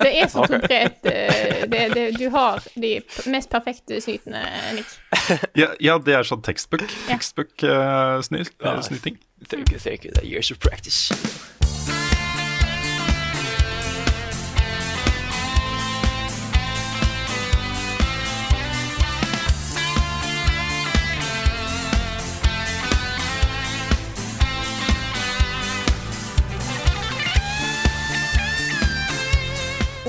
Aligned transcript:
Det 0.00 0.12
er 0.22 0.28
så 0.32 0.46
konkret. 0.54 0.98
eh, 1.04 1.64
Det, 1.68 1.88
det, 1.94 2.06
du 2.18 2.28
har 2.30 2.62
de 2.74 3.00
mest 3.30 3.50
perfekte 3.50 4.00
snytene, 4.04 4.42
Nick. 4.76 4.86
Ja, 5.62 5.68
ja, 5.80 5.98
det 5.98 6.14
er 6.18 6.22
sånn 6.28 6.42
tekstbook. 6.44 6.84
Tekstbook-snyting. 7.08 9.18
Thank 9.48 9.72
you, 9.72 9.78
thank 9.78 10.04
you. 10.04 10.12
That 10.12 10.24
years 10.24 10.50
of 10.50 10.58
practice. 10.60 11.10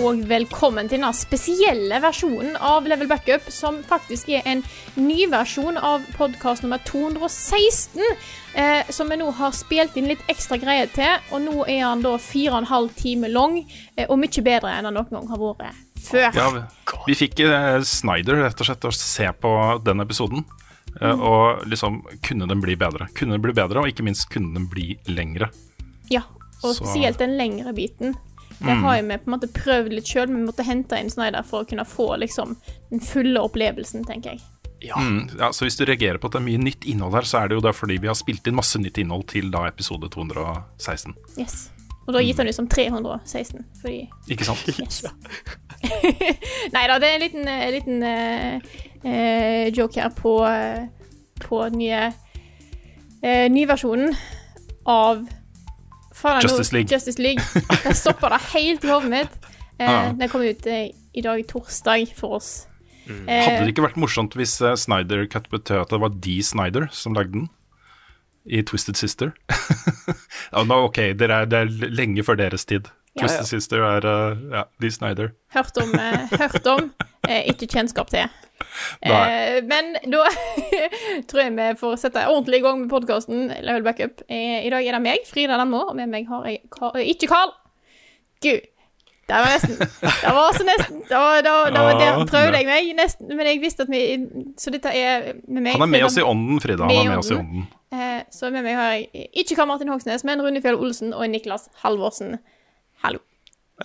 Og 0.06 0.20
velkommen 0.30 0.86
til 0.86 1.00
denne 1.00 1.10
spesielle 1.18 1.98
versjonen 2.04 2.58
av 2.62 2.86
Level 2.86 3.08
Backup, 3.10 3.48
som 3.50 3.80
faktisk 3.88 4.28
er 4.38 4.46
en 4.52 4.60
ny 5.02 5.24
versjon 5.32 5.80
av 5.80 6.04
podkast 6.18 6.62
nummer 6.66 6.82
216. 6.86 8.04
Eh, 8.54 8.92
som 8.94 9.10
vi 9.10 9.18
nå 9.18 9.32
har 9.40 9.56
spilt 9.56 9.96
inn 9.98 10.10
litt 10.12 10.22
ekstra 10.30 10.60
greier 10.62 10.92
til. 10.94 11.10
Og 11.34 11.42
nå 11.48 11.64
er 11.64 11.82
han 11.88 12.04
da 12.06 12.14
fire 12.22 12.54
og 12.54 12.60
en 12.60 12.70
halv 12.70 12.94
time 13.00 13.32
lang, 13.32 13.58
eh, 13.96 14.06
og 14.06 14.20
mye 14.22 14.46
bedre 14.46 14.76
enn 14.76 14.90
han 14.92 15.00
noen 15.00 15.10
gang 15.10 15.32
har 15.32 15.42
vært 15.42 15.82
før. 16.06 16.38
Ja, 16.38 16.52
vi, 17.08 17.18
fikk 17.18 17.42
eh, 17.48 17.80
Snyder 17.82 18.44
rett 18.44 18.62
og 18.62 18.70
slett 18.70 18.86
å 18.86 18.94
se 18.94 19.32
på 19.42 19.56
den 19.88 20.06
episoden. 20.06 20.46
eh, 21.02 21.16
Mm. 21.16 21.22
Og 21.22 21.66
liksom, 21.68 22.04
kunne 22.22 22.48
den 22.48 22.62
bli 22.62 22.76
bedre? 22.76 23.10
Kunne 23.16 23.36
den 23.36 23.42
bli 23.42 23.52
bedre, 23.54 23.82
og 23.82 23.88
ikke 23.90 24.06
minst 24.06 24.30
kunne 24.30 24.54
den 24.54 24.70
bli 24.70 25.00
lengre? 25.08 25.50
Ja, 26.10 26.22
og 26.64 26.76
spesielt 26.78 27.18
den 27.18 27.36
lengre 27.38 27.74
biten. 27.74 28.16
Det 28.60 28.76
har 28.82 28.98
jo 28.98 29.06
vi 29.08 29.18
på 29.20 29.30
en 29.30 29.36
måte 29.36 29.52
prøvd 29.52 29.94
litt 29.94 30.10
sjøl, 30.10 30.30
men 30.32 30.44
vi 30.44 30.50
måtte 30.50 30.66
hente 30.66 31.00
inn 31.00 31.12
Snyder 31.12 31.46
for 31.46 31.66
å 31.66 31.70
kunne 31.70 31.86
få 31.88 32.14
liksom 32.22 32.56
den 32.92 33.04
fulle 33.04 33.42
opplevelsen, 33.44 34.06
tenker 34.08 34.36
jeg. 34.36 34.44
Ja. 34.86 35.00
Mm, 35.02 35.30
ja, 35.40 35.52
så 35.54 35.66
hvis 35.66 35.78
du 35.80 35.86
reagerer 35.88 36.20
på 36.22 36.30
at 36.30 36.36
det 36.36 36.42
er 36.42 36.48
mye 36.48 36.62
nytt 36.62 36.86
innhold 36.90 37.16
her, 37.18 37.28
så 37.28 37.42
er 37.42 37.50
det 37.50 37.58
jo 37.58 37.64
da 37.66 37.74
fordi 37.76 37.98
vi 38.02 38.12
har 38.12 38.18
spilt 38.18 38.48
inn 38.48 38.58
masse 38.58 38.80
nytt 38.82 39.00
innhold 39.02 39.26
til 39.32 39.50
da 39.54 39.66
episode 39.70 40.10
216. 40.14 41.16
Yes. 41.40 41.70
Og 42.06 42.14
da 42.14 42.22
gitt 42.22 42.38
han 42.38 42.50
ut 42.50 42.58
som 42.58 42.68
316, 42.70 43.64
fordi 43.82 44.04
Ikke 44.30 44.46
sant? 44.46 44.68
Yes. 44.82 45.02
Nei 46.76 46.84
da, 46.90 47.00
det 47.02 47.10
er 47.10 47.16
en 47.16 47.24
liten, 47.24 47.48
eh, 47.50 47.72
liten 47.74 48.06
eh, 48.06 48.76
eh, 49.02 49.74
joke 49.74 50.02
her 50.02 50.14
på, 50.14 50.38
eh, 50.50 50.86
på 51.42 51.64
den 51.70 51.82
nye 51.82 52.04
uh, 53.26 53.48
nyversjonen 53.52 54.14
av 54.90 55.26
faen, 56.16 56.42
Justice 56.46 56.74
League. 56.76 56.92
Justice 56.92 57.22
League. 57.22 57.44
Jeg 57.86 57.98
stoppa 58.00 58.32
det 58.36 58.42
helt 58.54 58.86
i 58.88 58.94
hodet 58.94 59.12
mitt. 59.12 59.36
Eh, 59.80 59.84
Ja. 59.90 60.14
Den 60.16 60.30
kom 60.32 60.42
ut 60.46 60.66
eh, 60.72 60.90
i 61.14 61.22
dag, 61.26 61.42
torsdag, 61.50 62.08
for 62.16 62.38
oss. 62.40 62.54
Mm. 63.06 63.28
Eh, 63.30 63.44
Hadde 63.44 63.66
det 63.68 63.74
ikke 63.76 63.84
vært 63.86 64.00
morsomt 64.02 64.34
hvis 64.40 64.56
uh, 64.64 64.72
Snyder 64.80 65.28
Cut 65.30 65.50
betød 65.52 65.84
at 65.84 65.92
det 65.94 66.00
var 66.02 66.14
de 66.24 66.38
Snyder 66.44 66.88
som 66.96 67.14
lagde 67.14 67.36
den? 67.36 67.50
I 68.46 68.62
Twisted 68.66 68.96
Sister? 68.98 69.34
ja, 70.54 70.64
men 70.64 70.72
ok, 70.78 70.98
det 71.18 71.28
er, 71.30 71.46
det 71.50 71.60
er 71.66 71.92
lenge 71.92 72.24
før 72.26 72.38
deres 72.40 72.66
tid. 72.70 72.88
Ja, 73.16 73.24
Twisted 73.26 73.48
Sister 73.50 73.82
er 73.86 74.06
uh, 74.06 74.38
ja, 74.54 74.64
de 74.82 74.92
Snyder. 74.92 75.32
Hørt 75.56 75.78
om, 75.82 75.94
eh, 75.98 76.34
hørt 76.40 76.68
om 76.68 76.90
eh, 77.30 77.46
ikke 77.52 77.68
kjennskap 77.72 78.10
til. 78.14 78.28
Eh, 79.06 79.58
men 79.68 79.94
da 80.12 80.24
tror 81.30 81.42
jeg 81.42 81.56
vi 81.58 81.66
får 81.80 81.98
sette 82.02 82.24
ordentlig 82.32 82.62
i 82.62 82.64
gang 82.66 82.80
med 82.84 82.90
podkasten 82.94 83.50
Level 83.66 83.84
Backup. 83.86 84.22
Eh, 84.30 84.64
I 84.66 84.72
dag 84.74 84.86
er 84.88 84.98
det 84.98 85.02
meg, 85.06 85.26
Frida 85.30 85.58
Danmo, 85.60 85.84
og 85.90 85.96
med 86.00 86.10
meg 86.12 86.28
har 86.32 86.48
jeg 86.50 86.62
Karl, 86.74 86.96
eh, 87.02 87.10
ikke 87.14 87.30
Carl. 87.32 87.52
Gud. 88.46 88.64
Det 89.26 89.34
var 89.42 89.48
nesten. 89.56 89.80
Det 89.82 90.32
var 90.38 90.52
så 90.54 90.64
nesten 90.68 91.00
Det 91.10 91.18
var, 91.18 91.40
det 91.42 91.50
var, 91.50 91.72
det 91.74 91.80
var 91.82 91.96
der 91.98 92.26
prøvde 92.30 92.60
jeg 92.60 92.68
meg, 92.70 92.90
nesten, 93.00 93.32
men 93.34 93.48
jeg 93.50 93.58
visste 93.64 93.88
at 93.88 93.90
vi 93.90 94.02
Så 94.62 94.70
dette 94.76 94.92
er 94.94 95.32
med 95.48 95.64
meg. 95.66 95.72
Han 95.74 95.82
er 95.82 95.90
med 95.90 95.98
Frida- 96.04 96.10
oss 96.12 96.18
i 96.22 96.26
ånden, 96.30 96.60
Frida. 96.62 96.84
Han 96.86 96.94
er 96.94 97.10
med 97.10 97.24
oss 97.24 97.32
i 97.34 97.40
ånden. 97.40 97.64
Eh, 97.96 98.20
så 98.32 98.52
med 98.54 98.62
meg 98.68 98.76
har 98.78 98.92
jeg 99.00 99.26
ikke 99.42 99.56
Karl 99.58 99.72
Martin 99.72 99.90
Hogsnes, 99.90 100.24
men 100.30 100.44
Rune 100.46 100.62
Fjell 100.62 100.78
Olsen 100.78 101.14
og 101.18 101.26
Niklas 101.34 101.66
Halvorsen. 101.82 102.38
Hallo. 103.02 103.20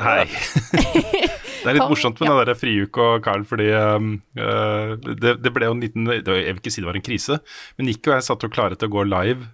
Hei. 0.01 0.27
det 1.61 1.71
er 1.71 1.77
litt 1.79 1.91
morsomt 1.91 2.21
med 2.21 2.29
Ja. 2.31 2.39
det 2.41 2.51
der 2.51 2.59
Friuke 2.59 3.07
og 3.07 3.25
Carl, 3.25 3.45
fordi 3.49 3.69
um, 3.77 4.11
uh, 4.39 4.97
det, 4.97 5.37
det 5.45 5.53
ble 5.55 5.69
jo 5.69 5.77
en 5.77 5.83
liten 5.85 6.09
det 6.09 6.27
var- 6.27 6.41
Jeg 6.41 6.55
vil 6.57 6.63
ikke 6.63 6.73
si 6.75 6.81
det 6.83 6.89
var 6.91 6.99
en 6.99 7.07
krise, 7.07 7.41
men 7.79 7.87
Nico 7.87 8.11
og 8.11 8.17
jeg 8.19 8.27
satt 8.29 8.43
jo 8.47 8.53
klare 8.53 8.77
til 8.79 8.89
å 8.89 8.95
gå 8.97 9.05
live 9.09 9.49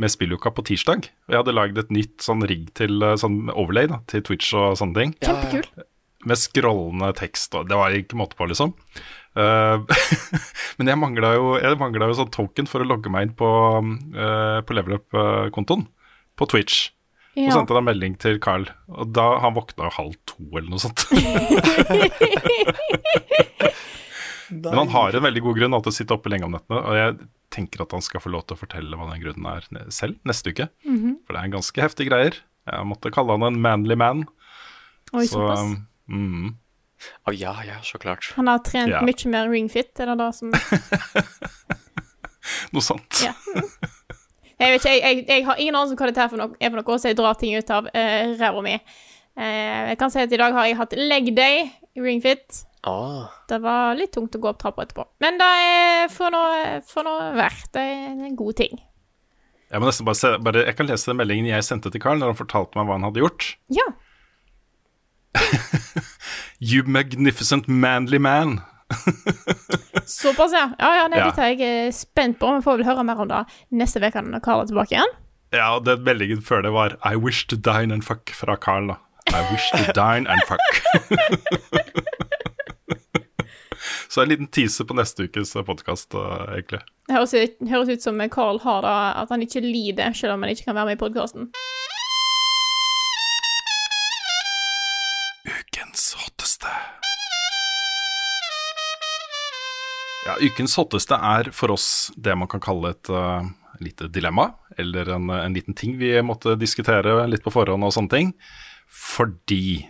med 0.00 0.10
spilluka 0.12 0.52
på 0.54 0.64
tirsdag. 0.64 1.08
Og 1.28 1.34
jeg 1.34 1.40
hadde 1.42 1.56
lagd 1.56 1.78
et 1.78 1.90
nytt 1.92 2.24
sånn 2.24 2.44
rigg 2.46 2.72
til 2.78 3.02
uh, 3.04 3.16
sånn 3.20 3.50
overlay 3.52 3.90
da, 3.90 4.00
til 4.10 4.22
Twitch 4.26 4.52
og 4.56 4.76
sånne 4.80 4.96
ting. 4.96 5.14
Kjempekul. 5.20 5.66
Med 6.28 6.36
scrollende 6.36 7.14
tekst, 7.16 7.54
og 7.56 7.68
det 7.70 7.78
var 7.80 7.94
ikke 7.96 8.18
måte 8.20 8.36
på, 8.36 8.48
liksom. 8.50 8.74
Uh, 9.38 9.80
men 10.78 10.90
jeg 10.90 11.00
mangla 11.00 11.34
jo, 11.36 11.54
jo 11.60 12.16
sånn 12.18 12.32
token 12.34 12.68
for 12.68 12.82
å 12.82 12.88
logge 12.88 13.12
meg 13.12 13.28
inn 13.28 13.36
på, 13.38 13.48
uh, 14.16 14.60
på 14.66 14.76
Level 14.76 14.98
Up-kontoen 14.98 15.86
på 16.36 16.48
Twitch. 16.50 16.90
Og 17.48 17.52
sendte 17.54 17.74
da 17.76 17.80
melding 17.86 18.14
til 18.20 18.36
Carl, 18.42 18.66
og 18.90 19.12
da 19.16 19.26
han 19.40 19.54
våkna 19.56 19.86
jo 19.88 19.92
halv 19.96 20.14
to 20.28 20.42
eller 20.50 20.68
noe 20.70 20.82
sånt. 20.82 21.00
Men 24.50 24.74
han 24.74 24.88
har 24.90 25.14
en 25.14 25.22
veldig 25.22 25.42
god 25.44 25.58
grunn 25.60 25.76
til 25.78 25.92
å 25.92 25.94
sitte 25.94 26.14
oppe 26.16 26.30
lenge 26.32 26.46
om 26.48 26.54
nettene, 26.56 26.80
og 26.82 26.94
jeg 26.98 27.10
tenker 27.54 27.84
at 27.84 27.92
han 27.94 28.02
skal 28.02 28.18
få 28.22 28.32
lov 28.34 28.42
til 28.48 28.56
å 28.56 28.60
fortelle 28.60 28.96
hva 28.98 29.06
den 29.12 29.22
grunnen 29.22 29.46
er 29.52 29.62
selv 29.94 30.14
neste 30.26 30.50
uke. 30.50 30.66
For 30.82 31.30
det 31.30 31.38
er 31.38 31.46
en 31.46 31.54
ganske 31.54 31.78
heftig 31.84 32.08
greier. 32.10 32.34
Jeg 32.70 32.86
måtte 32.90 33.12
kalle 33.14 33.32
han 33.36 33.46
en 33.46 33.60
manly 33.62 33.94
man. 33.98 34.24
Oi, 35.14 35.22
Så 35.26 35.38
såpass. 35.38 35.62
mm, 36.10 36.48
Å 37.30 37.32
ja, 37.34 37.54
ja, 37.66 37.78
så 37.86 37.98
klart. 38.02 38.24
Han 38.36 38.46
har 38.50 38.58
trent 38.66 38.90
Ja. 38.92 39.00
mye 39.06 39.28
mer 39.32 39.46
ringfit, 39.50 39.94
er 40.02 40.06
det 40.12 40.18
det 40.20 40.30
som 40.36 40.48
noe 42.74 42.82
sånt. 42.84 43.22
Ja. 43.24 43.32
Jeg 44.60 44.74
vet 44.74 44.82
ikke, 44.84 44.92
jeg, 44.92 45.02
jeg, 45.02 45.26
jeg 45.28 45.46
har 45.46 45.60
ingen 45.62 45.76
anelse 45.78 45.94
om 45.96 46.00
hva 46.00 46.10
dette 46.10 46.24
er 46.24 46.32
for 46.32 46.40
noe, 46.42 46.56
er 46.60 46.72
for 46.72 46.80
noe 46.82 46.98
så 47.00 47.10
jeg 47.12 47.16
drar 47.18 47.38
ting 47.40 47.54
ut 47.56 47.70
av 47.72 47.88
uh, 47.88 48.32
ræva 48.40 48.64
mi. 48.66 48.74
Uh, 49.38 49.92
jeg 49.92 50.00
kan 50.00 50.12
si 50.12 50.20
at 50.20 50.34
i 50.36 50.40
dag 50.40 50.56
har 50.56 50.68
jeg 50.68 50.76
hatt 50.80 50.98
leg 50.98 51.30
day 51.36 51.64
i 51.96 52.04
ringfit. 52.04 52.64
Ah, 52.86 53.28
Det 53.48 53.58
var 53.60 53.96
litt 53.98 54.12
tungt 54.16 54.36
å 54.36 54.40
gå 54.40 54.48
opp 54.52 54.60
trappa 54.60 54.86
etterpå. 54.86 55.04
Men 55.20 55.40
det 55.40 55.48
er 55.64 56.12
for 56.12 56.32
noe, 56.32 56.78
for 56.88 57.04
noe 57.04 57.32
verdt. 57.36 57.72
Det 57.76 57.82
er 57.82 58.22
en 58.28 58.36
god 58.38 58.56
ting. 58.60 58.78
Jeg, 59.70 59.80
må 59.80 59.86
nesten 59.86 60.06
bare 60.08 60.18
se, 60.18 60.30
bare, 60.42 60.64
jeg 60.66 60.76
kan 60.78 60.88
lese 60.88 61.10
den 61.10 61.20
meldingen 61.20 61.50
jeg 61.52 61.66
sendte 61.66 61.92
til 61.92 62.02
Carl 62.02 62.18
når 62.18 62.32
han 62.32 62.40
fortalte 62.40 62.78
meg 62.78 62.88
hva 62.88 62.96
han 62.96 63.06
hadde 63.06 63.22
gjort. 63.22 63.52
Ja. 63.72 63.86
You 66.60 66.84
magnificent 66.84 67.68
manly 67.68 68.18
man. 68.20 68.60
Såpass, 70.10 70.52
ja. 70.52 70.70
Ja, 70.78 70.90
ja, 70.96 71.08
nei, 71.08 71.18
Ja. 71.20 71.26
Dette 71.30 71.44
er 71.46 71.54
jeg 71.54 71.86
eh, 71.86 71.92
spent 71.94 72.38
på. 72.40 72.50
Vi 72.56 72.64
får 72.64 72.80
vel 72.80 72.88
høre 72.88 73.04
mer 73.06 73.20
om 73.22 73.28
det 73.30 73.44
neste 73.70 74.02
uke 74.02 74.22
når 74.26 74.42
Karl 74.44 74.64
er 74.64 74.70
tilbake 74.70 74.96
igjen. 74.96 75.14
Ja, 75.54 75.76
og 75.76 75.84
den 75.86 76.02
meldingen 76.06 76.42
før 76.46 76.62
det 76.62 76.72
var 76.74 76.96
I 77.06 77.16
wish 77.18 77.46
to 77.50 77.56
dine 77.56 77.94
and 77.94 78.06
fuck 78.06 78.30
fra 78.34 78.56
Carl, 78.56 78.92
da. 78.92 78.98
I 79.30 79.42
wish 79.52 79.70
to 79.74 79.92
dine 79.94 80.26
and 80.30 80.42
fuck. 80.46 80.66
Så 84.10 84.22
en 84.22 84.28
liten 84.28 84.48
teaser 84.50 84.84
på 84.84 84.94
neste 84.98 85.22
ukes 85.28 85.52
podkast, 85.66 86.14
egentlig. 86.50 86.80
Det 87.06 87.14
høres 87.14 87.34
ut, 87.34 87.54
høres 87.70 87.88
ut 87.94 88.02
som 88.02 88.18
Carl 88.30 88.58
har 88.64 88.82
det, 88.82 88.96
at 89.22 89.30
han 89.30 89.42
ikke 89.46 89.62
lider 89.62 90.14
selv 90.18 90.34
om 90.34 90.42
han 90.42 90.50
ikke 90.50 90.66
kan 90.66 90.76
være 90.78 90.90
med 90.90 90.98
i 90.98 91.02
podkasten. 91.02 91.50
Ukens 100.42 100.76
hotteste 100.80 101.16
er 101.16 101.50
for 101.54 101.72
oss 101.74 102.10
det 102.16 102.34
man 102.38 102.48
kan 102.50 102.62
kalle 102.64 102.92
et 102.94 103.10
uh, 103.12 103.44
lite 103.80 104.08
dilemma, 104.12 104.50
eller 104.78 105.08
en, 105.16 105.30
en 105.32 105.54
liten 105.56 105.76
ting 105.76 105.96
vi 106.00 106.12
måtte 106.26 106.56
diskutere 106.60 107.22
litt 107.30 107.44
på 107.44 107.52
forhånd 107.54 107.86
og 107.86 107.94
sånne 107.96 108.12
ting. 108.12 108.32
Fordi 108.90 109.86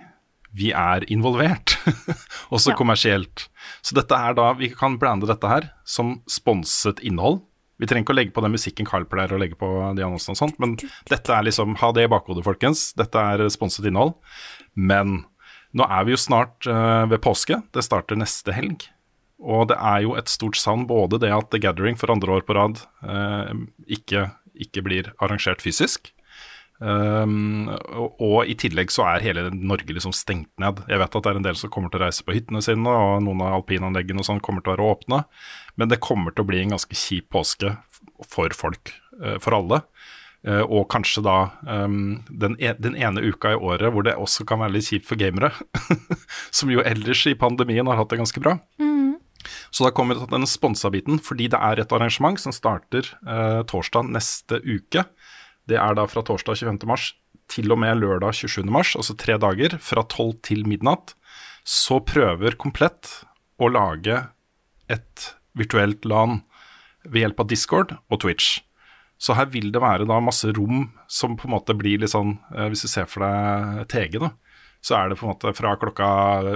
vi 0.52 0.72
er 0.74 1.04
involvert, 1.12 1.76
også 2.54 2.72
Ja. 2.72 2.76
kommersielt. 2.78 3.46
Så 3.86 3.94
dette 3.94 4.16
er 4.18 4.34
da, 4.34 4.48
vi 4.58 4.68
kan 4.74 4.98
blande 4.98 5.28
dette 5.30 5.46
her 5.50 5.70
som 5.86 6.18
sponset 6.28 6.98
innhold 7.06 7.40
Vi 7.80 7.86
trenger 7.88 8.04
ikke 8.04 8.12
å 8.12 8.18
legge 8.18 8.34
på 8.36 8.42
den 8.44 8.52
musikken 8.52 8.84
Carl 8.84 9.06
pleier 9.08 9.32
å 9.32 9.38
legge 9.40 9.56
på 9.56 9.68
de 9.96 10.02
annonsene 10.04 10.34
og 10.34 10.40
sånt, 10.42 10.58
men 10.60 10.74
dette 11.08 11.32
er 11.32 11.46
liksom, 11.46 11.78
ha 11.80 11.88
det 11.96 12.02
i 12.04 12.10
bakhodet, 12.12 12.44
folkens. 12.44 12.90
Dette 12.92 13.16
er 13.16 13.46
sponset 13.48 13.86
innhold. 13.88 14.18
Men 14.76 15.22
nå 15.72 15.86
er 15.88 16.04
vi 16.04 16.12
jo 16.12 16.18
snart 16.20 16.68
uh, 16.68 17.06
ved 17.08 17.22
påske. 17.24 17.56
Det 17.72 17.80
starter 17.86 18.20
neste 18.20 18.52
helg. 18.52 18.84
Og 19.40 19.70
det 19.70 19.76
er 19.80 20.04
jo 20.04 20.14
et 20.20 20.28
stort 20.28 20.58
savn 20.60 20.86
både 20.88 21.20
det 21.22 21.32
at 21.32 21.48
The 21.52 21.60
Gathering 21.62 21.96
for 21.98 22.12
andre 22.12 22.36
år 22.36 22.46
på 22.46 22.56
rad 22.58 22.82
eh, 23.08 23.52
ikke, 23.96 24.28
ikke, 24.52 24.84
blir 24.84 25.12
arrangert 25.18 25.64
fysisk. 25.64 26.12
Um, 26.80 27.68
og, 27.68 28.14
og, 28.24 28.36
i 28.48 28.54
tillegg 28.56 28.88
så 28.92 29.04
er 29.04 29.24
hele 29.24 29.42
Norge 29.52 29.92
liksom 29.92 30.14
stengt 30.16 30.52
ned. 30.60 30.80
Jeg 30.88 31.00
vet 31.02 31.16
at 31.16 31.26
det 31.26 31.32
er 31.32 31.40
en 31.40 31.44
del 31.44 31.58
som 31.60 31.72
kommer 31.72 31.92
til 31.92 32.00
å 32.00 32.06
reise 32.06 32.24
på 32.24 32.32
hyttene 32.32 32.62
sine, 32.64 32.88
og 32.88 33.20
noen 33.24 33.42
av 33.44 33.58
alpinanleggene 33.58 34.22
og 34.22 34.28
sånn 34.28 34.40
kommer 34.44 34.64
til 34.64 34.72
å 34.72 34.76
være 34.78 34.92
åpne. 34.94 35.18
Men 35.80 35.92
det 35.92 36.00
kommer 36.04 36.32
til 36.32 36.44
å 36.44 36.50
bli 36.52 36.62
en 36.62 36.72
ganske 36.76 36.96
kjip 36.96 37.28
påske 37.32 37.74
for 38.28 38.56
folk, 38.56 38.94
uh, 39.20 39.36
for 39.40 39.56
alle. 39.56 39.82
Uh, 40.40 40.64
og 40.64 40.86
kanskje 40.92 41.24
da 41.24 41.36
um, 41.68 42.22
den, 42.28 42.56
e 42.56 42.72
den, 42.80 42.96
ene 42.96 43.20
uka 43.28 43.52
i 43.52 43.60
året 43.60 43.92
hvor 43.92 44.06
det 44.06 44.16
også 44.16 44.46
kan 44.48 44.62
være 44.62 44.78
litt 44.78 44.88
kjipt 44.88 45.08
for 45.08 45.20
gamere, 45.20 45.52
som 46.56 46.72
jo 46.72 46.80
ellers 46.80 47.26
i 47.28 47.36
pandemien 47.36 47.88
har 47.92 48.00
hatt 48.00 48.12
det 48.12 48.22
ganske 48.22 48.40
bra. 48.40 48.56
Mm. 48.80 48.99
Så 49.70 49.86
da 49.86 49.92
kommer 49.94 50.18
den 50.30 50.46
sponsa 50.50 50.90
biten, 50.90 51.20
fordi 51.22 51.48
det 51.52 51.60
er 51.62 51.80
et 51.80 51.92
arrangement 51.94 52.40
som 52.42 52.54
starter 52.54 53.06
eh, 53.22 53.60
torsdag 53.70 54.10
neste 54.10 54.58
uke. 54.66 55.04
Det 55.70 55.78
er 55.78 55.96
da 55.96 56.06
fra 56.10 56.24
torsdag 56.26 56.58
25. 56.58 56.88
mars 56.90 57.12
til 57.50 57.70
og 57.74 57.80
med 57.82 58.02
lørdag 58.02 58.34
27. 58.34 58.64
mars, 58.70 58.94
altså 58.98 59.16
tre 59.18 59.36
dager, 59.42 59.76
fra 59.82 60.02
12 60.06 60.40
til 60.46 60.66
midnatt. 60.68 61.14
Så 61.66 62.00
prøver 62.02 62.58
Komplett 62.58 63.20
å 63.60 63.68
lage 63.70 64.24
et 64.90 65.30
virtuelt 65.58 66.06
LAN 66.08 66.40
ved 67.04 67.24
hjelp 67.24 67.42
av 67.42 67.50
Discord 67.50 67.94
og 68.10 68.22
Twitch. 68.24 68.58
Så 69.20 69.36
her 69.36 69.50
vil 69.52 69.68
det 69.74 69.82
være 69.82 70.06
da 70.08 70.16
masse 70.24 70.48
rom 70.56 70.86
som 71.10 71.36
på 71.36 71.46
en 71.46 71.54
måte 71.54 71.76
blir 71.76 72.00
litt 72.00 72.14
sånn, 72.14 72.38
eh, 72.56 72.70
hvis 72.72 72.86
du 72.86 72.90
ser 72.90 73.08
for 73.10 73.26
deg 73.26 73.84
TG, 73.92 74.18
da, 74.22 74.32
så 74.80 74.96
er 74.96 75.10
det 75.10 75.18
på 75.20 75.26
en 75.26 75.34
måte 75.34 75.52
fra 75.56 75.74
klokka 75.80 76.10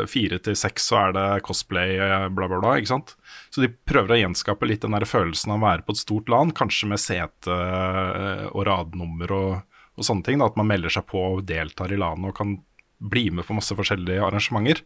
fire 0.08 0.38
til 0.42 0.56
seks 0.56 0.88
så 0.88 1.00
er 1.02 1.16
det 1.16 1.26
cosplay, 1.44 1.98
eh, 2.00 2.26
bla, 2.32 2.48
bla, 2.48 2.60
bla. 2.62 2.76
ikke 2.80 2.92
sant? 2.94 3.14
Så 3.52 3.60
de 3.64 3.68
prøver 3.68 4.16
å 4.16 4.20
gjenskape 4.22 4.68
litt 4.68 4.84
den 4.84 4.96
der 4.96 5.04
følelsen 5.08 5.52
av 5.52 5.60
å 5.60 5.66
være 5.66 5.84
på 5.84 5.92
et 5.92 6.00
stort 6.00 6.32
land, 6.32 6.54
kanskje 6.56 6.88
med 6.92 7.02
sete 7.02 7.52
eh, 7.52 8.46
og 8.48 8.64
radnummer 8.68 9.34
og, 9.36 9.50
og 9.98 10.08
sånne 10.08 10.24
ting. 10.24 10.40
Da, 10.40 10.48
at 10.48 10.56
man 10.60 10.70
melder 10.72 10.96
seg 10.96 11.04
på 11.10 11.20
og 11.34 11.44
deltar 11.48 11.92
i 11.92 12.00
LAN 12.00 12.24
og 12.24 12.36
kan 12.38 12.56
bli 13.04 13.28
med 13.30 13.44
på 13.44 13.56
masse 13.56 13.76
forskjellige 13.76 14.24
arrangementer. 14.24 14.80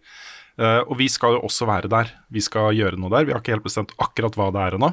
Uh, 0.59 0.83
og 0.91 0.97
vi 0.99 1.07
skal 1.07 1.37
jo 1.37 1.45
også 1.47 1.69
være 1.69 1.91
der. 1.93 2.09
Vi 2.35 2.43
skal 2.43 2.73
gjøre 2.75 2.99
noe 2.99 3.13
der. 3.13 3.29
Vi 3.29 3.35
har 3.35 3.43
ikke 3.43 3.55
helt 3.55 3.67
bestemt 3.67 3.93
akkurat 4.03 4.35
hva 4.35 4.49
det 4.55 4.65
er 4.65 4.75
ennå, 4.75 4.89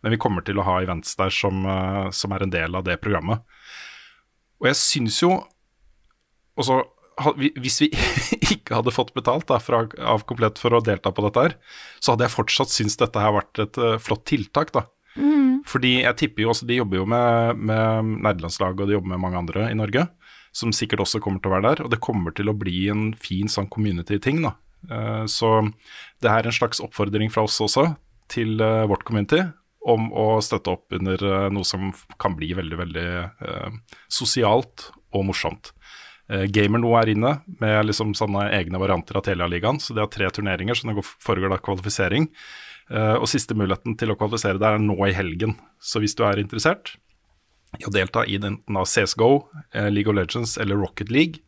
men 0.00 0.14
vi 0.14 0.18
kommer 0.22 0.44
til 0.46 0.56
å 0.56 0.64
ha 0.64 0.78
events 0.80 1.12
der 1.20 1.34
som, 1.34 1.60
uh, 1.68 2.08
som 2.14 2.32
er 2.32 2.46
en 2.46 2.54
del 2.54 2.78
av 2.78 2.86
det 2.86 2.96
programmet. 3.02 3.44
Og 4.60 4.70
jeg 4.70 4.78
syns 4.80 5.20
jo 5.20 5.34
også 6.56 6.80
hvis 7.60 7.80
vi 7.84 7.90
ikke 8.54 8.78
hadde 8.78 8.94
fått 8.94 9.12
betalt 9.16 9.48
da, 9.50 9.58
fra, 9.62 9.84
av 9.98 10.24
Komplett 10.28 10.60
for 10.60 10.76
å 10.76 10.82
delta 10.84 11.12
på 11.14 11.24
dette 11.26 11.44
her, 11.46 11.56
så 12.00 12.14
hadde 12.14 12.26
jeg 12.26 12.36
fortsatt 12.36 12.72
syntes 12.72 12.98
dette 13.00 13.22
her 13.22 13.34
vært 13.36 13.62
et 13.62 13.80
uh, 13.80 13.96
flott 14.02 14.24
tiltak, 14.30 14.72
da. 14.76 14.86
Mm. 15.16 15.60
Fordi 15.66 15.96
jeg 16.04 16.16
tipper 16.20 16.44
jo 16.44 16.50
også 16.52 16.68
De 16.68 16.76
jobber 16.76 17.00
jo 17.00 17.06
med, 17.10 17.58
med 17.58 18.10
nerdelandslaget, 18.22 18.84
og 18.84 18.90
de 18.90 18.94
jobber 18.94 19.10
med 19.12 19.22
mange 19.24 19.40
andre 19.40 19.66
i 19.68 19.78
Norge, 19.78 20.06
som 20.54 20.74
sikkert 20.74 21.02
også 21.04 21.20
kommer 21.22 21.42
til 21.42 21.50
å 21.50 21.56
være 21.56 21.68
der. 21.68 21.84
Og 21.86 21.92
det 21.92 22.02
kommer 22.02 22.34
til 22.36 22.50
å 22.50 22.56
bli 22.56 22.84
en 22.92 23.10
fin 23.18 23.50
sånn 23.50 23.70
community-ting, 23.72 24.42
da. 24.46 24.54
Uh, 24.90 25.24
så 25.28 25.58
det 26.22 26.30
er 26.30 26.46
en 26.46 26.56
slags 26.56 26.80
oppfordring 26.82 27.32
fra 27.32 27.44
oss 27.44 27.58
også 27.60 27.90
til 28.30 28.62
uh, 28.62 28.86
vårt 28.88 29.04
community 29.08 29.42
om 29.90 30.10
å 30.12 30.26
støtte 30.44 30.72
opp 30.76 30.92
under 30.92 31.22
noe 31.48 31.64
som 31.64 31.86
kan 32.20 32.34
bli 32.36 32.50
veldig, 32.52 32.76
veldig 32.76 33.04
sosialt 34.12 34.90
og 35.16 35.24
morsomt. 35.30 35.70
Uh, 36.30 36.46
Gamer 36.46 36.78
nå 36.78 36.92
er 37.00 37.10
inne 37.10 37.34
med 37.58 37.88
liksom 37.88 38.14
sånne 38.14 38.46
egne 38.54 38.78
varianter 38.80 39.18
av 39.18 39.26
Telia-ligaen. 39.26 39.80
Så 39.82 39.96
det 39.96 40.04
har 40.04 40.10
tre 40.12 40.30
turneringer, 40.30 40.78
så 40.78 40.90
det 40.90 41.02
foregår 41.02 41.50
da 41.50 41.58
kvalifisering. 41.58 42.30
Uh, 42.90 43.16
og 43.18 43.28
siste 43.30 43.56
muligheten 43.58 43.96
til 43.98 44.12
å 44.12 44.18
kvalifisere 44.18 44.60
deg 44.60 44.78
er 44.78 44.82
nå 44.82 44.96
i 45.08 45.14
helgen. 45.16 45.56
Så 45.82 46.02
hvis 46.02 46.14
du 46.18 46.24
er 46.26 46.42
interessert 46.42 46.94
i 47.78 47.86
å 47.86 47.94
delta 47.94 48.24
i 48.26 48.38
den 48.42 48.60
av 48.74 48.88
CSGO, 48.90 49.44
eh, 49.70 49.86
League 49.94 50.10
of 50.10 50.16
Legends 50.18 50.56
eller 50.58 50.78
Rocket 50.78 51.10
League, 51.14 51.42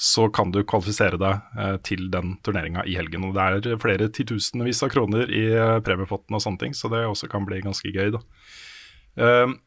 så 0.00 0.30
kan 0.32 0.48
du 0.48 0.62
kvalifisere 0.64 1.18
deg 1.20 1.82
til 1.84 2.06
den 2.08 2.38
turneringa 2.40 2.86
i 2.88 2.94
helgen. 2.96 3.26
Og 3.28 3.34
det 3.36 3.68
er 3.68 3.82
flere 3.82 4.08
titusenvis 4.08 4.80
av 4.86 4.88
kroner 4.94 5.28
i 5.28 5.42
premiepotten 5.84 6.32
og 6.32 6.40
sånne 6.40 6.62
ting, 6.62 6.72
så 6.72 6.88
det 6.88 7.02
også 7.04 7.28
kan 7.28 7.44
bli 7.44 7.58
ganske 7.60 7.92
gøy, 7.92 8.14
da. 8.14 8.22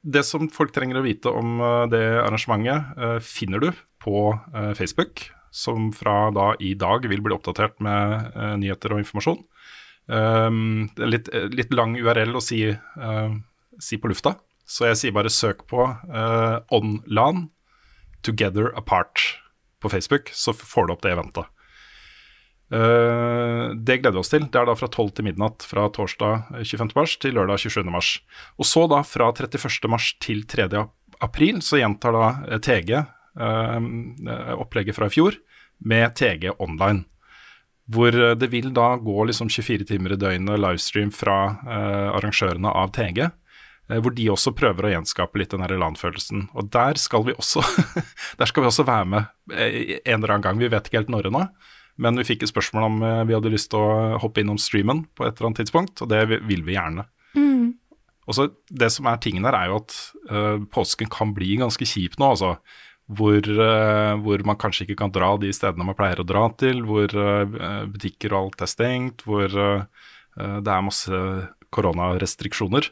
Det 0.01 0.23
som 0.25 0.49
folk 0.49 0.73
trenger 0.73 0.97
å 0.97 1.05
vite 1.05 1.29
om 1.29 1.61
det 1.93 2.01
arrangementet, 2.23 3.21
finner 3.29 3.61
du 3.61 3.69
på 4.03 4.27
eh, 4.55 4.73
Facebook, 4.77 5.29
som 5.53 5.91
fra 5.95 6.31
da 6.33 6.51
i 6.59 6.73
dag 6.79 7.05
vil 7.09 7.21
bli 7.23 7.35
oppdatert 7.35 7.79
med 7.83 8.31
eh, 8.33 8.55
nyheter 8.59 8.95
og 8.95 9.03
informasjon. 9.03 9.43
Um, 10.03 10.89
litt, 10.99 11.29
litt, 11.55 11.71
lang 11.71 11.93
URL 11.95 12.35
å 12.35 12.41
si, 12.43 12.65
uh, 12.67 13.35
si, 13.79 13.99
på 14.01 14.09
lufta, 14.11 14.33
så 14.67 14.89
jeg 14.89 14.99
sier 14.99 15.15
bare 15.15 15.31
søk 15.31 15.63
på 15.69 15.85
uh, 15.85 16.57
Onlan 16.75 17.45
Together 18.27 18.73
Apart 18.75 19.23
på 19.79 19.93
Facebook, 19.93 20.33
så 20.35 20.51
får 20.51 20.89
du 20.89 20.95
opp 20.97 21.05
det 21.05 21.13
eventet. 21.15 21.47
Uh, 22.73 23.71
det 23.77 24.01
gleder 24.01 24.17
vi 24.17 24.23
oss 24.25 24.33
til. 24.33 24.49
Det 24.51 24.59
er 24.59 24.67
da 24.67 24.75
fra 24.75 24.91
12 24.91 25.15
til 25.15 25.29
midnatt 25.29 25.63
fra 25.69 25.87
torsdag 25.93 26.51
25. 26.65 26.91
mars 26.97 27.15
til 27.21 27.37
lørdag 27.37 27.63
27. 27.63 27.87
mars. 27.93 28.17
Og 28.59 28.67
så 28.67 28.87
da 28.91 29.05
fra 29.07 29.31
31. 29.31 29.87
mars 29.93 30.11
til 30.23 30.43
3. 30.49 30.67
april 31.23 31.63
så 31.63 31.79
gjentar 31.79 32.17
da 32.17 32.57
TG 32.57 32.97
Eh, 32.97 33.19
opplegget 33.33 34.95
fra 34.97 35.07
i 35.09 35.13
fjor 35.13 35.37
med 35.83 36.15
TG 36.15 36.51
online. 36.59 37.03
Hvor 37.91 38.15
eh, 38.15 38.35
det 38.39 38.49
vil 38.53 38.71
da 38.75 38.95
gå 38.95 39.27
liksom 39.27 39.49
24 39.51 39.87
timer 39.89 40.15
i 40.15 40.19
døgnet 40.19 40.59
livestream 40.61 41.11
fra 41.11 41.37
uh, 41.51 42.09
arrangørene 42.17 42.71
av 42.71 42.93
TG. 42.95 43.25
Hvor 43.93 44.13
de 44.15 44.29
også 44.31 44.53
prøver 44.55 44.87
å 44.87 44.91
gjenskape 44.93 45.37
litt 45.41 45.51
den 45.51 45.65
LAN-følelsen. 45.67 46.47
Og 46.55 46.69
der 46.71 46.97
skal 46.97 47.25
vi 47.27 47.35
også 47.35 47.61
der 48.39 48.49
skal 48.49 48.63
vi 48.63 48.69
også 48.69 48.85
være 48.87 49.09
med 49.11 49.25
en 49.51 50.23
eller 50.23 50.37
annen 50.37 50.45
gang. 50.45 50.61
Vi 50.61 50.71
vet 50.71 50.87
ikke 50.87 51.01
helt 51.01 51.11
når 51.11 51.27
ennå. 51.29 51.43
Men 51.99 52.17
vi 52.17 52.25
fikk 52.25 52.45
et 52.45 52.49
spørsmål 52.49 52.85
om 52.87 52.95
vi 53.27 53.35
hadde 53.35 53.51
lyst 53.53 53.69
til 53.69 53.83
å 53.83 54.21
hoppe 54.23 54.41
innom 54.41 54.57
streamen 54.57 55.03
på 55.13 55.27
et 55.27 55.35
eller 55.35 55.51
annet 55.51 55.59
tidspunkt, 55.61 56.01
og 56.01 56.09
det 56.09 56.23
vil 56.31 56.63
vi 56.65 56.73
gjerne. 56.73 57.03
Mm. 57.37 57.75
Også, 58.31 58.47
det 58.71 58.89
som 58.95 59.11
er 59.11 59.19
tingen 59.21 59.45
her, 59.45 59.59
er 59.59 59.69
jo 59.69 59.77
at 59.83 59.99
uh, 60.31 60.63
påsken 60.73 61.11
kan 61.13 61.35
bli 61.35 61.59
ganske 61.61 61.85
kjip 61.85 62.15
nå. 62.17 62.31
altså 62.31 62.55
hvor, 63.17 63.39
uh, 63.39 64.13
hvor, 64.23 64.43
man 64.47 64.59
kanskje 64.59 64.87
ikke 64.87 64.99
kan 65.03 65.13
dra 65.13 65.33
de 65.41 65.51
stedene 65.55 65.85
man 65.87 65.97
pleier 65.97 66.21
å 66.21 66.27
dra 66.27 66.47
til, 66.59 66.83
hvor 66.87 67.13
uh, 67.13 67.85
butikker 67.89 68.33
og 68.33 68.39
alt 68.39 68.65
er 68.65 68.71
stengt, 68.71 69.25
hvor 69.27 69.53
uh, 69.53 69.85
det 70.35 70.73
er 70.73 70.85
masse 70.85 71.23
koronarestriksjoner. 71.73 72.89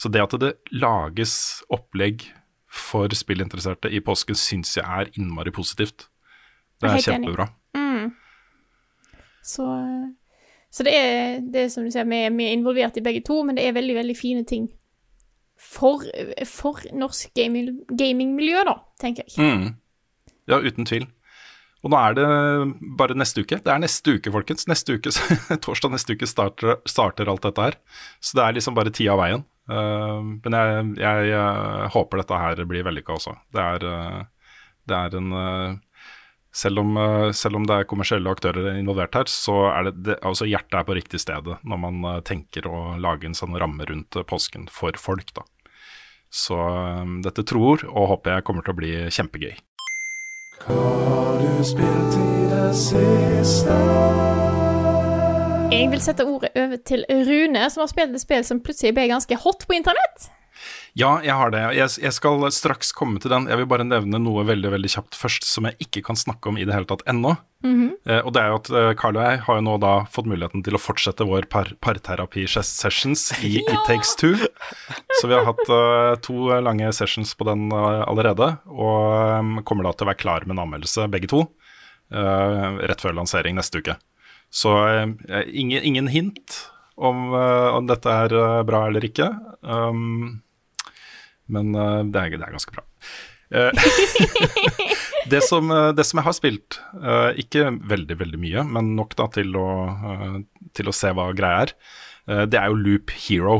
Så 0.00 0.10
det 0.10 0.22
at 0.24 0.34
det 0.40 0.54
lages 0.72 1.34
opplegg 1.70 2.24
for 2.70 3.10
spillinteresserte 3.14 3.90
i 3.92 4.00
påsken, 4.02 4.38
syns 4.38 4.76
jeg 4.78 4.86
er 4.86 5.10
innmari 5.18 5.52
positivt. 5.54 6.08
Det 6.80 6.90
er 6.90 7.04
kjempebra. 7.04 7.46
Mm. 7.76 8.10
Så, 9.44 9.66
så, 10.70 10.86
det 10.86 10.94
er 10.96 11.40
det 11.52 11.68
som 11.74 11.84
du 11.84 11.92
sier, 11.92 12.08
vi 12.08 12.24
er, 12.24 12.34
vi 12.34 12.48
er 12.48 12.56
involvert 12.56 12.98
i 12.98 13.04
begge 13.04 13.22
to, 13.26 13.42
men 13.46 13.58
det 13.58 13.66
er 13.66 13.76
veldig, 13.76 13.96
veldig 14.00 14.18
fine 14.18 14.46
ting 14.48 14.70
for, 15.60 16.04
for 16.48 16.80
norsk 16.96 17.36
gamingmiljø, 17.36 18.64
da, 18.66 18.76
tenker 19.00 19.26
jeg. 19.28 19.38
Mm. 19.38 19.72
Ja, 20.50 20.58
uten 20.64 20.88
tvil. 20.88 21.06
Og 21.80 21.92
nå 21.92 21.96
er 21.96 22.16
det 22.16 22.26
bare 22.98 23.16
neste 23.16 23.44
uke. 23.44 23.60
Det 23.64 23.72
er 23.72 23.80
neste 23.80 24.16
uke, 24.18 24.32
folkens. 24.34 24.66
Neste 24.68 24.98
uke, 24.98 25.12
Torsdag 25.64 25.94
neste 25.94 26.16
uke 26.16 26.28
starter, 26.28 26.80
starter, 26.88 27.30
alt 27.32 27.46
dette 27.46 27.68
her. 27.70 27.78
Så 28.20 28.36
det 28.36 28.44
er 28.44 28.58
liksom 28.58 28.76
bare 28.76 28.92
tida 28.92 29.14
av 29.14 29.22
veien. 29.22 29.46
Uh, 29.70 30.20
men 30.42 30.56
jeg, 30.56 30.82
jeg, 31.00 31.30
jeg, 31.30 31.88
håper 31.94 32.20
dette 32.20 32.42
her 32.42 32.64
blir 32.68 32.84
vellykka 32.84 33.16
også. 33.16 33.36
Det 33.54 33.64
er, 33.64 33.86
uh, 33.86 34.58
det 34.90 34.98
er 34.98 35.16
en 35.20 35.32
uh, 35.32 35.78
selv 36.52 36.82
om, 36.82 36.96
selv 37.36 37.60
om, 37.60 37.66
det 37.68 37.76
er 37.76 37.88
kommersielle 37.90 38.32
aktører 38.32 38.72
involvert 38.74 39.14
her, 39.14 39.30
så 39.30 39.56
er 39.70 39.88
det, 39.88 39.94
det 40.08 40.18
altså 40.26 40.48
hjertet 40.50 40.80
er 40.80 40.88
på 40.88 40.96
riktig 40.98 41.20
sted 41.22 41.46
når 41.46 41.82
man 41.84 42.02
tenker 42.26 42.66
å 42.66 42.96
lage 42.98 43.28
en 43.28 43.38
sånn 43.38 43.54
ramme 43.60 43.86
rundt 43.86 44.18
påsken 44.26 44.66
for 44.72 44.98
folk. 44.98 45.30
da. 45.36 45.46
Så 46.30 46.54
um, 46.54 47.18
dette 47.24 47.42
tror 47.46 47.82
og 47.90 48.08
håper 48.14 48.38
jeg 48.38 48.46
kommer 48.46 48.66
til 48.66 48.74
å 48.74 48.78
bli 48.78 48.92
kjempegøy. 49.10 49.54
Hva 50.60 50.76
har 51.06 51.40
du 51.40 51.62
spilt 51.66 52.18
i 52.20 52.42
det 52.50 52.66
siste? 52.78 53.78
Jeg 55.70 55.86
vil 55.90 56.02
sette 56.02 56.26
ordet 56.26 56.50
over 56.58 56.78
til 56.86 57.06
Rune, 57.08 57.62
som 57.70 57.82
har 57.82 57.90
spilt 57.90 58.14
et 58.14 58.22
spill 58.22 58.44
som 58.46 58.60
plutselig 58.62 58.94
ble 58.94 59.08
ganske 59.10 59.38
hot 59.42 59.66
på 59.66 59.78
internett. 59.78 60.30
Ja, 60.98 61.20
jeg 61.22 61.36
har 61.38 61.52
det. 61.54 61.62
Jeg, 61.76 61.92
jeg 62.02 62.14
skal 62.16 62.42
straks 62.54 62.90
komme 62.96 63.20
til 63.22 63.30
den. 63.32 63.46
Jeg 63.50 63.60
vil 63.60 63.68
bare 63.70 63.86
nevne 63.86 64.18
noe 64.22 64.42
veldig 64.48 64.72
veldig 64.74 64.90
kjapt 64.90 65.18
først 65.18 65.46
som 65.46 65.68
jeg 65.68 65.78
ikke 65.86 66.02
kan 66.08 66.18
snakke 66.18 66.50
om 66.50 66.58
i 66.58 66.66
det 66.66 66.74
hele 66.74 66.88
tatt 66.90 67.04
ennå. 67.10 67.36
eh, 68.08 68.20
og 68.24 68.32
det 68.34 68.42
er 68.42 68.50
jo 68.50 68.58
at 68.58 68.70
eh, 68.72 68.90
Carl 68.98 69.18
og 69.20 69.26
jeg 69.26 69.40
har 69.46 69.60
jo 69.60 69.64
nå 69.68 69.76
da 69.84 69.92
fått 70.10 70.28
muligheten 70.32 70.64
til 70.66 70.78
å 70.78 70.82
fortsette 70.82 71.28
vår 71.28 71.46
par 71.52 71.72
parterapi-sessions 71.84 73.26
i 73.46 73.58
It 73.60 73.80
Takes 73.86 74.16
Two. 74.20 74.34
Så 75.20 75.30
vi 75.30 75.36
har 75.36 75.46
hatt 75.46 75.64
uh, 75.68 76.16
to 76.24 76.50
lange 76.64 76.90
sessions 76.96 77.34
på 77.36 77.46
den 77.50 77.68
uh, 77.74 78.06
allerede, 78.08 78.54
og 78.72 79.40
um, 79.40 79.56
kommer 79.68 79.86
da 79.86 79.94
til 79.94 80.08
å 80.08 80.12
være 80.14 80.22
klar 80.22 80.46
med 80.46 80.56
en 80.56 80.64
anmeldelse, 80.64 81.10
begge 81.12 81.28
to, 81.30 81.44
uh, 82.16 82.80
rett 82.80 83.04
før 83.04 83.18
lansering 83.20 83.60
neste 83.60 83.84
uke. 83.84 83.98
Så 84.50 84.88
eh, 84.88 85.42
ingen, 85.46 85.82
ingen 85.82 86.08
hint 86.08 86.70
om, 86.96 87.34
eh, 87.34 87.68
om 87.76 87.86
dette 87.86 88.10
er 88.10 88.34
eh, 88.34 88.62
bra 88.66 88.84
eller 88.88 89.06
ikke. 89.06 89.30
Um, 89.62 90.40
men 91.52 91.74
uh, 91.76 92.00
det, 92.06 92.22
er, 92.22 92.38
det 92.38 92.46
er 92.46 92.56
ganske 92.56 92.74
bra. 92.74 92.84
Eh, 93.50 93.70
det, 95.32 95.40
som, 95.42 95.70
eh, 95.74 95.88
det 95.96 96.04
som 96.06 96.20
jeg 96.20 96.26
har 96.28 96.36
spilt, 96.36 96.78
ikke 97.42 97.66
veldig 97.90 98.16
veldig 98.20 98.38
mye, 98.38 98.64
men 98.76 98.94
nok 98.98 99.16
da 99.18 99.26
til 99.34 99.56
å, 99.58 99.68
til 100.76 100.90
å 100.90 100.94
se 100.94 101.10
hva 101.16 101.30
greia 101.36 101.66
er, 101.66 101.74
det 102.46 102.60
er 102.60 102.70
jo 102.70 102.78
Loop 102.78 103.10
Hero. 103.24 103.58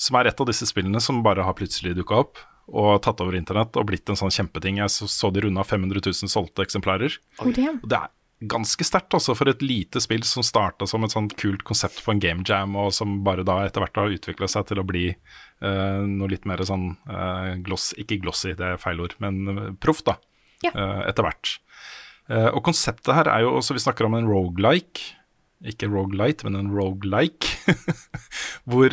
Som 0.00 0.16
er 0.16 0.30
et 0.30 0.40
av 0.40 0.48
disse 0.48 0.68
spillene 0.68 1.00
som 1.04 1.22
bare 1.24 1.44
har 1.44 1.56
plutselig 1.56 1.94
dukka 1.96 2.20
opp 2.22 2.40
og 2.66 2.98
tatt 3.04 3.20
over 3.22 3.36
internett 3.38 3.76
og 3.78 3.86
blitt 3.88 4.08
en 4.10 4.18
sånn 4.18 4.32
kjempeting. 4.32 4.80
Jeg 4.80 4.92
så, 4.92 5.06
så 5.10 5.30
de 5.32 5.44
runda 5.44 5.64
500 5.64 6.02
000 6.02 6.32
solgte 6.32 6.64
eksemplarer. 6.64 7.14
Og 7.42 7.52
det 7.56 8.00
er 8.00 8.10
ganske 8.40 8.84
sterkt 8.84 9.14
også 9.16 9.34
for 9.36 9.48
et 9.48 9.62
lite 9.64 10.00
spill 10.04 10.24
som 10.28 10.44
starta 10.44 10.86
som 10.88 11.04
et 11.06 11.14
sånt 11.14 11.34
kult 11.40 11.64
konsept 11.66 12.02
på 12.04 12.12
en 12.12 12.20
game 12.20 12.44
jam, 12.46 12.76
og 12.76 12.92
som 12.92 13.22
bare 13.24 13.46
da 13.46 13.62
etter 13.64 13.82
hvert 13.82 14.00
har 14.00 14.12
utvikla 14.12 14.48
seg 14.50 14.68
til 14.68 14.80
å 14.82 14.86
bli 14.86 15.06
uh, 15.10 16.02
noe 16.04 16.30
litt 16.32 16.44
mer 16.48 16.60
sånn 16.68 16.90
uh, 17.08 17.56
gloss, 17.64 17.94
ikke 17.96 18.20
glossy, 18.20 18.52
det 18.58 18.74
er 18.74 18.82
feil 18.82 19.00
ord, 19.06 19.16
men 19.24 19.40
eh, 19.52 19.72
proff, 19.80 20.04
da. 20.06 20.18
Ja. 20.64 20.72
Uh, 20.72 21.02
etter 21.08 21.26
hvert. 21.26 21.56
Og 22.26 22.58
konseptet 22.66 23.14
her 23.14 23.28
er 23.30 23.44
jo 23.44 23.52
også, 23.60 23.76
vi 23.76 23.84
snakker 23.84 24.08
om 24.08 24.16
en 24.18 24.26
rogelike. 24.26 25.12
Ikke 25.70 25.86
rogelight, 25.86 26.40
men 26.42 26.56
en 26.58 26.72
rogelike. 26.74 27.52
hvor 28.72 28.90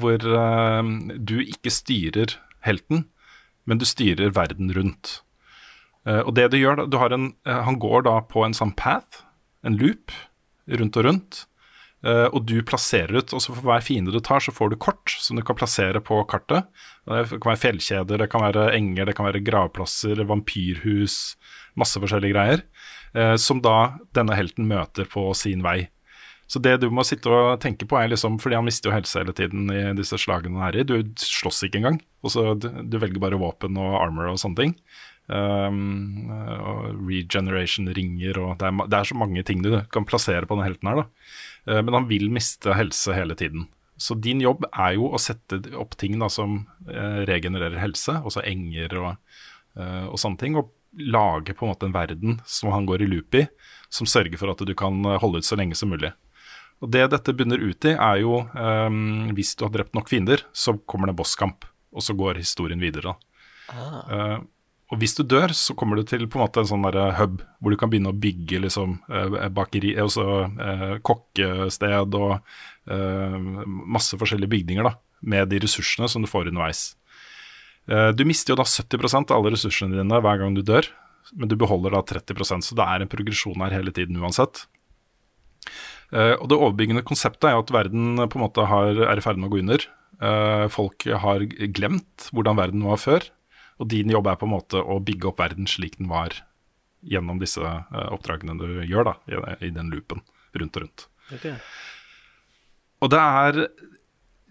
hvor 0.00 0.24
du 0.24 1.34
ikke 1.42 1.74
styrer 1.74 2.38
helten, 2.64 3.04
men 3.68 3.82
du 3.82 3.84
styrer 3.84 4.32
verden 4.32 4.72
rundt. 4.72 5.18
Eh, 6.08 6.22
og 6.24 6.34
det 6.36 6.48
du 6.52 6.58
gjør 6.60 6.86
du 6.88 6.96
har 7.00 7.12
en, 7.12 7.34
eh, 7.46 7.62
Han 7.62 7.78
går 7.78 8.04
da 8.08 8.20
på 8.20 8.44
en 8.44 8.56
sånn 8.56 8.74
path, 8.76 9.24
en 9.64 9.76
loop, 9.76 10.12
rundt 10.68 10.96
og 10.96 11.04
rundt. 11.04 11.46
eh, 12.02 12.28
og 12.32 12.46
du 12.46 12.62
plasserer 12.62 13.12
ut, 13.12 13.32
og 13.34 13.42
så 13.42 13.52
for 13.52 13.60
hver 13.60 13.82
fiende 13.84 14.10
du 14.10 14.20
tar, 14.20 14.40
så 14.40 14.54
får 14.56 14.70
du 14.70 14.76
kort 14.76 15.10
som 15.20 15.36
du 15.36 15.42
kan 15.42 15.54
plassere 15.54 16.00
på 16.00 16.24
kartet. 16.26 16.64
Det 17.04 17.28
kan 17.28 17.52
være 17.52 17.60
fjellkjeder, 17.60 18.16
det 18.16 18.30
kan 18.30 18.40
være 18.40 18.72
enger, 18.72 19.04
det 19.04 19.14
kan 19.16 19.26
være 19.26 19.44
gravplasser, 19.44 20.24
vampyrhus, 20.24 21.36
masse 21.76 22.00
forskjellige 22.00 22.32
greier. 22.32 22.62
som 23.36 23.60
da 23.60 23.98
denne 24.14 24.36
helten 24.36 24.68
møter 24.68 25.04
på 25.04 25.34
sin 25.34 25.62
vei. 25.62 25.90
Så 26.46 26.58
det 26.58 26.80
du 26.82 26.88
må 26.90 27.04
sitte 27.06 27.30
og 27.30 27.60
tenke 27.62 27.86
på 27.86 27.98
er 27.98 28.08
liksom, 28.08 28.38
fordi 28.42 28.56
han 28.58 28.64
mister 28.64 28.88
jo 28.90 28.94
helse 28.94 29.18
hele 29.18 29.32
tiden 29.32 29.68
i 29.70 29.92
disse 29.98 30.16
slagene 30.18 30.58
han 30.58 30.68
er 30.68 30.80
i, 30.80 30.84
du 30.86 30.96
slåss 31.18 31.64
ikke 31.66 31.78
engang. 31.78 32.00
Og 32.22 32.32
så 32.34 32.54
du, 32.58 32.68
du 32.90 32.98
velger 32.98 33.22
bare 33.22 33.38
våpen 33.38 33.78
og 33.78 34.00
armor 34.00 34.32
og 34.32 34.40
sånne 34.40 34.58
ting. 34.58 34.74
Um, 35.30 36.26
og 36.26 37.04
regeneration-ringer 37.06 38.38
og 38.42 38.56
det 38.58 38.66
er, 38.66 38.78
det 38.90 38.96
er 38.98 39.06
så 39.06 39.14
mange 39.14 39.44
ting 39.46 39.60
du 39.62 39.76
kan 39.94 40.06
plassere 40.08 40.48
på 40.48 40.56
den 40.58 40.66
helten 40.66 40.90
her. 40.90 41.04
Uh, 41.68 41.78
men 41.84 41.94
han 41.94 42.08
vil 42.10 42.26
miste 42.34 42.74
helse 42.74 43.14
hele 43.14 43.36
tiden. 43.38 43.68
Så 44.00 44.16
din 44.18 44.42
jobb 44.42 44.66
er 44.72 44.96
jo 44.96 45.12
å 45.12 45.20
sette 45.22 45.60
opp 45.78 45.94
ting 46.00 46.18
da 46.18 46.26
som 46.32 46.64
uh, 46.88 47.22
regenererer 47.30 47.78
helse, 47.78 48.16
altså 48.16 48.42
enger 48.42 48.96
og, 48.98 49.38
uh, 49.78 50.10
og 50.10 50.18
sånne 50.18 50.42
ting. 50.42 50.58
Og 50.58 50.72
lage 50.98 51.54
på 51.54 51.66
en 51.66 51.70
måte 51.70 51.86
en 51.86 51.94
verden 51.94 52.40
som 52.48 52.74
han 52.74 52.88
går 52.88 53.04
i 53.04 53.10
loop 53.12 53.38
i, 53.38 53.46
som 53.92 54.08
sørger 54.10 54.40
for 54.40 54.50
at 54.50 54.66
du 54.66 54.74
kan 54.74 54.98
holde 55.22 55.44
ut 55.44 55.46
så 55.46 55.58
lenge 55.60 55.78
som 55.78 55.92
mulig. 55.94 56.10
Og 56.82 56.90
Det 56.90 57.04
dette 57.12 57.36
bunner 57.36 57.60
ut 57.60 57.86
i, 57.86 57.92
er 57.92 58.22
jo 58.24 58.40
um, 58.50 59.28
hvis 59.36 59.52
du 59.54 59.68
har 59.68 59.76
drept 59.76 59.94
nok 59.94 60.10
fiender, 60.10 60.42
så 60.50 60.74
kommer 60.90 61.12
det 61.12 61.20
bosskamp. 61.20 61.68
Og 61.94 62.02
så 62.02 62.16
går 62.18 62.40
historien 62.40 62.80
videre. 62.82 63.12
da. 63.12 64.40
Og 64.90 64.98
hvis 64.98 65.14
du 65.14 65.22
dør, 65.22 65.52
så 65.54 65.76
kommer 65.78 66.00
du 66.00 66.02
til 66.08 66.26
på 66.26 66.38
en 66.38 66.42
måte 66.42 66.64
en 66.64 66.66
sånn 66.66 66.86
hub, 67.18 67.42
hvor 67.62 67.70
du 67.70 67.78
kan 67.78 67.90
begynne 67.92 68.10
å 68.10 68.18
bygge 68.18 68.58
liksom 68.64 68.96
uh, 69.06 69.46
bakeri, 69.54 69.92
også, 70.02 70.24
eh, 70.50 70.96
kokkested 71.06 72.16
og 72.18 72.32
eh, 72.90 73.36
masse 73.86 74.18
forskjellige 74.18 74.50
bygninger 74.50 74.88
da, 74.88 74.96
med 75.22 75.52
de 75.52 75.60
ressursene 75.62 76.10
som 76.10 76.26
du 76.26 76.30
får 76.30 76.50
underveis. 76.50 76.88
Eh, 77.90 78.10
du 78.14 78.24
mister 78.28 78.54
jo 78.54 78.60
da 78.60 78.66
70% 78.66 79.30
av 79.30 79.38
alle 79.38 79.54
ressursene 79.54 79.96
dine 79.96 80.20
hver 80.22 80.42
gang 80.42 80.58
du 80.58 80.62
dør, 80.66 80.88
men 81.38 81.50
du 81.50 81.56
beholder 81.58 81.94
da 81.94 82.02
30% 82.06 82.66
så 82.66 82.76
det 82.78 82.86
er 82.86 83.04
en 83.04 83.10
progresjon 83.10 83.62
her 83.62 83.74
hele 83.78 83.94
tiden 83.94 84.18
uansett. 84.20 84.64
Eh, 86.10 86.34
og 86.36 86.48
det 86.50 86.58
overbyggende 86.58 87.06
konseptet 87.06 87.50
er 87.50 87.56
jo 87.56 87.64
at 87.64 87.74
verden 87.74 88.24
på 88.26 88.38
en 88.38 88.46
måte 88.46 88.66
har, 88.66 89.04
er 89.06 89.20
i 89.20 89.24
ferd 89.24 89.40
med 89.40 89.50
å 89.50 89.54
gå 89.54 89.62
under. 89.62 89.86
Eh, 90.20 90.66
folk 90.72 91.06
har 91.22 91.46
glemt 91.76 92.30
hvordan 92.34 92.58
verden 92.58 92.86
var 92.88 93.00
før, 93.00 93.30
og 93.80 93.88
din 93.88 94.12
jobb 94.12 94.28
er 94.28 94.38
på 94.40 94.48
en 94.48 94.54
måte 94.54 94.80
å 94.80 94.98
bygge 95.02 95.30
opp 95.30 95.40
verden 95.40 95.68
slik 95.70 95.96
den 95.98 96.10
var 96.12 96.36
gjennom 97.00 97.40
disse 97.40 97.64
eh, 97.64 98.08
oppdragene 98.12 98.58
du 98.60 98.82
gjør 98.84 99.12
da, 99.12 99.14
i, 99.60 99.72
den 99.72 99.88
loopen 99.92 100.20
rundt 100.52 100.76
og 100.76 100.84
rundt. 100.84 101.06
Og 103.00 103.12
det 103.12 103.20
er 103.20 103.62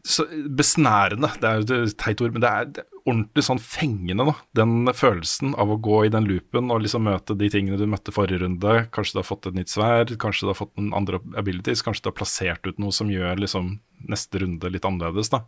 så 0.09 0.23
besnærende, 0.57 1.27
det 1.41 1.49
er 1.49 1.59
jo 1.59 1.77
et 1.83 1.97
teit 1.99 2.21
ord, 2.23 2.31
men 2.33 2.41
det 2.41 2.49
er, 2.49 2.69
det 2.73 2.83
er 2.85 3.01
ordentlig 3.03 3.43
sånn 3.45 3.59
fengende, 3.61 4.25
da. 4.29 4.33
Den 4.57 4.89
følelsen 4.95 5.51
av 5.59 5.73
å 5.73 5.77
gå 5.83 5.99
i 6.07 6.11
den 6.13 6.25
loopen 6.29 6.71
og 6.73 6.81
liksom 6.85 7.03
møte 7.05 7.35
de 7.37 7.49
tingene 7.51 7.77
du 7.77 7.85
møtte 7.89 8.13
forrige 8.15 8.41
runde. 8.45 8.87
Kanskje 8.95 9.17
du 9.17 9.21
har 9.21 9.27
fått 9.27 9.49
et 9.51 9.59
nytt 9.59 9.73
sverd, 9.73 10.15
kanskje 10.21 10.47
du 10.47 10.53
har 10.53 10.59
fått 10.61 10.73
noen 10.79 10.95
andre 10.97 11.19
abilities, 11.37 11.83
kanskje 11.85 12.07
du 12.07 12.11
har 12.13 12.17
plassert 12.21 12.65
ut 12.65 12.79
noe 12.81 12.95
som 12.95 13.11
gjør 13.11 13.43
liksom 13.43 13.75
neste 14.09 14.41
runde 14.41 14.71
litt 14.71 14.87
annerledes, 14.87 15.29
da. 15.35 15.43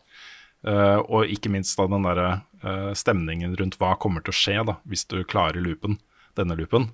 Eh, 0.62 1.00
og 1.10 1.30
ikke 1.32 1.50
minst 1.54 1.78
da 1.80 1.88
den 1.90 2.06
derre 2.06 2.32
uh, 2.62 2.92
stemningen 2.98 3.56
rundt 3.58 3.80
hva 3.82 3.96
kommer 4.02 4.22
til 4.22 4.34
å 4.34 4.38
skje 4.38 4.58
da, 4.70 4.78
hvis 4.90 5.08
du 5.10 5.22
klarer 5.26 5.62
loopen, 5.64 5.98
denne 6.38 6.58
loopen. 6.60 6.92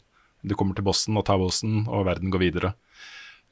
Du 0.48 0.56
kommer 0.56 0.78
til 0.78 0.86
bossen 0.88 1.18
og 1.20 1.26
tar 1.28 1.42
bossen, 1.42 1.82
og 1.90 2.08
verden 2.08 2.32
går 2.32 2.46
videre. 2.46 2.76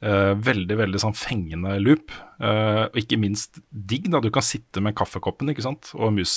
Uh, 0.04 0.36
veldig 0.40 0.76
veldig 0.80 1.02
sånn 1.02 1.16
fengende 1.18 1.76
loop. 1.82 2.14
Og 2.36 2.98
ikke 3.00 3.16
minst 3.16 3.62
digg. 3.72 4.10
da, 4.12 4.20
Du 4.20 4.28
kan 4.34 4.44
sitte 4.44 4.82
med 4.84 4.96
kaffekoppen 5.00 5.50
ikke 5.54 5.64
sant? 5.64 5.94
og 5.96 6.12
mus, 6.18 6.34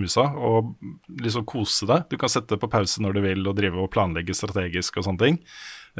musa 0.00 0.24
og 0.32 0.72
liksom 1.20 1.44
kose 1.44 1.88
deg. 1.88 2.06
Du 2.08 2.16
kan 2.20 2.32
sette 2.32 2.56
på 2.56 2.70
pause 2.72 3.04
når 3.04 3.16
du 3.16 3.20
vil 3.26 3.44
og 3.44 3.58
drive 3.58 3.76
og 3.78 3.90
planlegge 3.92 4.32
strategisk 4.34 4.96
og 4.96 5.06
sånne 5.06 5.20
ting. 5.20 5.38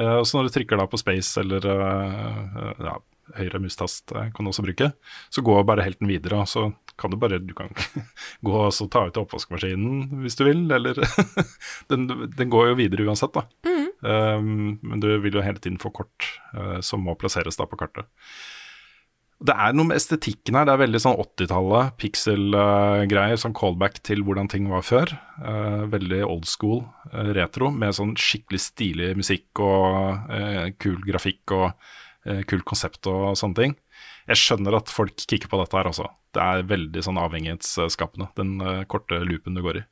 Og 0.01 0.25
så 0.25 0.39
når 0.39 0.49
du 0.49 0.55
trykker 0.57 0.81
da 0.81 0.89
på 0.89 1.03
space 1.03 1.45
eller 1.45 1.69
ja, 1.69 2.97
høyre 3.39 3.61
mustast 3.63 4.13
eh, 4.15 4.31
kan 4.35 4.45
du 4.45 4.53
også 4.53 4.65
bruke, 4.67 4.93
så 5.33 5.45
går 5.45 5.67
bare 5.69 5.87
helten 5.87 6.11
videre. 6.11 6.43
og 6.43 6.49
så 6.51 6.71
kan 7.01 7.11
du 7.11 7.17
bare 7.17 7.41
du 7.41 7.55
kan 7.57 7.73
gå 8.47 8.55
og 8.67 8.73
så 8.75 8.87
ta 8.93 9.07
ut 9.09 9.21
oppvaskmaskinen 9.23 10.23
hvis 10.23 10.39
du 10.39 10.45
vil, 10.47 10.65
eller 10.71 10.99
den, 11.93 12.09
den 12.37 12.53
går 12.53 12.73
jo 12.73 12.81
videre 12.83 13.09
uansett, 13.09 13.35
da. 13.35 13.47
Um, 14.03 14.81
men 14.83 15.03
du 15.03 15.07
vil 15.23 15.39
jo 15.39 15.45
hele 15.45 15.63
tiden 15.63 15.79
få 15.83 15.93
kort 15.95 16.27
uh, 16.57 16.81
som 16.83 17.05
må 17.07 17.15
plasseres 17.19 17.59
da 17.59 17.69
på 17.71 17.79
kartet. 17.79 18.09
Det 19.43 19.55
er 19.59 19.75
noe 19.75 19.89
med 19.89 19.99
estetikken 19.99 20.55
her. 20.55 20.69
Det 20.69 20.75
er 20.75 20.81
veldig 20.85 21.01
sånn 21.03 21.19
80-tallet, 21.19 21.95
pixel-greier. 21.99 23.41
sånn 23.43 23.57
callback 23.59 23.99
til 24.07 24.23
hvordan 24.23 24.51
ting 24.51 24.69
var 24.71 24.85
før. 24.87 25.11
Uh, 25.43 25.83
veldig 25.91 26.21
old 26.27 26.47
school, 26.51 26.85
uh, 27.11 27.33
retro, 27.35 27.73
med 27.75 27.97
sånn 27.99 28.15
skikkelig 28.19 28.63
stilig 28.63 29.11
musikk 29.19 29.63
og 29.63 30.31
kul 30.83 31.01
grafikk 31.07 31.57
og 31.59 31.91
kult 32.49 32.67
konsept 32.69 33.09
og 33.11 33.33
sånne 33.39 33.59
ting. 33.59 33.73
Jeg 34.31 34.39
skjønner 34.39 34.77
at 34.79 34.93
folk 34.93 35.17
kikker 35.25 35.51
på 35.51 35.59
dette 35.59 35.79
her, 35.79 35.89
altså. 35.91 36.07
Det 36.33 36.43
er 36.43 36.69
veldig 36.71 37.03
sånn 37.05 37.19
avhengighetsskapende, 37.21 38.31
den 38.39 38.55
uh, 38.63 38.85
korte 38.91 39.19
loopen 39.27 39.59
du 39.59 39.63
går 39.65 39.83
i. 39.83 39.85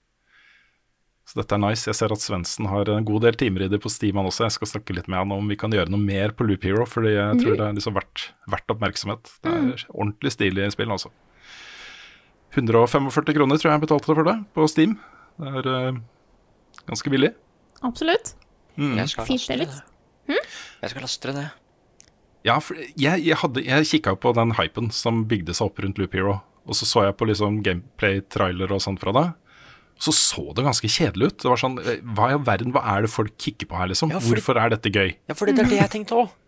Så 1.31 1.39
dette 1.39 1.55
er 1.55 1.63
nice. 1.63 1.87
Jeg 1.87 1.95
ser 1.95 2.11
at 2.11 2.23
Svendsen 2.23 2.67
har 2.71 2.89
en 2.91 3.07
god 3.07 3.23
del 3.23 3.37
timer 3.39 3.67
i 3.67 3.69
det 3.71 3.79
på 3.83 3.91
Steam 3.93 4.19
han 4.19 4.27
også. 4.27 4.49
Jeg 4.49 4.57
skal 4.57 4.71
snakke 4.73 4.97
litt 4.97 5.11
med 5.11 5.21
han 5.21 5.35
om 5.37 5.51
vi 5.51 5.59
kan 5.59 5.71
gjøre 5.71 5.93
noe 5.93 6.03
mer 6.03 6.35
på 6.35 6.47
Loop 6.49 6.65
Hero, 6.67 6.87
fordi 6.91 7.13
jeg 7.15 7.43
tror 7.43 7.59
det 7.61 7.67
er 7.69 7.77
liksom 7.77 7.95
verdt, 7.95 8.25
verdt 8.51 8.75
oppmerksomhet. 8.75 9.31
Det 9.45 9.53
er 9.53 9.85
ordentlig 9.93 10.35
stilig 10.35 10.67
spill, 10.75 10.91
altså. 10.91 11.13
145 12.57 13.37
kroner 13.37 13.61
tror 13.61 13.71
jeg 13.71 13.77
jeg 13.77 13.85
betalte 13.85 14.11
for 14.11 14.27
det 14.27 14.37
på 14.57 14.67
Steam. 14.73 14.97
Det 15.39 15.55
er 15.61 15.71
uh, 15.71 16.03
ganske 16.91 17.15
billig. 17.15 17.31
Absolutt. 17.87 18.35
Jeg 18.81 19.13
skal 19.13 19.31
laste 19.31 19.61
det 19.61 19.71
Hm? 20.31 20.37
Jeg 20.83 20.93
skal 20.93 21.03
laste 21.03 21.33
det. 21.35 21.49
Ja, 22.47 22.57
for 22.65 22.75
jeg, 22.97 23.21
jeg, 23.27 23.37
hadde- 23.37 23.65
jeg 23.67 23.85
kikka 23.91 24.15
på 24.17 24.33
den 24.35 24.55
hypen 24.57 24.91
som 24.95 25.25
bygde 25.29 25.53
seg 25.57 25.67
opp 25.69 25.79
rundt 25.85 25.99
Loop 26.01 26.15
Hero. 26.17 26.39
Og 26.67 26.77
så 26.79 26.87
så 26.89 27.05
jeg 27.07 27.17
på 27.21 27.27
liksom 27.29 27.63
gameplay-trailer 27.67 28.71
og 28.73 28.81
sånt 28.85 29.01
fra 29.03 29.13
det. 29.17 29.27
Så 30.01 30.13
så 30.17 30.47
det 30.57 30.65
ganske 30.65 30.89
kjedelig 30.89 31.27
ut. 31.33 31.39
Det 31.43 31.51
var 31.51 31.61
sånn, 31.61 31.79
eh, 31.85 31.99
Hva 32.17 32.31
i 32.31 32.33
all 32.39 32.45
verden, 32.47 32.73
hva 32.73 32.81
er 32.97 33.03
det 33.05 33.11
folk 33.13 33.35
kikker 33.37 33.69
på 33.69 33.77
her, 33.77 33.89
liksom? 33.93 34.11
Ja, 34.15 34.19
fordi- 34.21 34.41
Hvorfor 34.41 34.57
er 34.63 34.71
dette 34.73 34.89
gøy? 34.93 35.17
Ja, 35.29 35.35
for 35.35 35.45
det 35.47 35.59
er 35.59 35.65
det 35.69 35.81
jeg 35.81 35.91
tenkte 35.91 36.17
òg. 36.25 36.31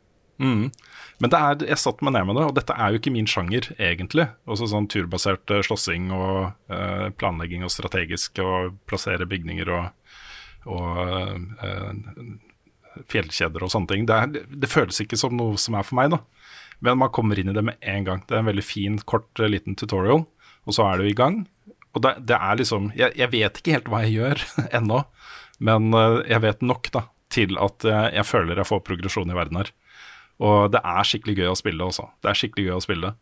Mm. 0.42 0.72
Men 1.20 1.30
det 1.30 1.38
er, 1.38 1.66
jeg 1.68 1.76
satt 1.78 2.00
meg 2.02 2.14
ned 2.14 2.24
med 2.26 2.34
det, 2.34 2.44
og 2.48 2.54
dette 2.56 2.74
er 2.74 2.90
jo 2.90 2.98
ikke 2.98 3.12
min 3.12 3.26
sjanger, 3.26 3.68
egentlig. 3.78 4.24
Også 4.48 4.66
sånn 4.66 4.88
turbasert 4.90 5.44
uh, 5.52 5.60
slåssing 5.62 6.08
og 6.10 6.54
uh, 6.72 7.10
planlegging 7.20 7.62
og 7.62 7.70
strategisk 7.70 8.40
og 8.42 8.72
plassere 8.88 9.28
bygninger 9.28 9.68
og, 9.70 9.92
og 10.66 10.96
uh, 11.62 11.92
fjellkjeder 13.10 13.64
og 13.64 13.72
sånne 13.72 13.90
ting. 13.92 14.06
Det, 14.08 14.18
er, 14.18 14.46
det, 14.48 14.70
føles 14.70 15.00
ikke 15.04 15.18
som 15.20 15.36
noe 15.38 15.60
som 15.60 15.76
er 15.78 15.86
for 15.86 15.98
meg, 16.00 16.12
da. 16.14 16.22
Men 16.82 16.98
man 17.00 17.12
kommer 17.14 17.38
inn 17.38 17.52
i 17.52 17.56
det 17.56 17.64
med 17.64 17.78
en 17.80 18.06
gang. 18.08 18.22
Det 18.26 18.36
er 18.36 18.42
en 18.42 18.50
veldig 18.50 18.66
fin, 18.66 18.98
kort, 19.06 19.30
liten 19.38 19.78
tutorial, 19.78 20.24
og 20.66 20.76
så 20.76 20.88
er 20.88 21.00
du 21.00 21.08
i 21.08 21.16
gang. 21.16 21.44
Og 21.92 22.02
det, 22.04 22.16
det 22.30 22.38
er 22.38 22.58
liksom 22.58 22.88
jeg, 22.96 23.12
jeg, 23.20 23.28
vet 23.34 23.58
ikke 23.60 23.76
helt 23.76 23.90
hva 23.92 24.02
jeg 24.06 24.16
gjør 24.16 24.44
ennå, 24.78 25.02
men 25.62 25.92
jeg 26.26 26.42
vet 26.42 26.64
nok 26.64 26.88
da, 26.94 27.04
til 27.32 27.58
at 27.60 27.86
jeg, 27.86 28.14
jeg 28.16 28.26
føler 28.26 28.58
jeg 28.58 28.70
får 28.70 28.84
progresjon 28.88 29.30
i 29.30 29.36
verden 29.36 29.60
her. 29.60 29.70
Og 30.42 30.72
det 30.74 30.80
er 30.82 31.06
skikkelig 31.06 31.36
gøy 31.38 31.50
å 31.52 31.58
spille 31.58 31.86
også. 31.86 32.08
Det 32.22 32.30
er 32.30 32.38
skikkelig 32.38 32.66
gøy 32.66 32.74
å 32.78 32.82
spille. 32.82 33.12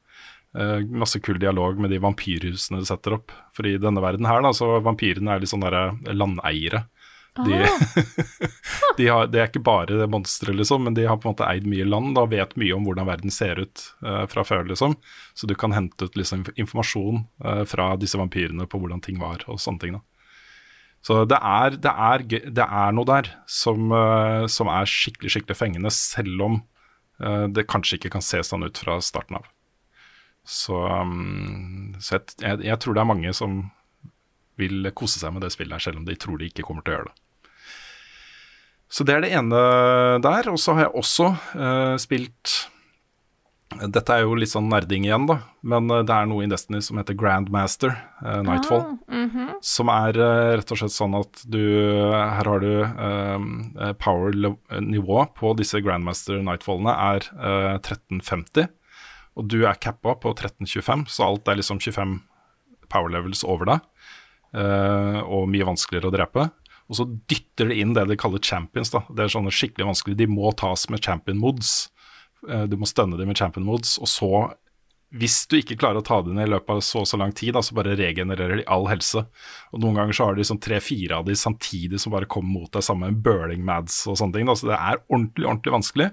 Uh, 0.56 0.80
masse 0.88 1.20
kul 1.22 1.38
dialog 1.38 1.78
med 1.78 1.92
de 1.92 2.00
vampyrhusene 2.02 2.80
du 2.80 2.88
setter 2.88 3.18
opp. 3.18 3.34
For 3.56 3.68
i 3.68 3.76
denne 3.80 4.02
verden 4.02 4.28
her, 4.28 4.40
da, 4.44 4.54
så 4.56 4.78
vampyrene 4.82 5.34
er 5.34 5.42
litt 5.42 5.52
sånn 5.52 5.66
landeiere. 6.10 6.86
De, 7.47 7.59
de, 8.99 9.06
har, 9.09 9.28
de, 9.30 9.40
er 9.40 9.49
ikke 9.49 9.62
bare 9.64 10.06
monstre, 10.11 10.54
liksom, 10.56 10.85
men 10.87 10.97
de 10.97 11.06
har 11.09 11.18
på 11.20 11.28
en 11.28 11.35
måte 11.35 11.49
eid 11.49 11.66
mye 11.70 11.87
land 11.88 12.18
og 12.20 12.32
vet 12.32 12.54
mye 12.61 12.76
om 12.76 12.87
hvordan 12.87 13.09
verden 13.09 13.35
ser 13.35 13.61
ut 13.62 13.85
uh, 14.06 14.25
fra 14.30 14.44
før. 14.47 14.64
liksom. 14.70 14.97
Så 15.35 15.49
du 15.50 15.56
kan 15.59 15.75
hente 15.76 16.09
ut 16.09 16.18
liksom, 16.18 16.44
informasjon 16.54 17.25
uh, 17.44 17.62
fra 17.68 17.92
disse 18.00 18.20
vampyrene 18.20 18.68
på 18.70 18.80
hvordan 18.80 19.02
ting 19.04 19.20
var 19.23 19.44
og 19.50 19.61
sånne 19.62 19.85
ting. 19.85 19.99
da. 19.99 20.04
Så 21.06 21.23
det 21.25 21.38
er, 21.40 21.78
det 21.80 21.94
er, 22.09 22.26
det 22.61 22.66
er 22.66 22.97
noe 22.97 23.09
der 23.09 23.32
som, 23.49 23.88
uh, 23.92 24.44
som, 24.52 24.68
er 24.68 24.90
skikkelig 24.90 25.37
skikkelig 25.37 25.59
fengende, 25.59 25.94
selv 25.94 26.49
om 26.49 26.61
det 27.52 27.66
kanskje 27.68 27.99
ikke 27.99 28.14
kan 28.14 28.23
se 28.25 28.38
sånn 28.49 28.62
ut 28.64 28.78
fra 28.80 28.94
starten 29.04 29.37
av. 29.37 29.49
Så, 30.47 30.73
um, 30.73 31.94
så 32.00 32.16
jeg, 32.16 32.37
jeg, 32.40 32.62
jeg, 32.64 32.78
tror 32.80 32.97
det 32.97 33.02
er 33.02 33.11
mange 33.11 33.32
som 33.37 33.59
vil 34.61 34.90
kose 34.97 35.20
seg 35.20 35.35
med 35.35 35.44
det 35.44 35.52
spillet 35.54 35.76
her, 35.76 35.85
selv 35.85 36.00
om 36.00 36.06
de 36.09 36.16
tror 36.18 36.40
de 36.40 36.49
ikke 36.50 36.64
kommer 36.66 36.85
til 36.85 36.94
å 36.94 36.99
gjøre 36.99 37.11
det. 37.11 37.23
Så 38.90 39.06
det 39.06 39.14
er 39.14 39.25
det 39.25 39.32
ene 39.38 39.62
der. 40.25 40.50
Og 40.50 40.59
så 40.59 40.75
har 40.75 40.88
jeg 40.88 40.99
også 40.99 41.30
uh, 41.54 41.97
spilt 42.02 42.56
dette 43.70 44.11
er 44.11 44.25
jo 44.25 44.35
litt 44.35 44.50
sånn 44.50 44.66
nerding 44.66 45.04
igjen, 45.06 45.28
da, 45.30 45.37
men 45.62 45.90
eh, 45.94 46.02
det 46.06 46.14
er 46.14 46.26
noe 46.26 46.42
i 46.42 46.50
Destiny 46.50 46.80
som 46.82 46.99
heter 46.99 47.14
Grandmaster, 47.18 47.92
uh, 48.18 48.40
Nightfall. 48.42 48.82
Ah, 48.82 49.14
mm 49.14 49.28
-hmm. 49.30 49.52
Som 49.62 49.88
er 49.88 50.18
uh, 50.18 50.56
rett 50.59 50.73
og 50.73 50.78
slett 50.78 50.92
sånn 50.92 51.14
at 51.14 51.44
du 51.47 51.62
Her 52.11 52.44
har 52.44 52.61
du 52.61 52.82
uh, 52.82 53.92
power-nivå 53.92 55.26
på 55.35 55.54
disse 55.56 55.80
Grandmaster 55.80 56.42
Nightfallene 56.42 56.90
er 56.90 57.20
1350. 57.78 58.68
Og 59.37 59.47
du 59.47 59.66
er 59.66 59.75
cappa 59.75 60.14
på 60.14 60.35
1325, 60.35 61.06
så 61.06 61.25
alt 61.25 61.49
er 61.49 61.56
liksom 61.56 61.78
25 61.78 62.20
power 62.90 63.09
levels 63.09 63.44
over 63.44 63.64
deg. 63.64 63.80
og 64.52 65.49
mye 65.49 65.64
vanskeligere 65.64 66.09
å 66.09 66.11
drepe. 66.11 66.50
Og 66.90 66.99
så 66.99 67.06
dytter 67.30 67.70
det 67.70 67.78
inn 67.78 67.94
det 67.94 68.09
de 68.11 68.18
kaller 68.18 68.42
champions. 68.42 68.90
da 68.90 69.04
Det 69.09 69.25
er 69.25 69.32
sånne 69.32 69.54
skikkelig 69.54 69.92
vanskelig. 69.92 70.18
De 70.18 70.26
må 70.30 70.50
tas 70.59 70.88
med 70.90 71.04
champion 71.04 71.38
mods. 71.38 71.90
Eh, 72.49 72.66
du 72.66 72.75
må 72.80 72.88
stønne 72.88 73.18
dem 73.20 73.30
med 73.30 73.38
champion 73.38 73.66
mods, 73.66 73.97
og 74.02 74.11
så 74.11 74.32
hvis 75.11 75.40
du 75.50 75.56
ikke 75.59 75.75
klarer 75.75 75.99
å 75.99 76.06
ta 76.06 76.20
det 76.23 76.37
ned 76.37 76.47
i 76.47 76.50
løpet 76.52 76.70
av 76.70 76.80
så 76.87 77.00
og 77.02 77.09
så 77.11 77.18
lang 77.18 77.32
tid, 77.35 77.56
da, 77.56 77.64
så 77.66 77.75
bare 77.75 77.97
regenererer 77.99 78.61
de 78.61 78.66
all 78.70 78.87
helse. 78.87 79.25
Og 79.75 79.82
Noen 79.82 79.99
ganger 79.99 80.14
så 80.14 80.28
har 80.28 80.38
de 80.38 80.47
sånn 80.47 80.61
tre-fire 80.62 81.18
av 81.18 81.26
de 81.26 81.35
samtidig 81.35 81.99
som 81.99 82.14
bare 82.14 82.30
kommer 82.30 82.61
mot 82.61 82.70
deg 82.70 82.85
sammen 82.87 83.11
med 83.16 83.25
burning 83.25 83.64
mads 83.66 84.04
og 84.06 84.20
sånne 84.20 84.38
ting. 84.38 84.47
Da. 84.47 84.54
Så 84.54 84.70
det 84.70 84.78
er 84.78 85.02
ordentlig, 85.09 85.49
ordentlig 85.49 85.75
vanskelig. 85.75 86.09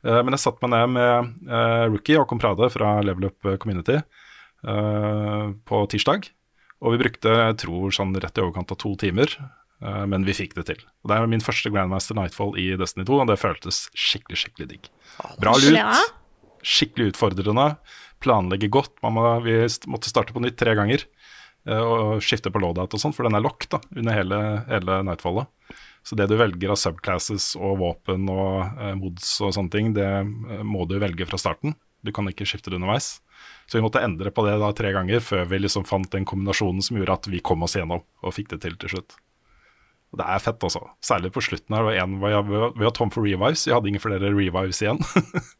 Uh, 0.00 0.22
men 0.24 0.32
jeg 0.32 0.44
satte 0.46 0.64
meg 0.64 0.72
ned 0.72 0.94
med 0.96 1.28
uh, 1.52 1.84
Rookie 1.92 2.16
og 2.22 2.24
Comprade 2.30 2.70
fra 2.72 2.94
Level 3.04 3.28
Up 3.28 3.52
Community 3.60 4.00
på 4.62 5.78
tirsdag. 5.90 6.28
Og 6.86 6.94
vi 6.94 7.00
brukte, 7.00 7.32
jeg 7.34 7.56
tror, 7.64 7.90
sånn 7.90 8.12
rett 8.14 8.36
i 8.38 8.42
overkant 8.44 8.70
av 8.70 8.78
to 8.78 8.92
timer. 8.94 9.32
Men 9.82 10.22
vi 10.26 10.34
fikk 10.36 10.52
det 10.54 10.66
til. 10.68 10.82
Og 11.02 11.10
Det 11.10 11.16
er 11.16 11.30
min 11.30 11.42
første 11.42 11.70
Grandmaster 11.74 12.14
Nightfall 12.14 12.52
i 12.60 12.68
Destiny 12.78 13.06
2, 13.08 13.16
og 13.22 13.30
det 13.30 13.40
føltes 13.40 13.84
skikkelig, 13.98 14.38
skikkelig 14.44 14.68
digg. 14.70 14.90
Bra 15.42 15.56
lut. 15.58 16.12
Skikkelig 16.62 17.12
utfordrende. 17.12 17.72
Planlegge 18.22 18.70
godt. 18.70 18.94
Må, 19.02 19.24
vi 19.42 19.56
måtte 19.90 20.10
starte 20.12 20.34
på 20.34 20.42
nytt 20.44 20.58
tre 20.60 20.76
ganger 20.78 21.02
eh, 21.02 21.82
og 21.82 22.22
skifte 22.22 22.52
på 22.54 22.62
loadout 22.62 22.94
og 22.94 23.02
sånn, 23.02 23.14
for 23.16 23.26
den 23.26 23.38
er 23.38 23.42
locked 23.42 23.72
da, 23.74 23.82
under 23.96 24.18
hele, 24.18 24.42
hele 24.70 25.00
Nightfallet. 25.08 25.50
Så 26.02 26.18
det 26.18 26.26
du 26.30 26.36
velger 26.38 26.74
av 26.74 26.78
subclasses 26.80 27.52
og 27.58 27.78
våpen 27.82 28.26
og 28.30 28.62
eh, 28.62 28.94
mods 28.98 29.34
og 29.42 29.54
sånne 29.56 29.74
ting, 29.74 29.92
det 29.96 30.06
eh, 30.06 30.62
må 30.66 30.86
du 30.90 30.98
velge 31.02 31.26
fra 31.28 31.40
starten. 31.40 31.76
Du 32.02 32.10
kan 32.14 32.26
ikke 32.30 32.46
skifte 32.48 32.70
det 32.70 32.80
underveis. 32.80 33.16
Så 33.70 33.78
vi 33.78 33.84
måtte 33.84 34.02
endre 34.02 34.30
på 34.34 34.44
det 34.46 34.56
da 34.62 34.70
tre 34.74 34.90
ganger 34.94 35.22
før 35.22 35.46
vi 35.50 35.62
liksom 35.62 35.86
fant 35.86 36.10
den 36.14 36.26
kombinasjonen 36.28 36.82
som 36.82 36.98
gjorde 36.98 37.18
at 37.18 37.28
vi 37.30 37.42
kom 37.42 37.62
oss 37.66 37.76
gjennom 37.78 38.02
og 38.02 38.34
fikk 38.34 38.50
det 38.54 38.62
til 38.64 38.78
til 38.78 38.96
slutt. 38.96 39.14
Og 40.12 40.20
det 40.20 40.28
er 40.28 40.42
fett, 40.44 40.64
altså. 40.66 40.82
Særlig 41.04 41.32
på 41.32 41.42
slutten 41.44 41.76
her. 41.76 41.88
En, 42.02 42.18
vi 42.20 42.84
var 42.84 42.94
tom 42.96 43.12
for 43.12 43.24
revives, 43.24 43.64
vi 43.64 43.72
hadde 43.72 43.88
ingen 43.88 44.02
flere 44.02 44.32
revives 44.32 44.82
igjen. 44.84 45.00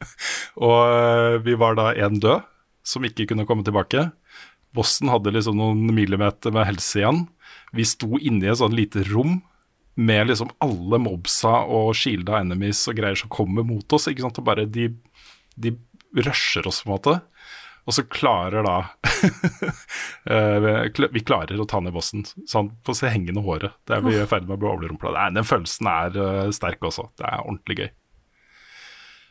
og 0.67 0.79
eh, 0.93 1.39
vi 1.47 1.57
var 1.61 1.79
da 1.79 1.93
én 1.97 2.21
død, 2.21 2.45
som 2.85 3.07
ikke 3.09 3.31
kunne 3.31 3.47
komme 3.49 3.65
tilbake. 3.65 4.11
Bossen 4.77 5.09
hadde 5.13 5.33
liksom 5.33 5.57
noen 5.57 5.87
millimeter 5.97 6.53
med 6.53 6.69
helse 6.69 7.01
igjen. 7.01 7.25
Vi 7.73 7.87
sto 7.89 8.21
inne 8.21 8.45
i 8.45 8.53
et 8.53 8.61
sånn 8.61 8.77
lite 8.77 9.07
rom 9.09 9.41
med 9.95 10.29
liksom 10.29 10.53
alle 10.65 11.01
mobsa 11.01 11.63
og 11.69 11.93
shielda 11.97 12.39
enemies 12.41 12.81
og 12.89 12.97
greier 12.97 13.19
som 13.19 13.33
kommer 13.33 13.65
mot 13.65 13.97
oss. 13.97 14.09
ikke 14.09 14.25
sant? 14.25 14.41
Og 14.41 14.47
bare 14.49 14.69
de, 14.69 14.91
de 15.57 15.75
rusher 16.29 16.69
oss, 16.69 16.83
på 16.85 16.91
en 16.91 16.97
måte. 16.97 17.19
Og 17.83 17.97
så 17.97 18.05
klarer 18.07 18.63
da 18.63 18.77
eh, 20.31 21.09
Vi 21.11 21.25
klarer 21.27 21.59
å 21.59 21.67
ta 21.69 21.81
ned 21.83 21.95
bossen 21.95 22.23
sånn 22.49 22.71
på 22.87 22.95
se 22.95 23.11
hengende 23.11 23.43
håret. 23.43 23.75
Det 23.89 23.97
er 23.97 24.05
vi 24.07 24.15
i 24.19 24.29
ferd 24.29 24.47
med 24.47 24.57
å 24.57 24.63
bli 24.63 24.71
overrumpla. 24.71 25.27
Den 25.35 25.47
følelsen 25.47 25.91
er 25.91 26.19
uh, 26.19 26.53
sterk 26.55 26.85
også. 26.87 27.09
Det 27.19 27.27
er 27.27 27.43
ordentlig 27.43 27.79
gøy. 27.81 27.91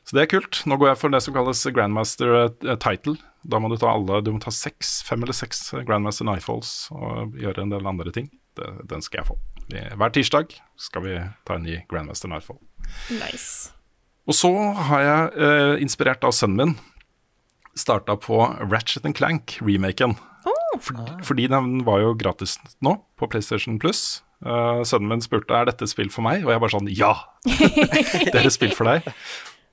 Så 0.04 0.18
det 0.18 0.26
er 0.26 0.32
kult. 0.34 0.64
Nå 0.68 0.76
går 0.82 0.92
jeg 0.92 1.00
for 1.00 1.14
det 1.14 1.22
som 1.24 1.36
kalles 1.38 1.64
Grandmaster 1.72 2.36
uh, 2.36 2.76
title. 2.76 3.16
Da 3.48 3.62
må 3.62 3.72
du 3.72 3.78
ta 3.80 3.94
alle, 3.94 4.20
du 4.26 4.34
må 4.36 4.44
ta 4.44 4.52
seks, 4.54 5.00
fem 5.08 5.24
eller 5.24 5.38
seks 5.38 5.70
Grandmaster 5.88 6.28
Nightfalls 6.28 6.92
og 6.94 7.40
gjøre 7.40 7.64
en 7.64 7.72
del 7.74 7.88
andre 7.88 8.14
ting. 8.14 8.28
Det, 8.60 8.68
den 8.92 9.06
skal 9.06 9.22
jeg 9.22 9.32
få. 9.32 9.40
Hver 9.72 10.12
tirsdag 10.12 10.58
skal 10.82 11.06
vi 11.06 11.20
ta 11.48 11.56
en 11.56 11.64
ny 11.64 11.80
Grandmaster 11.90 12.30
Nightfall. 12.30 12.60
Nice. 13.16 13.72
Og 14.30 14.38
så 14.38 14.52
har 14.90 15.02
jeg, 15.02 15.30
eh, 15.42 15.82
inspirert 15.82 16.24
av 16.24 16.34
sønnen 16.36 16.58
min, 16.58 16.76
starta 17.78 18.18
på 18.20 18.42
Ratchet 18.72 19.08
Clank-remaken. 19.18 20.18
Oh. 20.48 20.80
For, 20.82 20.98
fordi 21.28 21.48
den 21.52 21.84
var 21.88 22.02
jo 22.04 22.16
gratis 22.18 22.58
nå 22.84 22.98
på 23.20 23.30
PlayStation 23.32 23.80
Plus. 23.82 24.22
Uh, 24.42 24.82
sønnen 24.88 25.12
min 25.12 25.22
spurte 25.22 25.54
er 25.54 25.70
dette 25.70 25.86
et 25.86 25.92
spill 25.92 26.10
for 26.10 26.26
meg, 26.26 26.46
og 26.46 26.54
jeg 26.54 26.64
bare 26.64 26.74
sånn 26.74 26.90
ja! 26.90 27.14
det 27.46 28.34
er 28.34 28.48
et 28.48 28.56
spill 28.56 28.74
for 28.74 28.90
deg. 28.90 29.12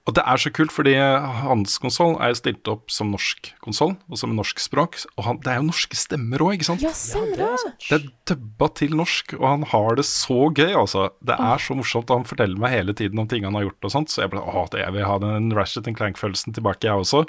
Og 0.08 0.14
det 0.16 0.22
er 0.24 0.40
så 0.40 0.48
kult, 0.56 0.72
fordi 0.72 0.94
hans 0.96 1.74
konsoll 1.82 2.14
er 2.16 2.30
jo 2.32 2.38
stilt 2.38 2.68
opp 2.72 2.88
som 2.92 3.10
norsk 3.12 3.50
konsoll, 3.60 3.92
og 4.08 4.16
som 4.16 4.32
norsk 4.32 4.60
språk. 4.64 4.96
Og 5.18 5.26
han, 5.26 5.40
det 5.44 5.52
er 5.52 5.58
jo 5.60 5.66
norske 5.66 5.98
stemmer 6.00 6.40
òg, 6.46 6.54
ikke 6.56 6.68
sant? 6.70 6.84
Ja, 6.84 6.94
stemmer 6.96 7.42
det. 7.42 7.72
Det 7.84 7.98
er 7.98 8.06
dubba 8.30 8.70
til 8.80 8.96
norsk, 8.96 9.36
og 9.36 9.44
han 9.44 9.66
har 9.68 9.98
det 10.00 10.06
så 10.08 10.48
gøy, 10.48 10.72
altså. 10.80 11.10
Det 11.20 11.36
er 11.36 11.60
så 11.60 11.76
morsomt, 11.76 12.08
og 12.08 12.22
han 12.22 12.28
forteller 12.30 12.62
meg 12.62 12.72
hele 12.72 12.96
tiden 12.96 13.20
om 13.20 13.28
ting 13.28 13.44
han 13.44 13.58
har 13.58 13.68
gjort 13.68 13.90
og 13.90 13.94
sånt, 13.98 14.14
så 14.14 14.24
jeg 14.24 14.32
ble 14.32 14.40
å, 14.40 14.64
jeg 14.80 14.96
vil 14.96 15.08
ha 15.10 15.18
den 15.26 15.52
Ratchet 15.58 15.92
Clank-følelsen 16.00 16.56
tilbake, 16.56 16.88
jeg 16.88 17.04
også. 17.04 17.26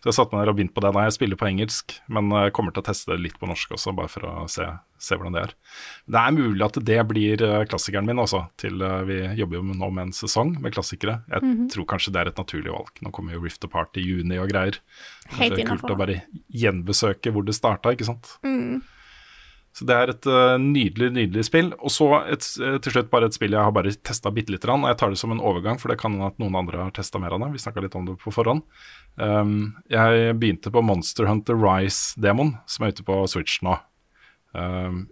Så 0.00 0.08
jeg 0.08 0.16
satte 0.16 0.32
meg 0.32 0.46
der 0.46 0.50
og 0.52 0.56
begynte 0.56 0.72
på 0.72 0.80
det. 0.80 0.90
Nei, 0.96 1.02
jeg 1.08 1.16
spiller 1.18 1.36
på 1.36 1.46
engelsk, 1.50 1.94
men 2.08 2.30
jeg 2.32 2.54
kommer 2.56 2.72
til 2.72 2.80
å 2.80 2.86
teste 2.86 3.12
det 3.12 3.20
litt 3.20 3.36
på 3.40 3.48
norsk 3.50 3.74
også, 3.76 3.92
bare 3.98 4.08
for 4.08 4.24
å 4.24 4.46
se, 4.48 4.64
se 4.96 5.18
hvordan 5.18 5.36
det 5.36 5.42
er. 5.42 5.52
Det 6.08 6.22
er 6.22 6.36
mulig 6.38 6.64
at 6.64 6.78
det 6.88 6.96
blir 7.10 7.44
eh, 7.44 7.64
klassikeren 7.68 8.08
min 8.08 8.22
også, 8.22 8.46
til 8.60 8.80
eh, 8.86 9.02
vi 9.10 9.18
jobber 9.42 9.58
jo 9.58 9.64
nå 9.68 9.90
med 9.90 10.06
en 10.06 10.14
sesong 10.16 10.54
med 10.56 10.72
klassikere. 10.72 11.18
Jeg 11.28 11.44
mm 11.44 11.52
-hmm. 11.52 11.68
tror 11.74 11.88
kanskje 11.92 12.12
det 12.14 12.20
er 12.20 12.28
et 12.32 12.40
naturlig 12.40 12.72
valg. 12.72 12.94
Nå 13.02 13.12
kommer 13.12 13.34
jo 13.34 13.44
Rift 13.44 13.64
Apart 13.64 13.96
i 13.96 14.06
juni 14.06 14.38
og 14.38 14.48
greier. 14.48 14.80
Kanskje 15.28 15.56
det 15.56 15.64
er 15.64 15.68
kult 15.68 15.92
å 15.92 15.98
bare 16.00 16.22
gjenbesøke 16.48 17.30
hvor 17.30 17.44
det 17.44 17.54
starta, 17.54 17.92
ikke 17.92 18.08
sant. 18.08 18.38
Mm. 18.42 18.80
Så 19.76 19.86
det 19.86 19.94
er 19.96 20.10
et 20.10 20.26
uh, 20.26 20.56
nydelig, 20.60 21.12
nydelig 21.14 21.44
spill. 21.46 21.70
Og 21.78 21.92
så 21.94 22.08
et, 22.24 22.46
uh, 22.60 22.76
til 22.82 22.94
slutt 22.94 23.10
bare 23.12 23.28
et 23.30 23.36
spill 23.36 23.54
jeg 23.54 23.62
har 23.62 23.74
bare 23.74 23.92
testa 24.06 24.32
bitte 24.34 24.52
lite 24.52 24.66
grann. 24.66 24.86
Jeg 24.88 24.98
tar 24.98 25.12
det 25.12 25.20
som 25.20 25.32
en 25.34 25.42
overgang, 25.42 25.78
for 25.80 25.92
det 25.92 26.00
kan 26.00 26.16
hende 26.16 26.30
at 26.32 26.40
noen 26.42 26.58
andre 26.58 26.82
har 26.82 26.94
testa 26.96 27.20
mer 27.22 27.36
av 27.36 27.44
det. 27.44 27.52
Vi 27.54 27.62
snakka 27.62 27.84
litt 27.84 27.94
om 27.98 28.08
det 28.08 28.18
på 28.20 28.34
forhånd. 28.34 28.64
Um, 29.14 29.76
jeg 29.92 30.34
begynte 30.42 30.72
på 30.74 30.82
Monster 30.84 31.28
Hunter 31.30 31.58
Rise-demoen, 31.58 32.56
som 32.70 32.86
er 32.86 32.94
ute 32.94 33.06
på 33.06 33.18
Switch 33.30 33.60
nå. 33.66 33.76
Um, 34.56 35.04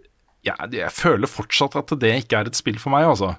jeg, 0.43 0.71
jeg, 0.75 0.91
føler 0.95 1.31
fortsatt 1.31 1.77
at 1.79 1.93
det 1.99 2.17
ikke 2.21 2.41
er 2.41 2.49
et 2.49 2.59
spill 2.59 2.79
for 2.81 2.91
meg, 2.95 3.07
altså. 3.07 3.37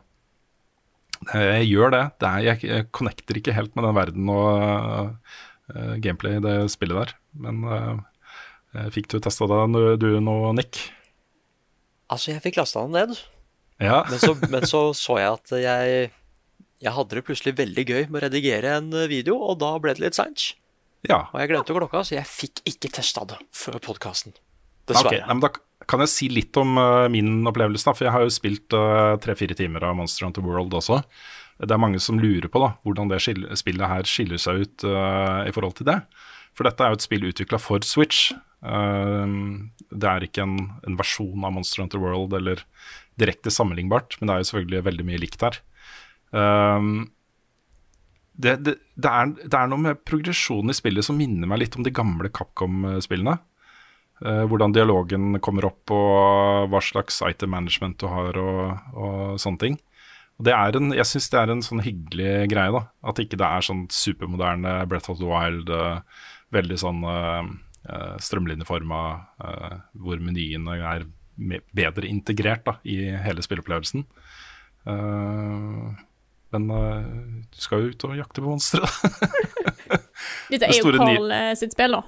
Jeg 1.34 1.66
gjør 1.68 1.92
det. 1.92 2.04
det 2.22 2.30
er, 2.30 2.44
jeg, 2.46 2.62
jeg, 2.64 2.86
connecter 2.96 3.36
ikke 3.36 3.52
helt 3.52 3.74
med 3.76 3.84
den 3.84 3.98
verden 3.98 4.30
og 4.32 4.54
uh, 5.68 5.98
gameplay 6.00 6.38
i 6.38 6.44
det 6.46 6.56
spillet 6.72 7.02
der. 7.02 7.12
Men 7.44 8.06
fikk 8.94 9.10
du 9.10 9.18
testa 9.18 9.48
det, 9.50 9.98
du 10.00 10.08
nå, 10.22 10.36
Nick? 10.56 10.78
Altså, 12.10 12.32
jeg 12.34 12.42
fikk 12.44 12.58
lasta 12.60 12.82
den 12.86 12.96
ned. 12.96 13.20
Ja. 13.80 14.02
men, 14.10 14.18
så, 14.20 14.34
men 14.50 14.66
så, 14.68 14.80
så 14.92 15.14
jeg 15.16 15.30
at 15.30 15.52
jeg 15.56 16.10
Jeg 16.84 16.92
hadde 16.92 17.16
det 17.16 17.22
plutselig 17.24 17.54
veldig 17.56 17.84
gøy 17.88 18.02
med 18.08 18.18
å 18.18 18.24
redigere 18.26 18.74
en 18.76 18.90
video, 19.08 19.36
og 19.36 19.58
da 19.60 19.74
ble 19.80 19.92
det 19.96 20.04
litt 20.04 20.16
seint. 20.16 20.50
Ja. 21.08 21.26
Og 21.30 21.40
jeg 21.40 21.50
glemte 21.52 21.76
klokka, 21.76 22.02
så 22.04 22.16
jeg 22.16 22.28
fikk 22.28 22.62
ikke 22.68 22.90
testa 23.00 23.26
det 23.28 23.36
før 23.56 23.78
podkasten. 23.84 24.32
Dessverre. 24.88 25.12
Dessverre. 25.12 25.26
nei, 25.26 25.36
men 25.36 25.44
Da 25.44 25.52
kan 25.88 26.04
jeg 26.04 26.12
si 26.12 26.28
litt 26.32 26.56
om 26.60 26.76
uh, 26.80 27.08
min 27.12 27.46
opplevelse, 27.48 27.86
da, 27.88 27.94
for 27.96 28.08
jeg 28.08 28.14
har 28.14 28.24
jo 28.24 28.32
spilt 28.32 28.76
eh, 28.76 29.14
tre-fire 29.24 29.56
timer 29.58 29.86
av 29.88 29.96
Monster 29.98 30.26
Hunter 30.26 30.44
World 30.44 30.76
også. 30.76 31.00
Det 31.60 31.74
er 31.74 31.80
mange 31.80 32.00
som 32.00 32.20
lurer 32.20 32.48
på 32.52 32.60
da, 32.62 32.74
hvordan 32.86 33.10
det 33.10 33.20
skil 33.24 33.42
spillet 33.58 33.90
her 33.90 34.06
skiller 34.08 34.40
seg 34.40 34.64
ut 34.64 34.84
uh, 34.88 35.42
i 35.48 35.52
forhold 35.56 35.76
til 35.80 35.88
det. 35.90 35.98
For 36.56 36.68
dette 36.68 36.84
er 36.84 36.92
jo 36.92 37.00
et 37.00 37.04
spill 37.04 37.26
utvikla 37.28 37.60
for 37.60 37.84
Switch. 37.86 38.30
Eh, 38.60 39.36
det 39.90 40.10
er 40.10 40.26
ikke 40.26 40.44
en, 40.46 40.58
en 40.86 40.98
versjon 41.00 41.46
av 41.46 41.54
Monster 41.56 41.84
Hunter 41.84 42.02
World 42.02 42.36
eller 42.40 42.64
direkte 43.20 43.52
sammenlignbart, 43.52 44.18
men 44.18 44.28
det 44.28 44.34
er 44.34 44.42
jo 44.42 44.50
selvfølgelig 44.50 44.86
veldig 44.88 45.08
mye 45.08 45.22
likt 45.22 45.46
her. 45.46 45.60
Eh, 46.32 46.90
det, 48.40 48.56
det, 48.64 48.76
det, 48.96 49.10
er, 49.10 49.32
det 49.42 49.56
er 49.56 49.68
noe 49.68 49.84
med 49.84 50.02
progresjonen 50.08 50.72
i 50.72 50.76
spillet 50.76 51.04
som 51.04 51.18
minner 51.18 51.50
meg 51.50 51.64
litt 51.64 51.76
om 51.76 51.84
de 51.84 51.92
gamle 51.92 52.30
Capcom-spillene. 52.32 53.36
Eh, 54.20 54.42
hvordan 54.48 54.74
dialogen 54.76 55.38
kommer 55.44 55.68
opp, 55.70 55.92
og 55.96 56.68
hva 56.72 56.80
slags 56.84 57.20
item 57.24 57.54
management 57.56 58.00
du 58.00 58.08
har, 58.12 58.36
og, 58.36 58.92
og 58.96 59.40
sånne 59.40 59.64
ting. 59.64 59.78
Og 60.40 60.48
en, 60.48 60.92
jeg 60.96 61.08
syns 61.08 61.28
det 61.32 61.40
er 61.40 61.52
en 61.52 61.64
sånn 61.64 61.82
hyggelig 61.84 62.46
greie, 62.52 62.72
da. 62.72 62.86
At 63.04 63.20
ikke 63.20 63.36
det 63.40 63.48
er 63.48 63.64
sånn 63.64 63.86
supermoderne 63.92 64.78
Breath 64.88 65.12
of 65.12 65.20
the 65.20 65.28
Wild, 65.28 65.68
eh, 65.68 66.00
veldig 66.56 66.78
sånn 66.80 67.04
uh, 67.90 68.14
strømlinjeforma, 68.22 69.00
uh, 69.42 69.80
hvor 70.00 70.22
menyene 70.22 70.76
er 70.78 71.08
bedre 71.74 72.08
integrert 72.08 72.64
da, 72.66 72.76
i 72.84 73.02
hele 73.24 73.44
spilleopplevelsen. 73.44 74.06
Uh, 74.88 75.90
men 76.50 76.64
du 76.66 77.60
skal 77.62 77.84
jo 77.84 77.92
ut 77.92 78.04
og 78.08 78.16
jakte 78.18 78.42
på 78.42 78.50
monstre. 78.50 78.82
Dette 80.50 80.66
er 80.66 80.74
jo 80.74 80.90
Carl 80.98 81.30
sitt 81.58 81.76
spill, 81.76 81.94
da. 81.94 82.02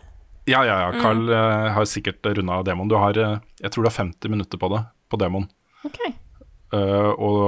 Ja, 0.51 0.65
ja, 0.67 0.81
ja. 0.83 0.89
Carl 0.99 1.31
eh, 1.31 1.69
har 1.77 1.87
sikkert 1.87 2.27
runda 2.35 2.57
demoen. 2.67 2.91
Du 2.91 2.97
har, 2.99 3.15
jeg 3.15 3.71
tror 3.71 3.87
du 3.87 3.89
har 3.93 3.95
50 3.95 4.33
minutter 4.35 4.59
på 4.59 4.73
det, 4.73 4.81
på 5.07 5.21
demoen. 5.23 5.47
Okay. 5.87 6.11
Uh, 6.73 7.13
og 7.21 7.39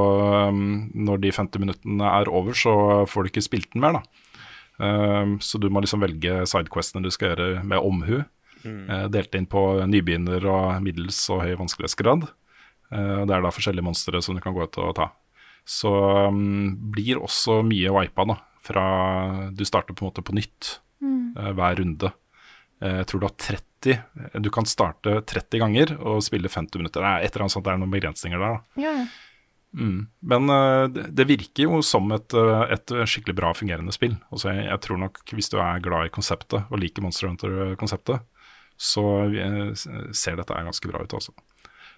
um, 0.53 0.65
når 0.93 1.23
de 1.23 1.31
50 1.33 1.63
minuttene 1.63 2.09
er 2.21 2.29
over, 2.29 2.53
så 2.53 2.75
får 3.09 3.25
du 3.25 3.31
ikke 3.33 3.45
spilt 3.47 3.71
den 3.73 3.81
mer, 3.81 3.97
da. 3.97 4.03
Um, 4.79 5.37
så 5.39 5.61
du 5.63 5.69
må 5.71 5.81
liksom 5.85 6.03
velge 6.03 6.41
sidequestene 6.51 7.05
du 7.05 7.11
skal 7.15 7.31
gjøre 7.37 7.63
med 7.65 7.79
omhu. 7.79 8.25
eh, 8.89 9.09
delt 9.13 9.35
inn 9.37 9.45
på 9.47 9.61
nybegynner 9.87 10.45
og 10.49 10.83
middels 10.83 11.19
og 11.31 11.43
høy 11.45 11.55
vanskelighetsgrad. 11.61 12.23
Eh, 12.91 13.21
det 13.29 13.35
er 13.37 13.43
da 13.45 13.51
forskjellige 13.53 13.85
monstre 13.85 14.23
som 14.25 14.35
du 14.35 14.41
kan 14.41 14.55
gå 14.57 14.65
ut 14.65 14.79
og 14.81 14.95
ta. 14.97 15.11
Så 15.65 15.91
um, 16.29 16.75
blir 16.93 17.21
også 17.21 17.61
mye 17.65 17.93
wipa, 17.93 18.25
da. 18.25 18.39
Fra 18.65 18.85
du 19.53 19.63
starter 19.69 19.93
på 19.95 20.05
en 20.05 20.11
måte 20.11 20.25
på 20.25 20.33
nytt 20.37 20.79
eh, 21.37 21.53
hver 21.53 21.77
runde. 21.83 22.11
Eh, 22.81 22.99
Jeg 23.03 23.07
tror 23.11 23.21
du 23.21 23.27
har 23.29 23.37
30 23.37 24.41
Du 24.41 24.49
kan 24.51 24.65
starte 24.65 25.19
30 25.29 25.61
ganger 25.61 25.91
og 26.01 26.23
spille 26.25 26.49
50 26.49 26.81
minutter. 26.81 27.05
Det 27.05 27.11
er 27.11 27.25
et 27.27 27.35
eller 27.37 27.45
annet 27.45 27.53
sånt, 27.53 27.65
det 27.67 27.73
er 27.75 27.81
noen 27.83 27.93
begrensninger 27.93 28.41
der. 28.41 28.55
da. 28.57 28.83
Ja, 28.83 28.95
ja. 29.75 30.07
Men 30.21 30.51
uh, 30.51 30.87
det, 30.89 31.27
virker 31.27 31.67
jo 31.67 31.81
som 31.83 32.13
et, 32.15 32.35
eh, 32.35 32.75
et 32.77 32.93
skikkelig 33.11 33.35
bra 33.39 33.51
fungerende 33.57 33.95
spill. 33.95 34.15
Altså, 34.31 34.53
jeg, 34.53 34.69
jeg 34.69 34.83
tror 34.85 35.01
nok 35.03 35.19
Hvis 35.35 35.51
du 35.51 35.59
er 35.59 35.83
glad 35.83 36.07
i 36.07 36.15
konseptet 36.15 36.71
og 36.71 36.81
liker 36.81 37.03
Monster 37.03 37.29
Hunter-konseptet, 37.31 38.23
så 38.79 39.05
uh, 39.27 39.75
ser 40.15 40.39
dette 40.39 40.63
ganske 40.69 40.91
bra 40.91 41.03
ut. 41.03 41.17
Altså. 41.19 41.35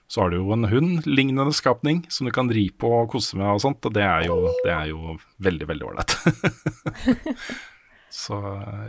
Så 0.09 0.23
har 0.23 0.31
du 0.31 0.39
jo 0.39 0.53
en 0.55 0.69
hund, 0.71 1.07
lignende 1.09 1.53
skapning, 1.57 2.05
som 2.09 2.29
du 2.29 2.33
kan 2.33 2.51
ri 2.53 2.69
på 2.71 2.93
og 3.03 3.11
kose 3.13 3.39
med 3.39 3.49
og 3.51 3.63
sånt. 3.65 3.85
Og 3.85 3.95
det 3.97 4.05
er 4.07 4.29
jo, 4.29 4.39
det 4.65 4.73
er 4.73 4.91
jo 4.93 5.17
veldig, 5.43 5.69
veldig 5.73 5.89
ålreit. 5.91 6.17
så 8.23 8.41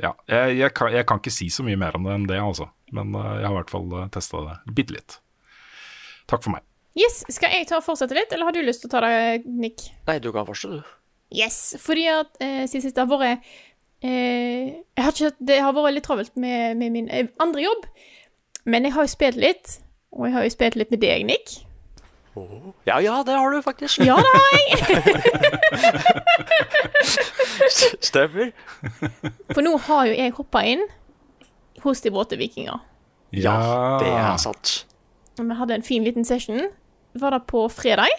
ja. 0.03 0.13
Jeg, 0.29 0.57
jeg, 0.61 0.73
kan, 0.77 0.93
jeg 0.93 1.09
kan 1.09 1.23
ikke 1.23 1.33
si 1.33 1.49
så 1.51 1.65
mye 1.65 1.79
mer 1.79 1.97
om 1.97 2.07
det 2.07 2.15
enn 2.15 2.29
det, 2.29 2.39
altså. 2.43 2.69
Men 2.95 3.15
uh, 3.17 3.35
jeg 3.41 3.49
har 3.49 3.55
i 3.55 3.59
hvert 3.61 3.75
fall 3.75 3.99
testa 4.13 4.45
det 4.47 4.77
bitte 4.79 4.99
litt. 4.99 5.19
Takk 6.27 6.43
for 6.43 6.55
meg. 6.55 6.63
Yes, 6.97 7.21
Skal 7.29 7.53
jeg 7.53 7.67
ta 7.69 7.77
og 7.77 7.85
fortsette 7.85 8.15
litt, 8.17 8.31
eller 8.33 8.47
har 8.49 8.55
du 8.55 8.61
lyst 8.65 8.81
til 8.83 8.89
å 8.89 8.95
ta 8.95 9.03
det, 9.05 9.45
Nick? 9.45 9.89
Nei, 10.09 10.17
du 10.23 10.31
kan 10.33 10.47
fortsette, 10.47 10.79
du. 10.81 10.93
Yes, 11.37 11.75
fordi 11.83 12.05
at 12.09 12.37
eh, 12.39 12.63
siden 12.69 12.85
sist 12.85 12.95
det 12.95 13.03
har 13.03 13.19
vært 13.19 13.43
eh, 13.99 14.79
jeg 14.95 15.03
har 15.03 15.11
ikke, 15.11 15.31
Det 15.43 15.57
har 15.59 15.73
vært 15.75 15.97
litt 15.97 16.05
travelt 16.07 16.37
med, 16.39 16.77
med 16.79 16.93
min 16.95 17.09
eh, 17.11 17.27
andre 17.43 17.65
jobb, 17.65 17.83
men 18.65 18.87
jeg 18.87 18.95
har 18.95 19.05
jo 19.05 19.11
spilt 19.11 19.39
litt. 19.41 19.77
Og 20.15 20.25
jeg 20.25 20.33
har 20.37 20.45
jo 20.47 20.53
spilt 20.55 20.77
litt 20.79 20.93
med 20.93 21.03
deg, 21.03 21.25
Nick. 21.27 21.57
Ja, 22.87 22.99
ja, 23.01 23.23
det 23.25 23.33
har 23.35 23.51
du 23.51 23.61
faktisk. 23.65 23.99
Ja, 24.05 24.15
det 24.21 24.31
har 24.33 24.49
jeg! 24.55 24.67
Stemmer. 28.07 28.51
For 29.53 29.65
nå 29.65 29.73
har 29.87 30.09
jo 30.09 30.13
jeg 30.17 30.35
hoppa 30.37 30.61
inn 30.69 30.83
hos 31.83 32.01
de 32.05 32.13
våte 32.13 32.37
vikinger. 32.39 32.79
Ja, 33.35 33.57
det 34.01 34.11
er 34.13 34.37
sant. 34.41 34.85
Og 35.37 35.49
Vi 35.49 35.57
hadde 35.59 35.77
en 35.77 35.85
fin 35.85 36.05
liten 36.05 36.25
session. 36.25 36.69
Var 37.21 37.31
det 37.37 37.41
på 37.49 37.65
fredag? 37.73 38.13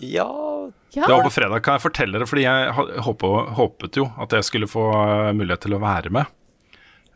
Ja 0.00 0.28
Ja. 0.94 1.06
Det 1.06 1.12
var 1.12 1.24
på 1.26 1.32
fredag, 1.34 1.60
kan 1.66 1.74
jeg 1.76 1.82
fortelle 1.88 2.20
det, 2.22 2.28
fordi 2.30 2.44
jeg 2.46 2.72
håpet, 3.02 3.48
håpet 3.58 3.96
jo 3.98 4.06
at 4.22 4.32
jeg 4.32 4.46
skulle 4.46 4.68
få 4.70 4.84
eh, 4.94 5.32
mulighet 5.34 5.64
til 5.66 5.74
å 5.74 5.80
være 5.82 6.12
med. 6.14 6.30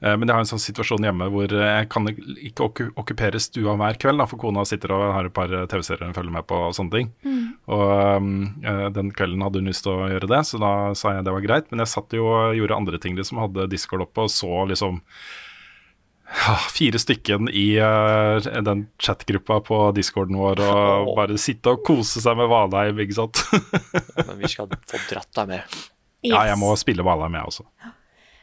Eh, 0.03 0.17
Men 0.19 0.27
jeg 0.29 0.35
har 0.35 0.43
en 0.43 0.51
sånn 0.51 0.63
situasjon 0.63 1.07
hjemme 1.07 1.29
hvor 1.31 1.47
jeg 1.55 1.87
kan 1.89 2.11
ikke 2.11 2.67
okkupere 2.99 3.39
stua 3.41 3.77
hver 3.79 3.97
kveld, 4.03 4.19
da, 4.19 4.27
for 4.27 4.43
kona 4.43 4.67
sitter 4.67 4.93
og 4.97 5.15
har 5.15 5.31
et 5.31 5.35
par 5.39 5.47
TV-serier 5.71 6.11
hun 6.11 6.17
følger 6.19 6.35
med 6.35 6.47
på 6.51 6.59
og 6.69 6.75
sånne 6.77 6.93
ting. 6.99 7.13
Og 7.71 8.29
eh, 8.67 8.89
den 8.99 9.13
kvelden 9.15 9.47
hadde 9.47 9.63
hun 9.63 9.71
lyst 9.71 9.87
til 9.87 9.95
å 9.95 10.11
gjøre 10.11 10.29
det, 10.35 10.43
så 10.51 10.61
da 10.61 10.73
sa 10.99 11.15
jeg 11.17 11.25
det 11.31 11.37
var 11.39 11.47
greit. 11.47 11.71
Men 11.71 11.87
jeg 11.87 11.95
satt 11.95 12.19
jo 12.19 12.27
og 12.35 12.59
gjorde 12.59 12.77
andre 12.83 12.99
ting, 12.99 13.15
liksom. 13.17 13.39
Hadde 13.47 13.71
Discord 13.71 14.03
oppe 14.11 14.27
og 14.27 14.35
så 14.35 14.65
liksom 14.75 15.01
ja, 16.29 16.55
fire 16.73 17.01
stykken 17.01 17.49
i 17.49 17.67
uh, 17.81 18.63
den 18.65 18.87
chatgruppa 19.01 19.61
på 19.65 19.79
discorden 19.97 20.37
vår 20.39 20.61
og 20.65 21.15
bare 21.17 21.39
sitte 21.41 21.73
og 21.75 21.85
kose 21.87 22.23
seg 22.25 22.37
med 22.39 22.51
Valheim, 22.53 23.01
ikke 23.05 23.17
sant. 23.17 23.45
Men 24.19 24.37
vi 24.41 24.51
skal 24.53 24.69
få 24.69 25.01
dratt 25.09 25.31
deg 25.41 25.55
med. 25.55 25.79
Ja, 26.27 26.43
jeg 26.51 26.59
må 26.61 26.75
spille 26.77 27.07
Valheim, 27.07 27.39
jeg 27.39 27.53
også. 27.53 27.69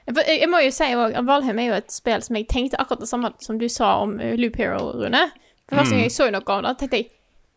Jeg, 0.06 0.50
må 0.50 0.62
jo 0.62 0.70
si 0.74 0.88
også, 0.94 1.22
Valheim 1.26 1.60
er 1.60 1.70
jo 1.72 1.78
et 1.80 1.94
spill 1.94 2.22
som 2.22 2.38
jeg 2.38 2.48
tenkte 2.50 2.78
akkurat 2.82 3.02
det 3.02 3.10
samme 3.10 3.32
som 3.42 3.58
du 3.62 3.68
sa 3.72 3.96
om 4.04 4.18
uh, 4.22 4.34
Loop 4.40 4.58
Hero, 4.62 4.92
Rune. 4.94 5.28
For 5.66 5.80
Første 5.80 5.96
gang 5.96 6.04
jeg 6.06 6.14
så 6.14 6.30
noe 6.30 6.58
om 6.58 6.66
det, 6.66 6.76
tenkte 6.82 7.02
jeg 7.02 7.12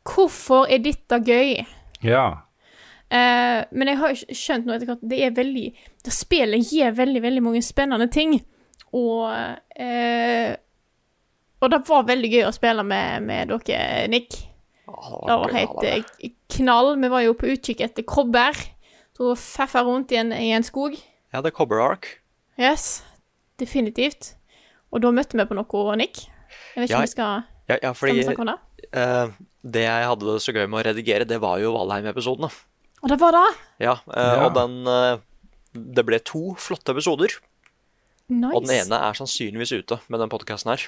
Hvorfor 0.08 0.68
er 0.72 0.80
dette 0.80 1.18
gøy? 1.20 1.58
Ja. 2.00 2.26
Uh, 3.12 3.64
men 3.72 3.90
jeg 3.90 4.00
har 4.00 4.14
jo 4.14 4.36
skjønt 4.36 4.68
nå 4.68 4.74
etter 4.74 4.88
hvert 4.88 5.02
at 5.02 5.10
det 5.10 5.18
er 5.24 5.30
veldig 5.36 5.66
Det 6.04 6.12
spillet 6.12 6.72
gir 6.72 6.96
veldig, 6.96 7.22
veldig 7.24 7.42
mange 7.44 7.62
spennende 7.64 8.08
ting. 8.12 8.38
Og 8.96 9.28
eh, 9.76 10.56
Og 11.60 11.70
det 11.72 11.80
var 11.88 12.06
veldig 12.08 12.30
gøy 12.32 12.44
å 12.48 12.54
spille 12.54 12.84
med, 12.86 13.26
med 13.26 13.50
dere, 13.66 14.06
Nick. 14.08 14.36
Det 14.88 15.36
var 15.42 15.52
helt 15.52 15.84
eh, 15.84 16.30
knall. 16.54 16.94
Vi 17.02 17.10
var 17.12 17.24
jo 17.26 17.34
på 17.36 17.50
utkikk 17.52 17.82
etter 17.84 18.06
kobber. 18.08 18.56
Så 19.18 19.34
feffa 19.34 19.82
rundt 19.82 20.12
i 20.14 20.20
en, 20.20 20.32
i 20.32 20.52
en 20.54 20.64
skog. 20.64 20.94
Ja, 21.34 21.42
det 21.42 21.50
er 21.50 21.56
kobberark. 21.58 22.06
Yes, 22.58 23.02
definitivt. 23.60 24.36
Og 24.94 25.02
da 25.02 25.10
møtte 25.12 25.36
vi 25.36 25.44
på 25.44 25.56
noe, 25.58 25.96
Nick. 25.98 26.22
Jeg 26.74 26.80
vet 26.80 26.88
ikke 26.88 26.94
Ja, 26.94 27.00
om 27.00 27.04
vi 27.04 27.12
skal, 27.12 27.42
Ja, 27.68 27.76
ja 27.82 27.92
fordi 27.92 28.22
snakke 28.24 28.44
om 28.46 28.52
det. 28.52 28.58
Uh, 28.94 29.34
det 29.68 29.82
jeg 29.84 30.06
hadde 30.08 30.30
det 30.30 30.38
så 30.40 30.54
gøy 30.54 30.64
med 30.70 30.78
å 30.80 30.84
redigere, 30.86 31.26
det 31.28 31.40
var 31.42 31.58
jo 31.60 31.74
Valheim-episoden. 31.74 32.48
Og 33.02 33.10
det 33.12 33.18
var 33.20 33.34
det! 33.36 33.48
Ja, 33.84 33.98
uh, 34.06 34.14
Ja. 34.16 34.46
og 34.46 34.54
den 34.56 34.78
uh, 34.88 35.18
Det 35.74 36.06
ble 36.06 36.18
to 36.24 36.54
flotte 36.58 36.94
episoder. 36.94 37.34
Nice. 38.28 38.52
Og 38.54 38.64
den 38.66 38.74
ene 38.76 38.98
er 39.08 39.16
sannsynligvis 39.16 39.72
ute 39.72 39.98
med 40.12 40.20
den 40.20 40.28
podkasten 40.32 40.72
her. 40.74 40.82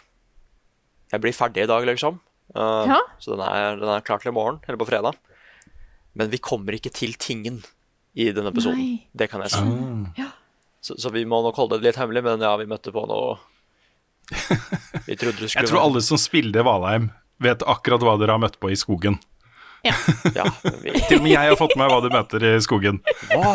Jeg 1.11 1.23
blir 1.25 1.35
ferdig 1.35 1.65
i 1.65 1.71
dag, 1.71 1.87
liksom. 1.89 2.21
Uh, 2.55 2.85
Ja. 2.91 2.99
Så 3.23 3.33
den 3.35 3.43
er, 3.47 3.79
den 3.81 3.89
er 3.89 4.05
klar 4.05 4.21
til 4.21 4.31
i 4.33 4.37
morgen, 4.37 4.61
eller 4.67 4.79
på 4.81 4.89
fredag. 4.91 5.17
Men 6.15 6.31
vi 6.33 6.39
kommer 6.43 6.75
ikke 6.77 6.93
til 6.93 7.15
tingen 7.15 7.63
i 8.19 8.29
denne 8.35 8.51
episoden. 8.53 8.79
Nei. 8.79 9.07
Det 9.17 9.31
kan 9.31 9.41
jeg 9.47 9.55
si. 9.55 10.27
Så, 10.83 10.97
så 10.99 11.11
vi 11.15 11.25
må 11.29 11.41
nok 11.45 11.57
holde 11.61 11.79
det 11.79 11.91
litt 11.91 11.99
hemmelig, 12.01 12.23
men 12.25 12.41
ja, 12.45 12.55
vi 12.57 12.67
møtte 12.69 12.93
på 12.93 13.03
noe 13.09 13.37
Vi 15.07 15.17
trodde 15.19 15.37
det 15.43 15.51
skulle 15.51 15.65
Jeg 15.65 15.69
tror 15.69 15.83
alle 15.83 16.01
som 16.05 16.19
spiller 16.21 16.65
Valheim, 16.65 17.11
vet 17.43 17.63
akkurat 17.69 18.01
hva 18.05 18.15
dere 18.21 18.37
har 18.37 18.41
møtt 18.43 18.57
på 18.63 18.71
i 18.73 18.79
skogen. 18.79 19.19
Ja. 19.85 19.95
Ja, 20.37 20.45
vi, 20.83 20.93
Til 21.09 21.19
og 21.19 21.25
med 21.25 21.33
jeg 21.33 21.53
har 21.53 21.57
fått 21.59 21.77
med 21.81 21.89
hva 21.93 22.01
du 22.05 22.11
møter 22.13 22.45
i 22.45 22.53
skogen. 22.65 23.01
hva? 23.33 23.55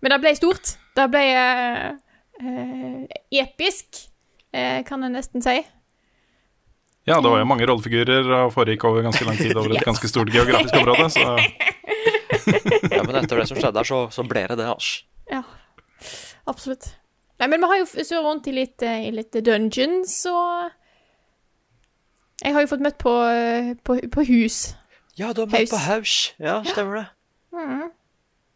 Men 0.00 0.12
det 0.14 0.20
ble 0.22 0.32
stort. 0.36 0.74
Det 0.94 1.06
ble 1.10 1.22
jeg 1.26 1.94
eh, 2.40 3.16
episk, 3.42 4.04
eh, 4.54 4.82
kan 4.86 5.02
jeg 5.02 5.14
nesten 5.14 5.42
si. 5.44 5.56
Ja, 7.04 7.18
det 7.20 7.28
var 7.28 7.42
jo 7.42 7.48
mange 7.48 7.66
rollefigurer 7.68 8.30
og 8.38 8.52
foregikk 8.54 8.86
over 8.88 9.04
ganske 9.04 9.26
lang 9.28 9.36
tid 9.36 9.56
over 9.56 9.74
et 9.76 9.84
ganske 9.90 10.08
stort 10.08 10.30
geografisk 10.32 10.76
område, 10.80 11.10
så 11.12 11.34
Ja, 12.94 13.02
men 13.04 13.16
etter 13.18 13.40
det 13.40 13.48
som 13.48 13.58
skjedde 13.58 13.80
her, 13.80 13.88
så, 13.88 13.98
så 14.12 14.24
ble 14.28 14.44
det 14.50 14.56
det, 14.60 14.68
altså. 14.68 15.04
Ja, 15.30 15.42
absolutt. 16.50 16.90
Nei, 17.40 17.48
men 17.50 17.60
vi 17.60 17.68
har 17.70 17.80
jo 17.82 18.04
så 18.06 18.20
rundt 18.24 18.46
i 18.48 18.54
litt, 18.54 18.82
eh, 18.84 19.08
i 19.08 19.12
litt 19.14 19.34
dungeons, 19.44 20.14
og 20.30 20.70
Jeg 22.44 22.52
har 22.54 22.64
jo 22.64 22.70
fått 22.70 22.82
møtt 22.84 22.96
på, 23.00 23.12
eh, 23.30 23.74
på, 23.86 23.98
på 24.12 24.24
hus. 24.28 24.62
Ja, 25.16 25.32
du 25.32 25.44
har 25.44 25.50
møtt 25.52 25.70
på 25.70 25.78
Haus. 25.84 26.14
Ja, 26.42 26.58
stemmer 26.66 26.98
det. 26.98 27.06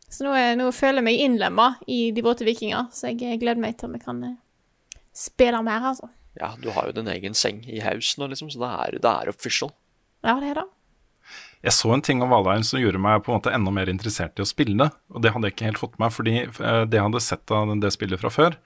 Så 0.08 0.24
nå, 0.24 0.32
er, 0.36 0.54
nå 0.56 0.70
føler 0.72 1.02
jeg 1.02 1.08
meg 1.08 1.20
innlemma 1.24 1.72
i 1.90 2.08
De 2.16 2.24
våte 2.24 2.46
vikinger, 2.48 2.88
så 2.94 3.10
jeg 3.12 3.40
gleder 3.42 3.60
meg 3.60 3.76
til 3.78 3.90
om 3.90 3.98
vi 3.98 4.02
kan 4.02 4.22
eh, 4.24 4.38
spille 5.16 5.60
mer, 5.64 5.90
altså. 5.92 6.08
Ja, 6.38 6.54
du 6.62 6.70
har 6.72 6.88
jo 6.88 6.96
din 6.96 7.10
egen 7.10 7.36
seng 7.36 7.60
i 7.66 7.80
Haus 7.82 8.14
nå, 8.18 8.28
liksom, 8.30 8.50
så 8.52 8.60
det 8.62 8.72
er, 8.72 8.98
det 9.02 9.12
er 9.12 9.30
official. 9.32 9.72
Ja, 10.24 10.38
det 10.40 10.52
er 10.52 10.60
det. 10.62 10.68
Jeg 11.66 11.74
så 11.74 11.90
en 11.90 12.04
ting 12.06 12.22
om 12.22 12.30
Valheim 12.30 12.62
som 12.64 12.78
gjorde 12.78 13.00
meg 13.02 13.24
på 13.24 13.32
en 13.32 13.40
måte 13.40 13.52
enda 13.52 13.72
mer 13.74 13.90
interessert 13.90 14.38
i 14.38 14.44
å 14.44 14.48
spille 14.48 14.78
det. 14.78 14.92
Og 15.10 15.24
det 15.24 15.32
hadde 15.34 15.50
jeg 15.50 15.56
ikke 15.56 15.70
helt 15.72 15.80
fått 15.82 15.96
med 15.96 16.06
meg, 16.06 16.14
fordi 16.14 16.36
eh, 16.46 16.82
det 16.86 17.00
jeg 17.00 17.04
hadde 17.08 17.24
sett 17.24 17.54
av 17.54 17.72
det 17.82 17.90
spillet 17.92 18.22
fra 18.22 18.30
før, 18.32 18.56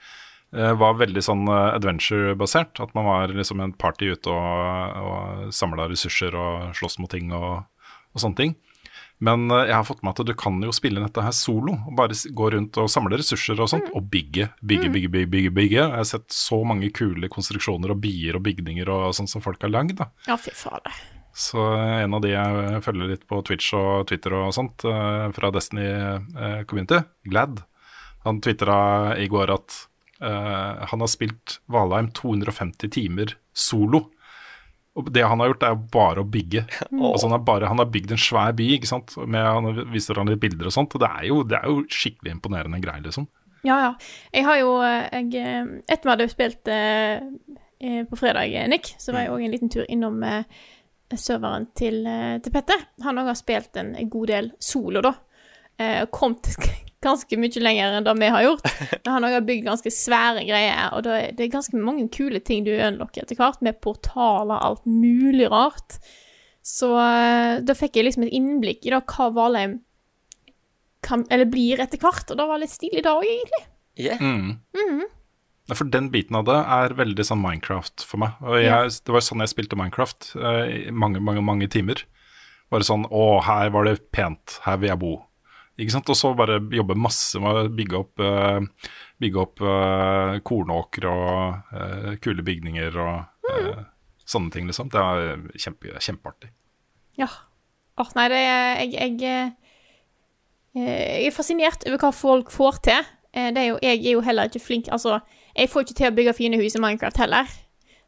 eh, 0.54 0.74
var 0.78 0.98
veldig 1.00 1.24
sånn 1.24 1.48
adventure-basert. 1.48 2.82
At 2.84 2.92
man 2.98 3.08
var 3.08 3.32
liksom 3.32 3.64
en 3.64 3.72
party 3.72 4.12
ute 4.12 4.36
og, 4.36 5.00
og 5.08 5.56
samla 5.56 5.88
ressurser 5.90 6.36
og 6.36 6.76
slåss 6.78 7.00
mot 7.00 7.10
ting 7.10 7.32
og, 7.32 7.64
og 8.12 8.22
sånne 8.22 8.42
ting. 8.44 8.54
Men 9.22 9.46
eh, 9.50 9.68
jeg 9.70 9.76
har 9.76 9.86
fått 9.86 10.02
med 10.02 10.14
at 10.16 10.26
du 10.26 10.34
kan 10.38 10.58
jo 10.64 10.74
spille 10.74 11.02
dette 11.02 11.24
her 11.24 11.34
solo, 11.36 11.76
og 11.86 11.96
bare 11.98 12.16
gå 12.34 12.50
rundt 12.56 12.80
og 12.82 12.90
samle 12.92 13.20
ressurser 13.20 13.60
og 13.62 13.70
sånt, 13.70 13.90
og 13.94 14.10
bygge, 14.12 14.50
bygge, 14.60 14.90
bygge, 14.92 15.12
bygge, 15.14 15.32
bygge, 15.36 15.54
bygge. 15.58 15.80
Jeg 15.80 15.96
har 15.96 16.08
sett 16.08 16.28
så 16.34 16.62
mange 16.66 16.90
kule 16.94 17.30
konstruksjoner 17.32 17.94
og 17.94 18.02
bier 18.02 18.38
og 18.38 18.46
bygninger 18.46 18.90
og 18.92 19.10
sånt 19.16 19.32
som 19.32 19.44
folk 19.44 19.62
har 19.62 19.72
lagd. 19.72 20.02
Ja, 20.28 20.38
fy 20.40 20.54
fader. 20.56 21.02
Så 21.32 21.62
en 21.64 22.12
av 22.12 22.20
de 22.20 22.34
jeg 22.34 22.80
følger 22.84 23.08
litt 23.14 23.22
på 23.28 23.38
Twitch 23.46 23.70
og 23.76 24.08
Twitter 24.10 24.34
og 24.36 24.52
sånt, 24.52 24.84
eh, 24.84 25.28
fra 25.32 25.52
Destiny 25.54 25.86
eh, 25.88 26.58
Community, 26.68 27.00
Glad, 27.24 27.62
han 28.26 28.40
tvitra 28.44 29.16
i 29.18 29.26
går 29.32 29.50
at 29.54 29.78
eh, 30.20 30.82
han 30.90 31.02
har 31.02 31.10
spilt 31.10 31.58
Valheim 31.72 32.12
250 32.14 32.92
timer 32.92 33.36
solo. 33.52 34.04
Og 34.98 35.08
det 35.08 35.22
han 35.24 35.40
har 35.40 35.48
gjort, 35.52 35.62
er 35.64 35.78
bare 35.94 36.22
å 36.22 36.28
bygge. 36.28 36.66
Altså 36.92 37.28
han, 37.28 37.36
har 37.36 37.44
bare, 37.46 37.70
han 37.70 37.80
har 37.80 37.88
bygd 37.92 38.12
en 38.12 38.20
svær 38.20 38.52
by, 38.56 38.66
ikke 38.76 38.90
sant. 38.90 39.14
Med, 39.24 39.40
han 39.40 39.86
viser 39.92 40.20
han 40.20 40.28
litt 40.28 40.42
bilder 40.42 40.68
og 40.68 40.74
sånt. 40.74 40.92
Og 40.96 41.02
det 41.02 41.08
er 41.08 41.28
jo, 41.30 41.38
det 41.48 41.58
er 41.58 41.70
jo 41.70 41.86
skikkelig 41.88 42.34
imponerende 42.36 42.82
greier, 42.82 43.04
liksom. 43.06 43.28
Ja, 43.62 43.78
ja. 43.78 43.90
Jeg 44.34 44.44
har 44.48 44.58
jo 44.58 44.76
eh, 44.82 45.08
jeg, 45.14 45.32
eh, 45.38 45.72
Etter 45.86 46.08
vi 46.08 46.12
hadde 46.12 46.28
spilt 46.32 46.70
eh, 46.72 47.24
eh, 47.80 48.04
på 48.10 48.18
fredag, 48.18 48.56
Nick, 48.72 48.94
så 49.00 49.14
var 49.14 49.24
jeg 49.24 49.34
òg 49.34 49.44
en 49.46 49.54
liten 49.54 49.72
tur 49.72 49.86
innom 49.86 50.18
eh, 50.26 50.44
serveren 51.12 51.68
til, 51.76 52.02
til 52.42 52.52
Petter. 52.54 52.88
Han 53.04 53.20
òg 53.20 53.30
har 53.30 53.38
spilt 53.38 53.76
en 53.80 53.94
god 54.10 54.32
del 54.32 54.52
solo, 54.60 55.02
da. 55.04 55.12
Eh, 55.82 56.06
kommet 56.14 56.48
ganske 57.02 57.38
mye 57.40 57.62
lenger 57.62 57.98
enn 57.98 58.06
det 58.06 58.14
vi 58.20 58.32
har 58.34 58.46
gjort. 58.46 58.66
Men 59.02 59.12
han 59.16 59.26
har 59.26 59.46
bygd 59.46 59.66
ganske 59.66 59.92
svære 59.92 60.44
greier, 60.48 60.90
og 60.96 61.04
det 61.06 61.14
er, 61.18 61.30
det 61.36 61.46
er 61.46 61.54
ganske 61.56 61.78
mange 61.78 62.08
kule 62.14 62.42
ting 62.44 62.66
du 62.66 62.72
unlocker 62.74 63.24
etter 63.24 63.38
hvert, 63.38 63.62
med 63.64 63.80
portaler 63.84 64.58
og 64.58 64.68
alt 64.68 64.86
mulig 64.86 65.48
rart. 65.52 65.98
Så 66.62 66.92
eh, 67.02 67.56
da 67.66 67.74
fikk 67.74 67.98
jeg 67.98 68.06
liksom 68.06 68.28
et 68.28 68.36
innblikk 68.38 68.86
i 68.86 68.94
da 68.94 69.02
hva 69.02 69.32
Valheim 69.34 69.80
kan, 71.02 71.26
eller 71.34 71.48
blir 71.50 71.82
etter 71.82 71.98
hvert, 71.98 72.30
og 72.30 72.38
det 72.38 72.46
var 72.46 72.62
litt 72.62 72.72
stilig 72.72 73.02
da 73.02 73.16
òg, 73.18 73.26
egentlig. 73.26 73.64
Yeah. 73.98 74.22
Ja, 75.68 75.76
For 75.76 75.90
den 75.90 76.08
biten 76.14 76.38
av 76.38 76.46
det 76.48 76.56
er 76.58 76.94
veldig 76.98 77.26
sånn 77.26 77.42
Minecraft 77.42 78.04
for 78.06 78.22
meg. 78.22 78.38
Og 78.46 78.58
jeg, 78.62 78.94
Det 79.04 79.14
var 79.14 79.24
sånn 79.24 79.42
jeg 79.44 79.52
spilte 79.52 79.78
Minecraft 79.78 80.32
eh, 80.38 80.62
i 80.88 80.94
mange, 80.94 81.20
mange 81.22 81.42
mange 81.44 81.68
timer. 81.70 82.04
Bare 82.72 82.86
sånn 82.86 83.04
Å, 83.10 83.26
her 83.46 83.74
var 83.74 83.86
det 83.86 83.98
pent. 84.14 84.58
Her 84.64 84.80
vil 84.80 84.92
jeg 84.92 85.00
bo. 85.02 85.12
Ikke 85.80 85.94
sant? 85.94 86.10
Og 86.12 86.18
så 86.18 86.32
bare 86.36 86.58
jobbe 86.74 86.96
masse 86.98 87.40
med 87.40 87.56
å 87.56 87.70
bygge 87.72 87.98
opp, 87.98 88.20
uh, 88.20 88.90
bygge 89.22 89.40
opp 89.40 89.62
uh, 89.64 90.36
kornåker 90.44 91.08
og 91.08 91.72
uh, 91.72 92.10
kule 92.22 92.44
bygninger 92.44 92.98
og 93.00 93.48
mm. 93.48 93.86
sånne 94.28 94.52
ting, 94.52 94.68
liksom. 94.68 94.92
Det 94.92 95.00
er 95.00 95.40
kjempe, 95.64 95.96
kjempeartig. 95.96 96.52
Ja. 97.20 97.30
Åh, 98.00 98.12
nei, 98.16 98.28
det 98.32 98.42
Jeg, 98.42 98.92
jeg, 98.92 99.56
jeg 100.76 101.26
er 101.28 101.34
fascinert 101.36 101.84
over 101.88 102.00
hva 102.00 102.12
folk 102.16 102.52
får 102.52 102.80
til. 102.88 103.10
Det 103.32 103.60
er 103.60 103.68
jo, 103.70 103.80
jeg 103.80 104.00
er 104.00 104.14
jo 104.14 104.22
heller 104.24 104.48
ikke 104.48 104.60
flink 104.60 104.88
Altså, 104.92 105.18
jeg 105.56 105.70
får 105.72 105.84
ikke 105.84 105.96
til 105.96 106.08
å 106.08 106.14
bygge 106.16 106.34
fine 106.36 106.58
hus 106.60 106.76
i 106.76 106.80
Minecraft 106.80 107.20
heller. 107.20 107.52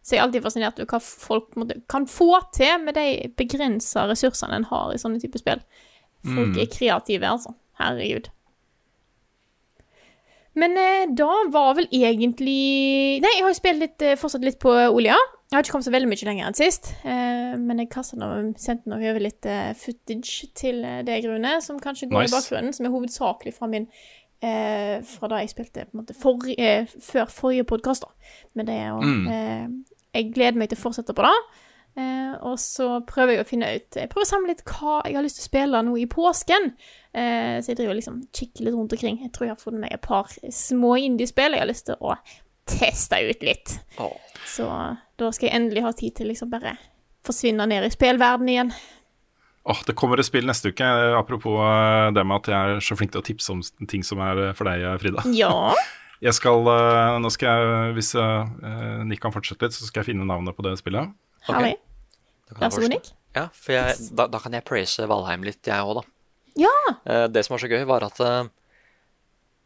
Så 0.05 0.17
jeg 0.17 0.21
er 0.21 0.27
alltid 0.27 0.45
fascinert 0.45 0.81
over 0.81 0.89
hva 0.93 1.01
folk 1.01 1.55
måtte, 1.57 1.79
kan 1.89 2.05
få 2.09 2.37
til 2.53 2.77
med 2.85 2.97
de 2.97 3.29
begrensa 3.41 4.05
ressursene 4.11 4.59
en 4.59 4.67
har 4.69 4.93
i 4.93 5.01
sånne 5.01 5.21
typer 5.23 5.41
spill. 5.41 5.63
Folk 6.25 6.57
er 6.57 6.71
kreative, 6.73 7.29
altså. 7.29 7.53
Herregud. 7.81 8.31
Men 10.55 10.77
eh, 10.79 11.07
da 11.11 11.31
var 11.51 11.73
vel 11.75 11.89
egentlig 11.91 13.21
Nei, 13.23 13.33
jeg 13.35 13.43
har 13.43 13.51
jo 13.51 13.59
spilt 13.59 13.81
litt, 13.83 14.03
eh, 14.07 14.19
fortsatt 14.19 14.45
litt 14.47 14.61
på 14.63 14.71
Olia. 14.71 15.17
Jeg 15.51 15.57
har 15.59 15.65
ikke 15.65 15.75
kommet 15.75 15.87
så 15.87 15.95
veldig 15.95 16.11
mye 16.11 16.27
lenger 16.29 16.49
enn 16.49 16.57
sist, 16.59 16.93
eh, 17.07 17.55
men 17.61 17.83
jeg 17.83 17.91
nå, 18.19 18.29
sendte 18.59 18.91
nå 18.91 18.99
over 18.99 19.23
litt 19.23 19.47
eh, 19.47 19.73
footage 19.79 20.49
til 20.59 20.81
det, 20.83 20.95
deg, 21.11 21.27
Rune, 21.31 21.57
som 21.63 21.79
kanskje 21.83 22.09
går 22.11 22.25
Nice. 22.25 22.33
i 22.33 22.37
bakgrunnen, 22.39 22.75
som 22.75 22.87
er 22.87 22.95
hovedsakelig 22.95 23.55
fra 23.55 23.69
min 23.71 23.87
eh, 24.43 25.03
Fra 25.07 25.31
da 25.31 25.43
jeg 25.43 25.53
spilte 25.53 25.85
på 25.89 25.95
en 25.95 26.03
måte 26.03 26.17
for, 26.19 26.49
eh, 26.55 26.87
før 27.03 27.31
forrige 27.31 27.67
podkast, 27.71 28.07
da. 28.07 28.33
Men 28.55 28.71
det 28.71 28.79
er 28.79 28.89
jo 28.95 29.13
eh, 29.35 29.69
Jeg 30.15 30.33
gleder 30.35 30.59
meg 30.59 30.71
til 30.71 30.79
å 30.81 30.85
fortsette 30.87 31.15
på 31.15 31.27
det. 31.27 31.35
Eh, 31.97 32.33
og 32.43 32.57
så 32.59 33.01
prøver 33.07 33.37
jeg 33.37 33.45
å 33.45 33.47
finne 33.47 33.69
ut 33.77 33.95
Jeg 34.01 34.09
prøver 34.11 34.25
å 34.27 34.31
samle 34.33 34.51
litt 34.51 34.65
hva 34.67 34.97
jeg 35.07 35.15
har 35.15 35.23
lyst 35.23 35.37
til 35.39 35.45
å 35.45 35.51
spille 35.51 35.83
nå 35.87 35.93
i 36.03 36.07
påsken. 36.11 36.73
Eh, 37.15 37.61
så 37.63 37.71
jeg 37.71 37.79
driver 37.79 37.95
liksom 37.99 38.17
kikker 38.35 38.67
litt 38.67 38.75
rundt 38.75 38.97
omkring. 38.97 39.21
Jeg 39.23 39.31
tror 39.35 39.47
jeg 39.47 39.55
har 39.55 39.63
funnet 39.63 39.85
meg 39.85 39.95
et 39.95 40.03
par 40.03 40.33
små 40.51 40.97
indiespill 40.99 41.55
jeg 41.55 41.63
har 41.63 41.71
lyst 41.71 41.87
til 41.91 42.01
å 42.03 42.17
teste 42.67 43.21
ut 43.29 43.45
litt. 43.47 43.77
Oh. 44.03 44.17
Så 44.49 44.67
da 45.21 45.31
skal 45.31 45.49
jeg 45.51 45.57
endelig 45.61 45.85
ha 45.87 45.93
tid 45.95 46.17
til 46.19 46.33
liksom 46.33 46.51
bare 46.51 46.75
forsvinne 47.25 47.67
ned 47.71 47.87
i 47.87 47.93
spillverden 47.95 48.51
igjen. 48.51 48.75
Åh, 49.65 49.79
Det 49.87 49.95
kommer 49.97 50.21
et 50.21 50.27
spill 50.29 50.45
neste 50.45 50.75
uke. 50.75 50.85
eh, 50.85 51.15
Apropos 51.17 51.57
eh, 51.63 52.11
det 52.13 52.25
med 52.27 52.43
at 52.43 52.49
jeg 52.53 52.75
er 52.77 52.83
så 52.85 52.97
flink 52.99 53.15
til 53.15 53.23
å 53.23 53.25
tipse 53.25 53.53
om 53.55 53.63
ting 53.89 54.03
som 54.05 54.21
er 54.21 54.49
eh, 54.51 54.53
for 54.53 54.69
deg, 54.69 54.83
eh, 54.83 54.99
Frida. 55.01 55.23
Ja. 55.33 55.53
Jeg 56.25 56.33
skal, 56.39 56.63
eh, 56.71 57.15
nå 57.21 57.29
skal 57.33 57.49
jeg, 57.51 57.95
Hvis 57.99 58.15
eh, 58.17 59.03
Nick 59.05 59.21
kan 59.21 59.33
fortsette 59.35 59.67
litt, 59.67 59.75
så 59.77 59.85
skal 59.85 60.01
jeg 60.03 60.13
finne 60.15 60.25
navnet 60.25 60.57
på 60.57 60.63
det 60.65 60.77
spillet. 60.81 61.11
Herlig. 61.49 61.75
Jeg 62.51 62.59
Vær 62.61 62.71
så 62.75 62.83
god. 62.85 62.93
Nick. 62.95 63.11
Ja, 63.35 63.49
for 63.53 63.75
jeg, 63.75 63.97
da, 64.15 64.27
da 64.31 64.39
kan 64.39 64.55
jeg 64.55 64.65
praise 64.69 65.07
Valheim 65.11 65.43
litt, 65.47 65.61
jeg 65.67 65.83
òg, 65.83 66.01
da. 66.01 66.05
Ja. 66.65 66.75
Eh, 67.05 67.27
Det 67.35 67.43
som 67.45 67.55
var 67.57 67.63
så 67.65 67.71
gøy, 67.73 67.83
var 67.89 68.05
at 68.07 68.21
eh, 68.23 68.51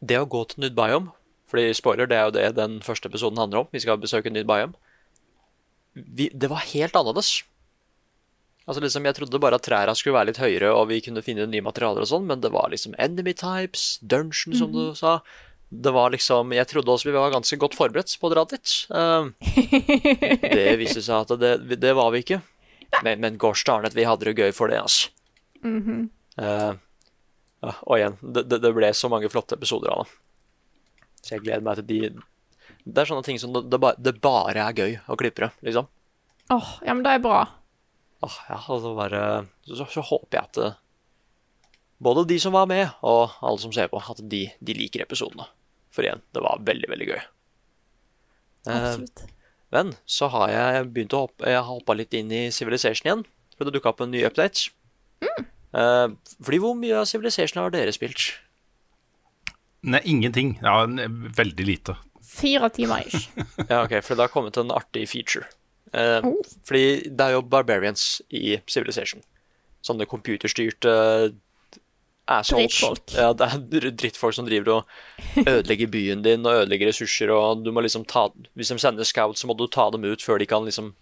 det 0.01 0.17
å 0.17 0.25
gå 0.29 0.41
til 0.49 0.63
Nyd 0.63 0.73
Biome 0.77 1.11
Fordi 1.51 1.67
spoiler, 1.77 2.07
det 2.09 2.17
er 2.17 2.25
jo 2.29 2.33
det 2.37 2.47
den 2.57 2.79
første 2.85 3.09
episoden 3.09 3.37
handler 3.41 3.63
om. 3.63 3.69
Vi 3.73 3.81
skal 3.83 3.97
besøke 4.01 4.29
Nyd 4.33 4.47
Biome. 4.49 4.73
Vi, 5.93 6.29
det 6.29 6.49
var 6.51 6.61
helt 6.71 6.95
annerledes. 6.95 7.43
Altså 8.69 8.83
liksom, 8.83 9.05
Jeg 9.09 9.15
trodde 9.17 9.39
bare 9.41 9.57
at 9.57 9.65
trærne 9.65 9.95
skulle 9.97 10.13
være 10.19 10.29
litt 10.29 10.37
høyere, 10.41 10.69
og 10.77 10.87
vi 10.91 10.99
kunne 11.01 11.23
finne 11.25 11.47
nye 11.49 11.63
materialer 11.65 12.05
og 12.05 12.09
sånn, 12.11 12.27
men 12.29 12.41
det 12.43 12.51
var 12.53 12.69
liksom 12.69 12.93
enemy 13.01 13.33
types, 13.33 13.97
dungeon, 14.01 14.53
som 14.59 14.69
du 14.75 14.93
sa. 14.97 15.19
Det 15.69 15.91
var 15.93 16.09
liksom 16.09 16.49
Jeg 16.57 16.65
trodde 16.65 16.89
også 16.89 17.11
vi 17.11 17.13
var 17.13 17.29
ganske 17.29 17.57
godt 17.61 17.75
forberedt 17.77 18.15
på 18.17 18.29
å 18.29 18.33
dra 18.33 18.45
dit. 18.49 18.71
Det 20.49 20.71
viste 20.81 21.03
seg 21.05 21.27
at 21.27 21.35
det, 21.41 21.77
det 21.77 21.93
var 21.97 22.09
vi 22.15 22.23
ikke. 22.25 22.39
Men, 23.05 23.21
men 23.21 23.37
darn 23.37 23.85
it, 23.85 23.93
vi 23.93 24.07
hadde 24.07 24.25
det 24.25 24.37
gøy 24.39 24.53
for 24.55 24.71
det, 24.71 24.79
altså. 24.81 25.11
Eh, 26.39 26.73
ja, 27.59 27.75
og 27.83 27.97
igjen, 27.97 28.17
det, 28.21 28.47
det, 28.47 28.71
ble 28.73 28.89
så 28.95 29.09
mange 29.11 29.29
flotte 29.31 29.57
episoder 29.59 29.91
av 29.93 30.05
det. 30.05 30.17
Så 31.19 31.35
jeg 31.35 31.43
gleder 31.43 31.63
meg 31.65 31.81
til 31.81 31.87
de 31.89 31.97
Det 32.87 33.01
er 33.01 33.09
sånne 33.09 33.25
ting 33.27 33.39
som 33.41 33.51
det, 33.51 33.65
det, 33.67 33.79
bare, 33.83 33.99
det 33.99 34.15
bare 34.23 34.63
er 34.63 34.77
gøy 34.77 34.93
å 35.05 35.17
klippe 35.19 35.45
det, 35.45 35.51
liksom. 35.67 35.89
Åh, 36.49 36.69
ja, 36.87 36.95
men 36.95 37.03
det 37.05 37.17
er 37.17 37.23
bra. 37.23 37.43
Åh, 38.25 38.37
ja, 38.49 38.57
altså 38.57 38.95
bare, 38.97 39.23
så, 39.67 39.85
så 39.85 40.03
håper 40.07 40.39
jeg 40.39 40.47
at 40.47 40.61
eh, 40.63 40.79
både 41.99 42.25
de 42.31 42.39
som 42.41 42.55
var 42.55 42.69
med, 42.71 42.87
og 43.03 43.35
alle 43.43 43.61
som 43.61 43.75
ser 43.75 43.91
på, 43.91 43.99
at 43.99 44.23
de, 44.31 44.45
de 44.63 44.75
liker 44.75 45.03
episodene. 45.03 45.45
For 45.93 46.05
igjen, 46.05 46.21
det 46.35 46.41
var 46.45 46.61
veldig, 46.65 46.89
veldig 46.91 47.07
gøy. 47.09 47.21
Eh, 48.69 48.75
Absolutt. 48.75 49.23
men 49.73 49.93
så 50.05 50.27
har 50.33 50.49
jeg 50.51 50.89
begynt 50.93 51.13
å 51.15 51.21
hoppe 51.23 51.47
Jeg 51.47 51.55
har 51.55 51.63
hoppa 51.69 51.95
litt 51.95 52.13
inn 52.17 52.31
i 52.35 52.41
Civilization 52.53 53.07
igjen, 53.07 53.23
for 53.55 53.65
det 53.65 53.73
dukka 53.77 53.93
opp 53.93 54.03
en 54.03 54.11
ny 54.11 54.21
update. 54.27 54.69
Eh, 55.23 56.07
fordi 56.41 56.59
hvor 56.61 56.75
mye 56.77 56.99
av 57.01 57.07
Civilization 57.09 57.61
har 57.63 57.73
dere 57.73 57.93
spilt? 57.95 58.31
Nei, 59.81 60.01
ingenting. 60.11 60.57
Ja, 60.61 60.81
veldig 60.85 61.65
lite. 61.65 61.95
Fire 62.29 62.69
timer 62.73 63.05
ish. 63.07 63.29
Ja, 63.71 63.83
ok, 63.85 63.99
for 64.03 64.15
det 64.17 64.25
har 64.27 64.33
kommet 64.33 64.57
en 64.59 64.73
artig 64.75 65.07
feature. 65.09 65.47
Eh, 65.93 66.25
Fordi 66.67 67.09
det 67.09 67.25
er 67.25 67.37
jo 67.37 67.41
barbarians 67.47 68.19
i 68.29 68.59
Civilization. 68.69 69.23
Sånne 69.85 70.05
computerstyrte. 70.09 70.91
Drittfolk. 72.29 73.13
Ja, 73.17 73.31
det 73.33 73.47
er 73.47 73.61
dr- 73.73 73.95
drittfolk 73.97 74.35
som 74.37 74.45
driver 74.45 74.79
og 74.79 75.45
ødelegger 75.47 75.89
byen 75.89 76.21
din 76.25 76.45
og 76.45 76.61
ødelegger 76.63 76.91
ressurser, 76.91 77.31
og 77.33 77.63
du 77.65 77.71
må 77.73 77.81
liksom 77.81 78.05
ta 78.05 78.27
Hvis 78.53 78.69
de 78.69 78.77
sender 78.81 79.07
scouts, 79.07 79.41
så 79.41 79.49
må 79.49 79.57
du 79.57 79.65
ta 79.67 79.89
dem 79.89 80.05
ut 80.05 80.21
før 80.21 80.37
de 80.41 80.47
kan 80.49 80.67
liksom 80.67 80.93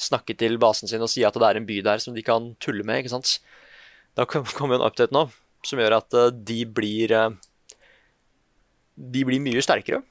snakke 0.00 0.34
til 0.34 0.58
basen 0.58 0.90
sin 0.90 1.04
og 1.04 1.10
si 1.12 1.22
at 1.22 1.36
det 1.38 1.46
er 1.46 1.60
en 1.60 1.68
by 1.68 1.78
der 1.86 2.02
som 2.02 2.16
de 2.16 2.22
kan 2.26 2.56
tulle 2.58 2.82
med, 2.82 3.04
ikke 3.04 3.14
sant. 3.14 3.38
Da 4.18 4.26
kommer 4.26 4.74
jo 4.74 4.80
en 4.80 4.86
update 4.88 5.14
nå 5.14 5.28
som 5.64 5.80
gjør 5.80 5.98
at 6.00 6.16
eh, 6.18 6.32
de 6.34 6.64
blir 6.66 7.14
eh, 7.14 7.30
De 8.94 9.24
blir 9.26 9.42
mye 9.42 9.62
sterkere. 9.64 10.02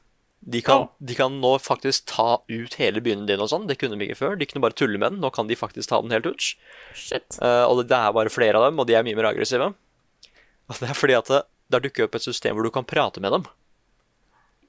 De 0.43 0.59
kan, 0.59 0.89
de 0.99 1.15
kan 1.15 1.31
nå 1.39 1.53
faktisk 1.63 2.09
ta 2.11 2.41
ut 2.51 2.73
hele 2.75 2.99
byen 3.03 3.23
din 3.29 3.39
og 3.39 3.47
sånn. 3.47 3.67
Det 3.69 3.77
kunne 3.79 3.95
de 3.95 4.09
ikke 4.09 4.19
før. 4.19 4.33
De 4.35 4.47
kunne 4.49 4.63
bare 4.65 4.75
tulle 4.75 4.99
med 4.99 5.13
den. 5.13 5.21
Nå 5.23 5.29
kan 5.31 5.47
de 5.47 5.55
faktisk 5.55 5.87
ta 5.87 6.01
den 6.03 6.11
helt 6.11 6.27
ut. 6.27 6.47
Shit. 6.99 7.37
Uh, 7.39 7.63
og 7.69 7.79
det 7.87 7.95
er 7.95 8.11
bare 8.11 8.33
flere 8.33 8.59
av 8.59 8.67
dem, 8.67 8.81
og 8.81 8.89
de 8.89 8.97
er 8.99 9.05
mye 9.07 9.15
mer 9.15 9.29
aggressive. 9.29 9.69
Og 10.69 10.79
det 10.79 10.89
er 10.89 10.97
fordi 10.97 11.17
at 11.17 11.29
det, 11.31 11.41
der 11.73 11.83
dukker 11.83 12.07
opp 12.07 12.15
et 12.17 12.25
system 12.25 12.57
hvor 12.57 12.67
du 12.67 12.73
kan 12.73 12.87
prate 12.87 13.23
med 13.23 13.33
dem. 13.35 13.47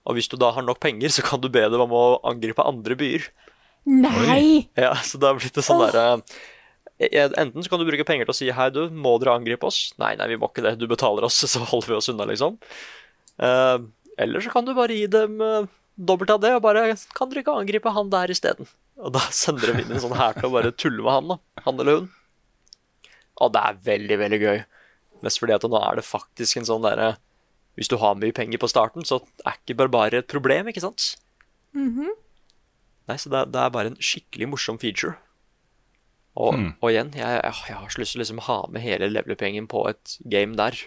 Og 0.04 0.18
hvis 0.18 0.28
du 0.28 0.36
da 0.40 0.50
har 0.52 0.64
nok 0.64 0.82
penger, 0.84 1.12
så 1.12 1.24
kan 1.24 1.40
du 1.40 1.48
be 1.52 1.62
dem 1.64 1.84
om 1.84 1.94
å 1.96 2.04
angripe 2.28 2.64
andre 2.64 2.96
byer. 2.98 3.28
Nei! 3.84 4.68
Ja, 4.80 4.94
Så 5.04 5.20
det 5.20 5.28
har 5.28 5.38
blitt 5.38 5.56
det 5.56 5.64
sånn 5.64 5.82
derre 5.82 6.04
eh, 6.96 7.26
Enten 7.36 7.60
så 7.60 7.68
kan 7.68 7.82
du 7.82 7.84
bruke 7.84 8.06
penger 8.08 8.24
til 8.24 8.32
å 8.32 8.36
si 8.38 8.46
hei, 8.56 8.70
du, 8.72 8.86
må 8.88 9.18
dere 9.20 9.34
angripe 9.36 9.68
oss? 9.68 9.90
Nei, 10.00 10.14
nei, 10.16 10.30
vi 10.32 10.38
må 10.40 10.48
ikke 10.48 10.64
det. 10.64 10.76
Du 10.80 10.86
betaler 10.90 11.26
oss, 11.28 11.40
så 11.52 11.62
holder 11.68 11.92
vi 11.92 11.98
oss 11.98 12.10
unna, 12.12 12.28
liksom. 12.30 12.58
Eh, 13.44 13.78
eller 14.24 14.44
så 14.44 14.52
kan 14.52 14.66
du 14.66 14.74
bare 14.76 14.96
gi 14.96 15.08
dem 15.10 15.40
eh, 15.44 15.70
dobbelt 15.96 16.32
av 16.32 16.40
det, 16.42 16.54
og 16.56 16.62
bare 16.64 16.86
Kan 17.16 17.30
dere 17.30 17.44
ikke 17.44 17.56
angripe 17.60 17.92
han 17.94 18.12
der 18.12 18.32
isteden? 18.32 18.68
Og 19.00 19.12
da 19.14 19.24
sender 19.34 19.72
de 19.72 19.82
inn 19.82 19.96
en 19.96 20.02
sånn 20.04 20.16
hær 20.16 20.36
til 20.38 20.48
å 20.48 20.54
bare 20.54 20.72
tulle 20.76 21.02
med 21.02 21.16
han, 21.16 21.32
da. 21.34 21.64
Han 21.66 21.80
eller 21.82 22.00
hun. 22.00 22.12
Og 23.42 23.50
det 23.54 23.62
er 23.66 23.80
veldig, 23.90 24.18
veldig 24.20 24.40
gøy. 24.44 24.60
Mest 25.24 25.40
fordi 25.40 25.54
at 25.56 25.64
nå 25.64 25.78
er 25.80 25.98
det 26.00 26.04
faktisk 26.06 26.58
en 26.60 26.66
sånn 26.68 26.84
derre 26.84 27.14
Hvis 27.78 27.88
du 27.90 27.96
har 27.98 28.14
mye 28.20 28.34
penger 28.36 28.60
på 28.62 28.68
starten, 28.70 29.02
så 29.08 29.18
er 29.48 29.56
ikke 29.58 29.74
barbarer 29.80 30.20
et 30.20 30.28
problem, 30.30 30.68
ikke 30.70 30.82
sant? 30.84 31.14
Nei, 33.08 33.16
så 33.18 33.28
det, 33.32 33.40
er- 33.40 33.50
det 33.52 33.60
er 33.64 33.72
bare 33.74 33.90
en 33.90 33.96
skikkelig 33.98 34.46
morsom 34.52 34.78
feature. 34.78 35.16
Og, 36.38 36.54
og 36.82 36.90
igjen, 36.90 37.10
jeg, 37.14 37.40
jeg, 37.42 37.54
jeg 37.68 37.76
har 37.80 37.90
så 37.94 38.00
lyst 38.02 38.14
til 38.14 38.20
å 38.20 38.22
liksom 38.24 38.42
ha 38.46 38.56
med 38.74 38.82
hele 38.82 39.08
levelup-gjengen 39.10 39.66
på 39.70 39.82
et 39.90 40.14
game 40.30 40.54
der. 40.58 40.78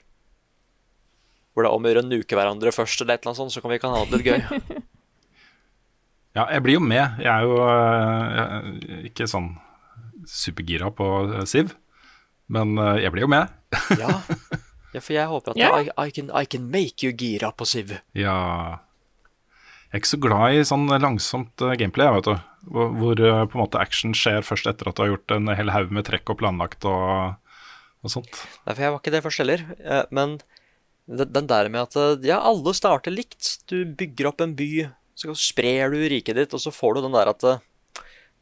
Hvor 1.53 1.63
det 1.65 1.69
er 1.71 1.75
om 1.77 1.85
å 1.87 1.91
gjøre 1.91 2.03
å 2.05 2.07
nuke 2.07 2.35
hverandre 2.39 2.73
først, 2.75 3.01
eller 3.03 3.15
et 3.17 3.23
eller 3.23 3.31
annet 3.33 3.41
sånt, 3.43 3.55
så 3.55 3.63
kan 3.63 3.71
vi 3.73 3.79
kan 3.83 3.95
ha 3.95 4.01
det 4.07 4.19
litt 4.21 4.31
gøy. 4.31 4.41
Ja, 6.37 6.43
jeg 6.53 6.61
blir 6.61 6.75
jo 6.77 6.81
med. 6.85 7.15
Jeg 7.23 7.31
er 7.33 7.45
jo 7.47 7.55
eh, 7.65 8.25
jeg 8.37 8.97
er 8.99 9.05
ikke 9.09 9.25
sånn 9.31 9.47
supergira 10.29 10.91
på 10.93 11.07
eh, 11.33 11.45
Siv, 11.49 11.71
men 12.53 12.75
eh, 12.77 12.99
jeg 13.01 13.13
blir 13.15 13.25
jo 13.25 13.29
med. 13.33 13.49
Ja, 13.99 14.21
ja 14.93 15.01
for 15.03 15.13
jeg 15.15 15.29
håper 15.29 15.53
at 15.53 15.59
yeah. 15.59 15.79
I, 15.81 15.89
I, 16.07 16.11
can, 16.13 16.29
I 16.31 16.45
can 16.49 16.69
make 16.73 17.03
you 17.05 17.13
gira 17.15 17.51
på 17.51 17.67
Siv. 17.67 17.95
Ja 18.17 18.35
Jeg 19.87 19.95
er 19.95 20.01
ikke 20.01 20.11
så 20.13 20.21
glad 20.23 20.55
i 20.57 20.63
sånn 20.67 20.87
langsomt 21.01 21.63
eh, 21.63 21.75
gameplay, 21.79 22.07
jeg 22.09 22.17
vet 22.19 22.29
du. 22.29 22.45
Hvor, 22.67 22.93
hvor 22.99 23.23
eh, 23.23 23.43
på 23.47 23.57
en 23.57 23.63
måte 23.63 23.79
action 23.81 24.15
skjer 24.17 24.43
først 24.43 24.67
etter 24.67 24.89
at 24.89 24.97
du 24.97 25.03
har 25.05 25.11
gjort 25.13 25.35
en 25.37 25.51
hel 25.55 25.71
haug 25.71 25.93
med 25.95 26.07
trekk 26.09 26.33
og 26.33 26.39
planlagt 26.41 26.87
og, 26.89 27.37
og 28.03 28.11
sånt. 28.11 28.41
Nei, 28.65 28.73
for 28.73 28.83
jeg 28.83 28.93
var 28.95 28.99
ikke 29.03 29.15
det 29.15 29.23
først 29.23 29.43
heller. 29.43 29.63
eh, 29.79 30.03
Men 30.11 30.39
den 31.07 31.47
der 31.47 31.69
med 31.71 31.85
at 31.87 32.25
ja, 32.27 32.41
alle 32.43 32.73
starter 32.75 33.15
likt. 33.15 33.53
Du 33.71 33.85
bygger 33.87 34.27
opp 34.33 34.43
en 34.43 34.57
by, 34.59 34.89
så 35.15 35.31
sprer 35.39 35.95
du 35.95 36.01
riket 36.11 36.35
ditt, 36.35 36.51
og 36.55 36.59
så 36.59 36.73
får 36.75 36.97
du 36.97 37.05
den 37.07 37.15
der 37.15 37.31
at 37.31 37.47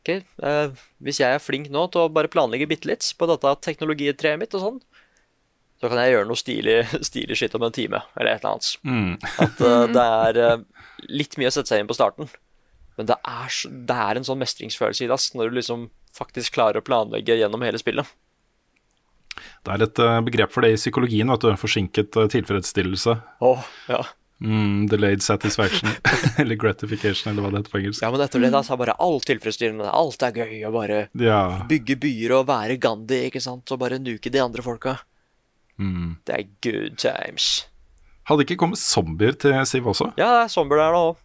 Ok, 0.06 0.12
eh, 0.46 0.74
hvis 1.02 1.18
jeg 1.18 1.34
er 1.34 1.42
flink 1.42 1.72
nå 1.74 1.88
til 1.90 2.04
å 2.04 2.12
bare 2.14 2.30
planlegge 2.30 2.68
bitte 2.70 2.86
litt 2.86 3.06
på 3.18 3.26
dette 3.26 3.54
teknologitreet 3.66 4.38
mitt 4.38 4.54
og 4.54 4.62
sånn, 4.62 4.76
så 5.82 5.90
kan 5.92 6.00
jeg 6.02 6.14
gjøre 6.16 6.28
noe 6.30 6.40
stilig, 6.40 6.78
stilig 7.10 7.38
skitt 7.40 7.56
om 7.60 7.66
en 7.68 7.76
time, 7.76 8.00
eller 8.16 8.32
et 8.36 8.44
eller 8.44 8.56
annet. 8.56 8.72
Mm. 8.84 9.14
At 9.46 9.62
uh, 9.62 9.86
det 9.96 10.06
er 10.06 10.42
uh, 10.60 10.86
litt 11.12 11.38
mye 11.42 11.52
å 11.52 11.56
sette 11.56 11.74
seg 11.74 11.84
inn 11.84 11.90
på 11.92 11.98
starten. 11.98 12.30
Men 12.98 13.10
det 13.10 13.18
er, 13.28 13.50
så- 13.52 13.72
det 13.72 13.98
er 14.08 14.16
en 14.22 14.28
sånn 14.28 14.40
mestringsfølelse 14.40 15.04
i 15.04 15.10
det, 15.12 15.20
når 15.36 15.50
du 15.52 15.58
liksom 15.60 15.90
faktisk 16.16 16.56
klarer 16.56 16.80
å 16.80 16.86
planlegge 16.88 17.36
gjennom 17.36 17.64
hele 17.68 17.82
spillet. 17.82 18.08
Det 19.66 19.74
er 19.74 19.82
et 19.84 20.00
eh, 20.00 20.20
begrep 20.24 20.54
for 20.54 20.64
det 20.64 20.76
i 20.76 20.78
psykologien, 20.80 21.28
vet 21.34 21.44
du. 21.44 21.50
Forsinket 21.60 22.16
tilfredsstillelse. 22.32 23.18
Åh, 23.44 23.66
ja. 23.92 24.00
Mm, 24.40 24.86
delayed 24.92 25.24
satisfaction. 25.26 25.90
eller 26.42 26.56
gratification, 26.60 27.32
eller 27.34 27.44
hva 27.44 27.52
det 27.52 27.60
heter 27.64 27.74
på 27.74 27.82
engelsk. 27.82 28.04
ja, 28.06 28.12
men 28.14 28.24
etter 28.24 28.44
det 28.44 28.54
da 28.56 28.62
så 28.64 28.76
er 28.76 28.82
bare 28.86 28.96
alt 29.04 29.28
tilfredsstillende. 29.28 29.90
Alt 29.92 30.24
er 30.28 30.40
gøy, 30.40 30.54
og 30.70 30.78
bare 30.78 31.02
Ja. 31.20 31.42
bygge 31.68 31.98
byer 32.06 32.38
og 32.40 32.48
være 32.48 32.78
Gandhi, 32.84 33.26
ikke 33.28 33.44
sant, 33.44 33.68
og 33.76 33.82
bare 33.84 34.00
nuke 34.00 34.32
de 34.32 34.40
andre 34.44 34.64
folka. 34.64 34.96
Mm. 35.82 36.16
Det 36.28 36.36
er 36.38 36.50
good 36.64 36.98
times. 37.02 37.68
Hadde 38.30 38.46
ikke 38.46 38.58
kommet 38.58 38.80
zombier 38.82 39.36
til 39.38 39.54
Siv 39.70 39.88
også? 39.92 40.12
Ja, 40.18 40.30
det 40.40 40.44
er 40.46 40.54
zombier 40.54 40.82
der 40.82 40.96
nå 40.96 41.02
òg. 41.12 41.18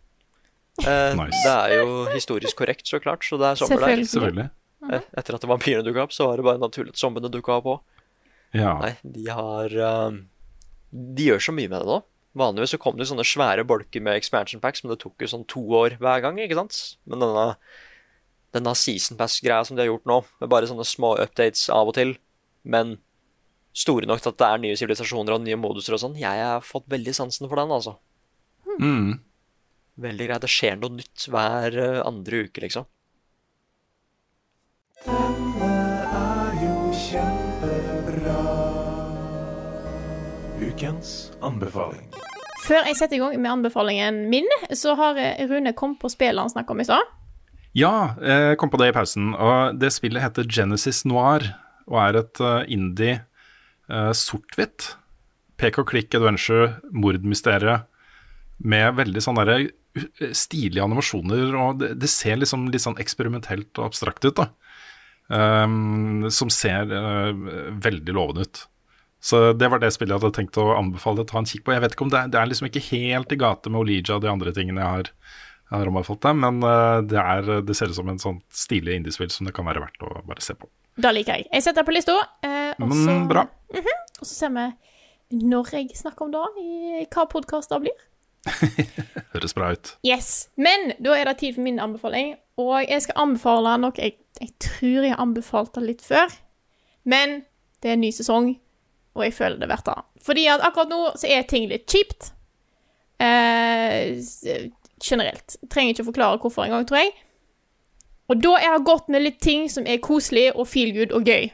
Eh, 0.80 1.12
Nice. 1.18 1.40
Det 1.44 1.52
er 1.52 1.74
jo 1.80 2.04
historisk 2.14 2.56
korrekt, 2.60 2.86
så 2.88 3.00
klart, 3.02 3.24
så 3.26 3.38
det 3.40 3.46
er 3.50 3.60
somber 3.60 3.80
der. 3.82 4.02
Selvfølgelig. 4.04 4.10
Selvfølgelig. 4.10 4.48
Eh, 4.90 5.08
Etter 5.20 5.36
at 5.36 5.46
vampyrene 5.48 5.84
dukka 5.86 6.04
opp, 6.06 6.14
så 6.16 6.28
var 6.28 6.40
det 6.40 6.46
bare 6.46 6.62
naturlig 6.62 6.94
at 6.94 7.00
zombiene 7.00 7.30
dukka 7.32 7.58
opp 7.60 7.66
òg. 7.74 7.80
Ja. 8.56 8.74
Nei, 8.82 8.94
de 9.04 9.26
har 9.30 9.74
um, 10.10 10.16
De 10.90 11.26
gjør 11.28 11.38
så 11.44 11.52
mye 11.54 11.70
med 11.70 11.84
det 11.84 11.86
nå. 11.86 12.00
Vanligvis 12.40 12.72
så 12.74 12.78
kom 12.82 12.96
det 12.98 13.06
sånne 13.10 13.26
svære 13.26 13.62
bolker 13.66 14.02
med 14.02 14.18
expansion 14.18 14.62
packs, 14.62 14.82
men 14.82 14.92
det 14.92 15.00
tok 15.02 15.22
jo 15.22 15.28
sånn 15.30 15.46
to 15.50 15.62
år 15.78 15.96
hver 16.02 16.22
gang, 16.24 16.38
ikke 16.42 16.58
sant? 16.58 16.78
Men 17.10 17.22
denne, 17.24 17.44
denne 18.54 18.74
season 18.78 19.18
pass-greia 19.18 19.64
som 19.66 19.76
de 19.78 19.82
har 19.84 19.90
gjort 19.90 20.06
nå, 20.10 20.20
med 20.42 20.50
bare 20.52 20.68
sånne 20.70 20.86
små 20.86 21.16
updates 21.22 21.68
av 21.74 21.90
og 21.90 21.96
til, 21.98 22.14
men 22.62 22.98
store 23.72 24.09
nok 24.09 24.22
til 24.22 24.33
at 24.33 24.38
det 24.40 24.46
er 24.48 24.62
nye 24.62 24.78
sivilisasjoner 24.78 25.37
og 25.37 25.44
nye 25.44 25.59
moduser 25.61 25.96
og 25.96 26.02
sånn, 26.02 26.16
jeg 26.18 26.46
har 26.46 26.64
fått 26.64 26.88
veldig 26.90 27.14
sansen 27.16 27.48
for 27.50 27.61
den, 27.61 27.74
altså. 27.74 27.96
Mm. 28.80 29.20
Veldig 30.00 30.26
greit. 30.30 30.42
Det 30.44 30.50
skjer 30.50 30.80
noe 30.80 30.96
nytt 30.96 31.26
hver 31.30 31.76
eh, 31.76 32.00
andre 32.06 32.44
uke, 32.46 32.62
liksom. 32.64 32.88
Denne 35.04 35.68
er 36.06 36.59
jo 36.61 36.74
kjempebra. 36.96 38.40
Ukens 40.61 41.30
anbefaling. 41.44 42.11
Før 42.66 42.85
jeg 42.88 42.98
setter 42.98 43.16
i 43.16 43.22
gang 43.22 43.38
med 43.40 43.50
anbefalingen 43.50 44.26
min, 44.33 44.48
så 44.76 44.94
har 44.98 45.20
eh, 45.20 45.40
Rune 45.50 45.74
kommet 45.76 46.00
på 46.02 46.12
spillet 46.12 46.40
han 46.40 46.52
snakka 46.52 46.76
om 46.76 46.83
i 46.83 46.88
stad. 46.88 47.16
Ja, 47.76 48.16
jeg 48.18 48.59
kom 48.59 48.70
på 48.72 48.80
det 48.80 48.90
i 48.90 48.94
pausen. 48.96 49.30
Og 49.38 49.76
det 49.78 49.92
spillet 49.94 50.24
heter 50.24 50.48
Genesis 50.50 51.04
Noir 51.06 51.44
og 51.90 52.00
er 52.02 52.18
et 52.18 52.40
indie 52.70 53.20
uh, 53.90 54.12
sort-hvitt. 54.16 54.94
Pek 55.61 55.81
og 55.83 55.90
klikk 55.90 56.14
adventure, 56.16 56.76
mordmysteriet, 56.94 57.87
med 58.61 58.96
veldig 58.98 59.22
sånn 59.24 59.38
derre 59.40 59.59
uh, 59.66 60.33
stilige 60.37 60.85
animasjoner. 60.87 61.55
Og 61.59 61.83
det, 61.83 61.94
det 62.00 62.11
ser 62.12 62.40
liksom 62.40 62.68
litt 62.72 62.87
sånn 62.87 63.00
eksperimentelt 63.03 63.70
og 63.81 63.90
abstrakt 63.90 64.26
ut, 64.26 64.40
da. 64.40 64.50
Um, 65.31 66.26
som 66.35 66.50
ser 66.50 66.90
uh, 66.90 67.31
veldig 67.83 68.16
lovende 68.16 68.48
ut. 68.48 68.64
Så 69.20 69.50
det 69.53 69.68
var 69.68 69.83
det 69.83 69.92
spillet 69.92 70.14
jeg 70.14 70.22
hadde 70.22 70.37
tenkt 70.38 70.59
å 70.59 70.72
anbefale 70.79 71.22
å 71.22 71.29
ta 71.29 71.38
en 71.38 71.46
kikk 71.46 71.66
på. 71.66 71.74
Jeg 71.76 71.85
vet 71.85 71.94
ikke 71.94 72.07
om 72.07 72.12
det, 72.12 72.24
det 72.33 72.40
er 72.40 72.48
liksom 72.48 72.70
ikke 72.70 72.87
helt 72.88 73.35
i 73.35 73.38
gate 73.38 73.70
med 73.70 73.83
Olija 73.83 74.16
og 74.16 74.24
de 74.24 74.33
andre 74.33 74.55
tingene 74.57 74.81
jeg 74.81 74.96
har, 74.96 75.11
jeg 75.68 75.76
har 75.76 75.90
anbefalt 75.92 76.24
deg, 76.24 76.38
men 76.40 76.64
uh, 76.64 76.98
det, 77.05 77.20
er, 77.20 77.50
det 77.68 77.76
ser 77.76 77.92
ut 77.92 78.00
som 78.00 78.11
en 78.11 78.22
sånn 78.22 78.40
stilig 78.48 78.96
indiespill 78.96 79.31
som 79.31 79.46
det 79.46 79.55
kan 79.55 79.68
være 79.68 79.85
verdt 79.85 80.09
å 80.09 80.22
bare 80.24 80.42
se 80.42 80.57
på. 80.57 80.70
Det 81.00 81.12
liker 81.14 81.38
jeg. 81.38 81.48
Jeg 81.52 81.64
setter 81.64 81.80
det 81.82 81.88
på 81.88 81.94
lista. 81.96 82.16
Eh, 82.44 82.72
og, 82.76 82.94
så, 82.96 83.16
bra. 83.30 83.46
og 84.20 84.26
så 84.26 84.32
ser 84.34 84.54
vi 84.56 84.68
når 85.30 85.68
jeg 85.76 85.94
snakker 85.94 86.26
om 86.26 86.32
det, 86.34 86.46
i 86.58 87.04
hva 87.06 87.26
podkast 87.30 87.70
det 87.70 87.78
blir. 87.84 88.06
Høres 89.34 89.54
bra 89.54 89.70
ut. 89.76 89.92
Yes. 90.06 90.48
Men 90.58 90.92
da 90.98 91.14
er 91.16 91.30
det 91.30 91.38
tid 91.42 91.54
for 91.56 91.64
min 91.66 91.78
anbefaling. 91.82 92.34
Og 92.60 92.82
jeg 92.82 93.04
skal 93.06 93.22
anbefale 93.22 93.76
noe 93.80 93.94
jeg, 93.96 94.16
jeg 94.40 94.52
tror 94.64 95.06
jeg 95.06 95.14
har 95.14 95.22
anbefalt 95.22 95.72
det 95.76 95.86
litt 95.86 96.04
før. 96.04 96.34
Men 97.08 97.40
det 97.80 97.92
er 97.92 97.96
en 97.96 98.04
ny 98.04 98.10
sesong, 98.12 98.52
og 99.16 99.24
jeg 99.24 99.36
føler 99.38 99.60
det 99.60 99.68
er 99.68 99.72
verdt 99.72 99.88
det. 99.88 99.96
Fordi 100.26 100.44
at 100.52 100.66
akkurat 100.66 100.92
nå 100.92 101.00
så 101.20 101.30
er 101.30 101.46
ting 101.48 101.70
litt 101.70 101.86
kjipt. 101.88 102.32
Eh, 103.20 104.18
generelt. 105.00 105.56
Trenger 105.70 105.94
ikke 105.94 106.04
å 106.04 106.10
forklare 106.10 106.40
hvorfor 106.42 106.66
engang, 106.66 106.86
tror 106.88 107.04
jeg. 107.04 107.14
Og 108.31 108.38
da 108.38 108.55
er 108.62 108.77
det 108.77 108.87
godt 108.87 109.09
med 109.11 109.25
litt 109.27 109.40
ting 109.43 109.66
som 109.71 109.87
er 109.90 109.99
koselig 110.03 110.53
og 110.55 110.69
feel 110.71 110.93
good 110.95 111.14
og 111.16 111.27
gøy. 111.27 111.51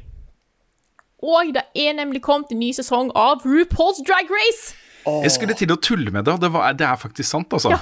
Og 1.24 1.54
det 1.56 1.64
er 1.74 1.94
nemlig 1.96 2.20
kommet 2.22 2.52
en 2.52 2.60
ny 2.60 2.72
sesong 2.76 3.08
av 3.16 3.46
RuPaul's 3.48 4.02
Drag 4.04 4.28
Race. 4.28 4.74
Jeg 5.06 5.32
skulle 5.32 5.54
til 5.56 5.72
å 5.72 5.78
tulle 5.80 6.12
med 6.12 6.26
det, 6.26 6.34
og 6.34 6.42
det, 6.42 6.50
var, 6.52 6.74
det 6.76 6.84
er 6.86 6.98
faktisk 7.00 7.30
sant, 7.30 7.52
altså. 7.56 7.72
Ja. 7.72 7.78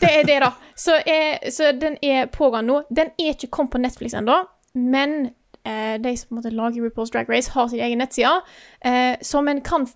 Det 0.00 0.08
er 0.08 0.22
det, 0.24 0.38
da. 0.44 0.52
Så, 0.78 0.94
eh, 1.10 1.50
så 1.50 1.72
den 1.74 1.98
er 2.02 2.30
pågående 2.32 2.70
nå. 2.70 2.78
Den 2.88 3.10
er 3.18 3.34
ikke 3.34 3.50
kommet 3.52 3.74
på 3.74 3.82
Netflix 3.82 4.14
ennå, 4.14 4.38
men 4.78 5.32
eh, 5.66 5.96
de 6.00 6.14
som 6.16 6.30
på 6.30 6.36
en 6.36 6.40
måte 6.40 6.54
lager 6.54 6.86
RuPaul's 6.86 7.12
Drag 7.12 7.28
Race, 7.28 7.50
har 7.52 7.68
sin 7.68 7.82
egen 7.82 8.00
nettside, 8.00 8.40
eh, 8.86 9.16
som 9.22 9.48
en 9.48 9.60
kan 9.60 9.88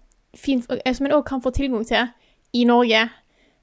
eh, 0.45 1.23
kan 1.27 1.43
få 1.43 1.51
tilgang 1.51 1.87
til 1.87 2.11
i 2.53 2.65
Norge. 2.65 3.09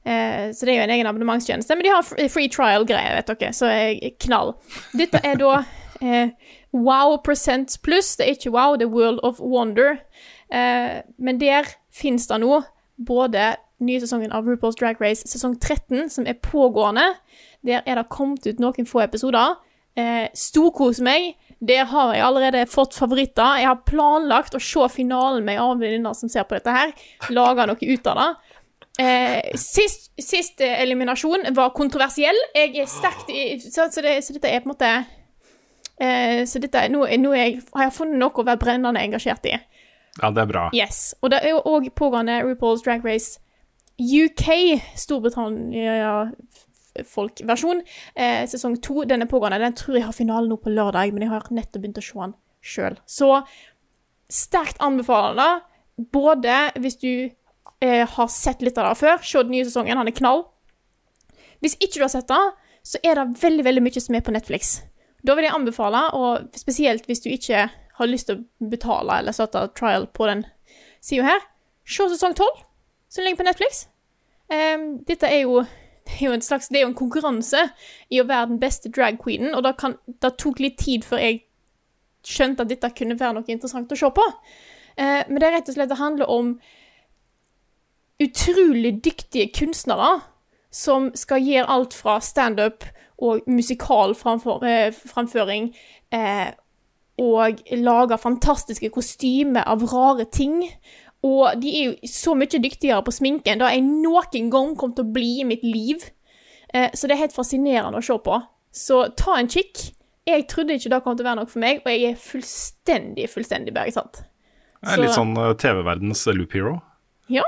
Eh, 0.07 0.53
så 0.55 0.65
det 0.65 0.73
er 0.73 0.79
jo 0.79 0.85
en 0.85 0.95
egen 0.95 1.09
abonnementstjeneste, 1.09 1.75
men 1.75 1.87
de 1.87 1.91
har 1.91 2.05
free 2.31 2.47
trial-greier, 2.51 3.17
vet 3.17 3.33
dere, 3.33 3.51
så 3.55 3.67
er 3.71 4.15
knall. 4.23 4.53
Dette 4.95 5.19
er 5.25 5.39
da 5.41 5.57
eh, 5.99 6.31
Wow 6.71 7.17
Presents 7.25 7.77
Pluss. 7.83 8.15
Det 8.15 8.27
er 8.27 8.37
ikke 8.37 8.53
Wow, 8.55 8.77
det 8.79 8.87
er 8.87 8.93
World 8.93 9.19
of 9.27 9.41
Wonder. 9.43 9.97
Eh, 10.53 11.01
men 11.17 11.41
der 11.41 11.67
finnes 11.91 12.27
det 12.29 12.39
nå 12.43 12.61
både 12.97 13.55
nye 13.83 14.01
sesongen 14.01 14.33
av 14.33 14.47
RuPaul's 14.47 14.77
Drag 14.79 15.01
Race 15.01 15.27
sesong 15.29 15.57
13, 15.59 16.09
som 16.09 16.27
er 16.27 16.39
pågående. 16.41 17.11
Der 17.65 17.83
er 17.85 17.99
det 17.99 18.09
kommet 18.13 18.47
ut 18.47 18.61
noen 18.63 18.87
få 18.87 19.03
episoder. 19.03 19.57
Eh, 19.97 20.27
Storkos 20.37 21.01
meg. 21.03 21.35
Der 21.59 21.87
har 21.89 22.13
jeg 22.13 22.21
allerede 22.23 22.67
fått 22.69 22.93
favoritter. 22.93 23.57
Jeg 23.57 23.65
har 23.65 23.85
planlagt 23.89 24.55
å 24.55 24.61
se 24.61 24.85
finalen 24.93 25.45
med 25.45 25.57
annen 25.57 25.81
venninne 25.81 26.13
som 26.15 26.29
ser 26.29 26.45
på 26.45 26.57
dette 26.57 26.73
her. 26.73 26.93
Lage 27.33 27.65
noe 27.65 27.81
ut 27.81 28.09
av 28.11 28.21
det. 28.21 28.27
Eh, 28.97 29.53
sist, 29.53 30.11
sist 30.17 30.61
eh, 30.61 30.81
eliminasjon 30.81 31.51
var 31.55 31.75
kontroversiell. 31.77 32.37
Jeg 32.55 32.73
er 32.81 32.89
sterkt 32.89 33.29
i 33.29 33.59
Så, 33.61 33.85
så, 33.93 34.01
det, 34.01 34.23
så 34.25 34.33
dette 34.33 34.49
er 34.49 34.63
på 34.63 34.69
en 34.69 34.73
måte 34.73 34.89
eh, 36.01 36.41
Så 36.49 36.57
dette 36.63 36.87
nå, 36.89 37.03
nå 37.21 37.33
jeg, 37.37 37.59
har 37.75 37.85
jeg 37.85 37.93
funnet 37.93 38.17
noe 38.17 38.33
å 38.33 38.47
være 38.47 38.63
brennende 38.63 39.03
engasjert 39.05 39.45
i. 39.45 39.53
Ja, 40.17 40.31
det 40.33 40.41
er 40.41 40.49
bra. 40.49 40.63
Yes. 40.73 41.13
Og 41.21 41.29
det 41.29 41.43
er 41.43 41.53
jo 41.53 41.61
òg 41.69 41.91
pågående 41.93 42.39
RuPaul's 42.41 42.81
Drag 42.85 43.05
Race 43.05 43.37
UK, 43.97 44.45
Storbritannia-folk-versjon. 44.97 47.81
Eh, 48.15 48.47
sesong 48.49 48.81
to. 48.81 49.03
Den 49.09 49.21
er 49.21 49.27
pågående. 49.29 49.59
Den 49.61 49.73
tror 49.77 49.95
jeg 49.97 50.05
har 50.05 50.13
finalen 50.13 50.49
nå 50.49 50.55
på 50.61 50.69
lørdag, 50.69 51.13
men 51.13 51.21
jeg 51.25 51.33
har 51.33 51.43
nettopp 51.49 51.81
begynt 51.81 52.01
å 52.01 52.05
se 52.05 52.19
den 52.19 52.33
sjøl. 52.61 52.95
Så 53.05 53.41
sterkt 54.29 54.77
anbefalende. 54.81 55.61
Både 56.13 56.71
hvis 56.77 56.95
du 57.01 57.29
eh, 57.83 58.03
har 58.09 58.29
sett 58.31 58.61
litt 58.65 58.77
av 58.77 58.89
det 58.89 58.99
før, 59.01 59.19
se 59.23 59.43
den 59.43 59.53
nye 59.55 59.65
sesongen, 59.67 59.97
han 59.99 60.09
er 60.09 60.15
knall. 60.17 60.45
Hvis 61.63 61.77
ikke 61.79 61.97
du 61.97 62.05
har 62.05 62.13
sett 62.13 62.29
det, 62.29 62.43
så 62.87 63.01
er 63.03 63.19
det 63.19 63.41
veldig 63.41 63.65
veldig 63.67 63.83
mye 63.83 64.03
som 64.03 64.15
er 64.15 64.23
på 64.23 64.33
Netflix. 64.35 64.77
Da 65.25 65.35
vil 65.35 65.47
jeg 65.47 65.55
anbefale, 65.55 66.03
og 66.15 66.55
spesielt 66.55 67.07
hvis 67.09 67.23
du 67.23 67.29
ikke 67.33 67.67
har 67.97 68.09
lyst 68.09 68.29
til 68.29 68.39
å 68.39 68.69
betale 68.71 69.19
eller 69.21 69.35
starte 69.35 69.65
trial 69.77 70.07
på 70.13 70.29
den 70.29 70.45
sida 71.03 71.25
her, 71.27 71.43
se 71.87 72.05
sesong 72.11 72.35
tolv, 72.37 72.63
som 73.09 73.25
ligger 73.25 73.41
på 73.41 73.47
Netflix. 73.47 73.87
Em, 74.53 74.99
dette 75.07 75.27
er 75.27 75.43
jo, 75.43 75.63
det 76.07 76.19
er 76.19 76.29
jo 76.29 76.35
en 76.37 76.45
slags 76.45 76.69
Det 76.69 76.79
er 76.79 76.85
jo 76.85 76.91
en 76.93 76.95
konkurranse 76.95 77.65
i 78.13 78.21
å 78.21 78.27
være 78.27 78.53
den 78.53 78.61
beste 78.61 78.91
drag 78.93 79.19
queenen, 79.19 79.55
og 79.55 79.65
det, 79.65 80.31
tok 80.39 80.61
litt 80.63 80.77
tid 80.79 81.07
før 81.07 81.23
jeg 81.23 81.43
skjønte 82.27 82.63
at 82.63 82.71
dette 82.71 82.93
kunne 82.95 83.19
være 83.19 83.39
noe 83.39 83.51
interessant 83.51 83.91
å 83.91 83.97
se 83.99 84.09
på. 84.11 84.25
Eh, 84.97 85.23
men 85.27 85.39
det 85.39 85.47
er 85.47 85.57
rett 85.57 85.71
og 85.71 85.77
slett 85.77 85.91
det 85.91 85.99
handler 85.99 86.31
om 86.31 86.55
utrolig 88.23 88.97
dyktige 89.05 89.51
kunstnere 89.53 90.21
som 90.73 91.11
skal 91.17 91.43
gjøre 91.43 91.69
alt 91.71 91.95
fra 91.95 92.19
standup 92.23 92.85
og 93.17 93.45
musikal 93.49 94.13
framfor, 94.15 94.63
eh, 94.65 94.93
framføring 94.93 95.71
eh, 96.13 96.51
og 97.17 97.61
lage 97.71 98.17
fantastiske 98.21 98.89
kostymer 98.93 99.65
av 99.65 99.81
rare 99.89 100.25
ting. 100.31 100.61
Og 101.25 101.61
de 101.61 101.71
er 101.73 101.85
jo 101.87 102.09
så 102.09 102.35
mye 102.37 102.61
dyktigere 102.61 103.01
på 103.03 103.15
sminke 103.15 103.49
enn 103.51 103.61
det 103.61 103.71
jeg 103.73 103.85
noen 103.87 104.51
gang 104.53 104.75
kom 104.77 104.93
til 104.93 105.07
å 105.07 105.13
bli 105.13 105.39
i 105.41 105.47
mitt 105.49 105.65
liv. 105.65 106.05
Eh, 106.73 106.91
så 106.93 107.07
det 107.07 107.17
er 107.17 107.25
helt 107.25 107.37
fascinerende 107.37 107.97
å 107.97 108.05
se 108.05 108.17
på. 108.21 108.41
Så 108.71 109.07
ta 109.17 109.39
en 109.39 109.49
kikk. 109.49 109.93
Jeg 110.27 110.45
trodde 110.51 110.75
ikke 110.75 110.91
det 110.91 111.03
kom 111.05 111.17
til 111.17 111.25
å 111.25 111.29
være 111.29 111.39
noe 111.39 111.49
for 111.49 111.63
meg, 111.63 111.79
og 111.85 111.89
jeg 111.89 112.11
er 112.11 112.19
fullstendig, 112.19 113.29
fullstendig 113.31 113.73
bergsatt. 113.73 114.25
Er 114.85 114.99
litt 114.99 115.15
sånn 115.15 115.31
uh, 115.39 115.53
TV-verdens 115.57 116.25
Loop 116.35 116.53
Hero. 116.53 116.75
Ja. 117.31 117.47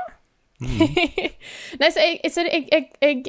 Nei, 1.80 1.90
så 1.92 2.04
jeg, 2.04 2.32
så 2.34 2.44
jeg, 2.48 2.68
jeg, 2.72 2.90
jeg 3.02 3.24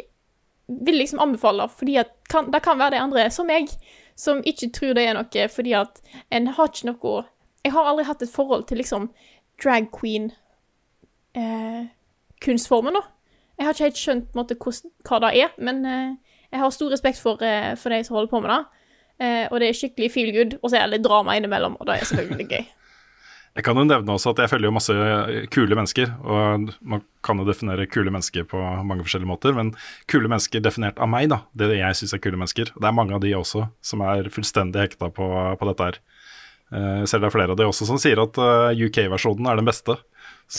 vil 0.87 0.99
liksom 0.99 1.23
anbefale, 1.23 1.69
fordi 1.69 1.97
at 2.03 2.15
det 2.53 2.63
kan 2.63 2.79
være 2.79 2.97
de 2.97 3.03
andre, 3.05 3.31
som 3.31 3.47
meg, 3.47 3.71
som 4.19 4.43
ikke 4.47 4.71
tror 4.75 4.97
det 4.99 5.07
er 5.07 5.17
noe, 5.17 5.47
fordi 5.49 5.75
at 5.79 6.03
en 6.31 6.51
har 6.57 6.73
ikke 6.73 6.91
noe 6.93 7.23
Jeg 7.65 7.73
har 7.75 7.85
aldri 7.85 8.05
hatt 8.09 8.23
et 8.23 8.33
forhold 8.33 8.65
til 8.65 8.79
liksom 8.81 9.11
drag 9.63 9.91
queen 9.93 10.31
eh, 11.37 11.89
da. 12.41 13.03
Jeg 13.59 13.67
har 13.67 13.75
ikke 13.75 13.85
helt 13.85 14.01
skjønt 14.01 14.35
måte, 14.35 14.57
hva 14.57 15.19
det 15.21 15.33
er, 15.37 15.51
men 15.59 15.85
eh, 15.85 16.15
jeg 16.51 16.61
har 16.61 16.71
stor 16.71 16.91
respekt 16.91 17.21
for, 17.21 17.43
eh, 17.45 17.77
for 17.77 17.93
de 17.93 18.05
som 18.05 18.17
holder 18.17 18.31
på 18.31 18.41
med 18.41 18.51
det. 18.51 18.61
Eh, 19.21 19.47
og 19.51 19.61
det 19.61 19.69
er 19.69 19.77
skikkelig 19.77 20.11
feel 20.13 20.33
good, 20.33 20.59
og 20.63 20.71
så 20.71 20.79
er 20.79 20.87
det 20.87 20.97
litt 20.97 21.05
drama 21.05 21.37
innimellom, 21.37 21.77
og 21.77 21.87
det 21.87 21.99
er 21.99 22.09
selvfølgelig 22.09 22.49
gøy. 22.49 22.65
Jeg 23.59 23.67
kan 23.67 23.77
jo 23.77 23.83
nevne 23.83 24.15
også 24.15 24.31
at 24.31 24.45
jeg 24.45 24.51
følger 24.53 24.69
jo 24.69 24.75
masse 24.77 24.95
kule 25.51 25.75
mennesker, 25.75 26.13
og 26.23 26.69
man 26.87 27.03
kan 27.27 27.41
jo 27.43 27.47
definere 27.49 27.89
kule 27.91 28.13
mennesker 28.15 28.47
på 28.49 28.61
mange 28.87 29.03
forskjellige 29.03 29.29
måter, 29.29 29.57
men 29.57 29.73
kule 30.11 30.31
mennesker 30.31 30.63
definert 30.63 31.01
av 31.03 31.11
meg, 31.11 31.27
da, 31.33 31.43
det 31.59 31.73
jeg 31.75 31.99
syns 31.99 32.15
er 32.15 32.23
kule 32.23 32.39
mennesker. 32.39 32.71
Det 32.77 32.87
er 32.87 32.95
mange 32.95 33.17
av 33.17 33.25
de 33.25 33.35
også 33.35 33.67
som 33.83 34.05
er 34.07 34.31
fullstendig 34.31 34.87
hekta 34.87 35.11
på, 35.17 35.29
på 35.59 35.71
dette 35.71 35.89
her. 35.89 36.01
Selv 36.71 37.01
Jeg 37.03 37.09
ser 37.11 37.19
det 37.19 37.27
er 37.27 37.35
flere 37.35 37.55
av 37.55 37.59
de 37.59 37.67
også 37.67 37.87
som 37.89 37.99
sier 37.99 38.21
at 38.23 38.37
eh, 38.39 38.83
UK-versjonen 38.87 39.49
er 39.51 39.59
den 39.59 39.67
beste. 39.67 39.97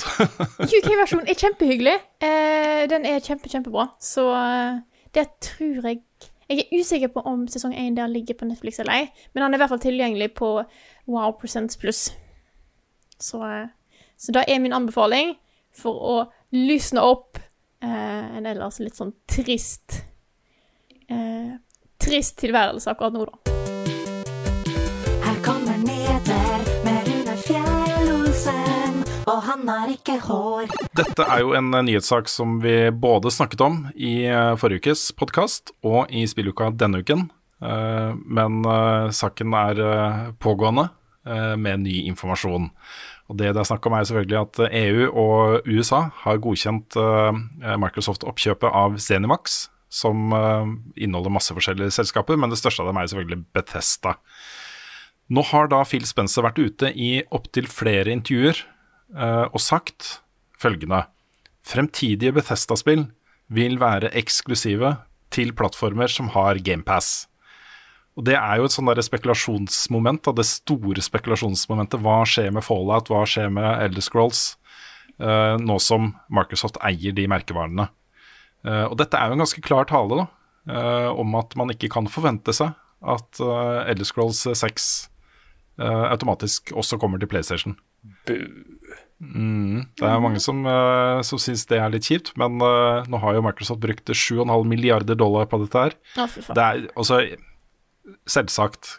UK-versjonen 0.76 1.30
er 1.32 1.38
kjempehyggelig. 1.40 1.94
Eh, 2.20 2.82
den 2.92 3.08
er 3.08 3.24
kjempe, 3.24 3.48
kjempebra. 3.48 3.88
Så 4.04 4.26
eh, 4.36 4.82
det 5.16 5.30
tror 5.40 5.88
jeg 5.88 6.04
Jeg 6.52 6.66
er 6.66 6.82
usikker 6.82 7.08
på 7.14 7.22
om 7.24 7.46
sesong 7.48 7.72
1 7.72 7.96
der 7.96 8.12
ligger 8.12 8.36
på 8.36 8.44
Netflix 8.44 8.82
eller 8.84 8.92
ei, 8.92 9.06
men 9.32 9.46
han 9.46 9.54
er 9.54 9.56
i 9.56 9.62
hvert 9.62 9.72
fall 9.72 9.80
tilgjengelig 9.80 10.34
på 10.36 10.50
Wow 11.08 11.32
Presents 11.40 11.80
Pluss. 11.80 12.10
Så, 13.22 13.42
eh, 13.46 13.70
så 14.18 14.34
det 14.36 14.46
er 14.50 14.60
min 14.64 14.74
anbefaling 14.74 15.36
for 15.72 15.94
å 16.12 16.16
lysne 16.52 17.02
opp 17.06 17.38
eh, 17.38 18.38
en 18.38 18.46
ellers 18.50 18.80
litt 18.82 18.98
sånn 18.98 19.14
trist 19.30 20.02
eh, 21.08 21.54
Trist 22.02 22.40
tilværelse 22.42 22.90
akkurat 22.90 23.14
nå, 23.14 23.28
da. 23.30 23.36
Her 25.22 25.36
kommer 25.46 25.78
Neder 25.78 26.64
med 26.82 27.06
Rune 27.12 27.36
Fjell-Olsen, 27.46 28.96
og 29.30 29.44
han 29.46 29.70
har 29.70 29.92
ikke 29.94 30.16
hår. 30.26 30.74
dette 30.98 31.28
er 31.30 31.44
jo 31.44 31.54
en 31.58 31.70
eh, 31.78 31.84
nyhetssak 31.92 32.26
som 32.32 32.58
vi 32.64 32.90
både 32.90 33.30
snakket 33.32 33.62
om 33.62 33.84
i 33.94 34.24
eh, 34.26 34.56
forrige 34.58 34.82
ukes 34.90 35.12
podkast 35.14 35.76
og 35.86 36.10
i 36.10 36.26
spilluka 36.30 36.72
denne 36.74 37.04
uken. 37.06 37.28
Eh, 37.62 38.18
Men 38.26 38.66
saken 39.14 39.54
er 39.62 39.84
pågående 40.42 40.90
eh, 41.28 41.54
med 41.56 41.86
ny 41.86 42.00
informasjon. 42.10 42.72
Og 43.32 43.38
Det 43.40 43.54
det 43.56 43.62
er 43.62 43.68
snakk 43.70 43.86
om 43.88 43.96
er 43.96 44.08
selvfølgelig 44.08 44.40
at 44.42 44.60
eh, 44.68 44.88
EU 44.90 45.06
og 45.08 45.68
USA 45.70 46.02
har 46.26 46.42
godkjent 46.44 46.98
eh, 47.00 47.78
Microsoft-oppkjøpet 47.80 48.76
av 48.76 48.98
Zenimax, 49.00 49.70
som 49.88 50.36
eh, 50.36 50.74
inneholder 51.06 51.32
masse 51.32 51.56
forskjellige 51.56 51.96
selskaper, 51.96 52.36
men 52.36 52.52
det 52.52 52.60
største 52.60 52.84
av 52.84 52.92
dem 52.92 53.00
er 53.00 53.08
selvfølgelig 53.08 53.46
Bethesda. 53.56 54.18
Nå 55.32 55.46
har 55.48 55.72
da 55.72 55.80
Phil 55.88 56.04
Spencer 56.04 56.44
vært 56.44 56.60
ute 56.60 56.92
i 56.92 57.22
opptil 57.32 57.70
flere 57.72 58.12
intervjuer 58.12 58.66
og 59.12 59.60
sagt 59.64 60.18
følgende 60.60 61.06
Fremtidige 61.68 62.34
Bethesda-spill 62.36 63.06
vil 63.52 63.78
være 63.80 64.12
eksklusive 64.20 64.94
til 65.32 65.54
plattformer 65.56 66.12
som 66.12 66.32
har 66.36 66.60
GamePass. 66.64 67.31
Og 68.20 68.26
Det 68.28 68.36
er 68.36 68.60
jo 68.60 68.68
et 68.68 68.74
sånn 68.76 68.92
spekulasjonsmoment, 69.08 70.24
da, 70.28 70.34
det 70.36 70.48
store 70.50 71.04
spekulasjonsmomentet. 71.04 72.02
Hva 72.04 72.22
skjer 72.28 72.52
med 72.52 72.66
Fallout, 72.66 73.12
hva 73.12 73.24
skjer 73.30 73.52
med 73.54 73.86
Elder 73.86 74.04
Scrolls, 74.04 74.42
uh, 75.24 75.56
nå 75.62 75.80
som 75.80 76.12
Microsoft 76.34 76.80
eier 76.84 77.16
de 77.16 77.28
merkevarene. 77.32 77.88
Uh, 78.68 78.92
og 78.92 78.98
dette 79.00 79.18
er 79.18 79.32
jo 79.32 79.38
en 79.38 79.46
ganske 79.46 79.64
klar 79.64 79.88
tale 79.90 80.20
da, 80.20 80.28
uh, 80.74 81.10
om 81.16 81.40
at 81.40 81.56
man 81.60 81.72
ikke 81.74 81.90
kan 81.94 82.10
forvente 82.12 82.54
seg 82.56 82.76
at 83.02 83.42
uh, 83.42 83.88
Elder 83.90 84.06
Scrolls 84.06 84.44
6 84.46 84.92
eh, 85.82 86.04
automatisk 86.12 86.70
også 86.78 87.00
kommer 87.02 87.18
til 87.18 87.32
PlayStation. 87.32 87.74
Mm, 89.22 89.88
det 89.98 90.06
er 90.06 90.22
mange 90.22 90.42
som, 90.44 90.60
uh, 90.68 91.24
som 91.26 91.42
syns 91.42 91.64
det 91.70 91.80
er 91.82 91.90
litt 91.94 92.06
kjipt, 92.06 92.36
men 92.38 92.62
nå 92.62 93.22
har 93.24 93.38
jo 93.38 93.42
Microsoft 93.42 93.82
brukt 93.82 94.14
7,5 94.14 94.46
milliarder 94.70 95.18
dollar 95.18 95.50
på 95.50 95.64
dette 95.64 95.88
her. 95.88 95.98
Faen. 96.14 96.54
Det 96.54 96.68
er 96.68 96.86
altså 96.94 97.24
Selvsagt, 98.30 98.98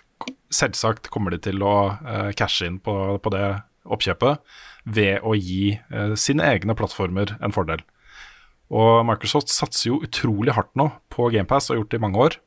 selvsagt 0.54 1.10
kommer 1.12 1.34
de 1.34 1.40
til 1.42 1.62
å 1.66 1.74
eh, 2.06 2.30
cashe 2.38 2.68
inn 2.68 2.78
på, 2.82 2.94
på 3.22 3.32
det 3.34 3.46
oppkjøpet 3.82 4.42
ved 4.94 5.24
å 5.26 5.34
gi 5.38 5.74
eh, 5.74 6.14
sine 6.18 6.46
egne 6.54 6.76
plattformer 6.78 7.36
en 7.42 7.54
fordel. 7.54 7.82
Og 8.72 9.02
Microsoft 9.04 9.52
satser 9.52 9.90
jo 9.90 10.00
utrolig 10.06 10.54
hardt 10.56 10.72
nå 10.78 10.88
på 11.12 11.28
GamePass 11.34 11.68
og 11.68 11.74
har 11.74 11.82
gjort 11.82 11.92
det 11.92 12.00
i 12.00 12.04
mange 12.06 12.24
år. 12.24 12.38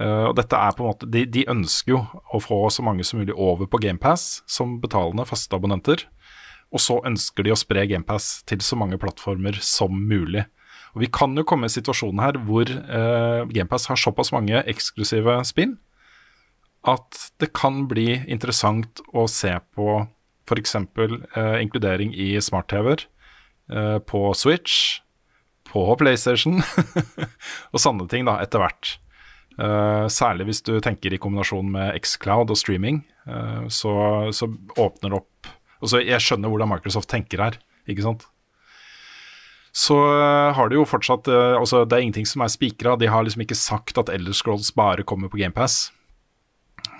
Uh, 0.00 0.30
og 0.30 0.36
dette 0.38 0.56
er 0.56 0.72
på 0.72 0.82
en 0.82 0.88
måte, 0.88 1.06
de, 1.12 1.26
de 1.28 1.44
ønsker 1.52 1.92
jo 1.92 1.98
å 2.32 2.40
få 2.40 2.64
så 2.72 2.82
mange 2.82 3.04
som 3.04 3.20
mulig 3.20 3.34
over 3.36 3.68
på 3.68 3.78
GamePass 3.82 4.40
som 4.48 4.78
betalende 4.82 5.26
faste 5.28 5.54
abonnenter. 5.54 6.06
Og 6.72 6.80
så 6.80 6.96
ønsker 7.06 7.44
de 7.44 7.52
å 7.52 7.58
spre 7.60 7.84
GamePass 7.86 8.40
til 8.48 8.64
så 8.64 8.78
mange 8.80 8.98
plattformer 8.98 9.60
som 9.62 9.92
mulig. 9.92 10.46
Og 10.92 11.04
Vi 11.04 11.08
kan 11.12 11.36
jo 11.36 11.44
komme 11.48 11.68
i 11.68 11.72
situasjonen 11.72 12.20
her 12.20 12.38
hvor 12.46 12.68
eh, 12.68 13.44
GamePass 13.48 13.88
har 13.88 14.00
såpass 14.00 14.32
mange 14.34 14.60
eksklusive 14.68 15.38
spill 15.48 15.76
at 16.88 17.18
det 17.38 17.52
kan 17.54 17.84
bli 17.90 18.16
interessant 18.26 19.00
å 19.14 19.28
se 19.30 19.54
på 19.76 20.02
f.eks. 20.48 20.74
Eh, 20.76 21.56
inkludering 21.62 22.10
i 22.14 22.34
smart-TV-er 22.42 23.04
eh, 23.70 23.98
på 24.02 24.24
Switch, 24.34 24.98
på 25.70 25.84
PlayStation 26.00 26.58
og 27.72 27.80
sånne 27.80 28.08
ting 28.10 28.26
da, 28.28 28.40
etter 28.42 28.60
hvert. 28.60 28.96
Eh, 29.60 30.06
særlig 30.12 30.48
hvis 30.48 30.62
du 30.66 30.74
tenker 30.84 31.14
i 31.14 31.20
kombinasjon 31.22 31.70
med 31.72 31.96
Xcloud 32.02 32.52
og 32.52 32.58
streaming, 32.58 33.02
eh, 33.30 33.64
så, 33.72 33.94
så 34.34 34.50
åpner 34.74 35.12
det 35.12 35.20
opp 35.22 35.52
altså, 35.82 36.02
Jeg 36.02 36.24
skjønner 36.24 36.52
hvordan 36.52 36.72
Microsoft 36.72 37.10
tenker 37.12 37.46
her, 37.46 37.58
ikke 37.86 38.06
sant? 38.06 38.26
Så 39.72 39.96
eh, 39.96 40.52
har 40.52 40.68
de 40.68 40.76
jo 40.76 40.84
fortsatt 40.84 41.30
eh, 41.32 41.56
altså 41.56 41.86
Det 41.88 41.96
er 41.96 42.04
ingenting 42.04 42.28
som 42.28 42.44
er 42.44 42.52
spikra. 42.52 42.96
De 43.00 43.08
har 43.08 43.24
liksom 43.24 43.44
ikke 43.46 43.58
sagt 43.58 43.98
at 44.00 44.12
Elder 44.12 44.36
Scrolls 44.36 44.72
bare 44.76 45.04
kommer 45.08 45.32
på 45.32 45.40
GamePass. 45.40 45.86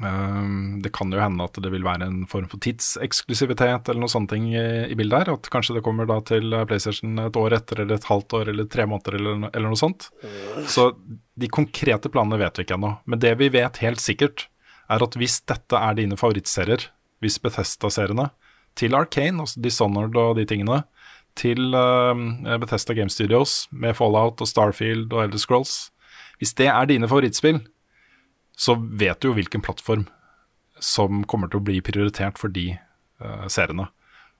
Ehm, 0.02 0.80
Det 0.82 0.92
kan 0.96 1.12
jo 1.12 1.20
hende 1.20 1.44
at 1.44 1.58
det 1.60 1.72
vil 1.72 1.84
være 1.84 2.08
en 2.08 2.22
form 2.30 2.48
for 2.50 2.62
tidseksklusivitet 2.64 3.90
eller 3.90 4.00
noe 4.02 4.12
sånne 4.12 4.32
ting 4.32 4.48
i, 4.54 4.64
i 4.88 4.96
bildet 4.98 5.20
her. 5.26 5.34
At 5.36 5.50
kanskje 5.52 5.76
det 5.76 5.84
kommer 5.84 6.08
da 6.08 6.20
til 6.24 6.56
PlayStation 6.68 7.20
et 7.20 7.36
år 7.38 7.58
etter, 7.58 7.84
eller 7.84 8.00
et 8.00 8.08
halvt 8.08 8.38
år, 8.40 8.52
eller 8.54 8.70
tre 8.72 8.88
måneder, 8.88 9.18
eller, 9.20 9.44
eller 9.52 9.68
noe 9.68 9.80
sånt. 9.80 10.08
Så 10.64 10.92
de 11.36 11.52
konkrete 11.52 12.08
planene 12.12 12.40
vet 12.40 12.56
vi 12.58 12.66
ikke 12.66 12.80
ennå. 12.80 12.96
Men 13.04 13.22
det 13.22 13.36
vi 13.42 13.52
vet 13.52 13.82
helt 13.84 14.02
sikkert, 14.02 14.48
er 14.90 15.04
at 15.04 15.16
hvis 15.16 15.42
dette 15.48 15.78
er 15.78 15.96
dine 15.96 16.18
favorittserier, 16.20 16.88
hvis 17.22 17.38
Bethesda-seriene, 17.42 18.30
til 18.78 18.96
Arcane, 18.96 19.44
altså 19.44 19.60
Dishonored 19.60 20.16
og 20.16 20.38
de 20.38 20.46
tingene, 20.48 20.82
til 21.38 21.74
uh, 21.74 22.14
Bethesda 22.60 22.94
Game 22.96 23.12
Studios 23.12 23.66
med 23.70 23.96
Fallout 23.98 24.42
og 24.42 24.48
Starfield 24.48 25.12
og 25.12 25.24
Elder 25.24 25.40
Scrolls 25.40 25.90
Hvis 26.38 26.54
det 26.58 26.68
er 26.68 26.88
dine 26.90 27.08
favorittspill, 27.08 27.60
så 28.58 28.76
vet 28.76 29.20
du 29.22 29.30
jo 29.30 29.36
hvilken 29.38 29.62
plattform 29.64 30.06
som 30.82 31.22
kommer 31.30 31.48
til 31.48 31.60
å 31.60 31.64
bli 31.64 31.78
prioritert 31.84 32.40
for 32.40 32.52
de 32.52 32.72
uh, 33.22 33.46
seriene. 33.46 33.86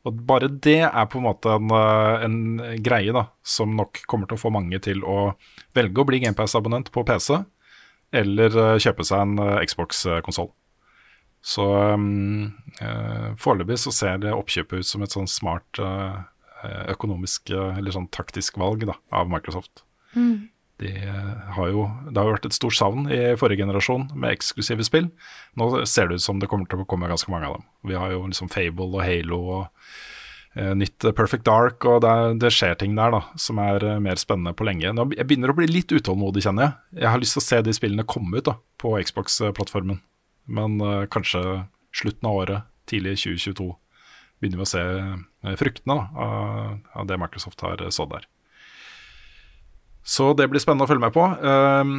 Og 0.03 0.19
bare 0.27 0.49
det 0.51 0.81
er 0.89 1.05
på 1.07 1.21
en 1.21 1.29
måte 1.29 1.53
en, 1.55 1.71
eh, 1.71 2.25
en 2.27 2.81
greie 2.83 3.13
da, 3.15 3.29
som 3.47 3.77
nok 3.79 4.01
kommer 4.11 4.27
til 4.27 4.35
å 4.35 4.43
få 4.43 4.51
mange 4.51 4.81
til 4.83 5.05
å 5.07 5.37
velge 5.79 6.03
å 6.03 6.09
bli 6.09 6.19
GamePass-abonnent 6.25 6.91
på 6.91 7.05
PC, 7.07 7.37
eller 8.11 8.57
kjøpe 8.83 9.07
seg 9.07 9.23
en 9.23 9.39
uh, 9.39 9.61
Xbox-konsoll. 9.63 10.51
Så 11.43 11.65
um, 11.95 12.53
uh, 12.79 13.35
foreløpig 13.39 13.81
så 13.83 13.93
ser 13.95 14.21
det 14.23 14.35
oppkjøpet 14.35 14.83
ut 14.83 14.87
som 14.87 15.03
et 15.03 15.15
sånn 15.15 15.27
smart 15.31 15.81
eh, 15.83 16.21
økonomisk, 16.93 17.51
eh, 17.51 17.79
eller 17.79 17.95
sånn 17.95 18.11
taktisk 18.15 18.59
valg 18.63 18.87
da, 18.89 18.99
av 19.15 19.31
Microsoft. 19.33 19.85
De 20.83 20.91
eh, 20.91 21.53
har 21.57 21.69
jo, 21.71 21.85
det 22.09 22.19
har 22.19 22.29
jo 22.29 22.35
vært 22.35 22.49
et 22.49 22.57
stort 22.57 22.77
savn 22.77 23.07
i 23.13 23.21
forrige 23.39 23.63
generasjon 23.63 24.09
med 24.17 24.35
eksklusive 24.35 24.87
spill. 24.87 25.11
Nå 25.59 25.69
ser 25.89 26.09
det 26.09 26.19
ut 26.19 26.25
som 26.25 26.41
det 26.43 26.49
kommer 26.51 26.71
til 26.71 26.83
å 26.83 26.89
komme 26.89 27.11
ganske 27.11 27.31
mange 27.33 27.49
av 27.49 27.59
dem. 27.59 27.69
Vi 27.91 27.99
har 27.99 28.15
jo 28.15 28.25
liksom 28.27 28.51
Fable 28.53 28.89
og 28.91 29.05
Halo 29.05 29.41
og 29.59 29.63
eh, 30.57 30.73
nytt 30.79 31.07
eh, 31.07 31.15
Perfect 31.17 31.47
Dark, 31.49 31.87
og 31.89 32.03
det, 32.05 32.13
er, 32.13 32.39
det 32.43 32.53
skjer 32.55 32.79
ting 32.81 32.97
der 32.99 33.15
da, 33.15 33.23
som 33.41 33.61
er 33.63 33.85
eh, 33.87 34.01
mer 34.03 34.21
spennende 34.21 34.55
på 34.59 34.67
lenge. 34.69 34.95
Nå, 34.97 35.11
jeg 35.17 35.29
begynner 35.29 35.53
å 35.53 35.59
bli 35.59 35.69
litt 35.71 35.93
utålmodig, 35.95 36.45
kjenner 36.47 36.67
jeg. 36.67 37.05
Jeg 37.05 37.13
har 37.13 37.23
lyst 37.23 37.39
til 37.39 37.45
å 37.45 37.49
se 37.51 37.61
de 37.69 37.77
spillene 37.77 38.09
komme 38.09 38.41
ut 38.41 38.49
da, 38.51 38.59
på 38.83 38.97
Xbox-plattformen. 38.99 40.03
Men 40.51 40.81
eh, 40.83 41.05
kanskje 41.13 41.45
slutten 41.95 42.29
av 42.29 42.41
året, 42.43 42.71
tidlig 42.91 43.19
2022, 43.23 43.69
begynner 44.41 44.63
vi 44.63 44.67
å 44.67 44.73
se 44.73 44.83
eh, 44.83 45.21
fruktene 45.59 45.97
da, 45.99 46.27
av, 46.95 47.07
det 47.09 47.19
Microsoft 47.21 47.63
har 47.67 47.83
eh, 47.83 47.93
sådd 47.95 48.15
der. 48.15 48.29
Så 50.03 50.33
det 50.35 50.49
blir 50.51 50.63
spennende 50.63 50.87
å 50.87 50.91
følge 50.91 51.05
med 51.05 51.15
på. 51.15 51.25
Um, 51.47 51.93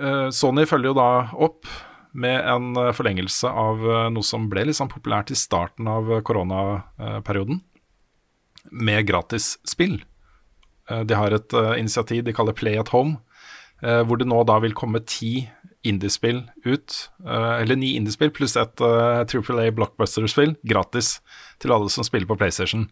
uh, 0.00 0.28
Sony 0.32 0.64
følger 0.68 0.92
jo 0.92 0.96
da 0.96 1.10
opp 1.36 1.68
med 2.16 2.40
en 2.48 2.72
forlengelse 2.96 3.46
av 3.46 3.84
noe 4.10 4.26
som 4.26 4.48
ble 4.50 4.64
litt 4.66 4.78
sånn 4.78 4.88
populært 4.90 5.28
i 5.30 5.36
starten 5.38 5.86
av 5.86 6.08
koronaperioden, 6.26 7.60
med 8.74 9.04
gratis 9.06 9.52
spill. 9.62 10.00
De 10.90 11.14
har 11.14 11.36
et 11.36 11.54
initiativ 11.78 12.24
de 12.26 12.34
kaller 12.34 12.56
Play 12.58 12.80
at 12.80 12.90
Home, 12.90 13.20
hvor 13.78 14.18
det 14.18 14.26
nå 14.26 14.40
da 14.48 14.58
vil 14.64 14.74
komme 14.74 15.04
ti 15.06 15.44
indiespill 15.86 16.42
ut, 16.66 16.96
uh, 17.24 17.56
eller 17.60 17.78
ni 17.78 17.94
indiespill 17.96 18.32
pluss 18.36 18.56
et 18.60 18.82
uh, 18.84 19.22
Triple 19.28 19.62
A 19.64 19.72
blockbuster-spill 19.72 20.56
gratis 20.68 21.18
til 21.62 21.72
alle 21.72 21.88
som 21.92 22.04
spiller 22.06 22.28
på 22.28 22.36
PlayStation. 22.40 22.88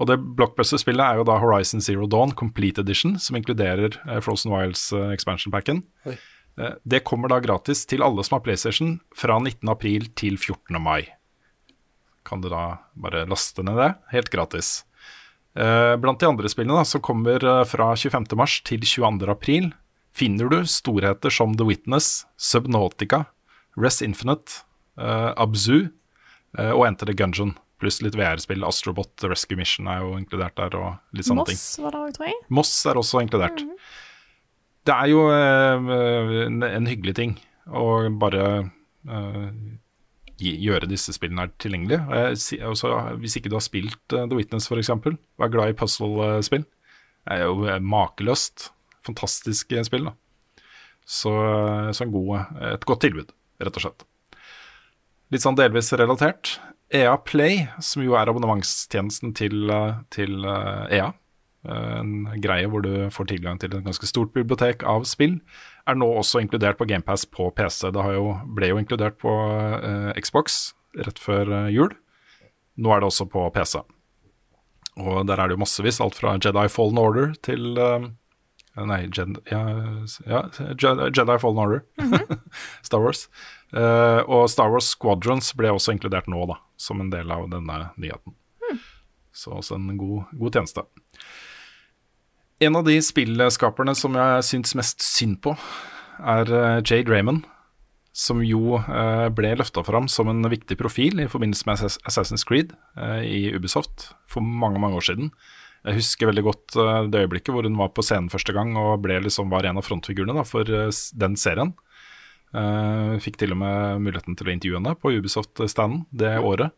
Og 0.00 0.08
det 0.10 0.18
blockbuster-spillet 0.38 1.04
er 1.04 1.20
jo 1.20 1.26
da 1.28 1.38
Horizon 1.38 1.82
Zero 1.84 2.08
Dawn 2.10 2.34
Complete 2.34 2.82
Edition, 2.82 3.14
som 3.22 3.38
inkluderer 3.38 3.94
eh, 4.08 4.20
Frozen 4.24 4.50
Wilds 4.54 4.88
eh, 4.92 5.12
expansion 5.14 5.54
packen. 5.54 5.84
Oi. 6.08 6.16
Eh, 6.58 6.74
det 6.82 7.04
kommer 7.06 7.30
da 7.30 7.38
gratis 7.42 7.84
til 7.90 8.02
alle 8.02 8.24
som 8.26 8.38
har 8.38 8.44
PlayStation 8.46 8.96
fra 9.16 9.38
19. 9.38 9.68
april 9.70 10.08
til 10.18 10.38
14. 10.38 10.80
mai. 10.82 11.06
Kan 12.26 12.42
du 12.42 12.50
da 12.50 12.80
bare 12.98 13.26
laste 13.30 13.62
ned 13.66 13.78
det, 13.78 13.92
helt 14.14 14.32
gratis. 14.34 14.80
Eh, 15.54 15.94
blant 16.02 16.18
de 16.18 16.26
andre 16.26 16.50
spillene 16.50 16.80
da, 16.80 16.88
som 16.88 17.02
kommer 17.04 17.38
eh, 17.38 17.62
fra 17.70 17.92
25. 17.94 18.32
mars 18.38 18.58
til 18.66 18.82
22. 18.82 19.70
finner 20.14 20.48
du 20.48 20.66
storheter 20.66 21.30
som 21.30 21.56
The 21.56 21.66
Witness, 21.66 22.26
Subnautica, 22.36 23.24
Res 23.76 24.02
Infinite, 24.02 24.62
uh, 25.00 25.32
Abzu 25.36 25.88
uh, 26.58 26.72
og 26.72 26.86
Enter 26.86 27.10
the 27.10 27.16
Gungeon. 27.18 27.56
Pluss 27.82 27.98
litt 28.04 28.14
VR-spill. 28.14 28.62
Astrobot 28.64 29.26
Rescue 29.26 29.58
Mission 29.58 29.90
er 29.90 30.04
jo 30.04 30.14
inkludert 30.20 30.54
der, 30.60 30.76
og 30.78 31.16
litt 31.16 31.26
sånne 31.26 31.46
ting. 31.48 31.58
Moss 31.58 31.80
var 31.82 31.96
det 31.96 32.02
òg, 32.04 32.12
tror 32.16 32.28
jeg. 32.30 32.42
Moss 32.54 32.74
er 32.86 33.00
også 33.00 33.24
inkludert. 33.24 33.64
Det 34.84 34.94
er 34.94 35.10
jo 35.10 35.24
uh, 35.32 36.44
en, 36.44 36.62
en 36.68 36.90
hyggelig 36.90 37.16
ting 37.18 37.38
å 37.64 37.84
bare 38.20 38.44
gjøre 40.44 40.88
disse 40.90 41.14
spillene 41.14 41.46
her 41.46 41.52
tilgjengelige. 41.62 42.02
Også, 42.68 42.90
hvis 43.22 43.38
ikke 43.38 43.50
du 43.50 43.56
har 43.56 43.64
spilt 43.64 44.02
The 44.12 44.34
Witness 44.34 44.66
f.eks., 44.68 44.90
og 44.92 45.46
er 45.46 45.52
glad 45.52 45.72
i 45.72 45.76
puzzle-spill, 45.78 46.66
er 47.30 47.46
jo 47.46 47.78
makeløst. 47.80 48.68
Fantastisk 49.06 49.72
eh, 49.72 49.84
spill. 49.86 50.10
da. 50.10 50.14
Så, 51.04 51.30
så 51.92 52.06
god, 52.08 52.54
et 52.64 52.84
godt 52.88 53.02
tilbud, 53.04 53.32
rett 53.60 53.76
og 53.76 53.82
slett. 53.84 54.06
Litt 55.34 55.44
sånn 55.44 55.58
delvis 55.58 55.92
relatert. 56.00 56.54
EA 56.94 57.16
Play, 57.16 57.66
som 57.82 58.04
jo 58.04 58.14
er 58.16 58.30
abonnementstjenesten 58.30 59.34
til, 59.36 59.68
til 60.14 60.44
eh, 60.46 60.96
EA, 60.98 61.10
eh, 61.66 61.94
en 61.98 62.28
greie 62.44 62.68
hvor 62.70 62.84
du 62.84 63.08
får 63.12 63.32
tilgang 63.32 63.60
til 63.60 63.72
et 63.72 63.84
ganske 63.86 64.08
stort 64.08 64.34
bibliotek 64.36 64.84
av 64.88 65.06
spill, 65.08 65.40
er 65.88 65.98
nå 65.98 66.08
også 66.20 66.40
inkludert 66.44 66.78
på 66.78 66.86
GamePass 66.88 67.26
på 67.28 67.50
PC. 67.56 67.90
Det 67.94 68.04
jo, 68.14 68.30
ble 68.56 68.70
jo 68.72 68.80
inkludert 68.80 69.18
på 69.20 69.32
eh, 69.80 70.12
Xbox 70.20 70.74
rett 71.02 71.20
før 71.20 71.50
eh, 71.50 71.72
jul. 71.74 71.92
Nå 72.80 72.92
er 72.94 73.02
det 73.02 73.10
også 73.10 73.28
på 73.30 73.48
PC. 73.54 73.80
Og 75.02 75.24
der 75.26 75.40
er 75.40 75.50
det 75.50 75.56
jo 75.56 75.64
massevis, 75.64 76.00
alt 76.02 76.18
fra 76.18 76.36
Jedi 76.38 76.68
Fallen 76.70 77.00
Order 77.00 77.34
til 77.42 77.74
eh, 77.80 78.06
Nei, 78.74 79.04
Jedi, 79.06 79.38
ja, 79.50 80.40
Jedi, 80.74 81.36
Fallen 81.38 81.60
Order. 81.62 81.84
Star 82.86 83.04
Wars. 83.04 83.28
Uh, 83.74 84.20
og 84.26 84.48
Star 84.50 84.72
Wars 84.72 84.92
Squadrons 84.94 85.52
ble 85.58 85.70
også 85.74 85.94
inkludert 85.94 86.26
nå, 86.30 86.42
da, 86.50 86.58
som 86.78 87.02
en 87.02 87.12
del 87.12 87.30
av 87.30 87.46
denne 87.52 87.78
nyheten. 87.94 88.34
Så 89.34 89.54
også 89.58 89.78
en 89.78 89.96
god, 89.98 90.30
god 90.38 90.58
tjeneste. 90.58 90.84
En 92.62 92.78
av 92.78 92.86
de 92.86 92.94
spillskaperne 93.02 93.96
som 93.98 94.14
jeg 94.18 94.46
syns 94.46 94.76
mest 94.78 95.02
synd 95.02 95.40
på, 95.42 95.56
er 96.22 96.50
eh, 96.54 96.78
Jade 96.86 97.10
Raymond. 97.10 97.42
Som 98.14 98.44
jo 98.46 98.78
uh, 98.78 99.26
ble 99.34 99.56
løfta 99.58 99.82
fram 99.82 100.06
som 100.06 100.28
en 100.30 100.46
viktig 100.46 100.76
profil 100.78 101.18
i 101.18 101.26
forbindelse 101.26 101.66
med 101.66 101.80
Assassin's 102.06 102.46
Creed 102.46 102.70
uh, 102.94 103.18
i 103.26 103.50
Ubisoft 103.50 104.12
for 104.30 104.38
mange 104.38 104.78
mange 104.78 105.00
år 105.00 105.06
siden. 105.08 105.32
Jeg 105.84 105.98
husker 105.98 106.30
veldig 106.30 106.44
godt 106.46 106.76
eh, 106.80 107.06
det 107.12 107.24
øyeblikket 107.26 107.52
hvor 107.52 107.66
hun 107.66 107.76
var 107.76 107.90
på 107.92 108.04
scenen 108.04 108.30
første 108.32 108.54
gang 108.56 108.72
og 108.80 109.04
liksom 109.04 109.50
var 109.52 109.66
en 109.68 109.80
av 109.80 109.84
frontfigurene 109.84 110.44
for 110.48 110.68
eh, 110.68 110.88
den 111.20 111.36
serien. 111.36 111.74
Eh, 112.56 113.20
fikk 113.20 113.36
til 113.42 113.52
og 113.52 113.60
med 113.60 114.00
muligheten 114.06 114.38
til 114.38 114.48
å 114.48 114.54
intervjue 114.54 114.80
henne 114.80 114.94
på 114.96 115.12
Ubisoft-standen 115.18 116.06
det 116.10 116.38
året. 116.40 116.72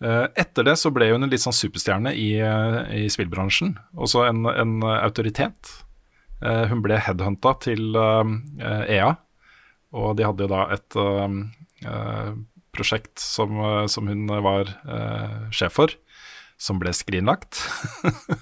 Etter 0.00 0.64
det 0.64 0.78
så 0.80 0.88
ble 0.96 1.10
hun 1.10 1.26
en 1.26 1.28
litt 1.28 1.42
sånn 1.42 1.52
superstjerne 1.52 2.14
i, 2.16 2.30
i 2.40 3.02
spillbransjen. 3.12 3.74
Også 4.00 4.22
en, 4.24 4.46
en 4.48 4.78
autoritet. 4.94 5.74
Hun 6.40 6.80
ble 6.80 6.96
headhunta 7.04 7.52
til 7.60 7.98
EA, 8.00 9.10
og 9.92 10.14
de 10.16 10.24
hadde 10.24 10.46
jo 10.46 10.50
da 10.54 10.62
et 10.72 10.96
uh, 10.96 12.32
prosjekt 12.72 13.20
som, 13.20 13.60
som 13.92 14.08
hun 14.08 14.24
var 14.40 14.72
uh, 14.88 15.52
sjef 15.52 15.76
for, 15.82 15.92
som 16.60 16.80
ble 16.82 16.94
skrinlagt. 16.96 17.64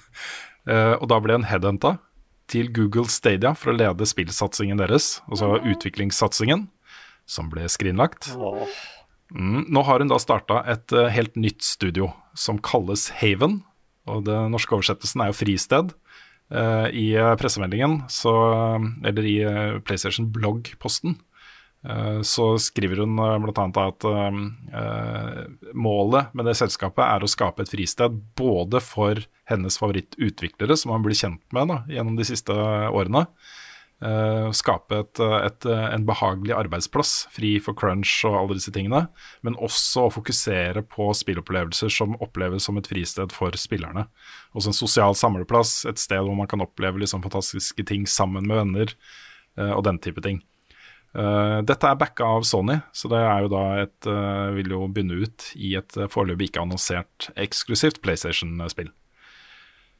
Eh, 0.68 0.98
og 0.98 1.06
da 1.08 1.16
ble 1.24 1.32
en 1.32 1.46
headhunta 1.48 1.94
til 2.52 2.66
Google 2.76 3.08
Stadia 3.08 3.54
for 3.56 3.72
å 3.72 3.76
lede 3.78 4.04
spillsatsingen 4.04 4.76
deres, 4.76 5.22
altså 5.30 5.54
utviklingssatsingen, 5.64 6.66
som 7.24 7.48
ble 7.48 7.64
skrinlagt. 7.72 8.28
Mm, 9.32 9.62
nå 9.72 9.84
har 9.88 10.04
hun 10.04 10.12
da 10.12 10.18
starta 10.20 10.58
et 10.68 10.92
eh, 10.92 11.08
helt 11.14 11.40
nytt 11.40 11.64
studio 11.64 12.10
som 12.36 12.60
kalles 12.60 13.06
Haven. 13.16 13.62
Og 14.12 14.26
den 14.28 14.52
norske 14.52 14.76
oversettelsen 14.76 15.24
er 15.24 15.32
jo 15.32 15.38
fristed. 15.38 15.96
Eh, 16.52 16.86
I 16.92 17.06
pressemeldingen, 17.40 18.02
så, 18.12 18.34
eller 19.08 19.24
i 19.24 19.38
PlayStation-bloggposten, 19.88 21.16
så 22.26 22.58
skriver 22.58 23.04
hun 23.04 23.14
uh, 23.22 23.36
bl.a. 23.38 23.66
at 23.84 24.06
eh, 24.10 24.40
eh, 24.80 25.70
målet 25.78 26.34
med 26.34 26.48
det 26.48 26.56
selskapet 26.58 27.04
er 27.04 27.22
å 27.22 27.30
skape 27.30 27.62
et 27.62 27.70
fristed 27.70 28.18
både 28.38 28.82
for 28.82 29.20
hennes 29.48 29.78
favorittutviklere, 29.78 30.76
som 30.76 30.96
han 30.96 31.06
blir 31.06 31.16
kjent 31.16 31.44
med 31.54 31.70
da, 31.70 31.80
gjennom 31.92 32.18
de 32.18 32.28
siste 32.28 32.54
årene, 32.54 33.28
Uh, 33.98 34.52
skape 34.54 34.94
et, 34.94 35.18
et, 35.18 35.64
en 35.66 36.04
behagelig 36.06 36.52
arbeidsplass, 36.54 37.24
fri 37.34 37.56
for 37.58 37.74
crunch 37.74 38.12
og 38.28 38.36
alle 38.38 38.54
disse 38.54 38.70
tingene, 38.70 39.00
men 39.42 39.56
også 39.58 40.04
å 40.04 40.12
fokusere 40.14 40.84
på 40.86 41.08
spillopplevelser 41.18 41.90
som 41.90 42.14
oppleves 42.22 42.68
som 42.68 42.78
et 42.78 42.86
fristed 42.86 43.34
for 43.34 43.58
spillerne. 43.58 44.04
Også 44.54 44.70
en 44.70 44.78
sosial 44.78 45.18
samleplass, 45.18 45.80
et 45.90 45.98
sted 45.98 46.22
hvor 46.22 46.38
man 46.38 46.46
kan 46.46 46.62
oppleve 46.62 47.02
liksom 47.02 47.26
fantastiske 47.26 47.88
ting 47.90 48.06
sammen 48.06 48.46
med 48.46 48.60
venner, 48.60 48.94
uh, 49.58 49.72
og 49.72 49.82
den 49.90 49.98
type 49.98 50.22
ting. 50.22 50.38
Eh, 51.16 51.58
dette 51.64 51.88
er 51.88 51.98
backa 51.98 52.26
av 52.36 52.44
Sony, 52.46 52.76
så 52.92 53.10
det 53.12 53.20
er 53.24 53.44
jo 53.44 53.52
da 53.52 53.64
et 53.84 54.08
uh, 54.10 54.50
vil 54.56 54.74
jo 54.74 54.84
bunne 54.92 55.22
ut 55.24 55.50
i 55.56 55.72
et 55.80 55.96
uh, 55.96 56.08
foreløpig 56.10 56.50
ikke 56.50 56.64
annonsert 56.66 57.30
eksklusivt 57.40 58.02
PlayStation-spill. 58.04 58.92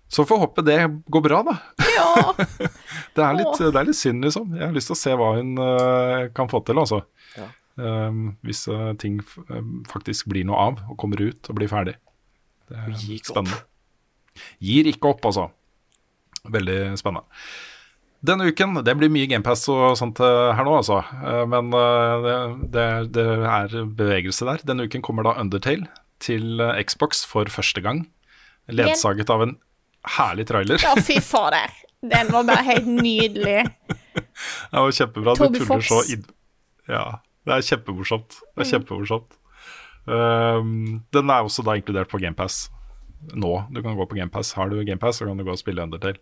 Så 0.09 0.24
får 0.24 0.38
håpe 0.38 0.62
det 0.64 0.78
går 1.06 1.20
bra, 1.20 1.42
da. 1.44 1.56
Ja. 1.96 2.34
Det 3.18 3.24
er 3.24 3.34
litt, 3.34 3.56
det 3.59 3.76
er 3.76 3.86
litt 3.88 3.98
synd, 3.98 4.22
liksom. 4.22 4.52
Jeg 4.54 4.62
har 4.62 4.74
lyst 4.74 4.88
til 4.92 4.94
å 4.94 4.98
se 5.00 5.14
hva 5.18 5.28
hun 5.36 5.59
eh, 5.59 6.28
kan 6.36 6.48
få 6.50 6.61
til, 6.62 6.78
altså. 6.78 7.00
Ja. 7.34 7.48
Um, 7.78 8.20
hvis 8.46 8.61
eh, 8.70 8.92
ting 9.02 9.16
f 9.22 9.36
eh, 9.42 9.72
faktisk 9.90 10.28
blir 10.30 10.46
noe 10.46 10.61
av, 10.68 10.84
og 10.86 10.98
kommer 11.02 11.20
ut 11.20 11.50
og 11.50 11.59
blir 11.59 11.70
ferdig. 11.70 11.96
Det 12.70 12.78
er 12.78 12.94
spennende. 13.26 13.59
Gir 14.62 14.88
ikke 14.92 15.11
opp, 15.11 15.26
altså. 15.26 15.48
Veldig 16.46 16.78
spennende. 17.00 17.42
Denne 18.27 18.49
uken 18.51 18.81
Det 18.83 18.95
blir 18.99 19.11
mye 19.14 19.29
GamePass 19.31 19.69
og 19.71 19.95
sånt 20.01 20.19
eh, 20.25 20.51
her 20.57 20.66
nå, 20.66 20.75
altså. 20.81 21.01
Eh, 21.23 21.45
Men 21.51 21.71
eh, 21.77 22.14
det, 22.25 22.37
det, 22.75 22.87
det 23.14 23.27
er 23.47 23.77
bevegelse 23.99 24.49
der. 24.49 24.64
Denne 24.66 24.89
uken 24.89 25.05
kommer 25.07 25.27
da 25.27 25.37
Undertale 25.39 25.87
til 26.23 26.59
Xbox 26.83 27.23
for 27.31 27.47
første 27.53 27.83
gang. 27.85 28.07
Ledsaget 28.66 29.31
av 29.31 29.45
en 29.45 29.55
herlig 30.19 30.49
trailer. 30.49 30.83
ja, 30.83 30.97
fy 30.99 31.21
fader. 31.23 31.71
Den 32.03 32.33
var 32.35 32.47
bare 32.47 32.64
helt 32.66 32.91
nydelig. 32.91 33.62
Det 34.73 34.83
var 34.83 34.91
kjempebra. 34.95 35.35
Toby 35.39 35.61
Fox. 35.62 35.91
Ja, 36.91 37.05
det 37.47 37.55
er 37.55 37.64
kjempemorsomt. 37.69 38.41
Det 38.57 38.64
er 38.64 38.71
kjempemorsomt. 38.73 39.37
Um, 40.09 41.05
den 41.14 41.31
er 41.31 41.45
også 41.47 41.62
da 41.66 41.77
inkludert 41.79 42.11
på 42.11 42.19
GamePass 42.23 42.66
nå. 43.35 43.53
Du 43.71 43.83
kan 43.85 43.97
gå 43.99 44.07
på 44.11 44.19
GamePass. 44.19 44.55
Har 44.59 44.71
du 44.73 44.79
GamePass, 44.83 45.21
så 45.21 45.29
kan 45.29 45.39
du 45.39 45.45
gå 45.47 45.55
og 45.55 45.61
spille 45.61 45.85
Undertale. 45.85 46.19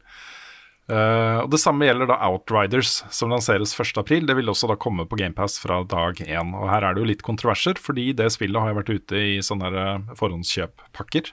Uh, 0.86 1.42
og 1.42 1.48
Det 1.50 1.58
samme 1.58 1.88
gjelder 1.88 2.06
da 2.06 2.20
Outriders, 2.28 3.00
som 3.14 3.32
lanseres 3.32 3.74
1.4. 3.74 4.22
Det 4.28 4.36
vil 4.38 4.52
også 4.52 4.68
da 4.70 4.76
komme 4.78 5.06
på 5.08 5.18
GamePass 5.18 5.58
fra 5.58 5.80
dag 5.82 6.20
én. 6.22 6.54
Og 6.54 6.70
Her 6.70 6.86
er 6.86 6.94
det 6.94 7.02
jo 7.02 7.10
litt 7.10 7.26
kontroverser, 7.26 7.80
fordi 7.82 8.12
det 8.14 8.30
spillet 8.34 8.62
har 8.62 8.76
vært 8.78 8.92
ute 8.94 9.18
i 9.18 9.34
sånne 9.42 9.72
uh, 9.74 10.14
forhåndskjøppakker. 10.18 11.32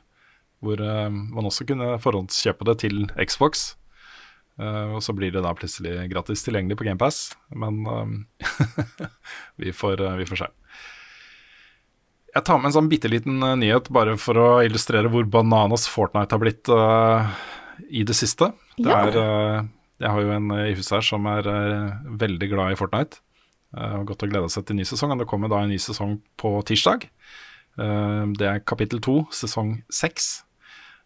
Hvor 0.63 0.81
uh, 0.81 1.09
man 1.13 1.49
også 1.49 1.67
kunne 1.69 1.93
forhåndskjøpe 2.01 2.65
det 2.71 2.79
til 2.81 3.05
Xbox. 3.13 3.75
Uh, 4.57 4.97
og 4.97 5.05
så 5.05 5.13
blir 5.17 5.33
det 5.33 5.45
da 5.45 5.53
plutselig 5.57 6.09
gratis 6.09 6.45
tilgjengelig 6.45 6.79
på 6.81 6.89
GamePass. 6.89 7.35
Men 7.53 7.85
vi, 9.61 9.69
får, 9.69 10.01
vi 10.17 10.29
får 10.33 10.45
se. 10.45 10.51
Jeg 12.33 12.49
tar 12.49 12.57
med 12.57 12.71
en 12.71 12.79
sånn 12.79 12.89
bitte 12.89 13.09
liten 13.11 13.37
nyhet 13.61 13.93
bare 13.93 14.15
for 14.17 14.39
å 14.41 14.53
illustrere 14.65 15.11
hvor 15.13 15.27
bananas 15.29 15.85
Fortnite 15.85 16.33
har 16.33 16.41
blitt 16.41 16.71
i 17.93 18.03
det 18.07 18.15
siste. 18.17 18.49
Det 18.77 18.89
Ja. 18.89 19.03
er, 19.05 19.17
uh, 19.17 19.67
jeg 20.01 20.09
har 20.09 20.21
jo 20.25 20.31
en 20.35 20.51
uh, 20.51 20.63
i 20.67 20.73
huset 20.75 20.97
her 20.97 21.05
som 21.05 21.27
er 21.29 21.47
uh, 21.47 21.93
veldig 22.19 22.49
glad 22.51 22.73
i 22.73 22.79
Fortnite. 22.79 23.21
Uh, 23.73 23.99
og 24.01 24.07
godt 24.11 24.25
å 24.25 24.31
glede 24.31 24.49
seg 24.53 24.65
til 24.65 24.77
ny 24.77 24.85
sesong. 24.89 25.13
Det 25.21 25.29
kommer 25.29 25.49
da 25.53 25.61
en 25.63 25.69
ny 25.73 25.77
sesong 25.81 26.17
på 26.37 26.55
tirsdag. 26.67 27.09
Det 27.73 28.45
er 28.45 28.59
kapittel 28.69 28.99
to, 29.01 29.23
sesong 29.33 29.79
seks. 29.89 30.43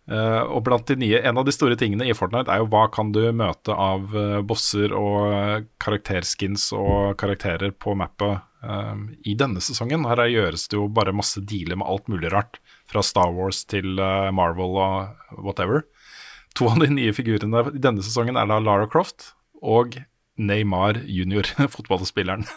Eh, 0.07 0.43
og 0.51 0.61
blant 0.63 0.87
de 0.87 0.95
nye, 0.99 1.19
En 1.23 1.37
av 1.39 1.45
de 1.47 1.51
store 1.51 1.75
tingene 1.79 2.03
i 2.07 2.13
Fortnite 2.15 2.51
er 2.51 2.59
jo 2.59 2.67
hva 2.71 2.85
kan 2.91 3.13
du 3.15 3.21
møte 3.35 3.71
av 3.75 4.13
eh, 4.15 4.41
bosser 4.43 4.91
og 4.95 5.31
eh, 5.31 5.63
karakterskins 5.83 6.69
og 6.75 7.15
karakterer 7.19 7.71
på 7.71 7.95
mappet 7.95 8.39
eh, 8.63 8.95
i 9.27 9.35
denne 9.39 9.63
sesongen. 9.63 10.03
Her 10.07 10.19
er, 10.25 10.31
gjøres 10.31 10.67
det 10.67 10.75
jo 10.79 10.87
bare 10.91 11.15
masse 11.15 11.39
dealer 11.43 11.79
med 11.79 11.87
alt 11.87 12.07
mulig 12.11 12.31
rart. 12.35 12.59
Fra 12.87 13.03
Star 13.03 13.31
Wars 13.35 13.63
til 13.67 13.95
eh, 13.99 14.27
Marvel 14.35 14.75
og 14.79 15.39
whatever. 15.43 15.83
To 16.57 16.65
av 16.71 16.79
de 16.81 16.89
nye 16.89 17.13
figurene 17.13 17.59
i 17.69 17.81
denne 17.81 18.01
sesongen 18.05 18.37
er 18.39 18.47
da 18.49 18.57
Lara 18.63 18.87
Croft 18.89 19.33
og 19.61 19.99
Neymar 20.37 21.03
junior, 21.05 21.45
fotballspilleren. 21.75 22.45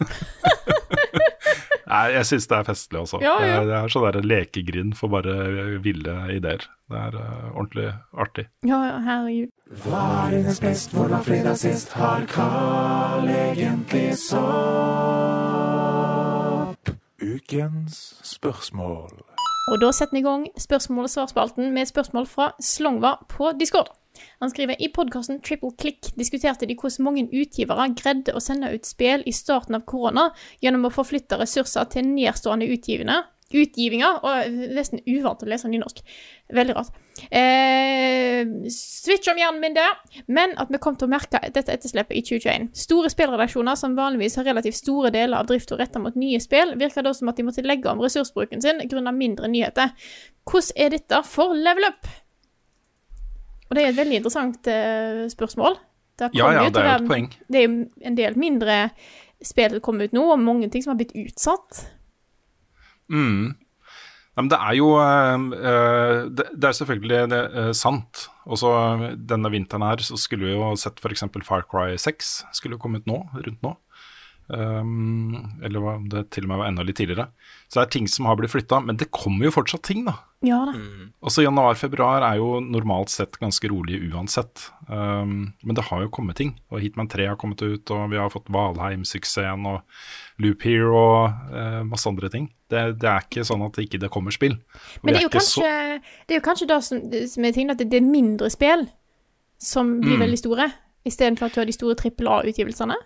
Nei, 1.90 2.04
jeg 2.14 2.26
syns 2.28 2.46
det 2.46 2.54
er 2.54 2.66
festlig 2.68 3.00
også. 3.00 3.18
Ja, 3.24 3.34
ja. 3.42 3.62
Det 3.66 3.74
er 3.74 3.90
sånn 3.90 4.04
der 4.06 4.22
lekegrind 4.22 4.92
for 4.98 5.10
bare 5.10 5.34
ville 5.82 6.14
ideer. 6.30 6.62
Det 6.90 6.98
er 7.00 7.16
uh, 7.18 7.50
ordentlig 7.50 7.88
artig. 8.14 8.44
Ja, 8.62 8.78
ja, 8.86 9.00
herregud. 9.08 9.50
Hva 9.82 10.02
er 10.20 10.30
dines 10.36 10.60
best, 10.62 10.94
hvordan 10.94 11.24
fredag 11.26 11.56
sist 11.58 11.90
har 11.98 12.22
Carl 12.30 13.26
egentlig 13.34 14.14
sopp? 14.22 14.30
Ukens 17.20 18.22
spørsmål. 18.24 19.29
Og 19.70 19.78
da 19.78 19.92
setter 19.94 20.16
vi 20.16 20.20
i 20.24 20.26
gang 20.26 20.48
spørsmål- 20.58 21.06
og 21.06 21.10
svarspalten 21.12 21.72
med 21.74 21.86
spørsmål 21.86 22.26
fra 22.26 22.52
Slongva 22.58 23.12
på 23.30 23.52
Discord. 23.54 23.92
Han 24.42 24.50
skriver 24.50 24.74
i 24.82 24.88
podkasten 24.90 25.38
Triple 25.46 25.70
Click 25.78 26.10
diskuterte 26.18 26.66
de 26.66 26.74
hvordan 26.74 27.04
mange 27.06 27.28
utgivere 27.30 27.86
greide 27.94 28.34
å 28.34 28.42
sende 28.42 28.72
ut 28.74 28.86
spill 28.86 29.22
i 29.26 29.32
starten 29.32 29.78
av 29.78 29.86
korona 29.86 30.32
gjennom 30.60 30.88
å 30.88 30.94
forflytte 30.94 31.38
ressurser 31.38 31.86
til 31.92 32.08
nedstående 32.08 32.66
utgivende. 32.66 33.22
Utgivinger, 33.50 34.20
og 34.22 34.58
nesten 34.76 35.00
uvant 35.10 35.40
å 35.42 35.48
lese 35.50 35.66
nynorsk. 35.70 36.04
Veldig 36.54 36.76
rart. 36.76 36.94
Eh, 37.34 38.46
switch 38.70 39.28
om 39.32 39.40
hjernen 39.40 39.58
min 39.62 39.74
der, 39.74 39.96
men 40.30 40.54
at 40.60 40.70
vi 40.70 40.78
kom 40.82 40.94
til 40.98 41.08
å 41.08 41.12
merke 41.12 41.40
dette 41.50 41.74
etterslepet 41.74 42.14
i 42.14 42.22
2021. 42.28 42.70
Store 42.78 43.10
spillredaksjoner 43.10 43.78
som 43.78 43.98
vanligvis 43.98 44.38
har 44.38 44.46
relativt 44.46 44.78
store 44.78 45.10
deler 45.14 45.42
av 45.42 45.50
drifta 45.50 45.78
retta 45.80 46.02
mot 46.02 46.14
nye 46.14 46.38
spill, 46.42 46.76
virker 46.78 47.06
da 47.06 47.14
som 47.16 47.32
at 47.32 47.40
de 47.40 47.48
måtte 47.48 47.66
legge 47.66 47.90
om 47.90 48.02
ressursbruken 48.02 48.62
sin 48.62 48.82
grunnet 48.86 49.18
mindre 49.18 49.50
nyheter. 49.50 49.94
Hvordan 50.46 50.86
er 50.86 50.94
dette 50.94 51.22
for 51.26 51.54
level 51.58 51.90
up? 51.90 52.10
Og 53.70 53.76
det 53.76 53.82
er 53.84 53.92
et 53.92 53.98
veldig 53.98 54.18
interessant 54.22 54.66
eh, 54.70 55.26
spørsmål. 55.30 55.78
Ja, 56.20 56.52
ja, 56.52 56.68
det 56.68 56.82
er 56.82 56.98
jo 56.98 57.04
et 57.04 57.08
poeng. 57.08 57.30
Det 57.48 57.60
er 57.60 57.66
jo 57.66 57.76
en 58.06 58.16
del 58.18 58.36
mindre 58.38 58.82
spill 59.42 59.78
som 59.78 59.84
kommer 59.84 60.06
ut 60.06 60.16
nå, 60.16 60.26
og 60.34 60.42
mange 60.42 60.68
ting 60.70 60.84
som 60.84 60.92
har 60.92 61.00
blitt 61.00 61.16
utsatt. 61.16 61.86
Mm. 63.10 63.58
Ja, 64.36 64.44
men 64.44 64.50
det 64.52 64.60
er 64.62 64.76
jo 64.78 64.90
eh, 65.02 65.44
eh, 65.58 66.18
det, 66.30 66.46
det 66.54 66.68
er 66.68 66.76
selvfølgelig 66.78 67.22
det, 67.32 67.40
eh, 67.60 67.72
sant. 67.76 68.28
Og 68.46 68.60
så 68.62 68.70
eh, 68.78 69.06
denne 69.18 69.50
vinteren 69.52 69.84
her 69.84 70.02
så 70.06 70.18
skulle 70.20 70.46
vi 70.48 70.54
jo 70.54 70.70
sett 70.78 71.02
f.eks. 71.02 71.26
Far 71.46 71.66
Cry 71.68 71.98
6 71.98 72.30
skulle 72.56 72.78
jo 72.78 72.82
kommet 72.82 73.08
nå, 73.10 73.24
rundt 73.34 73.64
nå. 73.66 73.74
Um, 74.50 75.60
eller 75.62 75.84
om 75.92 76.08
det 76.10 76.24
til 76.34 76.42
og 76.42 76.50
med 76.50 76.58
var 76.58 76.70
enda 76.70 76.82
litt 76.82 76.98
tidligere. 76.98 77.28
Så 77.68 77.78
det 77.78 77.84
er 77.84 77.92
ting 77.94 78.08
som 78.10 78.26
har 78.26 78.38
blitt 78.38 78.50
flytta, 78.50 78.80
men 78.82 78.98
det 78.98 79.12
kommer 79.14 79.46
jo 79.46 79.52
fortsatt 79.54 79.84
ting, 79.86 80.02
da. 80.08 80.16
Ja 80.42 80.58
da. 80.66 80.72
Også 81.22 81.44
januar-februar 81.44 82.24
er 82.26 82.40
jo 82.40 82.58
normalt 82.64 83.12
sett 83.12 83.38
ganske 83.38 83.70
rolig 83.70 84.00
uansett. 84.08 84.66
Um, 84.88 85.52
men 85.62 85.78
det 85.78 85.86
har 85.86 86.02
jo 86.02 86.10
kommet 86.16 86.40
ting. 86.40 86.56
Og 86.72 86.82
Hitman 86.82 87.10
3 87.12 87.28
har 87.30 87.38
kommet 87.38 87.62
ut, 87.62 87.94
og 87.94 88.10
vi 88.10 88.18
har 88.18 88.32
fått 88.32 88.50
Valheim-suksessen 88.50 89.68
og 89.70 89.84
Loop 90.40 90.64
Here 90.64 90.88
og 90.88 91.52
uh, 91.52 91.80
masse 91.86 92.08
andre 92.08 92.30
ting. 92.32 92.48
Det, 92.70 92.82
det 93.02 93.08
er 93.10 93.26
ikke 93.26 93.44
sånn 93.46 93.64
at 93.66 93.76
det 93.76 93.86
ikke 93.86 94.10
kommer 94.12 94.34
spill. 94.34 94.56
Og 95.00 95.04
Men 95.04 95.16
det 95.16 95.22
er 95.22 95.26
jo 95.26 95.32
kanskje, 95.34 95.64
kanskje 95.64 96.00
det, 96.00 96.34
er 96.34 96.38
jo 96.38 96.44
kanskje 96.46 96.68
da 96.70 96.78
som, 96.84 97.02
som 97.32 97.46
er 97.46 97.56
tingen, 97.56 97.72
at 97.74 97.82
det, 97.82 97.98
er 97.98 98.06
mindre 98.06 98.50
spill 98.52 98.86
som 99.60 99.98
blir 100.00 100.16
Mm. 100.16 100.24
veldig 100.24 100.38
store, 100.40 100.68
istedenfor 101.04 101.48
at 101.48 101.56
du 101.56 101.60
har 101.60 101.68
de 101.68 101.76
store 101.76 101.96
trippel 101.98 102.28
A-utgivelsene. 102.28 102.96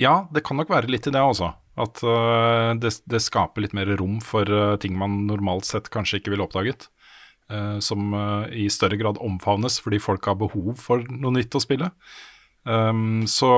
Ja, 0.00 0.28
det 0.32 0.44
kan 0.46 0.56
nok 0.56 0.70
være 0.72 0.88
litt 0.88 1.06
i 1.06 1.12
det 1.12 1.20
også. 1.20 1.52
At 1.80 2.00
uh, 2.04 2.72
det, 2.80 2.94
det 3.04 3.20
skaper 3.20 3.64
litt 3.64 3.76
mer 3.76 3.90
rom 4.00 4.18
for 4.24 4.48
uh, 4.48 4.76
ting 4.80 4.96
man 4.98 5.26
normalt 5.28 5.68
sett 5.68 5.92
kanskje 5.92 6.20
ikke 6.20 6.32
ville 6.32 6.46
oppdaget. 6.46 6.88
Uh, 7.50 7.80
som 7.82 8.14
i 8.54 8.68
større 8.70 8.94
grad 8.94 9.18
omfavnes 9.18 9.80
fordi 9.82 9.98
folk 9.98 10.24
har 10.24 10.36
behov 10.38 10.76
for 10.78 11.02
noe 11.10 11.34
nytt 11.34 11.56
å 11.58 11.62
spille. 11.62 11.90
Um, 12.64 13.26
så 13.26 13.50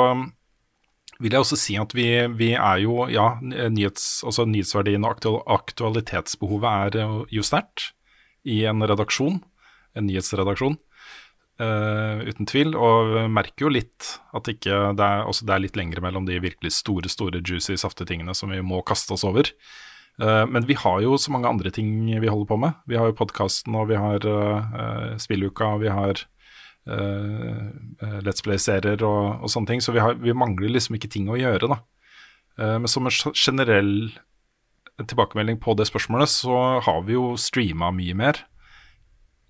vil 1.23 1.37
jeg 1.37 1.45
også 1.45 1.59
si 1.61 1.77
at 1.81 1.95
vi, 1.97 2.07
vi 2.37 2.53
er 2.59 2.83
jo 2.83 3.07
Ja, 3.13 3.37
nyhets, 3.43 4.23
altså 4.27 4.47
nyhetsverdien 4.49 5.05
og 5.07 5.17
aktual, 5.17 5.43
aktualitetsbehovet 5.47 6.97
er 6.97 7.03
jo- 7.03 7.27
jo 7.31 7.43
sterkt 7.47 7.93
i 8.45 8.65
en 8.67 8.83
redaksjon, 8.83 9.43
en 9.95 10.07
nyhetsredaksjon. 10.09 10.79
Uh, 11.63 12.25
uten 12.27 12.49
tvil, 12.49 12.73
og 12.75 13.31
merker 13.31 13.67
jo 13.67 13.71
litt 13.71 14.17
at 14.35 14.49
ikke 14.51 14.97
det 14.97 15.05
er, 15.05 15.23
også 15.29 15.45
det 15.47 15.53
er 15.55 15.63
litt 15.63 15.77
lengre 15.79 16.03
mellom 16.03 16.25
de 16.27 16.41
virkelig 16.43 16.73
store, 16.73 17.11
store, 17.13 17.43
juicy, 17.45 17.77
saftige 17.79 18.09
tingene 18.09 18.35
som 18.35 18.51
vi 18.51 18.59
må 18.65 18.81
kaste 18.83 19.13
oss 19.15 19.23
over. 19.29 19.53
Uh, 20.21 20.43
men 20.49 20.67
vi 20.67 20.75
har 20.75 21.01
jo 21.05 21.15
så 21.21 21.31
mange 21.31 21.49
andre 21.49 21.71
ting 21.71 21.93
vi 22.09 22.29
holder 22.29 22.49
på 22.49 22.59
med. 22.59 22.81
Vi 22.89 22.97
har 22.99 23.07
jo 23.07 23.17
podkasten, 23.21 23.77
og 23.79 23.93
vi 23.93 24.01
har 24.01 24.27
uh, 24.27 25.15
spilluka, 25.23 25.77
vi 25.85 25.93
har 25.93 26.17
eh, 26.17 26.25
eh, 26.25 26.32
Let's 26.87 28.43
Play-serier 28.43 29.05
og, 29.07 29.45
og 29.45 29.51
sånne 29.53 29.71
ting. 29.71 29.83
Så 29.85 29.95
vi, 29.95 30.01
har, 30.03 30.17
vi 30.19 30.35
mangler 30.35 30.73
liksom 30.75 30.97
ikke 30.99 31.11
ting 31.13 31.29
å 31.31 31.39
gjøre, 31.39 31.71
da. 31.71 31.79
Eh, 32.59 32.79
men 32.79 32.91
som 32.91 33.07
en 33.07 33.35
generell 33.35 34.13
tilbakemelding 35.03 35.61
på 35.63 35.75
det 35.79 35.89
spørsmålet, 35.89 36.31
så 36.31 36.57
har 36.85 37.05
vi 37.07 37.17
jo 37.17 37.33
streama 37.41 37.91
mye 37.95 38.17
mer 38.19 38.43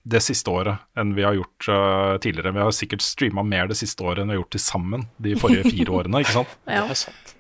det 0.02 0.18
siste 0.24 0.50
året 0.50 0.82
enn 0.98 1.12
vi 1.14 1.22
har 1.22 1.36
gjort 1.36 1.68
uh, 1.70 2.18
tidligere. 2.22 2.54
Vi 2.56 2.62
har 2.64 2.74
sikkert 2.74 3.04
streama 3.06 3.44
mer 3.46 3.68
det 3.70 3.78
siste 3.78 4.02
året 4.02 4.22
enn 4.22 4.32
vi 4.32 4.36
har 4.36 4.40
gjort 4.40 4.54
til 4.56 4.64
sammen 4.64 5.06
de 5.22 5.36
forrige 5.38 5.70
fire 5.70 5.94
årene, 5.98 6.22
ikke 6.24 6.38
sant. 6.40 6.56
Ja. 6.66 6.86
Det 6.88 6.96
er 6.96 7.00
sant. 7.04 7.34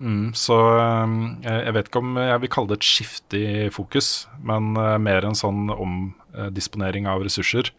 Mm, 0.00 0.32
så 0.36 0.56
eh, 0.80 1.16
jeg 1.44 1.74
vet 1.76 1.88
ikke 1.88 2.00
om 2.00 2.14
jeg 2.16 2.42
vil 2.42 2.50
kalle 2.52 2.72
det 2.72 2.78
et 2.80 2.88
skifte 2.88 3.38
i 3.38 3.66
fokus, 3.72 4.10
men 4.40 4.72
eh, 4.80 4.96
mer 5.04 5.28
en 5.28 5.36
sånn 5.36 5.68
omdisponering 5.72 7.08
av 7.12 7.24
ressurser. 7.24 7.70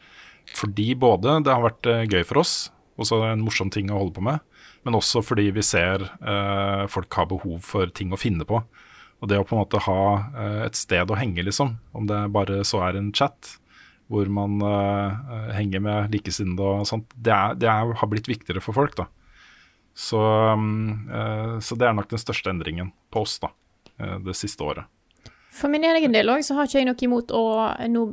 Fordi 0.53 0.93
både 0.99 1.39
det 1.45 1.53
har 1.53 1.65
vært 1.65 1.89
eh, 1.89 2.05
gøy 2.07 2.23
for 2.27 2.43
oss 2.43 2.55
å 2.93 3.01
også 3.01 3.23
en 3.25 3.41
morsom 3.41 3.71
ting 3.73 3.89
å 3.89 3.99
holde 3.99 4.17
på 4.17 4.25
med. 4.25 4.43
Men 4.83 4.97
også 4.99 5.23
fordi 5.25 5.47
vi 5.55 5.63
ser 5.65 6.03
eh, 6.03 6.83
folk 6.91 7.13
har 7.17 7.29
behov 7.31 7.63
for 7.65 7.89
ting 7.95 8.13
å 8.13 8.19
finne 8.19 8.45
på. 8.47 8.59
Og 9.23 9.29
det 9.31 9.39
å 9.39 9.45
på 9.47 9.55
en 9.55 9.63
måte 9.63 9.81
ha 9.85 9.99
eh, 10.35 10.61
et 10.67 10.77
sted 10.77 11.09
å 11.09 11.17
henge, 11.17 11.45
liksom, 11.47 11.77
om 11.95 12.07
det 12.09 12.19
bare 12.35 12.61
så 12.67 12.83
er 12.85 12.99
en 12.99 13.13
chat 13.15 13.55
hvor 14.11 14.29
man 14.29 14.59
eh, 14.67 15.53
henger 15.57 15.81
med 15.81 16.13
likesinnede 16.13 16.63
og 16.63 16.87
sånt, 16.89 17.07
det, 17.15 17.33
er, 17.33 17.55
det 17.57 17.69
er, 17.71 17.93
har 17.97 18.11
blitt 18.11 18.27
viktigere 18.29 18.61
for 18.61 18.75
folk, 18.75 18.97
da. 18.99 19.07
Så, 19.93 20.19
mm, 20.19 21.09
eh, 21.13 21.55
så 21.63 21.77
det 21.79 21.87
er 21.87 21.95
nok 21.95 22.11
den 22.11 22.21
største 22.21 22.51
endringen 22.51 22.91
på 23.13 23.23
oss, 23.23 23.37
da, 23.41 23.53
eh, 24.01 24.17
det 24.25 24.35
siste 24.37 24.65
året. 24.65 24.89
For 25.53 25.71
min 25.71 25.85
egen 25.85 26.13
del 26.13 26.29
òg, 26.33 26.43
så 26.45 26.57
har 26.57 26.67
ikke 26.67 26.81
jeg 26.81 26.89
noe 26.89 27.07
imot 27.07 27.33
å 27.33 27.43
nå 27.93 28.05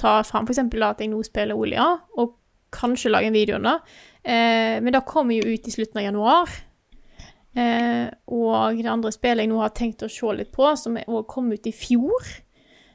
ta 0.00 0.20
fram 0.26 0.48
f.eks. 0.48 0.62
at 0.64 1.02
jeg 1.02 1.12
nå 1.12 1.22
spiller 1.26 1.58
Olia, 1.58 1.92
og 2.16 2.36
kanskje 2.74 3.12
lage 3.12 3.30
en 3.30 3.36
video 3.36 3.58
om 3.58 3.68
det. 3.68 3.78
Eh, 4.22 4.76
men 4.82 4.92
det 4.94 5.06
kommer 5.08 5.36
jo 5.36 5.54
ut 5.54 5.68
i 5.68 5.74
slutten 5.74 6.00
av 6.00 6.06
januar. 6.08 6.52
Eh, 7.50 8.06
og 8.30 8.78
det 8.78 8.90
andre 8.90 9.12
spillet 9.12 9.44
jeg 9.44 9.50
nå 9.50 9.58
har 9.60 9.74
tenkt 9.74 10.04
å 10.06 10.12
se 10.12 10.36
litt 10.38 10.52
på, 10.54 10.68
som 10.78 10.98
òg 11.00 11.26
kom 11.30 11.50
ut 11.52 11.66
i 11.66 11.74
fjor. 11.74 12.30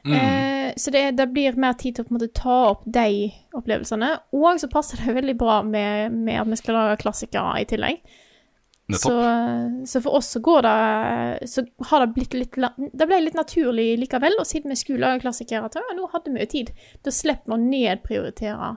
Eh, 0.05 0.73
så 0.77 0.91
det, 0.91 1.17
det 1.17 1.27
blir 1.33 1.57
mer 1.57 1.73
tid 1.79 1.97
til 1.97 2.05
å 2.05 2.13
måte 2.13 2.29
ta 2.35 2.57
opp 2.71 2.83
de 2.85 3.31
opplevelsene. 3.57 4.11
Og 4.37 4.61
så 4.61 4.69
passer 4.71 5.01
det 5.01 5.15
veldig 5.17 5.37
bra 5.39 5.61
med, 5.65 6.13
med 6.13 6.41
at 6.41 6.51
vi 6.51 6.59
skal 6.61 6.77
lage 6.79 7.01
klassikere 7.01 7.61
i 7.61 7.67
tillegg. 7.69 8.01
Så, 8.93 9.11
så 9.89 10.01
for 10.03 10.19
oss 10.19 10.27
så 10.36 10.39
går 10.45 10.61
det 10.61 11.47
Så 11.49 11.63
har 11.89 12.03
det 12.03 12.13
blitt 12.13 12.36
litt 12.38 12.53
Det 12.93 13.07
ble 13.09 13.17
litt 13.23 13.33
naturlig 13.33 13.95
likevel, 13.97 14.36
og 14.38 14.45
siden 14.45 14.69
vi 14.69 14.77
skulle 14.77 15.15
klassikere, 15.23 15.71
ja, 15.73 15.95
nå 15.97 16.05
hadde 16.13 16.33
vi 16.36 16.43
jo 16.43 16.51
tid. 16.51 16.69
Da 17.01 17.13
slipper 17.13 17.49
vi 17.49 17.57
å 17.57 17.63
nedprioritere 17.63 18.75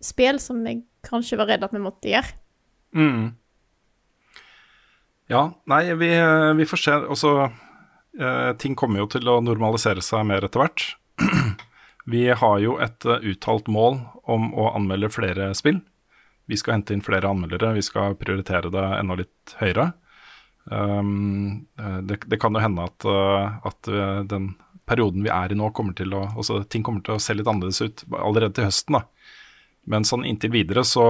spill 0.00 0.40
som 0.42 0.64
vi 0.64 0.80
kanskje 1.06 1.38
var 1.38 1.52
redd 1.52 1.64
at 1.64 1.74
vi 1.76 1.82
måtte 1.82 2.10
gjøre. 2.10 2.34
Mm. 2.96 3.26
Ja, 5.30 5.44
nei, 5.70 5.82
vi, 5.94 6.10
vi 6.58 6.66
får 6.66 6.82
se. 6.82 6.94
Eh, 8.18 8.52
ting 8.58 8.74
kommer 8.74 9.04
jo 9.04 9.10
til 9.12 9.28
å 9.30 9.38
normalisere 9.44 10.02
seg 10.02 10.26
mer 10.26 10.46
etter 10.46 10.64
hvert. 10.64 10.86
vi 12.10 12.26
har 12.34 12.58
jo 12.62 12.74
et 12.82 13.06
eh, 13.06 13.22
uttalt 13.30 13.70
mål 13.70 14.00
om 14.30 14.50
å 14.58 14.72
anmelde 14.74 15.12
flere 15.12 15.52
spill. 15.54 15.78
Vi 16.50 16.58
skal 16.58 16.78
hente 16.78 16.96
inn 16.96 17.04
flere 17.06 17.30
anmeldere, 17.30 17.76
vi 17.76 17.84
skal 17.86 18.16
prioritere 18.18 18.72
det 18.74 18.86
enda 18.98 19.16
litt 19.22 19.54
høyere. 19.60 19.92
Um, 20.64 21.66
eh, 21.78 21.98
det, 21.98 22.20
det 22.26 22.38
kan 22.40 22.54
jo 22.54 22.62
hende 22.62 22.84
at, 22.84 23.04
eh, 23.08 23.54
at 23.66 23.88
eh, 23.90 24.20
den 24.28 24.52
perioden 24.86 25.24
vi 25.24 25.32
er 25.32 25.50
i 25.50 25.56
nå, 25.58 25.70
kommer 25.74 25.96
til 25.96 26.12
å 26.14 26.26
altså, 26.28 26.60
Ting 26.68 26.84
kommer 26.86 27.02
til 27.06 27.16
å 27.16 27.22
se 27.22 27.34
litt 27.34 27.48
annerledes 27.48 27.80
ut 27.82 28.04
allerede 28.18 28.54
til 28.58 28.68
høsten. 28.68 28.98
da. 28.98 29.04
Men 29.90 30.06
sånn 30.06 30.26
inntil 30.28 30.52
videre 30.52 30.84
så, 30.84 31.04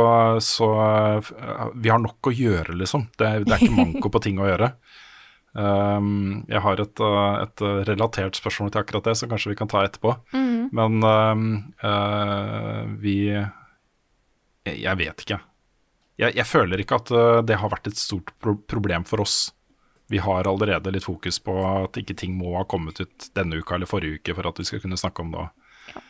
så 0.45 0.68
Vi 1.74 1.91
har 1.91 1.99
nok 2.01 2.30
å 2.30 2.32
gjøre, 2.32 2.76
liksom. 2.78 3.09
Det, 3.18 3.30
det 3.45 3.57
er 3.57 3.64
ikke 3.64 3.78
manko 3.80 4.12
på 4.12 4.22
ting 4.22 4.38
å 4.41 4.49
gjøre. 4.49 4.74
Um, 5.51 6.45
jeg 6.47 6.62
har 6.62 6.80
et, 6.84 7.01
et 7.03 7.64
relatert 7.88 8.38
spørsmål 8.38 8.70
til 8.70 8.84
akkurat 8.84 9.09
det, 9.09 9.16
som 9.18 9.32
kanskje 9.32 9.51
vi 9.51 9.59
kan 9.59 9.72
ta 9.72 9.82
etterpå. 9.82 10.14
Men 10.76 11.01
um, 11.03 11.49
uh, 11.82 12.84
vi 13.03 13.16
jeg, 14.67 14.83
jeg 14.83 15.01
vet 15.01 15.25
ikke. 15.25 15.41
Jeg, 16.21 16.37
jeg 16.37 16.47
føler 16.49 16.83
ikke 16.83 17.01
at 17.01 17.13
uh, 17.15 17.41
det 17.47 17.59
har 17.61 17.73
vært 17.73 17.91
et 17.91 17.99
stort 18.01 18.35
pro 18.43 18.57
problem 18.69 19.07
for 19.09 19.25
oss. 19.25 19.51
Vi 20.11 20.19
har 20.21 20.49
allerede 20.51 20.93
litt 20.93 21.07
fokus 21.07 21.39
på 21.43 21.55
at 21.65 21.97
ikke 22.01 22.17
ting 22.19 22.35
må 22.37 22.57
ha 22.59 22.65
kommet 22.69 22.99
ut 23.01 23.31
denne 23.39 23.61
uka 23.61 23.77
eller 23.77 23.89
forrige 23.89 24.19
uke 24.19 24.35
for 24.35 24.51
at 24.51 24.59
vi 24.59 24.67
skal 24.67 24.83
kunne 24.83 24.99
snakke 25.01 25.23
om 25.23 25.35
det. 25.37 25.45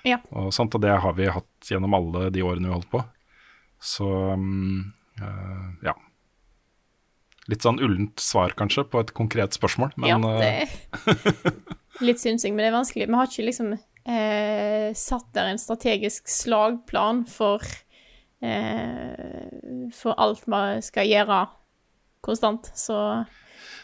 Ja. 0.09 0.19
Og, 0.33 0.49
sant? 0.57 0.75
og 0.75 0.83
det 0.83 0.95
har 1.05 1.17
vi 1.17 1.29
hatt 1.31 1.69
gjennom 1.69 1.97
alle 1.97 2.31
de 2.33 2.45
årene 2.45 2.71
vi 2.71 2.75
holdt 2.75 2.91
på. 2.93 3.03
Så 3.81 4.09
um, 4.09 4.93
uh, 5.21 5.69
ja. 5.85 5.95
Litt 7.51 7.65
sånn 7.67 7.81
ullent 7.83 8.21
svar 8.23 8.55
kanskje 8.57 8.87
på 8.89 9.03
et 9.03 9.13
konkret 9.17 9.57
spørsmål, 9.57 9.95
men 9.99 10.11
ja, 10.11 10.19
det 10.39 10.51
er 10.51 10.75
litt 12.07 12.21
synsing, 12.23 12.55
men 12.55 12.63
det 12.63 12.69
er 12.71 12.77
vanskelig. 12.77 13.09
Vi 13.09 13.19
har 13.19 13.31
ikke 13.31 13.47
liksom 13.49 13.73
eh, 13.75 14.91
satt 14.95 15.33
der 15.35 15.51
en 15.51 15.59
strategisk 15.59 16.31
slagplan 16.31 17.25
for 17.27 17.65
eh, 17.65 17.90
for 18.41 20.17
alt 20.17 20.47
vi 20.49 20.81
skal 20.87 21.09
gjøre 21.11 21.43
konstant, 22.25 22.71
så 22.75 22.97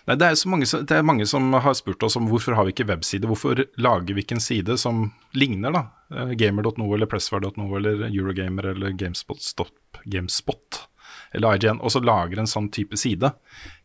Nei, 0.07 0.15
det 0.15 0.27
er, 0.29 0.37
mange, 0.47 0.67
det 0.67 0.95
er 0.95 1.07
mange 1.07 1.25
som 1.27 1.51
har 1.59 1.75
spurt 1.75 2.05
oss 2.07 2.15
om 2.19 2.29
hvorfor 2.31 2.55
har 2.55 2.67
vi 2.69 2.73
ikke 2.73 2.87
webside. 2.87 3.27
Hvorfor 3.27 3.65
lager 3.83 4.15
vi 4.15 4.23
ikke 4.23 4.37
en 4.39 4.45
side 4.45 4.77
som 4.79 5.09
ligner, 5.35 5.75
da? 5.75 5.83
Eh, 6.15 6.35
Gamer.no 6.39 6.87
eller 6.95 7.11
Pressfire.no 7.11 7.67
eller 7.75 8.05
Eurogamer 8.07 8.71
eller 8.71 8.95
Gamespot, 8.95 9.43
Stop, 9.43 9.99
Gamespot 10.07 10.85
eller 11.35 11.59
IGN, 11.59 11.81
og 11.83 11.91
så 11.93 12.01
lager 12.05 12.39
en 12.39 12.49
sånn 12.49 12.69
type 12.73 12.97
side. 13.01 13.33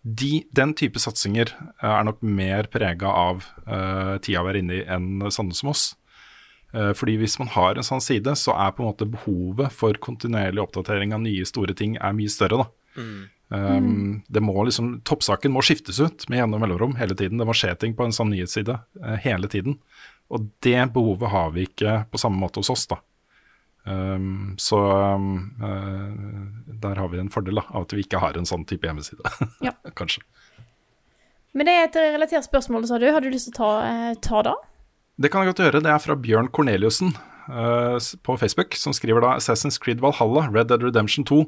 De, 0.02 0.44
den 0.54 0.76
type 0.78 1.02
satsinger 1.02 1.56
eh, 1.58 1.90
er 1.90 2.06
nok 2.08 2.22
mer 2.22 2.70
prega 2.72 3.10
av 3.10 3.48
uh, 3.66 4.16
tida 4.22 4.46
vi 4.46 4.54
er 4.54 4.62
inne 4.62 4.78
i 4.78 4.86
enn 4.86 5.26
sånne 5.34 5.58
som 5.58 5.74
oss. 5.74 5.88
Eh, 6.74 6.94
Fordi 6.98 7.18
hvis 7.20 7.38
man 7.42 7.52
har 7.52 7.76
en 7.76 7.86
sånn 7.86 8.04
side, 8.04 8.36
så 8.40 8.56
er 8.56 8.74
på 8.76 8.84
en 8.84 8.92
måte 8.92 9.10
behovet 9.10 9.74
for 9.76 9.98
kontinuerlig 10.00 10.64
oppdatering 10.64 11.16
av 11.16 11.24
nye 11.26 11.46
store 11.48 11.76
ting 11.78 11.98
er 12.00 12.16
mye 12.18 12.32
større, 12.32 12.64
da. 12.64 13.06
Um, 13.52 14.22
det 14.32 14.40
må 14.40 14.54
liksom, 14.64 15.02
Toppsaken 15.04 15.52
må 15.52 15.60
skiftes 15.66 15.98
ut 16.00 16.24
med 16.32 16.40
gjennom 16.40 16.62
mellomrom 16.64 16.96
hele 16.96 17.18
tiden. 17.20 17.42
Det 17.42 17.48
må 17.48 17.56
skje 17.58 17.74
ting 17.76 17.96
på 17.98 18.06
en 18.08 18.16
sånn 18.16 18.32
nyhetsside 18.32 18.78
uh, 18.80 19.16
hele 19.20 19.50
tiden. 19.52 19.76
Og 20.32 20.48
det 20.64 20.80
behovet 20.96 21.34
har 21.34 21.52
vi 21.52 21.66
ikke 21.68 22.06
på 22.12 22.22
samme 22.22 22.40
måte 22.40 22.64
hos 22.64 22.72
oss, 22.72 22.86
da. 22.88 23.02
Um, 23.84 24.54
så 24.62 24.78
um, 25.18 25.34
uh, 25.60 26.72
der 26.80 27.02
har 27.02 27.12
vi 27.12 27.20
en 27.20 27.32
fordel 27.34 27.60
da, 27.60 27.66
av 27.74 27.90
at 27.90 27.96
vi 27.98 28.06
ikke 28.06 28.22
har 28.24 28.40
en 28.40 28.48
sånn 28.48 28.64
type 28.70 28.88
hjemmeside. 28.88 29.28
Ja. 29.66 29.76
Kanskje. 30.00 30.24
Men 31.52 31.68
det 31.68 31.76
er 31.76 31.88
et 31.90 31.98
relatert 32.14 32.48
spørsmål, 32.48 32.88
sa 32.88 33.02
du. 33.02 33.10
Har 33.12 33.24
du 33.24 33.28
lyst 33.34 33.50
til 33.50 33.58
å 33.58 33.60
ta, 33.60 33.72
eh, 33.90 34.14
ta 34.24 34.44
det? 34.48 34.56
Det 35.22 35.30
kan 35.30 35.44
jeg 35.44 35.52
godt 35.52 35.62
gjøre. 35.62 35.84
Det 35.86 35.92
er 35.92 36.02
fra 36.02 36.16
Bjørn 36.18 36.48
Corneliussen 36.50 37.12
uh, 37.52 37.98
på 38.26 38.36
Facebook, 38.42 38.74
som 38.80 38.94
skriver 38.96 39.22
da 39.22 39.36
Assassin's 39.38 39.78
Creed 39.82 40.02
Valhalla, 40.02 40.48
Red 40.50 40.72
Dead 40.72 40.82
Redemption 40.82 41.26
2, 41.28 41.44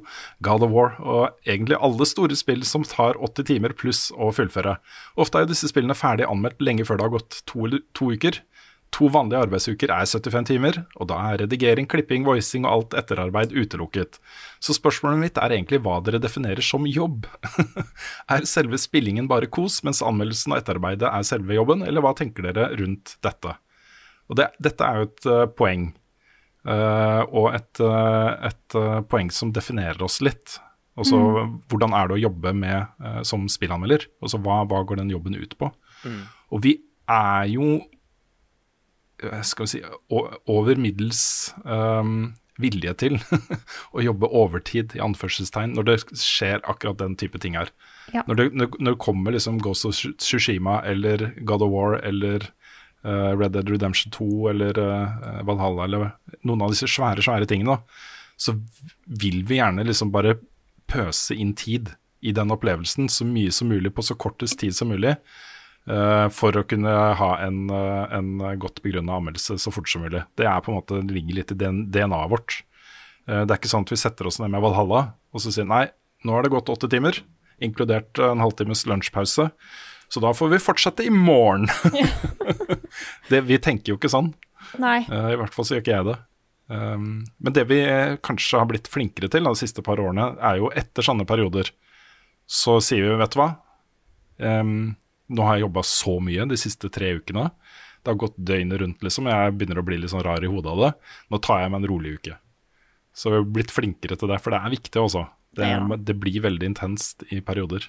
God 0.45 0.65
of 0.67 0.75
War 0.75 0.93
og 1.01 1.47
egentlig 1.47 1.79
alle 1.81 2.05
store 2.05 2.37
spill 2.37 2.61
som 2.69 2.85
tar 2.85 3.17
80 3.17 3.47
timer 3.49 3.73
pluss 3.73 4.11
å 4.13 4.29
fullføre. 4.35 4.75
Ofte 5.17 5.39
er 5.39 5.47
jo 5.47 5.53
disse 5.55 5.71
spillene 5.71 5.97
ferdig 5.97 6.27
anmeldt 6.29 6.61
lenge 6.61 6.85
før 6.85 7.01
det 7.01 7.07
har 7.07 7.15
gått 7.15 7.39
to, 7.49 7.71
to 7.97 8.11
uker. 8.13 8.43
To 8.93 9.07
vanlige 9.09 9.41
arbeidsuker 9.41 9.89
er 9.89 10.05
75 10.05 10.45
timer, 10.51 10.77
og 11.01 11.07
da 11.09 11.17
er 11.31 11.39
redigering, 11.43 11.87
klipping, 11.89 12.25
voicing 12.27 12.67
og 12.67 12.73
alt 12.73 12.97
etterarbeid 13.01 13.55
utelukket. 13.55 14.19
Så 14.61 14.75
spørsmålet 14.77 15.21
mitt 15.21 15.39
er 15.41 15.55
egentlig 15.55 15.79
hva 15.81 15.97
dere 16.05 16.21
definerer 16.21 16.61
som 16.65 16.85
jobb. 16.85 17.25
er 18.33 18.45
selve 18.49 18.77
spillingen 18.81 19.29
bare 19.31 19.49
kos, 19.49 19.79
mens 19.87 20.03
anmeldelsen 20.05 20.53
og 20.53 20.61
etterarbeidet 20.61 21.09
er 21.09 21.25
selve 21.25 21.57
jobben, 21.57 21.81
eller 21.87 22.05
hva 22.05 22.13
tenker 22.17 22.45
dere 22.51 22.69
rundt 22.77 23.15
dette? 23.25 23.55
Og 24.29 24.37
det, 24.39 24.51
dette 24.61 24.85
er 24.85 24.99
jo 24.99 25.07
et 25.09 25.27
uh, 25.31 25.47
poeng, 25.57 25.87
uh, 26.69 27.23
og 27.33 27.49
et, 27.57 27.81
uh, 27.81 28.29
et 28.45 28.77
poeng 29.09 29.33
som 29.33 29.55
definerer 29.55 30.05
oss 30.05 30.19
litt. 30.25 30.59
Altså, 30.93 31.17
Hvordan 31.71 31.95
er 31.97 32.05
det 32.09 32.19
å 32.19 32.23
jobbe 32.27 32.51
med 32.53 33.25
som 33.25 33.47
spillanmelder? 33.49 34.03
Altså, 34.21 34.37
hva, 34.45 34.59
hva 34.69 34.83
går 34.85 34.99
den 34.99 35.09
jobben 35.09 35.33
ut 35.33 35.55
på? 35.57 35.71
Og 36.53 36.61
vi 36.61 36.75
er 37.09 37.47
jo 37.49 37.79
skal 39.45 39.67
vi 39.67 39.71
si, 39.75 39.81
over 40.09 40.79
middels 40.79 41.53
um, 41.63 42.33
vilje 42.61 42.93
til 43.01 43.17
å 43.95 44.03
jobbe 44.03 44.29
overtid, 44.29 44.93
i 44.97 45.01
anførselstegn, 45.03 45.73
når 45.77 45.87
det 45.89 45.97
skjer 46.21 46.61
akkurat 46.69 46.99
den 47.01 47.17
type 47.19 47.39
ting 47.41 47.57
her. 47.57 47.71
Ja. 48.13 48.25
Når, 48.27 48.39
det, 48.39 48.47
når, 48.53 48.77
når 48.79 48.95
det 48.95 49.03
kommer 49.03 49.35
liksom 49.35 49.59
Ghost 49.63 49.87
of 49.89 49.97
Tsushima 50.21 50.81
eller 50.87 51.31
God 51.41 51.65
of 51.65 51.73
War 51.73 51.97
eller 52.03 52.45
uh, 53.05 53.33
Red 53.33 53.55
Dead 53.57 53.69
Redemption 53.69 54.13
2 54.13 54.49
eller 54.53 54.79
uh, 54.79 55.41
Valhalla 55.47 55.87
eller 55.87 56.11
noen 56.43 56.65
av 56.65 56.75
disse 56.75 56.89
svære, 56.91 57.25
svære 57.25 57.49
tingene, 57.49 57.79
så 58.37 58.57
vil 59.05 59.43
vi 59.47 59.59
gjerne 59.59 59.85
liksom 59.87 60.11
bare 60.13 60.37
pøse 60.89 61.35
inn 61.37 61.55
tid 61.57 61.93
i 62.23 62.31
den 62.35 62.53
opplevelsen 62.53 63.09
så 63.11 63.25
mye 63.27 63.51
som 63.51 63.71
mulig 63.71 63.91
på 63.95 64.05
så 64.05 64.15
kortest 64.19 64.59
tid 64.61 64.75
som 64.75 64.91
mulig. 64.93 65.15
Eh, 65.89 66.27
for 66.33 66.55
å 66.59 66.65
kunne 66.67 66.91
ha 67.19 67.31
en, 67.45 67.65
eh, 67.69 68.15
en 68.17 68.31
godt 68.59 68.81
begrunna 68.85 69.17
anmeldelse 69.19 69.57
så 69.61 69.73
fort 69.73 69.89
som 69.89 70.05
mulig. 70.05 70.23
Det 70.39 70.47
er 70.49 70.61
på 70.63 70.71
en 70.71 70.79
måte, 70.79 71.01
det 71.01 71.15
ligger 71.15 71.39
litt 71.39 71.53
i 71.53 71.57
DNA-et 71.59 72.31
vårt. 72.31 72.61
Eh, 73.27 73.43
det 73.43 73.51
er 73.51 73.59
ikke 73.59 73.71
sånn 73.71 73.87
at 73.87 73.93
vi 73.93 74.01
setter 74.01 74.29
oss 74.29 74.39
ned 74.41 74.53
med 74.53 74.63
Valhalla 74.63 75.05
og 75.33 75.41
så 75.43 75.53
sier 75.53 75.67
nei, 75.69 75.87
nå 76.23 76.35
har 76.35 76.45
det 76.45 76.53
gått 76.53 76.69
åtte 76.69 76.89
timer, 76.91 77.17
inkludert 77.63 78.19
en 78.21 78.43
halvtimes 78.43 78.85
lunsjpause. 78.89 79.49
Så 80.13 80.21
da 80.21 80.29
får 80.35 80.51
vi 80.51 80.61
fortsette 80.61 81.07
i 81.07 81.09
morgen. 81.09 81.65
det, 83.31 83.41
vi 83.47 83.57
tenker 83.57 83.93
jo 83.93 83.97
ikke 83.97 84.11
sånn. 84.13 84.29
Nei. 84.77 84.99
I 85.09 85.39
hvert 85.39 85.55
fall 85.55 85.65
så 85.65 85.75
gjør 85.75 85.81
ikke 85.81 85.95
jeg 85.95 86.07
det. 86.11 86.17
Um, 86.69 87.07
men 87.43 87.55
det 87.57 87.65
vi 87.67 87.79
kanskje 88.23 88.61
har 88.61 88.69
blitt 88.69 88.87
flinkere 88.91 89.27
til 89.33 89.49
de 89.49 89.55
siste 89.57 89.81
par 89.85 89.99
årene, 89.99 90.35
er 90.37 90.61
jo 90.61 90.69
etter 90.77 91.05
sånne 91.05 91.25
perioder, 91.27 91.73
så 92.45 92.77
sier 92.83 93.09
vi, 93.09 93.17
vet 93.19 93.33
du 93.33 93.41
hva 93.41 93.49
Em, 94.37 94.95
Nå 95.29 95.43
har 95.47 95.55
jeg 95.57 95.65
jobba 95.67 95.83
så 95.87 96.17
mye 96.21 96.47
de 96.49 96.57
siste 96.59 96.89
tre 96.91 97.13
ukene. 97.19 97.51
Det 98.03 98.11
har 98.11 98.19
gått 98.19 98.35
døgnet 98.37 98.79
rundt, 98.81 98.99
liksom. 99.05 99.29
Jeg 99.31 99.53
begynner 99.57 99.79
å 99.79 99.85
bli 99.87 99.97
litt 99.97 100.11
sånn 100.11 100.23
rar 100.25 100.43
i 100.43 100.47
hodet 100.51 100.71
av 100.73 100.79
det. 100.83 100.91
Nå 101.31 101.39
tar 101.41 101.61
jeg 101.63 101.71
meg 101.71 101.81
en 101.83 101.87
rolig 101.93 102.17
uke. 102.19 102.37
Så 103.15 103.29
vi 103.31 103.37
har 103.37 103.45
blitt 103.47 103.71
flinkere 103.71 104.17
til 104.19 104.27
det, 104.27 104.41
for 104.41 104.51
det 104.51 104.59
er 104.59 104.73
viktig 104.73 104.99
også. 105.01 105.27
Det, 105.55 105.63
Ja. 105.69 105.79
det 105.95 106.19
blir 106.19 106.41
veldig 106.41 106.65
intenst 106.73 107.23
i 107.31 107.39
perioder. 107.39 107.87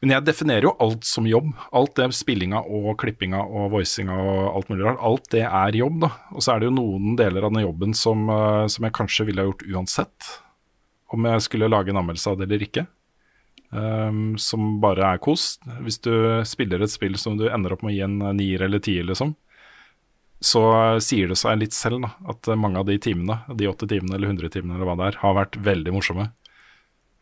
Men 0.00 0.10
jeg 0.14 0.24
definerer 0.28 0.62
jo 0.62 0.76
alt 0.78 1.02
som 1.04 1.26
jobb. 1.26 1.52
Alt 1.74 1.96
det 1.98 2.12
spillinga 2.14 2.60
og 2.62 2.96
klippinga 2.98 3.40
og 3.42 3.72
voicinga 3.72 4.14
og 4.14 4.54
alt 4.56 4.68
mulig 4.70 4.84
rart. 4.86 5.00
Alt 5.02 5.28
det 5.34 5.42
er 5.42 5.72
jobb, 5.72 6.00
da. 6.00 6.10
Og 6.32 6.40
så 6.44 6.54
er 6.54 6.60
det 6.60 6.68
jo 6.68 6.76
noen 6.76 7.16
deler 7.18 7.42
av 7.44 7.52
den 7.52 7.64
jobben 7.66 7.94
som, 7.94 8.28
eh, 8.30 8.66
som 8.68 8.84
jeg 8.84 8.92
kanskje 8.94 9.26
ville 9.26 9.42
ha 9.42 9.50
gjort 9.50 9.66
uansett. 9.66 10.38
Om 11.10 11.24
jeg 11.24 11.40
skulle 11.42 11.68
lage 11.68 11.88
en 11.90 11.96
anmeldelse 11.96 12.30
av 12.30 12.38
det 12.38 12.46
eller 12.48 12.64
ikke. 12.64 12.86
Um, 13.70 14.38
som 14.40 14.78
bare 14.80 15.04
er 15.04 15.18
kos. 15.20 15.58
Hvis 15.84 16.00
du 16.00 16.12
spiller 16.48 16.80
et 16.80 16.92
spill 16.92 17.18
som 17.20 17.36
du 17.36 17.50
ender 17.52 17.74
opp 17.74 17.82
med 17.84 17.92
å 17.92 17.96
gi 17.96 18.00
en 18.06 18.16
eh, 18.22 18.36
nier 18.38 18.64
eller 18.64 18.80
tier, 18.80 19.04
liksom, 19.04 19.34
så 20.40 20.62
eh, 20.72 21.00
sier 21.04 21.28
det 21.28 21.36
seg 21.36 21.60
litt 21.60 21.76
selv 21.76 22.00
da, 22.06 22.14
at 22.32 22.48
eh, 22.48 22.56
mange 22.56 22.80
av 22.80 22.88
de 22.88 22.96
timene, 23.02 23.42
de 23.52 23.68
åtte 23.68 23.88
timene 23.90 24.16
eller 24.16 24.32
hundre 24.32 24.48
timene 24.54 24.78
eller 24.78 24.88
hva 24.88 24.96
det 24.96 25.10
er, 25.10 25.20
har 25.20 25.36
vært 25.36 25.60
veldig 25.68 25.94
morsomme. 25.98 26.30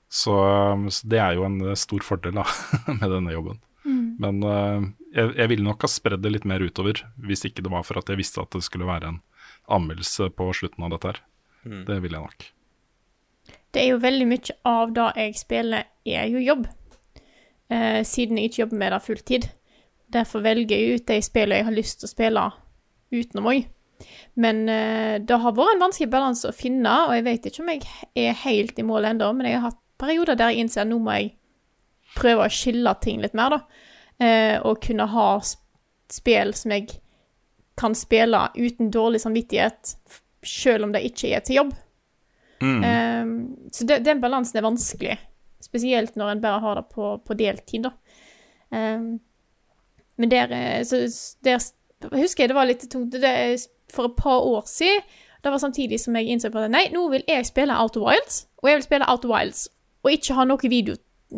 Så, 0.07 0.37
um, 0.39 0.87
så 0.87 1.09
det 1.11 1.19
er 1.19 1.35
jo 1.35 1.49
en 1.49 1.59
stor 1.75 2.05
fordel 2.07 2.39
da, 2.39 2.47
med 3.01 3.09
denne 3.11 3.35
jobben. 3.35 3.59
Men 4.23 4.39
uh, 4.43 4.87
jeg, 5.15 5.35
jeg 5.35 5.51
ville 5.51 5.67
nok 5.67 5.83
ha 5.83 5.91
spredd 5.91 6.23
det 6.23 6.31
litt 6.31 6.47
mer 6.47 6.63
utover, 6.63 7.03
hvis 7.27 7.43
ikke 7.47 7.63
det 7.67 7.75
var 7.75 7.83
for 7.87 7.99
at 7.99 8.11
jeg 8.11 8.23
visste 8.23 8.43
at 8.43 8.55
det 8.55 8.63
skulle 8.67 8.87
være 8.87 9.11
en 9.11 9.23
anmeldelse 9.67 10.31
på 10.39 10.53
slutten 10.55 10.87
av 10.87 10.95
dette 10.95 11.11
her. 11.11 11.25
Det 11.91 11.99
ville 12.03 12.19
jeg 12.19 12.31
nok. 12.31 12.53
Det 13.77 13.83
er 13.85 13.91
jo 13.93 14.01
veldig 14.01 14.27
mye 14.31 14.55
av 14.65 14.93
det 14.97 15.07
jeg 15.21 15.33
spiller, 15.37 15.83
er 16.09 16.31
jo 16.33 16.41
jobb. 16.41 16.63
Eh, 17.69 18.01
siden 18.09 18.39
jeg 18.41 18.49
ikke 18.49 18.63
jobber 18.63 18.79
med 18.81 18.95
det 18.95 19.01
fulltid. 19.05 19.49
Derfor 20.17 20.41
velger 20.47 20.81
jeg 20.81 20.95
ut 20.97 21.11
de 21.11 21.19
spillene 21.21 21.59
jeg 21.59 21.67
har 21.67 21.77
lyst 21.77 22.01
til 22.01 22.09
å 22.09 22.13
spille 22.15 22.45
utenom 23.13 23.51
òg. 23.53 23.69
Men 24.41 24.65
eh, 24.73 25.19
det 25.21 25.41
har 25.45 25.57
vært 25.61 25.77
en 25.77 25.85
vanskelig 25.85 26.09
balanse 26.09 26.49
å 26.49 26.57
finne, 26.57 26.95
og 27.05 27.13
jeg 27.19 27.29
vet 27.29 27.51
ikke 27.51 27.67
om 27.67 27.71
jeg 27.75 27.85
er 28.25 28.43
helt 28.47 28.81
i 28.81 28.89
mål 28.95 29.11
ennå, 29.13 29.31
men 29.37 29.51
jeg 29.51 29.59
har 29.61 29.69
hatt 29.69 29.83
perioder 30.01 30.41
der 30.41 30.55
jeg 30.55 30.65
innser 30.65 30.87
at 30.87 30.93
nå 30.95 31.03
må 31.05 31.21
jeg 31.21 31.35
prøve 32.17 32.49
å 32.49 32.57
skille 32.57 32.97
ting 33.05 33.21
litt 33.21 33.37
mer, 33.37 33.59
da. 33.59 33.87
Eh, 34.17 34.57
og 34.65 34.81
kunne 34.89 35.13
ha 35.13 35.31
spill 35.45 36.57
som 36.57 36.73
jeg 36.73 36.95
kan 37.77 37.93
spille 37.93 38.47
uten 38.57 38.89
dårlig 38.89 39.21
samvittighet, 39.21 39.99
selv 40.41 40.89
om 40.89 40.97
det 40.97 41.11
ikke 41.11 41.37
er 41.37 41.45
til 41.45 41.61
jobb. 41.61 41.83
Um, 42.63 43.33
så 43.73 43.85
den 43.85 44.21
balansen 44.23 44.57
er 44.57 44.65
vanskelig, 44.65 45.17
spesielt 45.61 46.17
når 46.17 46.33
en 46.33 46.43
bare 46.45 46.63
har 46.63 46.81
det 46.81 46.87
på, 46.95 47.17
på 47.21 47.37
deltid, 47.37 47.89
da. 47.89 47.93
Um, 48.73 49.19
men 50.17 50.31
der, 50.33 50.53
eh, 50.53 50.85
så, 50.85 51.03
der 51.45 51.61
husker 52.17 52.45
jeg 52.45 52.49
det 52.49 52.57
var 52.57 52.69
litt 52.69 52.87
tungt 52.91 53.13
det, 53.13 53.33
for 53.93 54.09
et 54.09 54.17
par 54.17 54.41
år 54.41 54.63
siden. 54.67 55.03
Det 55.45 55.53
var 55.53 55.59
samtidig 55.59 56.01
som 56.01 56.17
jeg 56.17 56.33
innså 56.33 56.49
at 56.49 56.71
nei, 56.73 56.87
nå 56.91 57.05
vil 57.13 57.25
jeg 57.29 57.47
spille 57.47 57.77
Out 57.77 57.97
of 57.97 58.07
Wilds, 58.09 58.47
og 58.63 58.71
jeg 58.71 58.79
vil 58.79 58.87
spille 58.87 59.09
Out 59.11 59.25
of 59.25 59.31
Wilds, 59.31 59.69
og 60.03 60.11
ikke 60.11 60.35
ha 60.35 60.47
noe 60.49 60.71
video. 60.71 60.97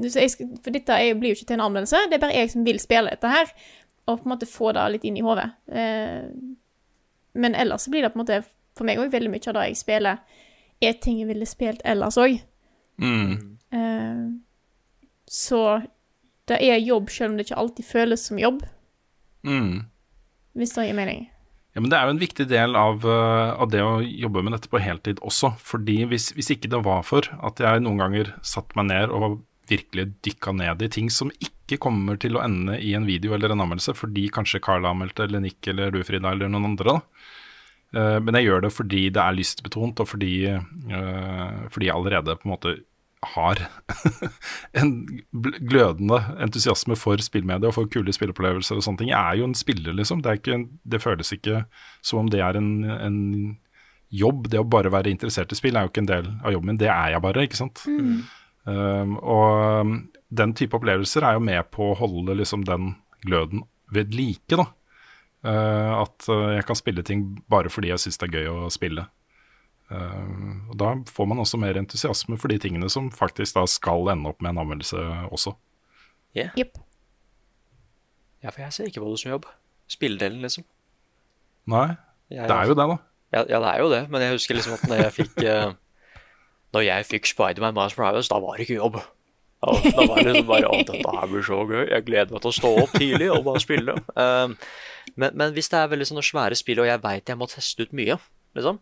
Skal, 0.08 0.54
for 0.62 0.72
dette 0.72 0.96
blir 1.18 1.32
jo 1.32 1.38
ikke 1.38 1.48
til 1.50 1.58
en 1.58 1.66
anmeldelse, 1.66 2.06
det 2.08 2.16
er 2.16 2.22
bare 2.22 2.38
jeg 2.38 2.52
som 2.54 2.64
vil 2.64 2.80
spille 2.80 3.10
dette 3.10 3.32
her, 3.32 3.50
og 4.06 4.20
på 4.20 4.28
en 4.28 4.32
måte 4.32 4.48
få 4.48 4.72
det 4.76 4.86
litt 4.94 5.04
inn 5.04 5.18
i 5.20 5.24
hodet. 5.24 5.50
Eh, 5.68 6.30
men 7.38 7.54
ellers 7.54 7.88
blir 7.90 8.06
det 8.06 8.12
på 8.14 8.20
en 8.20 8.24
måte 8.24 8.40
for 8.78 8.88
meg 8.88 9.00
òg 9.02 9.12
veldig 9.12 9.32
mye 9.32 9.50
av 9.50 9.58
det 9.58 9.66
jeg 9.68 9.80
spiller, 9.82 10.22
er 10.82 10.92
ting 11.02 11.18
jeg 11.20 11.28
ville 11.30 11.46
spilt 11.48 11.80
ellers 11.84 12.18
òg. 12.20 12.38
Eh, 13.72 14.26
så 15.28 15.62
det 16.48 16.60
er 16.64 16.78
jobb, 16.80 17.10
selv 17.12 17.32
om 17.32 17.36
det 17.38 17.46
ikke 17.48 17.58
alltid 17.60 17.84
føles 17.84 18.28
som 18.30 18.38
jobb, 18.40 18.62
Mm. 19.46 19.84
hvis 20.56 20.72
det 20.74 20.88
gir 20.88 20.94
mening. 20.96 21.28
Ja, 21.74 21.80
men 21.80 21.90
Det 21.90 21.98
er 21.98 22.04
jo 22.06 22.10
en 22.10 22.18
viktig 22.18 22.48
del 22.48 22.74
av, 22.76 23.04
eh, 23.04 23.60
av 23.60 23.70
det 23.70 23.80
å 23.80 24.00
jobbe 24.02 24.42
med 24.42 24.52
dette 24.52 24.68
på 24.68 24.80
heltid 24.80 25.20
også. 25.20 25.56
fordi 25.58 26.04
hvis, 26.08 26.32
hvis 26.32 26.50
ikke 26.56 26.68
det 26.70 26.82
var 26.84 27.02
for 27.02 27.22
at 27.42 27.56
jeg 27.58 27.80
noen 27.82 27.98
ganger 27.98 28.34
satte 28.42 28.74
meg 28.76 28.86
ned 28.86 29.10
og 29.10 29.44
virkelig 29.68 30.14
dykka 30.22 30.54
ned 30.56 30.82
i 30.82 30.88
ting 30.88 31.10
som 31.10 31.30
ikke 31.38 31.78
kommer 31.78 32.18
til 32.18 32.32
å 32.32 32.42
ende 32.42 32.80
i 32.80 32.94
en 32.94 33.04
video 33.04 33.34
eller 33.34 33.50
en 33.52 33.60
anmeldelse, 33.60 33.94
fordi 33.94 34.30
kanskje 34.30 34.60
Carl 34.62 34.82
anmeldte, 34.88 35.24
eller 35.28 35.40
Nick 35.40 35.68
eller 35.68 35.90
du, 35.90 36.02
Frida, 36.02 36.32
eller 36.32 36.48
noen 36.48 36.64
andre. 36.64 36.84
da. 36.84 37.00
Eh, 37.96 38.18
men 38.20 38.34
jeg 38.36 38.48
gjør 38.50 38.66
det 38.66 38.72
fordi 38.76 39.02
det 39.14 39.22
er 39.22 39.36
lystbetont, 39.38 40.00
og 40.04 40.08
fordi, 40.10 40.32
eh, 40.50 41.68
fordi 41.72 41.88
jeg 41.88 41.94
allerede 41.96 42.34
på 42.36 42.48
en 42.48 42.52
måte 42.56 42.74
har 43.34 43.58
en 44.78 44.90
glødende 45.32 46.20
entusiasme 46.44 46.94
for 46.96 47.18
spillmedia 47.24 47.66
og 47.70 47.74
for 47.74 47.88
kule 47.90 48.12
spilleopplevelser 48.14 48.78
og 48.78 48.84
sånne 48.86 49.00
ting. 49.02 49.08
Jeg 49.10 49.18
er 49.18 49.40
jo 49.40 49.48
en 49.48 49.56
spiller, 49.58 49.96
liksom. 49.98 50.20
Det, 50.22 50.36
en- 50.54 50.68
det 50.86 51.00
føles 51.02 51.32
ikke 51.34 51.64
som 52.04 52.20
om 52.22 52.28
det 52.30 52.40
er 52.44 52.60
en, 52.60 52.68
en 52.86 53.18
jobb. 54.14 54.46
Det 54.52 54.60
å 54.62 54.68
bare 54.68 54.92
være 54.94 55.10
interessert 55.10 55.50
i 55.52 55.58
spill 55.58 55.76
er 55.76 55.88
jo 55.88 55.90
ikke 55.90 56.04
en 56.04 56.12
del 56.12 56.30
av 56.44 56.54
jobben 56.54 56.70
min. 56.74 56.78
Det 56.80 56.92
er 56.92 57.16
jeg 57.16 57.24
bare, 57.24 57.42
ikke 57.48 57.58
sant. 57.58 57.82
Um, 58.68 59.16
og 59.18 59.80
um, 59.82 59.92
den 60.30 60.52
type 60.54 60.76
opplevelser 60.78 61.24
er 61.24 61.38
jo 61.38 61.42
med 61.48 61.70
på 61.74 61.90
å 61.90 61.98
holde 61.98 62.34
liksom 62.38 62.62
den 62.68 62.92
gløden 63.26 63.64
ved 63.90 64.12
like, 64.14 64.54
da. 64.60 64.68
Uh, 65.46 66.02
at 66.02 66.26
uh, 66.26 66.50
jeg 66.56 66.64
kan 66.66 66.78
spille 66.78 67.04
ting 67.06 67.28
bare 67.50 67.70
fordi 67.70 67.92
jeg 67.92 68.02
syns 68.02 68.18
det 68.18 68.26
er 68.28 68.40
gøy 68.40 68.48
å 68.50 68.72
spille. 68.74 69.06
Uh, 69.88 70.66
og 70.68 70.74
Da 70.80 70.90
får 71.08 71.28
man 71.30 71.42
også 71.44 71.60
mer 71.62 71.78
entusiasme 71.78 72.38
for 72.40 72.50
de 72.52 72.58
tingene 72.62 72.90
som 72.92 73.12
faktisk 73.14 73.56
da 73.56 73.64
skal 73.70 74.10
ende 74.12 74.32
opp 74.32 74.42
med 74.42 74.54
en 74.54 74.62
anmeldelse 74.64 75.04
også. 75.30 75.54
Jepp. 76.36 76.78
Ja, 78.42 78.50
for 78.50 78.62
jeg 78.62 78.74
ser 78.74 78.90
ikke 78.90 79.02
på 79.02 79.10
det 79.10 79.20
som 79.22 79.32
jobb. 79.32 79.46
Spilledelen, 79.90 80.42
liksom. 80.44 80.66
Nei, 81.68 81.96
Jeg, 82.30 82.44
det 82.48 82.54
er 82.54 82.68
jo 82.68 82.74
det, 82.76 82.86
da. 82.88 82.96
Ja, 83.32 83.42
ja, 83.48 83.58
det 83.60 83.70
er 83.70 83.78
jo 83.82 83.88
det, 83.92 84.02
men 84.12 84.22
jeg 84.24 84.36
husker 84.36 84.56
liksom 84.56 84.76
at 84.76 84.84
når 84.88 85.02
jeg 85.02 85.14
fikk 85.18 85.38
uh, 85.44 85.72
Når 86.76 86.84
jeg 86.84 87.06
fikk 87.08 87.28
Spiderman 87.30 87.76
Miles 87.76 87.96
Morales, 87.96 88.28
da 88.28 88.36
var 88.44 88.58
det 88.58 88.66
ikke 88.66 88.76
jobb. 88.76 88.98
Ja, 89.58 89.72
da 89.90 90.04
var 90.06 90.20
det 90.22 90.32
liksom 90.32 90.50
bare 90.50 90.68
Å, 90.70 90.82
dette 90.86 91.14
her 91.16 91.30
blir 91.30 91.46
så 91.46 91.62
gøy. 91.66 91.84
Jeg 91.88 92.04
gleder 92.06 92.34
meg 92.34 92.44
til 92.44 92.50
å 92.52 92.58
stå 92.58 92.74
opp 92.84 92.92
tidlig 92.94 93.30
og 93.34 93.40
bare 93.48 93.62
spille. 93.64 93.96
Um, 94.14 94.54
men, 95.18 95.32
men 95.34 95.56
hvis 95.56 95.70
det 95.72 95.80
er 95.80 95.90
veldig 95.90 96.06
sånne 96.12 96.26
svære 96.26 96.58
spill, 96.58 96.84
og 96.84 96.90
jeg 96.90 97.02
veit 97.02 97.32
jeg 97.32 97.40
må 97.40 97.48
teste 97.50 97.88
ut 97.88 97.96
mye, 97.96 98.20
liksom 98.58 98.78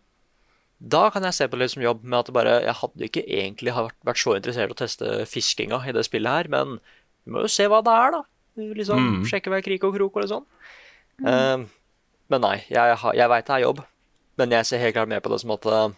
da 0.77 1.07
kan 1.09 1.25
jeg 1.25 1.33
se 1.33 1.47
på 1.49 1.57
det 1.57 1.71
som 1.73 1.81
jobb 1.81 2.03
med 2.05 2.19
at 2.19 2.29
det 2.29 2.35
bare, 2.37 2.55
jeg 2.67 2.77
hadde 2.83 3.07
ikke 3.09 3.23
egentlig 3.25 3.73
vært, 3.73 3.97
vært 4.05 4.21
så 4.21 4.35
interessert 4.37 4.73
i 4.73 4.75
å 4.75 4.79
teste 4.79 5.13
fiskinga 5.31 5.79
i 5.89 5.95
det 5.97 6.05
spillet 6.05 6.29
her, 6.29 6.51
men 6.53 6.77
vi 7.25 7.33
må 7.33 7.45
jo 7.47 7.53
se 7.53 7.65
hva 7.71 7.81
det 7.85 7.95
er, 7.97 8.19
da. 8.19 8.21
Liksom, 8.77 9.07
Sjekke 9.29 9.53
hver 9.53 9.65
krik 9.65 9.85
og 9.89 9.97
krok 9.97 10.17
og 10.17 10.25
litt 10.25 10.33
sånn. 10.33 10.45
Um, 11.25 11.65
men 12.33 12.45
nei, 12.45 12.57
jeg, 12.69 12.99
jeg 13.17 13.31
veit 13.33 13.49
det 13.49 13.55
er 13.57 13.65
jobb, 13.65 13.81
men 14.37 14.53
jeg 14.53 14.69
ser 14.69 14.83
helt 14.83 14.97
klart 14.99 15.13
mer 15.13 15.25
på 15.25 15.33
det 15.33 15.41
som 15.41 15.55
at 15.57 15.69
uh, 15.73 15.97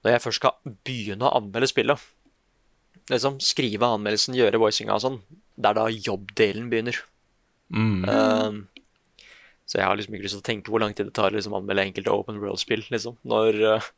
når 0.00 0.14
jeg 0.14 0.24
først 0.24 0.40
skal 0.40 0.74
begynne 0.88 1.28
å 1.28 1.34
anmelde 1.36 1.68
spillet, 1.68 2.08
liksom 3.12 3.38
skrive 3.44 3.88
anmeldelsen, 3.88 4.36
gjøre 4.38 4.60
voicinga 4.62 4.96
og 4.96 5.04
sånn, 5.04 5.20
det 5.60 5.70
er 5.70 5.78
da 5.78 5.86
jobbdelen 5.92 6.68
begynner. 6.72 6.98
Mm. 7.70 8.04
Um, 8.08 8.60
så 9.70 9.78
jeg 9.78 9.86
har 9.86 9.98
liksom 9.98 10.16
ikke 10.16 10.26
lyst 10.26 10.34
til 10.38 10.42
å 10.42 10.48
tenke 10.48 10.72
hvor 10.72 10.82
lang 10.82 10.96
tid 10.96 11.06
det 11.10 11.14
tar 11.14 11.30
å 11.30 11.36
liksom, 11.36 11.54
anmelde 11.54 11.84
enkelte 11.86 12.14
open 12.14 12.40
world-spill. 12.42 12.82
Liksom. 12.90 13.20
Når 13.30 13.60
uh, 13.62 13.90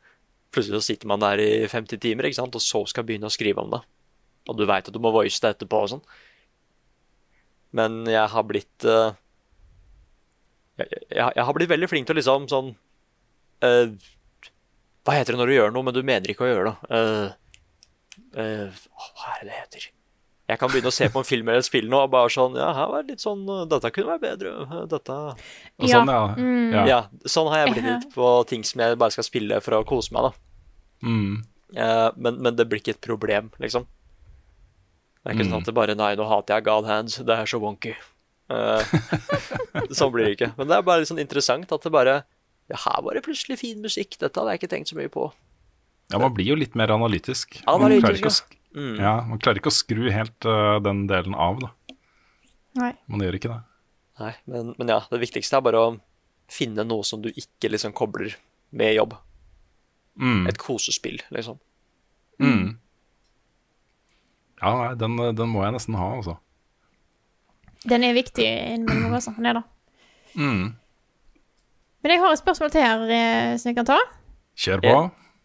plutselig 0.53 0.81
så 0.81 0.87
sitter 0.91 1.09
man 1.09 1.23
der 1.23 1.41
i 1.41 1.51
50 1.71 2.01
timer, 2.03 2.29
ikke 2.29 2.41
sant? 2.41 2.57
og 2.57 2.63
så 2.63 2.83
skal 2.89 3.07
begynne 3.07 3.29
å 3.29 3.33
skrive 3.33 3.63
om 3.63 3.73
det. 3.73 3.81
Og 4.51 4.59
du 4.59 4.67
veit 4.69 4.87
at 4.89 4.93
du 4.93 5.01
må 5.01 5.13
voice 5.15 5.39
det 5.41 5.55
etterpå 5.55 5.85
og 5.85 5.93
sånn. 5.95 6.05
Men 7.73 8.03
jeg 8.05 8.25
har 8.29 8.45
blitt 8.45 8.85
uh, 8.85 9.15
jeg, 10.77 10.89
jeg, 11.09 11.29
jeg 11.37 11.45
har 11.47 11.55
blitt 11.57 11.71
veldig 11.71 11.89
flink 11.89 12.09
til 12.09 12.15
å 12.15 12.19
liksom 12.19 12.45
sånn 12.49 12.73
uh, 13.65 13.87
Hva 15.05 15.15
heter 15.17 15.33
det 15.33 15.41
når 15.41 15.49
du 15.49 15.55
gjør 15.55 15.73
noe, 15.73 15.87
men 15.87 15.95
du 15.95 16.03
mener 16.05 16.29
ikke 16.29 16.45
å 16.45 16.51
gjøre 16.51 16.69
det? 16.69 16.93
Uh, 16.93 17.42
uh, 18.37 18.85
hva 19.19 19.35
er 19.35 19.43
det 19.43 19.49
det 19.49 19.59
heter? 19.59 19.89
Jeg 20.51 20.59
kan 20.59 20.69
begynne 20.69 20.91
å 20.91 20.93
se 20.93 21.07
på 21.07 21.21
en 21.21 21.27
film 21.27 21.47
eller 21.47 21.63
et 21.63 21.67
spill 21.67 21.85
nå 21.89 22.01
og 22.03 22.09
bare 22.11 22.31
sånn 22.33 22.57
Ja, 22.59 22.73
her 22.75 22.89
var 22.91 23.05
det 23.05 23.13
litt 23.15 23.23
sånn 23.23 23.45
uh, 23.47 23.61
Dette 23.69 23.93
kunne 23.95 24.11
vært 24.11 24.25
bedre. 24.25 24.51
uh, 24.67 24.81
Dette 24.91 25.15
Og 25.15 25.87
sånn, 25.87 26.11
ja. 26.11 26.23
ja. 26.75 26.83
Ja, 26.89 26.99
sånn 27.23 27.47
har 27.53 27.63
jeg 27.63 27.75
blitt 27.77 27.87
litt 27.87 28.07
på 28.15 28.29
ting 28.49 28.65
som 28.67 28.83
jeg 28.83 28.99
bare 28.99 29.15
skal 29.15 29.27
spille 29.27 29.61
for 29.63 29.79
å 29.79 29.85
kose 29.87 30.11
meg, 30.15 30.27
da. 30.27 30.33
Mm. 31.07 31.37
Uh, 31.73 32.09
men, 32.19 32.41
men 32.43 32.57
det 32.59 32.67
blir 32.69 32.83
ikke 32.83 32.97
et 32.97 33.05
problem, 33.05 33.49
liksom. 33.63 33.87
Det 35.23 35.31
er 35.31 35.37
ikke 35.37 35.47
sånn 35.47 35.61
at 35.61 35.69
det 35.69 35.75
bare 35.77 35.95
Nei, 35.95 36.11
nå 36.19 36.27
hater 36.27 36.57
jeg 36.57 36.65
God 36.67 36.89
Hands. 36.89 37.15
Det 37.23 37.35
er 37.39 37.47
så 37.47 37.59
wonky. 37.63 37.93
Uh, 38.51 38.83
sånn 39.97 40.11
blir 40.11 40.27
det 40.27 40.35
ikke. 40.35 40.51
Men 40.57 40.67
det 40.67 40.75
er 40.75 40.85
bare 40.85 41.01
litt 41.01 41.11
sånn 41.13 41.23
interessant 41.23 41.71
at 41.71 41.87
det 41.87 41.93
bare 41.93 42.19
Ja, 42.67 42.79
her 42.83 42.99
var 43.05 43.15
det 43.15 43.23
plutselig 43.23 43.61
fin 43.63 43.79
musikk. 43.83 44.17
Dette 44.19 44.35
hadde 44.35 44.57
jeg 44.57 44.63
ikke 44.63 44.73
tenkt 44.75 44.91
så 44.91 44.99
mye 44.99 45.11
på. 45.11 45.29
Ja, 46.13 46.19
man 46.21 46.33
blir 46.37 46.53
jo 46.53 46.55
litt 46.59 46.77
mer 46.79 46.93
analytisk. 46.93 47.59
Man 47.65 47.81
Analytisk, 47.81 48.05
klarer 48.05 48.21
ikke 48.21 48.33
å, 48.33 48.59
Mm. 48.73 48.95
ja, 48.97 49.11
man 49.29 49.37
klarer 49.37 49.59
ikke 49.61 49.69
å 49.69 49.75
skru 49.75 50.07
helt 50.09 50.45
uh, 50.49 50.79
den 50.81 51.03
delen 51.05 51.35
av, 51.37 51.59
da. 51.61 51.97
Nei. 52.79 52.93
Man 53.05 53.21
gjør 53.21 53.35
ikke 53.37 53.51
det. 53.51 53.59
Nei, 54.23 54.31
men, 54.49 54.71
men 54.79 54.89
ja, 54.89 54.95
det 55.11 55.19
viktigste 55.21 55.59
er 55.59 55.65
bare 55.67 55.81
å 55.81 55.91
finne 56.49 56.81
noe 56.85 57.05
som 57.05 57.21
du 57.21 57.29
ikke 57.29 57.69
liksom 57.69 57.93
kobler 57.93 58.33
med 58.73 58.95
jobb. 58.95 59.13
Mm. 60.17 60.47
Et 60.49 60.57
kosespill, 60.57 61.21
liksom. 61.33 61.59
Mm. 62.41 62.79
Ja, 64.63 64.71
nei, 64.79 64.89
den, 64.97 65.17
den 65.37 65.53
må 65.53 65.61
jeg 65.65 65.75
nesten 65.77 65.97
ha, 65.99 66.09
altså. 66.17 66.37
Den 67.85 68.05
er 68.07 68.15
viktig 68.15 68.45
innimellom 68.47 69.13
altså. 69.17 69.33
Den 69.37 69.49
er 69.51 69.59
det. 69.59 69.63
Mm. 70.39 70.69
Men 72.03 72.13
jeg 72.15 72.21
har 72.23 72.33
et 72.33 72.41
spørsmål 72.41 72.71
til 72.73 72.83
her 72.83 73.03
eh, 73.05 73.57
som 73.59 73.69
jeg 73.69 73.77
kan 73.77 73.89
ta. 73.89 73.99
Kjør 74.59 74.81
på. 74.83 74.95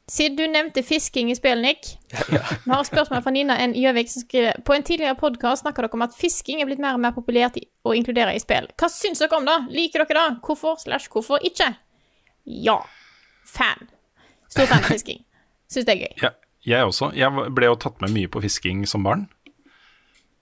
Siden 0.09 0.37
du 0.39 0.45
nevnte 0.49 0.81
fisking 0.83 1.29
i 1.31 1.35
spillet, 1.37 1.61
Nick. 1.61 1.89
Vi 2.65 2.71
har 2.73 2.85
spørsmål 2.89 3.21
fra 3.27 3.33
Nina 3.35 3.59
N. 3.61 3.75
Gjøvik 3.77 4.09
som 4.09 4.23
skriver 4.25 4.57
På 4.65 4.73
en 4.73 4.83
tidligere 4.87 5.19
podkast 5.21 5.67
snakka 5.67 5.85
dere 5.85 5.99
om 5.99 6.05
at 6.07 6.15
fisking 6.17 6.63
er 6.63 6.69
blitt 6.71 6.81
mer 6.81 6.97
og 6.97 7.03
mer 7.05 7.13
populært 7.17 7.59
å 7.85 7.93
inkludere 7.97 8.33
i 8.33 8.41
spill. 8.41 8.71
Hva 8.81 8.89
syns 8.93 9.21
dere 9.21 9.37
om 9.37 9.45
det? 9.49 9.59
Liker 9.77 10.07
dere 10.07 10.23
det? 10.31 10.39
Hvorfor 10.47 10.79
slash 10.81 11.11
hvorfor 11.13 11.45
ikke? 11.45 11.75
Ja. 12.49 12.79
Fan. 13.49 13.89
Stor 14.49 14.71
fan 14.71 14.81
av 14.87 14.89
fisking. 14.97 15.21
Syns 15.69 15.85
det 15.91 15.99
er 15.99 16.07
gøy. 16.07 16.15
Ja, 16.25 16.31
jeg 16.73 16.89
også. 16.89 17.11
Jeg 17.17 17.51
ble 17.59 17.69
jo 17.69 17.77
tatt 17.85 18.01
med 18.01 18.15
mye 18.17 18.31
på 18.33 18.41
fisking 18.45 18.87
som 18.89 19.05
barn. 19.05 19.27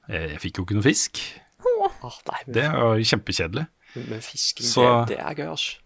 Jeg, 0.07 0.37
jeg 0.37 0.43
fikk 0.45 0.61
jo 0.63 0.67
ikke 0.69 0.79
noe 0.79 0.87
fisk. 0.87 1.19
Oh. 1.67 1.91
nei, 2.31 2.39
men, 2.47 2.55
Det 2.55 2.69
var 2.71 3.03
kjempekjedelig. 3.11 3.67
men 3.97 4.23
fisking, 4.23 4.67
Så- 4.71 4.87
det, 5.11 5.17
det 5.17 5.19
er 5.27 5.35
gøy, 5.43 5.49
altså. 5.57 5.83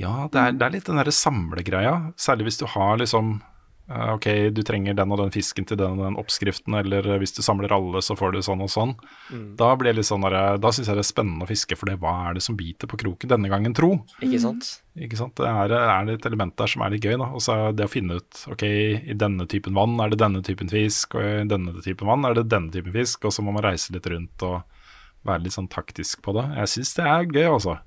Ja, 0.00 0.28
det 0.32 0.40
er, 0.40 0.56
det 0.56 0.64
er 0.66 0.72
litt 0.74 0.88
den 0.88 0.98
derre 1.00 1.12
samlegreia. 1.14 1.94
Særlig 2.20 2.50
hvis 2.50 2.58
du 2.60 2.66
har 2.68 2.98
liksom 3.00 3.38
eh, 3.88 4.10
Ok, 4.12 4.26
du 4.52 4.60
trenger 4.66 4.96
den 4.98 5.12
og 5.14 5.22
den 5.22 5.32
fisken 5.32 5.64
til 5.64 5.78
den 5.80 5.96
og 5.96 6.04
den 6.04 6.18
oppskriften, 6.20 6.76
eller 6.76 7.06
eh, 7.14 7.18
hvis 7.22 7.32
du 7.32 7.40
samler 7.44 7.72
alle, 7.72 8.02
så 8.04 8.16
får 8.18 8.34
du 8.34 8.42
sånn 8.44 8.60
og 8.66 8.68
sånn. 8.72 8.92
Da 9.56 9.70
blir 9.80 9.94
det 9.94 10.02
litt 10.02 10.10
sånn 10.10 10.26
der, 10.26 10.58
Da 10.60 10.72
syns 10.76 10.90
jeg 10.90 10.98
det 10.98 11.04
er 11.06 11.08
spennende 11.08 11.48
å 11.48 11.48
fiske, 11.48 11.78
for 11.80 11.88
det, 11.88 11.96
hva 12.02 12.12
er 12.28 12.36
det 12.36 12.44
som 12.44 12.58
biter 12.60 12.90
på 12.92 13.00
kroken 13.00 13.32
denne 13.32 13.48
gangen, 13.52 13.72
tro? 13.78 13.94
Ikke 14.20 14.42
sant? 14.42 14.68
Ikke 15.00 15.16
sant? 15.16 15.36
Det 15.40 15.48
er, 15.48 15.72
er 15.80 16.10
det 16.10 16.18
et 16.20 16.28
element 16.28 16.52
der 16.60 16.74
som 16.74 16.84
er 16.84 16.92
litt 16.92 17.08
gøy, 17.08 17.16
da. 17.24 17.32
Og 17.32 17.46
så 17.48 17.58
det 17.72 17.88
å 17.88 17.94
finne 17.96 18.20
ut 18.20 18.44
ok, 18.52 18.66
i 19.00 19.16
denne 19.16 19.48
typen 19.48 19.76
vann 19.80 19.96
er 20.04 20.12
det 20.12 20.20
denne 20.20 20.44
typen 20.44 20.68
fisk, 20.72 21.16
og 21.16 21.24
i 21.24 21.48
denne 21.48 21.72
typen 21.80 22.12
vann 22.12 22.28
er 22.28 22.36
det 22.36 22.48
denne 22.52 22.74
typen 22.74 22.92
fisk, 22.92 23.24
og 23.24 23.32
så 23.32 23.44
må 23.44 23.56
man 23.56 23.64
reise 23.64 23.96
litt 23.96 24.12
rundt 24.12 24.44
og 24.44 24.60
være 25.26 25.46
litt 25.48 25.56
sånn 25.56 25.72
taktisk 25.72 26.20
på 26.22 26.36
det. 26.36 26.50
Jeg 26.60 26.74
syns 26.76 26.96
det 27.00 27.08
er 27.08 27.30
gøy, 27.32 27.46
altså. 27.48 27.78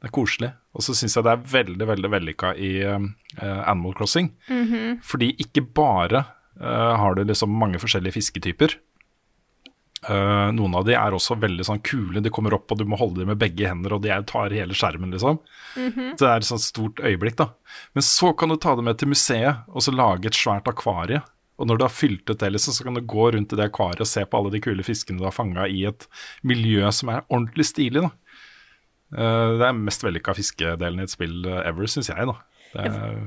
Det 0.00 0.08
er 0.10 0.12
koselig. 0.12 0.52
Og 0.76 0.84
så 0.84 0.94
syns 0.96 1.16
jeg 1.16 1.24
det 1.24 1.32
er 1.32 1.46
veldig, 1.52 1.86
veldig 1.88 2.10
vellykka 2.12 2.52
i 2.60 2.72
eh, 2.84 3.06
Animal 3.40 3.96
Crossing. 3.96 4.28
Fordi 5.04 5.32
ikke 5.42 5.64
bare 5.76 6.26
eh, 6.60 6.92
har 7.00 7.16
du 7.16 7.24
liksom 7.24 7.56
mange 7.56 7.80
forskjellige 7.82 8.18
fisketyper. 8.18 8.76
Uh, 10.06 10.52
noen 10.54 10.74
av 10.76 10.84
de 10.86 10.92
er 10.94 11.14
også 11.16 11.34
veldig 11.40 11.64
sånn 11.66 11.80
kule. 11.82 12.20
De 12.22 12.30
kommer 12.30 12.54
opp, 12.54 12.70
og 12.70 12.78
du 12.78 12.84
må 12.86 12.98
holde 13.00 13.22
dem 13.22 13.30
med 13.32 13.40
begge 13.40 13.66
hender, 13.66 13.96
og 13.96 14.04
de 14.04 14.12
er, 14.14 14.22
tar 14.28 14.54
hele 14.54 14.76
skjermen, 14.76 15.10
liksom. 15.14 15.40
Det 16.20 16.28
er 16.28 16.36
et 16.36 16.46
sånt 16.46 16.62
stort 16.62 17.00
øyeblikk, 17.02 17.38
da. 17.40 17.48
Men 17.96 18.06
så 18.06 18.30
kan 18.38 18.52
du 18.52 18.58
ta 18.60 18.76
det 18.78 18.84
med 18.86 19.00
til 19.00 19.10
museet, 19.10 19.64
og 19.66 19.82
så 19.82 19.94
lage 19.96 20.30
et 20.30 20.38
svært 20.38 20.68
akvarie. 20.70 21.24
Og 21.56 21.66
når 21.66 21.80
du 21.80 21.86
har 21.86 21.94
fylt 21.96 22.28
ut 22.28 22.38
det, 22.38 22.52
liksom, 22.52 22.76
så 22.76 22.86
kan 22.86 22.98
du 22.98 23.02
gå 23.08 23.30
rundt 23.32 23.54
i 23.56 23.58
det 23.58 23.70
akvariet 23.70 24.04
og 24.04 24.10
se 24.10 24.22
på 24.28 24.38
alle 24.38 24.52
de 24.52 24.60
kule 24.62 24.84
fiskene 24.86 25.18
du 25.18 25.24
har 25.26 25.34
fanga 25.34 25.64
i 25.66 25.86
et 25.88 26.06
miljø 26.46 26.84
som 26.92 27.10
er 27.14 27.24
ordentlig 27.26 27.66
stilig, 27.72 28.04
da. 28.04 28.12
Eh, 29.14 29.48
det 29.60 29.66
er 29.68 29.76
mest 29.78 30.02
vellykka 30.04 30.34
fiskedelen 30.34 31.00
i 31.02 31.06
et 31.06 31.12
spill 31.12 31.46
ever, 31.46 31.86
syns 31.90 32.10
jeg, 32.10 32.26
da. 32.26 32.36
Det 32.72 32.86
er, 32.90 33.18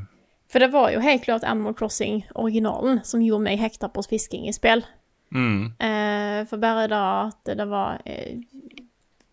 For 0.52 0.60
det 0.60 0.72
var 0.74 0.90
jo 0.92 1.00
helt 1.00 1.24
klart 1.24 1.46
Animal 1.48 1.76
Crossing-originalen 1.78 3.04
som 3.08 3.22
gjorde 3.24 3.46
meg 3.46 3.62
hekta 3.62 3.88
på 3.94 4.04
fisking 4.10 4.50
i 4.50 4.56
spill. 4.56 4.84
mm, 5.32 5.74
Eh, 5.80 6.46
for 6.50 6.58
bare 6.58 6.88
da 6.90 7.04
at 7.28 7.58
det 7.58 7.68
var 7.70 8.02
eh, 8.06 8.40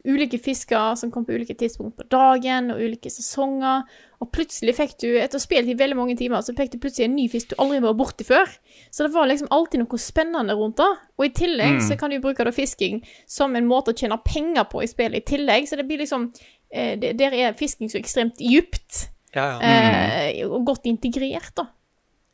ulike 0.06 0.38
fisker 0.42 0.94
som 0.98 1.10
kom 1.12 1.24
på 1.26 1.34
ulike 1.36 1.54
tidspunkt 1.58 1.96
på 1.98 2.06
dagen, 2.12 2.70
og 2.72 2.82
ulike 2.82 3.10
sesonger. 3.12 3.84
Og 4.22 4.30
plutselig 4.32 4.76
fikk 4.78 4.94
du, 5.02 5.08
etter 5.20 5.36
å 5.36 5.40
ha 5.40 5.44
spilt 5.44 5.68
i 5.68 5.76
veldig 5.76 5.98
mange 5.98 6.16
timer, 6.16 6.40
så 6.44 6.54
fikk 6.56 6.72
du 6.72 6.78
plutselig 6.80 7.08
en 7.08 7.16
ny 7.18 7.26
fisk 7.32 7.50
du 7.52 7.56
aldri 7.62 7.82
var 7.84 7.96
borti 7.98 8.24
før. 8.26 8.48
Så 8.94 9.04
det 9.04 9.12
var 9.14 9.28
liksom 9.28 9.50
alltid 9.52 9.82
noe 9.82 10.00
spennende 10.00 10.56
rundt 10.56 10.80
det. 10.80 10.88
Og 11.18 11.26
i 11.28 11.32
tillegg 11.36 11.82
så 11.84 11.98
kan 12.00 12.14
du 12.14 12.20
bruke 12.22 12.46
da 12.46 12.54
fisking 12.54 13.02
som 13.28 13.56
en 13.58 13.68
måte 13.68 13.92
å 13.92 13.98
tjene 13.98 14.18
penger 14.24 14.68
på 14.70 14.84
i 14.84 14.90
spillet 14.90 15.20
i 15.20 15.28
tillegg. 15.34 15.68
Så 15.68 15.78
det 15.80 15.86
blir 15.90 16.00
liksom 16.04 16.30
eh, 16.70 16.94
det, 17.00 17.16
Der 17.20 17.36
er 17.36 17.58
fisking 17.58 17.92
så 17.92 18.00
ekstremt 18.00 18.40
djupt. 18.40 19.10
Ja, 19.36 19.50
ja. 19.52 19.60
Eh, 19.60 20.46
og 20.48 20.64
godt 20.64 20.88
integrert, 20.88 21.52
da. 21.58 21.68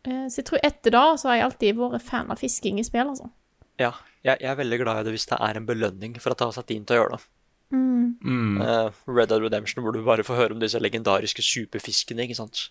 Eh, 0.06 0.26
så 0.30 0.42
jeg 0.42 0.48
tror 0.48 0.64
etter 0.66 0.94
da 0.94 1.04
så 1.18 1.32
har 1.32 1.40
jeg 1.40 1.48
alltid 1.48 1.82
vært 1.82 2.06
fan 2.06 2.30
av 2.30 2.38
fisking 2.42 2.78
i 2.78 2.86
spill, 2.86 3.08
altså. 3.10 3.32
ja. 3.80 3.94
Jeg, 4.22 4.38
jeg 4.38 4.52
er 4.52 4.58
veldig 4.60 4.76
glad 4.78 5.00
i 5.00 5.06
det 5.06 5.12
hvis 5.16 5.24
det 5.32 5.36
er 5.42 5.58
en 5.58 5.64
belønning 5.66 6.12
for 6.22 6.30
at 6.30 6.38
det 6.38 6.46
har 6.46 6.54
satt 6.54 6.68
inn 6.70 6.84
til 6.86 6.94
å 6.94 6.98
gjøre 7.00 7.16
det. 7.16 7.24
Mm, 7.72 8.60
Uh, 8.62 8.90
Red 9.08 9.32
Dead 9.32 9.42
Redemption, 9.42 9.82
hvor 9.82 9.94
du 9.94 10.02
bare 10.04 10.24
får 10.26 10.38
høre 10.38 10.56
om 10.56 10.62
disse 10.62 10.80
legendariske 10.80 11.44
superfiskene, 11.44 12.26
ikke 12.26 12.38
sant. 12.38 12.68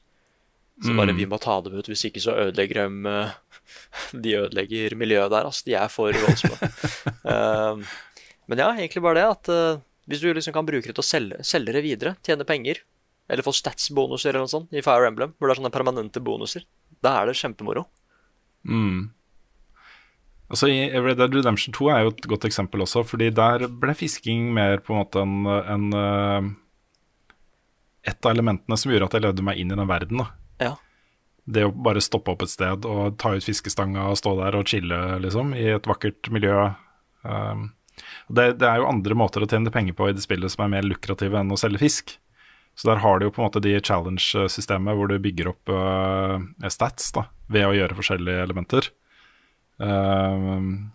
Så 0.82 0.96
bare 0.98 1.14
vi 1.14 1.28
må 1.30 1.38
ta 1.42 1.60
dem 1.62 1.76
ut, 1.78 1.90
hvis 1.92 2.08
ikke 2.08 2.24
så 2.24 2.34
ødelegger 2.48 2.80
de 2.80 3.12
eh, 3.12 3.34
De 4.24 4.32
ødelegger 4.40 4.96
miljøet 4.98 5.30
der, 5.30 5.46
altså. 5.46 5.66
De 5.68 5.76
er 5.78 5.92
for 5.94 6.16
voldsomme. 6.24 6.72
uh, 7.28 7.78
men 8.50 8.64
ja, 8.64 8.72
egentlig 8.72 9.04
bare 9.06 9.20
det 9.20 9.28
at 9.28 9.52
uh, 9.54 9.84
hvis 10.10 10.24
du 10.24 10.32
liksom 10.34 10.56
kan 10.56 10.66
bruke 10.68 10.90
det 10.90 10.96
til 10.98 11.04
å 11.04 11.06
selge, 11.06 11.44
selge 11.46 11.76
det 11.76 11.86
videre, 11.86 12.16
tjene 12.26 12.48
penger, 12.48 12.82
eller 13.32 13.46
få 13.46 13.54
stats-bonuser 13.56 14.34
eller 14.34 14.44
noe 14.44 14.52
sånt 14.52 14.74
i 14.74 14.84
Fire 14.84 15.08
Emblem, 15.08 15.36
hvor 15.38 15.48
det 15.48 15.56
er 15.56 15.62
sånne 15.62 15.74
permanente 15.74 16.24
bonuser, 16.24 16.66
da 17.06 17.20
er 17.20 17.30
det 17.30 17.38
kjempemoro. 17.40 17.86
mm. 18.68 19.02
Altså 20.52 20.68
i 20.68 20.80
Red 20.92 21.16
Dead 21.22 21.36
Redemption 21.38 21.74
2 21.76 21.90
er 21.94 22.04
jo 22.04 22.12
et 22.12 22.26
godt 22.28 22.46
eksempel 22.50 22.84
også, 22.84 23.06
fordi 23.08 23.30
der 23.36 23.64
ble 23.82 23.96
fisking 23.96 24.50
mer 24.56 24.82
på 24.84 24.94
en 24.94 25.00
måte 25.00 25.24
enn 25.24 25.48
en 25.48 25.88
eh, 25.96 26.52
Et 28.12 28.26
av 28.26 28.34
elementene 28.34 28.76
som 28.82 28.90
gjorde 28.90 29.12
at 29.12 29.16
jeg 29.16 29.24
levde 29.28 29.44
meg 29.46 29.60
inn 29.62 29.70
i 29.70 29.76
den 29.78 29.86
verden. 29.86 30.24
Ja. 30.58 30.72
Det 31.46 31.68
å 31.68 31.74
bare 31.86 32.02
stoppe 32.02 32.34
opp 32.34 32.42
et 32.42 32.50
sted 32.50 32.88
og 32.90 33.20
ta 33.22 33.36
ut 33.36 33.46
fiskestanga 33.46 34.08
og 34.10 34.18
stå 34.18 34.34
der 34.40 34.58
og 34.58 34.66
chille, 34.72 34.98
liksom, 35.22 35.54
i 35.54 35.68
et 35.76 35.86
vakkert 35.86 36.32
miljø. 36.34 36.72
Um, 37.22 37.68
det, 38.26 38.56
det 38.58 38.66
er 38.66 38.82
jo 38.82 38.90
andre 38.90 39.20
måter 39.22 39.46
å 39.46 39.50
tjene 39.52 39.70
penger 39.70 39.94
på 39.94 40.10
i 40.10 40.16
det 40.18 40.26
spillet 40.26 40.50
som 40.50 40.66
er 40.66 40.74
mer 40.74 40.88
lukrative 40.90 41.38
enn 41.38 41.54
å 41.54 41.60
selge 41.62 41.84
fisk. 41.84 42.16
Så 42.74 42.90
der 42.90 43.04
har 43.06 43.20
du 43.20 43.28
jo 43.28 43.36
på 43.36 43.44
en 43.44 43.52
måte 43.52 43.62
de 43.62 43.76
challenge-systemet 43.78 44.98
hvor 44.98 45.12
du 45.12 45.22
bygger 45.22 45.52
opp 45.54 45.70
uh, 45.70 46.42
stats 46.74 47.14
da, 47.14 47.28
ved 47.54 47.70
å 47.70 47.78
gjøre 47.78 48.02
forskjellige 48.02 48.48
elementer. 48.50 48.90
Um, 49.82 50.92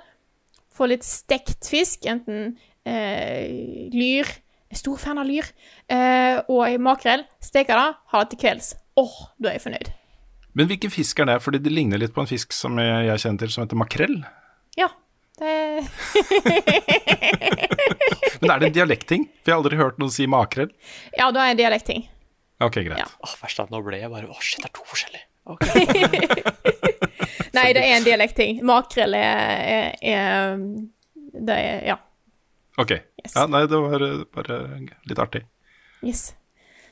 Får 0.74 0.90
litt 0.90 1.06
stekt 1.06 1.68
fisk, 1.70 2.08
enten 2.10 2.56
eh, 2.88 3.86
lyr, 3.94 4.32
stor 4.74 4.98
fan 5.00 5.20
av 5.22 5.28
lyr. 5.28 5.46
Eh, 5.92 6.40
og 6.50 6.80
makrell, 6.82 7.24
Steker 7.44 7.78
det, 7.78 7.86
har 8.12 8.24
det 8.24 8.34
til 8.34 8.42
kvelds. 8.42 8.74
Åh, 8.97 9.16
da 9.38 9.51
er 9.51 9.59
jeg 9.59 9.64
fornøyd. 9.66 9.90
Men 10.57 10.68
hvilken 10.70 10.92
fisk 10.92 11.20
er 11.20 11.28
det? 11.28 11.40
Fordi 11.44 11.61
det 11.61 11.72
ligner 11.72 12.01
litt 12.01 12.14
på 12.16 12.22
en 12.24 12.30
fisk 12.30 12.55
som 12.57 12.78
jeg, 12.80 13.07
jeg 13.11 13.22
kjenner 13.24 13.42
til 13.42 13.53
som 13.53 13.66
heter 13.66 13.80
makrell. 13.80 14.16
Ja. 14.80 14.88
Det 15.36 15.53
Men 18.40 18.51
er 18.55 18.61
det 18.62 18.68
en 18.70 18.76
dialektting? 18.78 19.26
For 19.42 19.51
jeg 19.51 19.55
har 19.55 19.61
aldri 19.61 19.76
hørt 19.80 19.99
noen 20.01 20.12
si 20.14 20.24
makrell. 20.30 20.70
Ja, 21.18 21.28
du 21.28 21.38
er 21.42 21.51
en 21.53 21.61
dialektting. 21.61 22.07
Ok, 22.64 22.78
greit. 22.86 23.03
Ja. 23.03 23.09
Åh, 23.20 23.34
verst 23.42 23.61
at 23.61 23.72
nå 23.72 23.82
ble 23.84 24.01
jeg 24.01 24.09
bare 24.12 24.30
Å, 24.32 24.38
shit, 24.40 24.62
det 24.64 24.70
er 24.70 24.74
to 24.78 24.86
forskjellige. 24.88 25.26
Okay. 25.47 25.84
Nei, 27.57 27.68
det 27.76 27.82
er 27.84 27.92
en 27.99 28.07
dialektting. 28.07 28.62
Makrell 28.66 29.14
er, 29.18 29.92
er, 30.01 30.16
er 30.16 30.57
Det 31.36 31.59
er 31.61 31.84
Ja. 31.92 32.01
Ok. 32.80 32.92
Yes. 33.22 33.32
Ja, 33.32 33.47
nei, 33.49 33.62
det 33.70 33.78
var 33.80 34.03
eh, 34.05 34.24
bare 34.36 34.57
litt 35.09 35.20
artig. 35.22 35.40
Yes. 36.05 36.26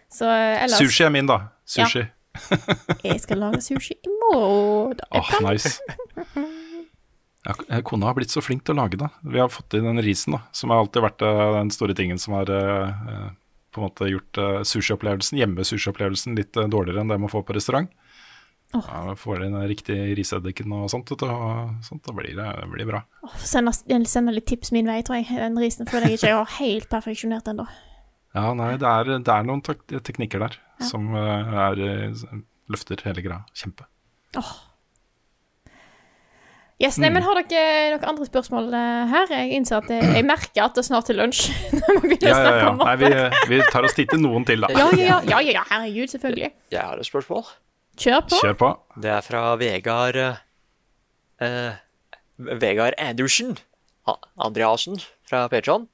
Så 0.09 0.25
eh, 0.33 0.63
ellers 0.63 0.81
Sushi 0.81 1.05
er 1.05 1.13
min, 1.13 1.29
da. 1.29 1.37
Sushi. 1.65 2.05
Jeg 3.07 3.21
skal 3.23 3.41
lage 3.41 3.63
sushi 3.65 3.97
i 3.97 4.13
morgen. 4.33 5.01
Åh, 5.11 5.21
oh, 5.21 5.51
nice. 5.51 5.79
Ja, 7.45 7.55
eh, 7.69 7.83
kona 7.83 8.07
har 8.07 8.17
blitt 8.17 8.33
så 8.33 8.41
flink 8.41 8.65
til 8.65 8.75
å 8.75 8.81
lage 8.83 8.99
det. 9.01 9.09
Vi 9.23 9.41
har 9.41 9.53
fått 9.53 9.77
inn 9.77 9.85
den 9.85 10.03
risen, 10.05 10.37
da, 10.39 10.45
som 10.53 10.73
har 10.73 10.81
alltid 10.81 11.05
vært 11.05 11.25
eh, 11.25 11.43
den 11.59 11.73
store 11.75 11.97
tingen 11.97 12.21
som 12.21 12.37
har 12.39 12.51
eh, 12.51 13.27
på 13.75 13.83
en 13.83 13.89
måte 13.89 14.09
gjort 14.09 14.39
sushiopplevelsen, 14.71 15.41
hjemmesushiopplevelsen 15.43 16.37
litt 16.39 16.55
dårligere 16.55 17.03
enn 17.03 17.11
det 17.11 17.19
man 17.19 17.33
får 17.33 17.43
på 17.49 17.57
restaurant. 17.57 17.91
Ja, 18.75 19.15
får 19.19 19.43
den 19.43 19.57
riktige 19.71 20.15
riseddiken 20.19 20.73
og 20.75 20.87
sånt, 20.91 21.11
og 21.15 21.25
sånt, 21.83 22.05
da 22.07 22.15
blir 22.15 22.33
det, 22.39 22.47
det 22.47 22.69
blir 22.71 22.89
bra. 22.89 23.03
Oh, 23.27 23.35
send 23.43 24.31
litt 24.31 24.47
tips 24.51 24.71
min 24.75 24.87
vei, 24.91 25.01
tror 25.07 25.21
jeg. 25.21 25.29
Den 25.35 25.59
risen 25.63 25.91
føler 25.91 26.11
jeg 26.11 26.21
ikke 26.21 26.31
jeg 26.31 26.39
har 26.39 26.55
helt 26.61 26.89
perfeksjonert 26.91 27.51
ennå. 27.51 27.67
Ja, 28.35 28.51
nei, 28.59 28.75
det 28.81 28.91
er, 28.91 29.17
det 29.23 29.31
er 29.31 29.47
noen 29.47 29.63
teknikker 29.63 30.43
der 30.43 30.57
som 30.83 31.13
eh, 31.15 31.59
er, 31.69 31.83
eh, 31.87 32.39
løfter 32.73 33.03
hele 33.07 33.23
greia. 33.23 33.43
Kjempe. 33.55 33.87
Yes, 36.83 36.97
nei, 36.99 37.09
men 37.15 37.23
Har 37.23 37.39
dere 37.39 37.93
noen 37.95 38.09
andre 38.11 38.27
spørsmål 38.27 38.73
eh, 38.75 39.13
her? 39.13 39.31
Jeg 39.31 39.53
innser 39.61 39.79
at 39.79 39.93
jeg, 39.95 40.09
jeg 40.19 40.27
merker 40.27 40.65
at 40.67 40.75
det 40.75 40.83
snart 40.89 41.13
er 41.13 41.21
lunsj. 41.21 41.47
når 41.79 42.01
vi 42.09 42.19
Ja, 42.25 42.35
ja, 42.35 42.57
ja. 42.59 42.73
om 42.73 42.83
Nei, 42.83 42.97
vi, 42.99 43.13
vi 43.53 43.61
tar 43.71 43.87
oss 43.87 43.95
tid 43.95 44.11
til 44.11 44.25
noen 44.25 44.47
til, 44.49 44.67
da. 44.67 44.73
Ja, 44.75 44.89
ja, 44.91 45.05
ja, 45.05 45.21
ja, 45.31 45.39
ja, 45.47 45.61
ja, 45.61 45.63
herregud, 45.71 46.11
selvfølgelig. 46.17 46.51
Jeg 46.75 46.83
har 46.83 46.99
et 46.99 47.07
spørsmål. 47.07 47.47
Kjør 48.03 48.27
på. 48.27 48.41
Kjør 48.43 48.59
på. 48.59 48.73
Det 49.07 49.15
er 49.15 49.23
fra 49.23 49.45
Vegard 49.61 50.19
eh, 50.19 51.79
Vegard 52.65 52.99
Andersen 52.99 53.55
Andreassen 54.37 54.99
fra 55.25 55.47
Patreon, 55.49 55.87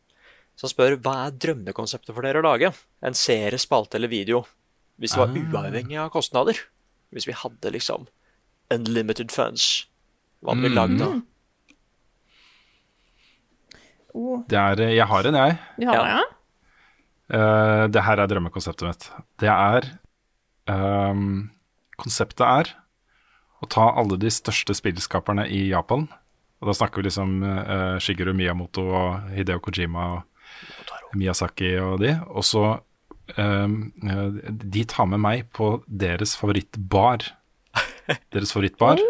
som 0.61 0.69
spør 0.69 0.99
hva 1.01 1.15
er 1.27 1.37
drømmekonseptet 1.41 2.13
for 2.13 2.27
dere 2.27 2.43
å 2.43 2.47
lage? 2.47 2.71
En 3.07 3.17
serie, 3.17 3.57
spalte 3.61 3.97
eller 3.97 4.13
video? 4.13 4.43
Hvis 5.01 5.15
det 5.17 5.23
var 5.23 5.33
uavhengig 5.33 5.97
av 6.03 6.11
kostnader? 6.13 6.59
Hvis 7.15 7.25
vi 7.27 7.33
hadde 7.41 7.73
liksom 7.73 8.05
unlimited 8.71 9.33
funds? 9.33 9.87
Hva 10.45 10.53
hadde 10.55 10.69
vi 10.69 10.75
lagd 10.77 10.99
da? 11.01 11.09
Oh, 14.15 14.43
Det 14.51 14.59
er, 14.59 14.81
eh, 14.83 14.95
jeg 14.97 15.07
har 15.07 15.27
en, 15.29 15.35
jeg. 15.39 15.59
du 15.79 15.87
har 15.87 15.95
Ja. 15.95 16.03
det, 16.03 16.11
ja? 16.11 16.23
Uh, 17.33 17.87
det 17.89 18.03
her 18.03 18.19
er 18.19 18.27
drømmekonseptet 18.27 18.83
mitt. 18.89 19.11
Det 19.39 19.49
er 19.49 19.85
um, 20.67 21.51
Konseptet 21.97 22.41
er 22.43 22.73
å 23.63 23.69
ta 23.69 23.93
alle 23.95 24.17
de 24.19 24.27
største 24.33 24.75
spillskaperne 24.75 25.45
i 25.47 25.69
Japan. 25.69 26.09
Og 26.61 26.67
da 26.67 26.73
snakker 26.75 26.97
vi 26.97 27.07
liksom 27.07 27.43
uh, 27.45 27.99
Shigeru 28.03 28.33
Miyamoto 28.35 28.83
og 28.83 29.31
Hideo 29.31 29.61
Kojima 29.61 30.07
og 30.17 30.23
Miyazaki 31.19 31.75
og 31.83 32.01
de. 32.03 32.15
Og 32.31 32.47
så 32.47 32.65
ehm, 33.37 33.93
eh, 34.05 34.51
De 34.51 34.85
tar 34.89 35.09
med 35.11 35.23
meg 35.23 35.49
på 35.57 35.79
deres 35.87 36.37
favorittbar. 36.39 37.27
Deres 38.35 38.53
favorittbar. 38.55 39.01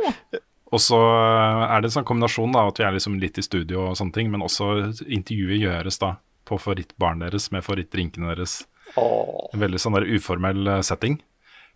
Og 0.70 0.78
så 0.82 0.98
er 1.00 1.80
det 1.80 1.88
en 1.88 1.96
sånn 1.98 2.06
kombinasjon 2.06 2.52
da, 2.54 2.66
at 2.68 2.78
vi 2.78 2.84
er 2.86 2.94
liksom 2.94 3.16
litt 3.22 3.40
i 3.40 3.44
studio 3.44 3.88
og 3.88 3.96
sånne 3.98 4.14
ting, 4.14 4.28
men 4.30 4.44
også 4.44 4.92
intervjuet 5.02 5.64
gjøres 5.64 5.98
da 6.02 6.14
på 6.46 6.58
favorittbaren 6.60 7.24
deres 7.24 7.48
med 7.54 7.64
favorittdrinkene 7.66 8.30
deres. 8.32 8.60
Oh. 8.98 9.48
En 9.54 9.62
veldig 9.62 9.80
sånn 9.82 9.96
der 9.98 10.08
uformell 10.10 10.68
eh, 10.68 10.84
setting. 10.86 11.20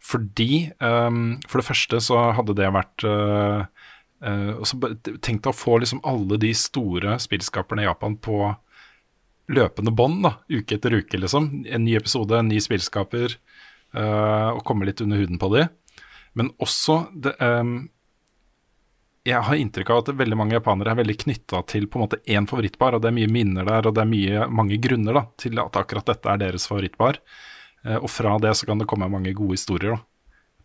Fordi 0.05 0.69
um, 0.85 1.39
For 1.49 1.61
det 1.61 1.69
første 1.69 2.01
så 2.05 2.19
hadde 2.37 2.57
det 2.59 2.67
vært 2.75 3.05
uh, 3.09 3.65
eh, 4.21 4.51
og 4.53 4.67
så 4.69 4.77
bare 4.83 4.99
Tenk 5.25 5.41
deg 5.45 5.49
å 5.53 5.57
få 5.57 5.79
liksom 5.81 6.03
alle 6.05 6.37
de 6.43 6.51
store 6.59 7.17
spillskaperne 7.23 7.85
i 7.85 7.89
Japan 7.89 8.19
på 8.21 8.51
løpende 9.53 9.93
bånd, 9.93 10.23
da, 10.25 10.37
uke 10.49 10.79
etter 10.79 10.95
uke, 10.97 11.19
liksom. 11.21 11.51
En 11.69 11.85
ny 11.85 11.99
episode, 11.99 12.39
en 12.39 12.49
ny 12.49 12.61
spillskaper, 12.65 13.37
Uh, 13.95 14.51
og 14.57 14.65
komme 14.67 14.89
litt 14.89 14.99
under 15.05 15.21
huden 15.23 15.39
på 15.39 15.53
de. 15.55 15.69
Men 16.35 16.49
også 16.63 17.05
det, 17.15 17.37
um, 17.39 17.85
jeg 19.25 19.41
har 19.47 19.61
inntrykk 19.61 19.93
av 19.95 20.01
at 20.03 20.11
veldig 20.19 20.39
mange 20.41 20.57
japanere 20.57 20.93
er 20.93 20.99
veldig 20.99 21.17
knytta 21.23 21.61
til 21.71 21.87
på 21.87 22.01
en 22.01 22.03
måte 22.03 22.19
én 22.27 22.49
favorittbar, 22.51 22.97
og 22.97 23.05
det 23.05 23.13
er 23.13 23.17
mye 23.21 23.31
minner 23.31 23.69
der, 23.69 23.87
og 23.87 23.95
det 23.95 24.03
er 24.03 24.11
mye, 24.11 24.49
mange 24.51 24.81
grunner 24.83 25.21
da, 25.21 25.23
til 25.41 25.63
at 25.63 25.79
akkurat 25.79 26.11
dette 26.11 26.33
er 26.33 26.43
deres 26.43 26.67
favorittbar. 26.71 27.21
Uh, 27.87 28.01
og 28.01 28.11
fra 28.11 28.35
det 28.43 28.57
så 28.59 28.67
kan 28.67 28.83
det 28.83 28.89
komme 28.91 29.11
mange 29.13 29.35
gode 29.37 29.61
historier 29.61 29.95
da, 29.95 30.01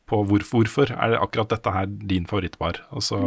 på 0.09 0.23
hvorfor, 0.25 0.63
hvorfor 0.63 0.95
er 0.95 1.13
det 1.13 1.21
akkurat 1.21 1.53
dette 1.53 1.75
her 1.75 1.93
din 2.09 2.25
favorittbar. 2.25 2.81
Og 2.97 3.05
så 3.05 3.19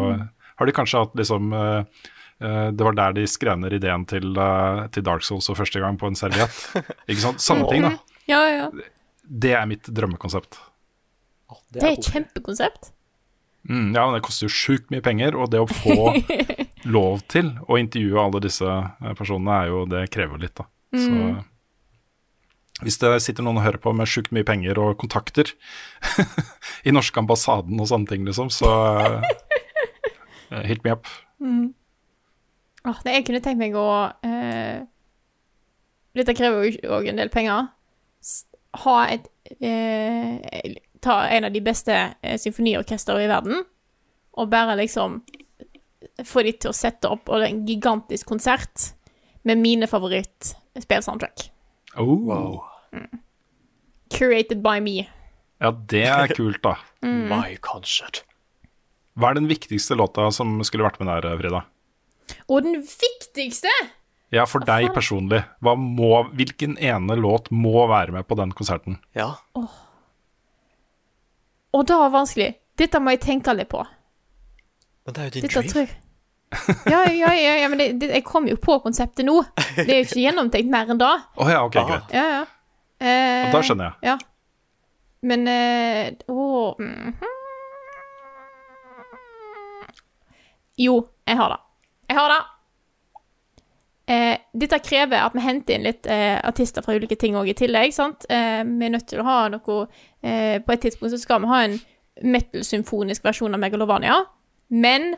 har 0.58 0.66
de 0.66 0.74
kanskje 0.74 1.04
hatt 1.04 1.14
liksom 1.18 1.52
eh, 1.54 2.08
Det 2.42 2.86
var 2.86 2.96
der 2.98 3.14
de 3.16 3.26
skrev 3.30 3.60
ned 3.60 3.76
ideen 3.78 4.06
til, 4.08 4.32
eh, 4.34 4.82
til 4.94 5.04
Dark 5.06 5.22
Souls 5.26 5.46
for 5.50 5.58
første 5.58 5.82
gang 5.82 5.98
på 6.00 6.10
en 6.10 6.18
serviett. 6.18 6.58
Ikke 7.06 7.22
sant? 7.22 7.44
Samme 7.44 7.68
ting, 7.72 7.86
da. 7.86 7.94
Ja, 8.30 8.42
ja. 8.48 8.66
Det 9.22 9.54
er 9.58 9.68
mitt 9.70 9.86
drømmekonsept. 9.86 10.58
det 11.72 11.82
er 11.82 11.94
et 11.94 12.10
kjempekonsept. 12.10 12.92
Mm, 13.68 13.92
ja, 13.94 14.04
men 14.04 14.16
det 14.16 14.24
koster 14.26 14.48
jo 14.48 14.54
sjukt 14.54 14.90
mye 14.90 15.04
penger, 15.04 15.36
og 15.38 15.52
det 15.52 15.62
å 15.62 15.68
få 15.70 16.16
lov 16.96 17.22
til 17.30 17.52
å 17.70 17.78
intervjue 17.78 18.18
alle 18.18 18.42
disse 18.42 18.66
eh, 18.66 19.14
personene, 19.18 19.60
er 19.62 19.70
jo, 19.70 19.84
det 19.90 20.08
krever 20.14 20.42
litt, 20.42 20.56
da. 20.58 20.66
Så 20.92 21.40
hvis 22.82 22.98
det 22.98 23.12
sitter 23.22 23.46
noen 23.46 23.60
og 23.60 23.66
hører 23.66 23.80
på 23.82 23.92
med 23.94 24.10
sjukt 24.10 24.32
mye 24.34 24.46
penger 24.46 24.78
og 24.82 24.96
kontakter 25.00 25.52
i 26.88 26.94
norske 26.94 27.20
ambassaden 27.20 27.78
og 27.78 27.88
sånne 27.90 28.10
ting, 28.10 28.26
liksom, 28.26 28.50
så 28.50 28.70
uh, 30.50 30.62
hit 30.66 30.82
me 30.82 30.96
up. 30.96 31.06
Åh, 32.82 33.02
nei, 33.06 33.18
jeg 33.18 33.26
kunne 33.28 33.42
tenkt 33.44 33.60
meg 33.60 33.76
å 33.78 33.88
eh, 34.26 34.82
Dette 36.18 36.34
krever 36.36 36.66
jo 36.66 36.96
òg 36.98 37.06
en 37.08 37.20
del 37.20 37.30
penger. 37.32 37.68
Ha 38.82 38.96
et 39.12 39.28
eh, 39.62 40.74
Ta 41.02 41.22
en 41.34 41.48
av 41.48 41.54
de 41.54 41.62
beste 41.64 41.94
eh, 41.94 42.36
symfoniorkestrene 42.38 43.24
i 43.24 43.30
verden, 43.30 43.64
og 44.38 44.50
bare 44.52 44.76
liksom 44.78 45.20
få 46.26 46.44
de 46.46 46.52
til 46.54 46.70
å 46.70 46.76
sette 46.76 47.10
opp 47.10 47.26
og 47.30 47.40
det 47.40 47.48
er 47.48 47.54
en 47.54 47.64
gigantisk 47.66 48.28
konsert 48.30 48.92
med 49.48 49.58
mine 49.58 49.88
favorittspillsoundtrack. 49.90 51.48
Oh. 51.98 52.14
Wow. 52.28 52.62
Curated 54.14 54.62
by 54.62 54.78
me. 54.84 55.08
Ja, 55.62 55.72
det 55.72 56.04
er 56.06 56.34
kult, 56.34 56.62
da. 56.62 56.76
My 57.32 57.56
concert. 57.62 58.22
Hva 59.18 59.32
er 59.32 59.40
den 59.40 59.50
viktigste 59.50 59.98
låta 59.98 60.30
som 60.34 60.54
skulle 60.64 60.86
vært 60.86 61.02
med 61.02 61.10
der, 61.10 61.34
Frida? 61.40 61.64
Og 62.48 62.62
den 62.64 62.82
viktigste 62.82 63.72
Ja, 64.32 64.46
for 64.48 64.64
deg 64.64 64.88
personlig. 64.96 65.42
Hva 65.60 65.74
må, 65.76 66.14
hvilken 66.32 66.78
ene 66.80 67.16
låt 67.20 67.50
må 67.52 67.86
være 67.90 68.14
med 68.16 68.28
på 68.28 68.38
den 68.38 68.54
konserten? 68.56 68.96
Ja. 69.16 69.34
Og 71.72 71.84
det 71.88 71.98
var 72.00 72.14
vanskelig. 72.14 72.54
Dette 72.80 73.00
må 73.00 73.12
jeg 73.12 73.20
tenke 73.26 73.52
litt 73.56 73.68
på. 73.72 73.82
Men 75.04 75.14
det 75.14 75.20
er 75.20 75.28
jo 75.28 75.34
din 75.34 75.46
Dette 75.46 75.62
dream. 75.66 75.72
tror 75.74 76.00
Ja, 76.92 77.04
ja, 77.08 77.32
ja, 77.32 77.54
ja 77.62 77.68
men 77.72 77.80
det, 77.80 77.86
det, 78.00 78.10
jeg 78.12 78.24
kom 78.28 78.48
jo 78.48 78.58
på 78.60 78.78
konseptet 78.84 79.24
nå. 79.26 79.38
Det 79.76 79.86
er 79.88 80.02
jo 80.02 80.08
ikke 80.08 80.24
gjennomtenkt 80.24 80.72
mer 80.72 80.90
enn 80.92 81.00
da. 81.00 81.12
Å 81.36 81.48
ja, 81.48 81.62
ok, 81.64 81.78
greit. 81.78 82.12
Ja, 82.12 82.26
ja. 82.38 82.42
Eh, 83.02 83.48
da 83.52 83.62
skjønner 83.64 83.88
jeg. 83.90 84.12
Ja. 84.12 84.18
Men 85.26 85.46
eh, 85.50 86.12
Å 86.30 86.74
mhm. 86.78 87.30
Jo, 90.80 91.02
jeg 91.28 91.36
har 91.36 91.52
det. 91.52 91.58
Jeg 92.12 92.18
har 92.18 92.28
det. 92.32 92.40
Eh, 94.12 94.34
dette 94.58 94.78
krever 94.84 95.22
at 95.24 95.32
vi 95.32 95.40
henter 95.44 95.78
inn 95.78 95.86
litt 95.86 96.06
eh, 96.10 96.36
artister 96.44 96.84
fra 96.84 96.96
ulike 96.98 97.16
ting 97.16 97.38
òg 97.38 97.48
i 97.48 97.54
tillegg. 97.56 97.94
sant? 97.96 98.26
Eh, 98.28 98.60
vi 98.68 98.84
er 98.88 98.92
nødt 98.92 99.06
til 99.08 99.22
å 99.22 99.26
ha 99.26 99.36
noe 99.52 99.76
eh, 100.20 100.58
På 100.60 100.74
et 100.74 100.82
tidspunkt 100.84 101.14
så 101.14 101.20
skal 101.22 101.40
vi 101.44 101.48
ha 101.52 101.60
en 101.64 101.78
metal-symfonisk 102.34 103.24
versjon 103.24 103.54
av 103.56 103.62
Megalovania. 103.62 104.18
Men 104.68 105.14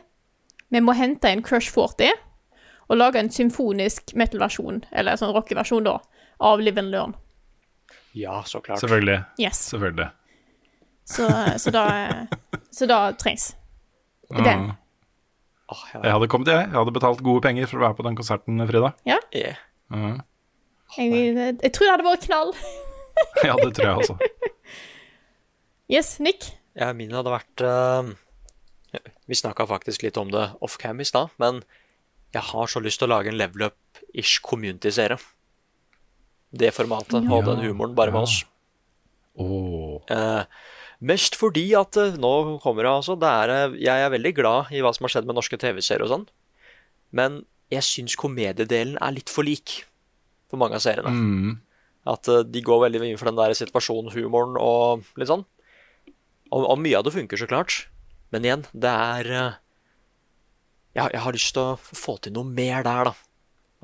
vi 0.71 0.79
må 0.81 0.95
hente 0.95 1.33
inn 1.33 1.43
Crush 1.43 1.73
40 1.73 2.13
og 2.85 2.99
lage 3.01 3.19
en 3.19 3.31
symfonisk 3.33 4.13
metal-versjon, 4.15 4.83
eller 4.93 5.17
sånn 5.17 5.33
rockeversjon, 5.33 5.87
da, 5.87 5.97
av 6.45 6.61
Live 6.61 6.79
and 6.79 6.93
Learn. 6.93 7.15
Ja, 8.15 8.43
så 8.45 8.61
klart. 8.61 8.79
Selvfølgelig. 8.79 9.17
Yes. 9.41 9.59
Selvfølgelig. 9.73 10.07
Så, 11.03 11.25
så, 11.57 11.73
da, 11.73 11.85
så 12.71 12.87
da 12.89 12.99
trengs 13.17 13.51
den. 14.37 14.69
Ja. 14.69 14.75
Åh, 15.73 15.83
jeg 15.93 16.03
Jeg 16.03 16.13
hadde 16.13 16.27
kommet, 16.29 16.51
jeg. 16.51 16.67
Jeg 16.69 16.77
hadde 16.77 16.93
betalt 16.93 17.23
gode 17.25 17.41
penger 17.41 17.69
for 17.69 17.79
å 17.79 17.85
være 17.87 17.97
på 17.97 18.05
den 18.05 18.17
konserten, 18.19 18.65
Frida. 18.69 18.91
Yeah. 19.07 19.61
Mm. 19.89 20.19
Jeg, 20.97 21.55
jeg 21.63 21.71
tror 21.73 21.87
det 21.87 21.93
hadde 21.95 22.09
vært 22.09 22.27
knall. 22.29 22.53
Ja, 23.47 23.53
det 23.55 23.69
tror 23.77 23.85
jeg 23.87 23.95
også. 24.03 24.15
Yes, 25.87 26.17
Nick. 26.19 26.49
Ja, 26.75 26.89
min 26.91 27.13
hadde 27.15 27.31
vært 27.31 27.61
uh, 27.63 28.09
Vi 29.23 29.37
snakka 29.39 29.63
faktisk 29.69 30.03
litt 30.03 30.17
om 30.19 30.33
det 30.33 30.49
off-cam 30.65 30.99
i 30.99 31.07
stad, 31.07 31.31
men 31.39 31.61
jeg 32.35 32.43
har 32.49 32.67
så 32.67 32.81
lyst 32.83 32.99
til 32.99 33.07
å 33.07 33.13
lage 33.13 33.31
en 33.31 33.39
level 33.39 33.69
up-ish 33.69 34.41
community-serie. 34.43 35.15
Det 36.51 36.73
formatet 36.75 37.23
og 37.23 37.47
den 37.47 37.63
humoren, 37.63 37.95
bare 37.95 38.11
med 38.11 38.27
oss. 38.27 38.41
Åh. 39.39 40.01
Eh, 40.11 40.43
mest 41.05 41.37
fordi 41.39 41.65
at 41.77 41.97
eh, 42.01 42.15
Nå 42.21 42.59
kommer 42.63 42.87
det 42.87 42.93
altså 42.93 43.15
det 43.19 43.29
er, 43.29 43.53
eh, 43.53 43.75
Jeg 43.85 44.05
er 44.05 44.13
veldig 44.13 44.33
glad 44.37 44.71
i 44.75 44.81
hva 44.83 44.93
som 44.95 45.07
har 45.07 45.15
skjedd 45.15 45.27
med 45.29 45.37
norske 45.37 45.59
TV-serier 45.61 46.05
og 46.05 46.11
sånn, 46.11 46.25
men 47.15 47.43
jeg 47.73 47.85
syns 47.85 48.17
komediedelen 48.19 48.97
er 49.01 49.15
litt 49.15 49.31
for 49.33 49.47
lik 49.47 49.83
for 50.51 50.61
mange 50.61 50.77
av 50.77 50.83
seriene. 50.85 51.11
Mm. 51.11 51.53
At 52.13 52.29
eh, 52.29 52.43
de 52.45 52.63
går 52.65 52.85
veldig 52.87 53.01
mye 53.03 53.19
for 53.19 53.31
den 53.31 53.39
der 53.39 53.55
situasjonshumoren 53.57 54.59
og 54.61 55.05
litt 55.19 55.31
sånn. 55.31 55.45
Og, 56.53 56.61
og 56.61 56.77
mye 56.79 56.99
av 56.99 57.07
det 57.07 57.15
funker, 57.15 57.41
så 57.41 57.49
klart. 57.49 57.85
Men 58.33 58.45
igjen, 58.45 58.67
det 58.73 58.91
er 58.91 59.31
jeg, 60.95 61.11
jeg 61.11 61.23
har 61.25 61.35
lyst 61.35 61.55
til 61.55 61.73
å 61.73 61.79
få 61.79 62.17
til 62.23 62.35
noe 62.35 62.47
mer 62.47 62.85
der, 62.85 63.09
da. 63.09 63.15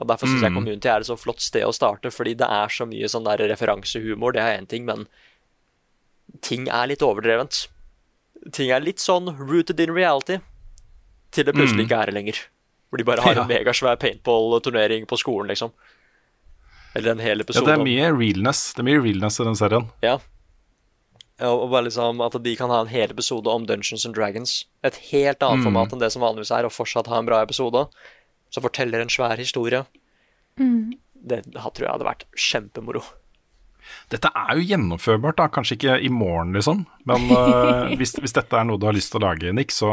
Og 0.01 0.07
Derfor 0.09 0.29
syns 0.29 0.41
jeg 0.41 0.51
Mm. 0.51 0.57
Community 0.57 0.89
er 0.89 1.03
et 1.03 1.09
så 1.09 1.17
flott 1.19 1.41
sted 1.43 1.65
å 1.67 1.73
starte, 1.75 2.09
fordi 2.09 2.33
det 2.39 2.47
er 2.47 2.71
så 2.71 2.87
mye 2.89 3.09
sånn 3.11 3.27
der 3.27 3.43
referansehumor. 3.51 4.33
Det 4.33 4.41
er 4.41 4.57
én 4.57 4.67
ting, 4.67 4.85
men 4.85 5.07
ting 6.41 6.67
er 6.69 6.87
litt 6.87 7.01
overdrevent. 7.01 7.67
Ting 8.51 8.71
er 8.71 8.79
litt 8.81 8.97
sånn 8.99 9.27
rooted 9.37 9.79
in 9.79 9.91
reality, 9.91 10.39
til 11.31 11.45
det 11.45 11.53
plutselig 11.55 11.85
Mm. 11.85 11.89
ikke 11.89 12.01
er 12.01 12.05
det 12.05 12.13
lenger. 12.15 12.39
Hvor 12.89 12.97
de 12.97 13.03
bare 13.03 13.21
har 13.21 13.33
Ja. 13.35 13.41
en 13.43 13.47
megasvær 13.49 13.97
paintball-turnering 13.99 15.05
på 15.07 15.17
skolen, 15.17 15.47
liksom. 15.49 15.71
Eller 16.95 17.11
en 17.11 17.19
hel 17.19 17.37
Ja, 17.37 17.43
episode 17.43 17.65
det 17.65 17.79
er 17.79 17.83
mye 17.83 18.11
realness 18.11 18.73
Det 18.73 18.79
er 18.79 18.83
mye 18.83 19.01
realness 19.01 19.39
i 19.39 19.43
den 19.45 19.55
serien. 19.55 19.89
ja. 20.01 20.17
Ja, 21.39 21.47
Og 21.55 21.71
bare 21.71 21.85
liksom 21.85 22.19
at 22.23 22.43
de 22.43 22.55
kan 22.55 22.69
ha 22.69 22.81
en 22.81 22.87
hel 22.87 23.09
episode 23.09 23.47
om 23.47 23.65
Dungeons 23.65 24.05
and 24.05 24.13
Dragons. 24.13 24.65
Et 24.83 24.93
helt 25.11 25.39
annet 25.39 25.59
Mm. 25.59 25.63
format 25.63 25.91
enn 25.93 25.99
det 25.99 26.11
som 26.11 26.21
vanligvis 26.21 26.51
er, 26.51 26.65
og 26.65 26.71
fortsatt 26.71 27.07
ha 27.07 27.17
en 27.17 27.25
bra 27.25 27.41
episode. 27.41 27.87
Som 28.51 28.61
forteller 28.63 29.01
en 29.01 29.07
svær 29.07 29.37
historie. 29.37 29.85
Det 30.57 31.45
ha- 31.55 31.69
tror 31.69 31.85
jeg 31.87 31.91
hadde 31.91 32.05
vært 32.05 32.25
kjempemoro. 32.35 33.03
Dette 34.11 34.31
er 34.35 34.57
jo 34.59 34.65
gjennomførbart, 34.69 35.37
da. 35.39 35.47
Kanskje 35.53 35.77
ikke 35.77 35.97
i 36.03 36.11
morgen, 36.13 36.53
liksom. 36.57 36.85
Men 37.09 37.27
uh, 37.31 37.91
hvis, 37.99 38.15
hvis 38.21 38.35
dette 38.37 38.57
er 38.59 38.67
noe 38.67 38.81
du 38.81 38.87
har 38.89 38.97
lyst 38.97 39.13
til 39.13 39.21
å 39.21 39.25
lage, 39.27 39.53
Nick, 39.55 39.73
så 39.75 39.89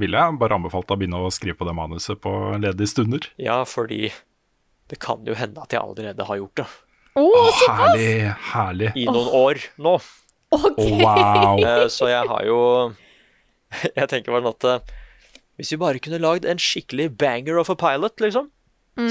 vil 0.00 0.16
jeg 0.16 0.38
bare 0.40 0.58
anbefale 0.58 0.86
deg 0.86 0.96
å 0.96 1.00
begynne 1.02 1.24
å 1.26 1.32
skrive 1.34 1.58
på 1.60 1.68
det 1.68 1.76
manuset 1.76 2.20
på 2.22 2.34
ledige 2.60 2.92
stunder. 2.94 3.30
Ja, 3.40 3.60
fordi 3.68 4.10
det 4.90 4.98
kan 5.02 5.26
jo 5.28 5.36
hende 5.38 5.62
at 5.62 5.74
jeg 5.74 5.82
allerede 5.82 6.26
har 6.26 6.40
gjort 6.40 6.62
det. 6.62 6.68
Å, 7.10 7.22
oh, 7.26 7.60
herlig, 7.66 8.30
herlig. 8.52 8.90
I 8.98 9.04
noen 9.10 9.30
år 9.34 9.60
nå. 9.82 9.96
OK. 10.54 10.78
Å, 10.78 10.86
wow. 11.02 11.60
Eh, 11.66 11.84
Så 11.92 12.08
jeg 12.10 12.26
har 12.26 12.46
jo 12.46 12.58
Jeg 13.98 14.08
tenker 14.10 14.34
bare 14.34 14.50
at 14.50 14.66
eh, 14.66 14.96
hvis 15.60 15.74
vi 15.74 15.78
bare 15.82 16.00
kunne 16.02 16.18
lagd 16.22 16.46
en 16.48 16.58
skikkelig 16.58 17.10
banger 17.20 17.58
of 17.60 17.68
a 17.70 17.76
pilot, 17.78 18.16
liksom. 18.24 18.48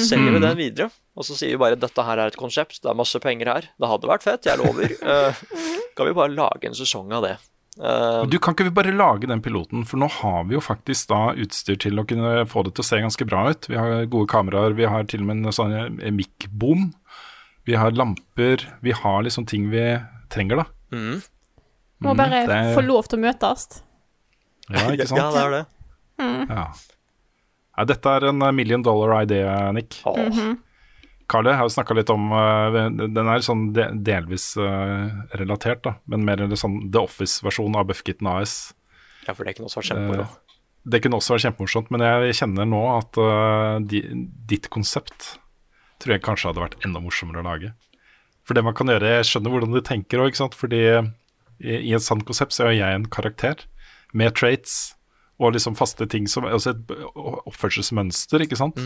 Selger 0.01 0.33
vi 0.33 0.39
den 0.41 0.57
videre, 0.57 0.87
og 1.19 1.25
så 1.27 1.35
sier 1.35 1.51
vi 1.51 1.59
bare 1.59 1.75
dette 1.75 2.03
her 2.07 2.17
er 2.23 2.31
et 2.31 2.37
konsept, 2.39 2.79
det 2.81 2.89
er 2.89 2.95
masse 2.97 3.19
penger 3.19 3.49
her. 3.51 3.65
Det 3.75 3.87
hadde 3.91 4.07
vært 4.07 4.23
fett, 4.23 4.47
jeg 4.47 4.59
lover. 4.61 4.93
Eh, 5.09 5.39
kan 5.97 6.07
vi 6.07 6.13
bare 6.15 6.31
lage 6.31 6.69
en 6.69 6.77
sesong 6.77 7.11
av 7.17 7.25
det? 7.27 7.33
Eh, 7.79 8.21
Du, 8.31 8.37
Kan 8.39 8.55
ikke 8.55 8.69
vi 8.69 8.73
bare 8.77 8.93
lage 8.95 9.27
den 9.27 9.41
piloten, 9.43 9.83
for 9.87 9.99
nå 9.99 10.07
har 10.21 10.45
vi 10.47 10.55
jo 10.55 10.61
faktisk 10.63 11.09
da 11.11 11.33
utstyr 11.35 11.75
til 11.83 11.99
å 11.99 12.05
kunne 12.07 12.45
få 12.47 12.63
det 12.63 12.73
til 12.77 12.85
å 12.85 12.87
se 12.87 13.01
ganske 13.03 13.27
bra 13.27 13.49
ut. 13.51 13.67
Vi 13.69 13.75
har 13.75 14.05
gode 14.11 14.29
kameraer, 14.31 14.73
vi 14.79 14.87
har 14.87 15.03
til 15.11 15.25
og 15.25 15.27
med 15.33 15.43
en 15.45 15.51
sånn 15.55 15.75
eh, 15.99 16.11
mic-bom. 16.15 16.93
Vi 17.67 17.75
har 17.77 17.91
lamper, 17.91 18.63
vi 18.81 18.95
har 18.95 19.19
liksom 19.27 19.45
ting 19.45 19.67
vi 19.73 19.83
trenger, 20.31 20.63
da. 20.63 20.65
Må 21.99 22.15
bare 22.15 22.45
det- 22.47 22.75
få 22.77 22.81
lov 22.87 23.09
til 23.11 23.19
å 23.19 23.25
møtes. 23.27 23.81
Ja, 24.71 24.87
ikke 24.95 25.07
sant? 25.09 25.19
Ja, 25.19 25.29
det 25.35 25.43
er 25.43 25.51
det. 25.57 25.65
Ja. 26.49 26.63
Ja, 27.79 27.85
dette 27.87 28.09
er 28.15 28.25
en 28.29 28.39
million 28.55 28.81
dollar 28.83 29.23
idé, 29.25 29.43
Nick. 29.73 29.99
Åh, 30.05 30.55
Karle 31.29 31.53
har 31.55 31.67
jo 31.67 31.73
snakka 31.73 31.95
litt 31.97 32.09
om 32.13 32.31
eh, 32.33 32.77
Den 33.13 33.27
er 33.29 33.43
sånn 33.45 33.67
delvis 33.75 34.51
eh, 34.57 35.09
relatert, 35.39 35.83
da, 35.85 35.95
men 36.09 36.23
mer 36.25 36.41
eller 36.45 36.57
sånn 36.59 36.79
The 36.91 37.03
Office-versjonen 37.05 37.77
av 37.79 37.87
Buffkitten 37.91 38.27
AS. 38.31 38.55
Ja, 39.27 39.35
for 39.35 39.43
det 39.45 39.51
er 39.51 39.57
ikke 39.57 39.65
noe 39.67 39.73
som 39.73 39.81
var 39.83 39.89
kjempemoro. 39.91 40.25
Eh, 40.25 40.57
Det 40.89 41.01
kunne 41.03 41.19
også 41.19 41.35
vært 41.35 41.45
kjempemorsomt, 41.45 41.91
men 41.93 42.01
jeg 42.07 42.37
kjenner 42.39 42.65
nå 42.65 42.79
at 42.95 43.17
di, 43.91 43.99
ditt 44.49 44.69
konsept 44.73 45.35
tror 45.99 46.15
jeg 46.15 46.23
kanskje 46.23 46.47
hadde 46.49 46.63
vært 46.63 46.77
enda 46.87 47.01
morsommere 47.03 47.43
å 47.43 47.45
lage. 47.45 47.73
For 48.47 48.55
det 48.57 48.63
man 48.65 48.73
kan 48.73 48.87
gjøre, 48.89 49.11
jeg 49.19 49.27
skjønner 49.29 49.51
hvordan 49.53 49.75
du 49.75 49.81
tenker 49.85 50.23
òg. 50.23 50.39
Fordi 50.55 50.79
i, 51.59 51.91
et 51.93 52.01
sant 52.01 52.23
konsept 52.25 52.55
så 52.55 52.69
er 52.69 52.77
jeg 52.79 52.95
en 52.95 53.05
karakter 53.11 53.65
med 54.15 54.33
traits 54.39 54.95
og 55.37 55.53
liksom 55.53 55.75
faste 55.77 56.07
ting 56.09 56.25
som 56.31 56.47
Altså 56.47 56.71
et 56.73 56.89
oppførselsmønster, 57.45 58.41
ikke 58.47 58.57
sant. 58.59 58.79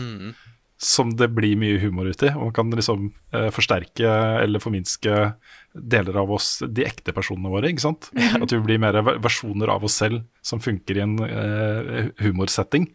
Som 0.80 1.12
det 1.16 1.28
blir 1.36 1.54
mye 1.56 1.78
humor 1.78 2.08
ut 2.10 2.22
i. 2.26 2.32
Og 2.34 2.48
man 2.48 2.54
kan 2.56 2.72
liksom 2.74 3.08
eh, 3.32 3.50
forsterke 3.54 4.10
eller 4.42 4.62
forminske 4.62 5.34
deler 5.74 6.18
av 6.20 6.32
oss, 6.34 6.58
de 6.66 6.84
ekte 6.86 7.14
personene 7.14 7.50
våre, 7.50 7.70
ikke 7.70 7.86
sant. 7.86 8.10
At 8.14 8.52
vi 8.52 8.60
blir 8.62 8.82
mer 8.82 8.98
versjoner 9.22 9.70
av 9.74 9.86
oss 9.86 9.96
selv 10.02 10.22
som 10.44 10.62
funker 10.62 10.98
i 10.98 11.04
en 11.04 11.16
eh, 11.26 12.10
humorsetting. 12.22 12.90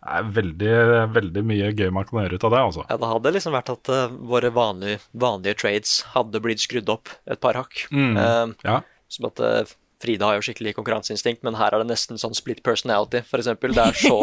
Det 0.00 0.16
er 0.16 0.28
veldig, 0.32 0.74
veldig 1.12 1.42
mye 1.44 1.72
gøy 1.76 1.90
man 1.92 2.06
kan 2.08 2.22
gjøre 2.22 2.38
ut 2.40 2.44
av 2.48 2.54
det, 2.54 2.60
altså. 2.70 2.84
Ja, 2.88 2.96
det 3.02 3.08
hadde 3.10 3.32
liksom 3.36 3.52
vært 3.52 3.72
at 3.74 3.90
uh, 3.92 4.14
våre 4.30 4.48
vanlige, 4.56 5.02
vanlige 5.12 5.58
trades 5.60 5.98
hadde 6.14 6.40
blitt 6.40 6.62
skrudd 6.64 6.88
opp 6.92 7.12
et 7.28 7.40
par 7.42 7.58
hakk. 7.60 7.82
Mm. 7.92 8.16
uh, 8.16 8.54
Ja. 8.64 8.78
som 9.10 9.26
at 9.28 9.42
eh, 9.44 9.72
Frida 10.00 10.24
har 10.30 10.38
jo 10.38 10.44
skikkelig 10.46 10.72
konkurranseinstinkt, 10.78 11.42
men 11.44 11.58
her 11.60 11.74
er 11.76 11.82
det 11.82 11.90
nesten 11.90 12.16
sånn 12.20 12.32
split 12.36 12.62
personality, 12.64 13.20
eksempel. 13.36 13.74
Det 13.76 13.82
er 13.84 13.98
så 14.00 14.16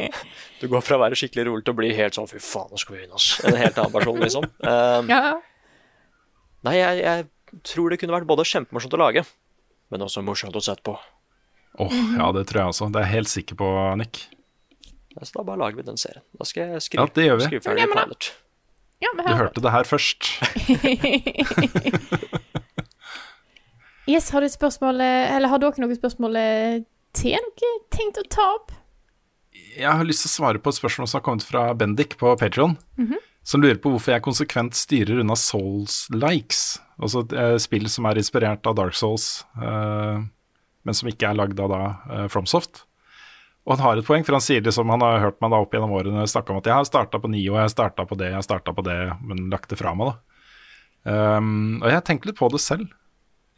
Du 0.60 0.64
går 0.72 0.82
fra 0.82 0.96
å 0.98 1.02
være 1.04 1.18
skikkelig 1.20 1.44
rolig 1.46 1.62
til 1.68 1.74
å 1.76 1.78
bli 1.78 1.92
helt 1.94 2.16
sånn 2.18 2.26
fy 2.30 2.40
faen, 2.42 2.72
nå 2.74 2.80
skal 2.82 2.96
vi 2.96 3.04
vinne, 3.04 3.14
ass. 3.20 3.28
En 3.46 3.54
helt 3.60 3.78
annen 3.78 3.94
person, 3.94 4.18
liksom. 4.24 4.48
Um, 4.66 5.12
Ja. 5.12 5.20
nei, 6.66 6.74
jeg, 6.80 6.94
jeg 7.06 7.62
tror 7.70 7.86
det 7.94 8.00
kunne 8.02 8.16
vært 8.18 8.26
både 8.30 8.48
kjempemorsomt 8.50 8.96
å 8.98 9.02
lage, 9.04 9.22
men 9.94 10.02
også 10.08 10.24
morsomt 10.26 10.58
å 10.58 10.64
sette 10.64 10.82
på. 10.90 10.96
Åh, 11.78 11.94
ja, 12.18 12.26
det 12.34 12.42
tror 12.50 12.58
jeg 12.64 12.68
også. 12.74 12.90
Det 12.92 12.98
er 13.00 13.06
jeg 13.06 13.14
helt 13.20 13.30
sikker 13.32 13.54
på, 13.62 13.68
Nick. 14.02 14.24
Ja, 15.14 15.22
Så 15.24 15.38
da 15.38 15.46
bare 15.46 15.60
lager 15.62 15.78
vi 15.78 15.86
den 15.86 16.00
serien. 16.00 16.24
Da 16.36 16.44
skal 16.48 16.74
jeg 16.74 16.82
skrive, 16.84 17.06
Ja, 17.06 17.14
det 17.14 17.28
gjør 17.30 17.38
vi. 17.38 17.46
skrive 17.50 17.64
ferdig 17.68 17.84
Ja, 17.84 17.88
men 17.94 18.02
pilot. 18.10 18.32
ja 19.06 19.10
men 19.16 19.30
Du 19.30 19.34
hørte 19.38 19.62
det 19.68 19.72
her 19.78 19.86
først. 19.86 20.32
Yes, 24.10 24.30
har 24.34 24.42
du 24.42 24.50
spørsmål 24.50 25.00
eh, 25.00 25.30
Eller 25.36 25.52
har 25.52 25.60
dere 25.62 25.82
noen 25.82 25.94
spørsmål 25.98 26.38
eh, 26.40 26.78
til 27.14 27.38
noe 27.38 27.74
tenkt 27.94 28.18
å 28.18 28.24
ta 28.26 28.46
opp? 28.56 28.72
Jeg 29.52 29.88
har 29.88 30.06
lyst 30.06 30.24
til 30.24 30.30
å 30.30 30.36
svare 30.36 30.62
på 30.62 30.72
et 30.72 30.78
spørsmål 30.78 31.08
som 31.08 31.20
har 31.20 31.26
kommet 31.26 31.46
fra 31.46 31.68
Bendik 31.76 32.16
på 32.20 32.32
Patreon 32.40 32.74
Som 33.46 33.62
lurer 33.62 33.78
på 33.82 33.92
hvorfor 33.92 34.14
jeg 34.14 34.24
konsekvent 34.24 34.76
styrer 34.78 35.20
unna 35.22 35.36
Souls-likes. 35.38 36.80
Altså 37.02 37.24
et 37.24 37.34
eh, 37.34 37.56
spill 37.62 37.88
som 37.90 38.06
er 38.06 38.20
inspirert 38.20 38.66
av 38.70 38.76
Dark 38.78 38.94
Souls, 38.94 39.42
eh, 39.58 40.22
men 40.86 40.94
som 40.94 41.10
ikke 41.10 41.26
er 41.26 41.38
lagd 41.40 41.58
av 41.58 41.72
da 41.72 41.80
eh, 41.90 42.28
Fromsoft. 42.30 42.84
Og 43.66 43.74
han 43.74 43.82
har 43.82 43.98
et 43.98 44.06
poeng, 44.06 44.22
for 44.26 44.38
han 44.38 44.44
sier 44.44 44.62
liksom, 44.62 44.90
han 44.94 45.02
har 45.02 45.20
hørt 45.22 45.42
meg 45.42 45.50
da 45.50 45.58
opp 45.62 45.74
gjennom 45.74 45.94
årene 45.98 46.22
snakke 46.30 46.54
om 46.54 46.62
at 46.62 46.70
jeg 46.70 46.78
har 46.78 46.86
starta 46.86 47.18
på 47.22 47.30
Nio, 47.30 47.56
jeg 47.56 47.66
har 47.66 47.74
starta 47.74 48.06
på 48.06 48.18
det, 48.18 48.30
jeg 48.30 48.38
har 48.38 48.46
starta 48.46 48.74
på 48.74 48.86
det, 48.86 48.98
men 49.26 49.48
lagt 49.50 49.70
det 49.70 49.78
fra 49.82 49.94
meg, 49.98 50.12
da. 50.12 50.38
Um, 51.02 51.80
og 51.80 51.88
jeg 51.90 51.98
har 51.98 52.04
tenkt 52.06 52.26
litt 52.28 52.38
på 52.38 52.46
det 52.50 52.62
selv. 52.62 52.90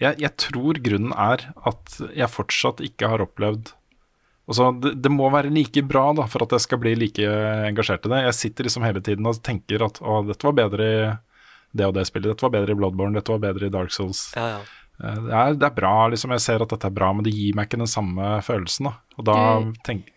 Jeg, 0.05 0.19
jeg 0.25 0.33
tror 0.45 0.79
grunnen 0.85 1.15
er 1.17 1.47
at 1.71 1.97
jeg 2.15 2.29
fortsatt 2.33 2.83
ikke 2.85 3.09
har 3.15 3.25
opplevd 3.25 3.73
Altså, 4.45 4.67
det, 4.77 4.91
det 5.01 5.09
må 5.09 5.31
være 5.33 5.49
like 5.49 5.81
bra 5.89 6.11
da, 6.13 6.27
for 6.29 6.43
at 6.45 6.51
jeg 6.53 6.61
skal 6.67 6.77
bli 6.83 6.91
like 7.01 7.25
engasjert 7.65 8.05
i 8.05 8.11
det. 8.13 8.19
Jeg 8.27 8.35
sitter 8.37 8.67
liksom 8.69 8.85
hele 8.85 9.01
tiden 9.01 9.25
og 9.31 9.39
tenker 9.41 9.81
at 9.87 9.97
å, 10.05 10.19
dette 10.29 10.45
var 10.45 10.53
bedre 10.59 10.85
i 10.85 10.99
det 11.81 11.87
og 11.89 11.95
det 11.97 12.05
spillet, 12.11 12.29
dette 12.35 12.45
var 12.45 12.53
bedre 12.53 12.75
i 12.75 12.77
Bloodborne, 12.77 13.17
dette 13.17 13.33
var 13.33 13.41
bedre 13.41 13.71
i 13.71 13.73
Dark 13.73 13.95
Souls. 13.97 14.21
Ja, 14.37 14.45
ja. 14.53 14.59
Eh, 15.01 15.17
Det 15.25 15.33
er, 15.41 15.57
det 15.63 15.67
er 15.71 15.75
bra, 15.79 15.95
liksom. 16.13 16.35
Jeg 16.37 16.45
ser 16.45 16.61
at 16.67 16.75
dette 16.75 16.91
er 16.91 16.95
bra, 17.01 17.09
men 17.17 17.25
det 17.25 17.33
gir 17.33 17.57
meg 17.57 17.71
ikke 17.71 17.81
den 17.87 17.89
samme 17.95 18.35
følelsen. 18.45 18.91
da. 18.91 18.93
Og 19.17 19.25
da 19.31 19.39
Du- 19.65 19.73
tenk, 19.89 20.13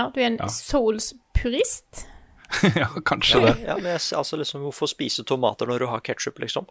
Ja, 0.00 0.08
du 0.08 0.20
er 0.22 0.26
en 0.30 0.40
Ja. 0.40 0.48
Souls-purist? 0.48 2.06
Ja, 2.80 2.88
kanskje 3.04 3.40
det. 3.44 3.54
ja, 3.66 3.74
men 3.76 3.92
jeg, 3.92 4.00
altså 4.16 4.36
liksom, 4.40 4.62
hvorfor 4.64 4.88
spise 4.88 5.24
tomater 5.26 5.66
når 5.68 5.84
du 5.84 5.86
har 5.92 6.00
ketsjup, 6.00 6.38
liksom? 6.40 6.64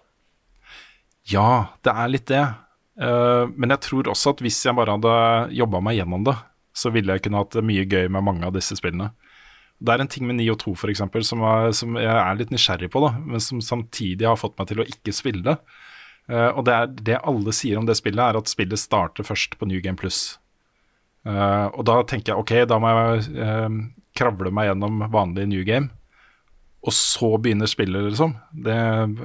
Ja, 1.31 1.73
det 1.85 1.93
er 1.93 2.11
litt 2.11 2.29
det. 2.29 2.43
Uh, 3.01 3.49
men 3.57 3.73
jeg 3.73 3.83
tror 3.83 4.11
også 4.11 4.35
at 4.35 4.43
hvis 4.45 4.61
jeg 4.63 4.75
bare 4.77 4.95
hadde 4.95 5.55
jobba 5.57 5.81
meg 5.83 5.97
gjennom 5.99 6.25
det, 6.27 6.35
så 6.75 6.91
ville 6.93 7.15
jeg 7.15 7.25
kunne 7.25 7.41
hatt 7.41 7.57
mye 7.65 7.85
gøy 7.87 8.07
med 8.11 8.25
mange 8.27 8.45
av 8.47 8.53
disse 8.55 8.77
spillene. 8.77 9.09
Det 9.83 9.91
er 9.91 10.03
en 10.03 10.11
ting 10.11 10.23
med 10.27 10.37
9 10.39 10.47
og 10.53 10.59
2 10.61 10.75
for 10.79 10.91
eksempel, 10.91 11.25
som, 11.27 11.41
som 11.75 11.97
jeg 11.99 12.11
er 12.11 12.37
litt 12.39 12.53
nysgjerrig 12.53 12.89
på, 12.93 13.01
da, 13.03 13.11
men 13.19 13.43
som 13.43 13.59
samtidig 13.63 14.27
har 14.27 14.39
fått 14.39 14.55
meg 14.59 14.69
til 14.69 14.83
å 14.83 14.87
ikke 14.87 15.15
spille 15.15 15.43
det. 15.43 15.57
Uh, 16.31 16.51
og 16.55 16.63
det, 16.67 16.77
er, 16.77 16.95
det 17.09 17.19
alle 17.27 17.53
sier 17.55 17.81
om 17.81 17.89
det 17.89 17.97
spillet, 17.99 18.21
er 18.23 18.39
at 18.39 18.51
spillet 18.51 18.81
starter 18.81 19.27
først 19.27 19.57
på 19.59 19.67
New 19.69 19.81
Game 19.83 19.99
Plus. 19.99 20.37
Uh, 21.25 21.73
og 21.73 21.83
da 21.89 21.99
tenker 22.07 22.33
jeg 22.33 22.43
ok, 22.43 22.55
da 22.69 22.77
må 22.79 22.91
jeg 22.93 23.69
kravle 24.15 24.51
meg 24.53 24.69
gjennom 24.69 25.07
vanlig 25.11 25.49
New 25.51 25.65
Game. 25.67 25.89
og 26.85 26.93
så 26.93 27.31
begynner 27.41 27.65
spillet, 27.65 28.11
liksom. 28.13 28.35
Det 28.53 28.77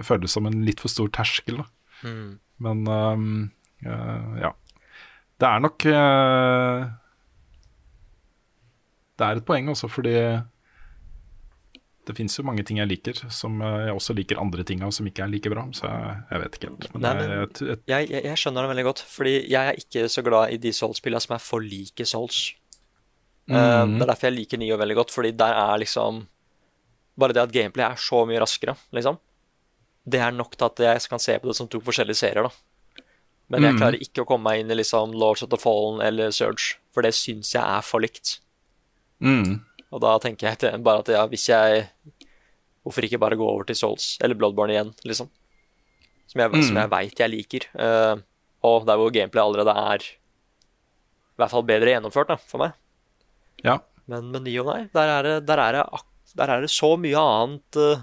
føles 0.08 0.32
som 0.32 0.46
en 0.48 0.62
litt 0.64 0.80
for 0.80 0.90
stor 0.90 1.10
terskel, 1.12 1.60
da. 1.60 1.68
Mm. 2.04 2.38
Men 2.60 2.86
um, 2.88 3.50
uh, 3.86 4.38
ja. 4.40 4.52
Det 5.40 5.48
er 5.48 5.62
nok 5.64 5.86
uh, 5.88 6.88
Det 9.16 9.26
er 9.28 9.40
et 9.40 9.46
poeng 9.48 9.68
også, 9.72 9.88
fordi 9.92 10.16
det 12.08 12.16
fins 12.16 12.38
jo 12.38 12.44
mange 12.46 12.64
ting 12.66 12.80
jeg 12.80 12.88
liker, 12.90 13.18
som 13.30 13.60
eh, 13.62 13.84
jeg 13.86 13.94
også 13.94 14.14
liker 14.16 14.40
andre 14.40 14.64
ting 14.66 14.80
av 14.82 14.90
som 14.96 15.06
ikke 15.06 15.22
er 15.22 15.30
like 15.30 15.50
bra. 15.52 15.66
Så 15.76 15.84
jeg, 15.86 16.14
jeg 16.32 16.42
vet 16.42 16.56
ikke 16.56 16.70
helt. 16.70 16.86
Men, 16.94 17.02
Nei, 17.04 17.12
men- 17.20 17.34
et, 17.44 17.60
Jeg, 17.92 18.08
jeg, 18.10 18.22
jeg 18.24 18.40
skjønner 18.40 18.64
det 18.66 18.70
veldig 18.72 18.86
godt, 18.88 19.02
fordi 19.06 19.34
jeg 19.52 19.60
er 19.60 19.78
ikke 19.78 20.06
så 20.10 20.24
glad 20.26 20.54
i 20.56 20.58
de 20.64 20.72
Souls-spillene 20.74 21.22
som 21.22 21.36
er 21.36 21.42
for 21.44 21.62
like 21.62 22.06
Souls. 22.08 22.40
Mm. 23.50 23.54
Uh, 23.54 23.84
det 23.98 24.02
er 24.06 24.10
derfor 24.14 24.28
jeg 24.30 24.38
liker 24.38 24.60
Nio 24.62 24.78
veldig 24.80 24.96
godt, 25.02 25.12
fordi 25.14 25.32
der 25.38 25.56
er 25.58 25.80
liksom 25.82 26.24
Bare 27.20 27.34
det 27.36 27.42
at 27.42 27.52
gameplay 27.52 27.84
er 27.84 27.98
så 28.00 28.22
mye 28.24 28.40
raskere, 28.40 28.76
liksom. 28.96 29.18
Det 30.08 30.20
er 30.20 30.30
nok 30.32 30.56
til 30.56 30.66
at 30.66 30.76
jeg 30.76 31.08
kan 31.10 31.18
se 31.22 31.38
på 31.38 31.46
det 31.50 31.56
som 31.56 31.68
to 31.68 31.80
forskjellige 31.80 32.16
serier, 32.16 32.42
da. 32.48 32.50
Men 33.50 33.62
jeg 33.62 33.74
Mhm. 33.74 33.80
klarer 33.80 34.00
ikke 34.00 34.22
å 34.22 34.26
komme 34.26 34.44
meg 34.44 34.60
inn 34.60 34.70
i 34.70 34.74
liksom 34.74 35.12
Lords 35.12 35.42
of 35.42 35.50
the 35.50 35.56
Fallen 35.58 36.00
eller 36.00 36.30
Surge, 36.30 36.76
for 36.92 37.02
det 37.02 37.12
syns 37.14 37.52
jeg 37.52 37.62
er 37.62 37.82
for 37.82 38.00
likt. 38.00 38.38
mm, 39.20 39.60
Og 39.92 40.00
da 40.00 40.18
tenker 40.18 40.56
jeg 40.56 40.82
bare 40.84 41.00
at 41.00 41.08
ja, 41.08 41.26
hvis 41.26 41.48
jeg 41.48 41.88
Hvorfor 42.82 43.02
ikke 43.04 43.18
bare 43.20 43.36
gå 43.36 43.44
over 43.46 43.64
til 43.64 43.74
Souls 43.76 44.16
eller 44.22 44.34
Bloodborne 44.34 44.70
igjen, 44.72 44.94
liksom? 45.04 45.28
Som 46.26 46.40
jeg, 46.40 46.50
som 46.64 46.74
Mm. 46.74 46.80
jeg 46.80 46.90
veit 46.90 47.14
jeg 47.18 47.30
liker. 47.30 47.60
Uh, 47.74 48.22
og 48.64 48.86
der 48.86 48.96
hvor 48.96 49.12
gameplay 49.12 49.42
allerede 49.42 49.68
er 49.76 49.98
i 50.00 51.36
hvert 51.36 51.50
fall 51.50 51.62
bedre 51.62 51.92
gjennomført, 51.92 52.28
da, 52.28 52.36
for 52.36 52.58
meg. 52.58 52.72
ja. 53.62 53.78
Men 54.08 54.32
med 54.32 54.42
Nio, 54.44 54.64
nei. 54.64 54.88
Der 54.94 55.08
er 55.18 55.22
det, 55.22 55.46
der 55.46 55.58
er 55.58 55.72
det, 55.72 56.00
der 56.36 56.48
er 56.48 56.60
det 56.62 56.70
så 56.70 56.96
mye 56.98 57.14
annet 57.20 57.76
eh, 57.76 58.02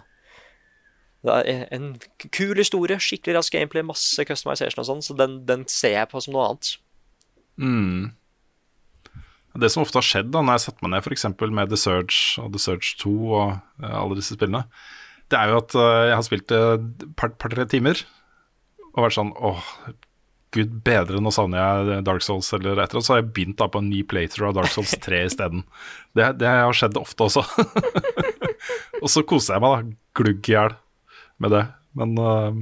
Det 1.27 1.37
er 1.51 1.65
en- 1.75 1.95
kul 2.31 2.55
historie, 2.59 2.97
skikkelig 3.03 3.35
rask 3.37 3.53
gameplay, 3.57 3.83
masse 3.85 4.23
customization 4.27 4.81
og 4.83 4.87
sånn, 4.89 5.03
så 5.05 5.15
den, 5.19 5.41
den 5.49 5.65
ser 5.71 5.97
jeg 5.99 6.09
på 6.13 6.21
som 6.23 6.33
noe 6.37 6.45
annet. 6.49 6.69
Mm. 7.59 8.13
Det 9.57 9.71
som 9.73 9.81
ofte 9.81 9.97
har 9.97 10.05
skjedd 10.05 10.27
da, 10.33 10.43
når 10.45 10.59
jeg 10.59 10.65
setter 10.67 10.85
meg 10.85 10.91
ned 10.93 11.07
f.eks. 11.07 11.25
med 11.57 11.71
The 11.71 11.79
Surge 11.81 12.43
og 12.43 12.51
The 12.53 12.61
Surge 12.61 12.91
2 13.01 13.13
og 13.33 13.55
uh, 13.81 13.93
alle 14.03 14.17
disse 14.19 14.35
spillene, 14.37 14.67
det 15.27 15.39
er 15.39 15.49
jo 15.51 15.61
at 15.63 15.73
uh, 15.75 16.03
jeg 16.11 16.13
har 16.19 16.25
spilt 16.27 16.51
det 16.51 16.59
et 16.77 17.07
par- 17.19 17.33
par-tre 17.41 17.65
timer 17.67 18.03
og 18.93 19.01
vært 19.07 19.17
sånn 19.17 19.33
åh, 19.35 19.65
gud 20.55 20.77
bedre, 20.85 21.19
nå 21.21 21.33
savner 21.33 21.59
jeg 21.59 22.05
Dark 22.07 22.23
Souls 22.25 22.47
eller 22.55 22.77
et 22.77 22.85
eller 22.85 22.99
annet, 22.99 23.07
så 23.09 23.15
har 23.15 23.23
jeg 23.23 23.31
begynt 23.35 23.57
da 23.59 23.67
på 23.73 23.81
en 23.81 23.89
ny 23.91 24.03
playthrough 24.07 24.53
av 24.53 24.59
Dark 24.61 24.71
Souls 24.73 24.93
3 25.07 25.23
isteden. 25.27 25.65
Det, 26.17 26.29
det 26.39 26.47
har 26.53 26.77
skjedd 26.77 26.97
ofte 27.01 27.27
også. 27.27 27.43
og 29.03 29.09
så 29.11 29.25
koser 29.27 29.57
jeg 29.57 29.65
meg 29.65 29.73
da, 29.73 29.97
glugg 30.21 30.49
i 30.49 30.53
hjel 30.55 30.77
med 31.43 31.53
det. 31.53 31.63
Men 31.97 32.13
uh, 32.21 32.57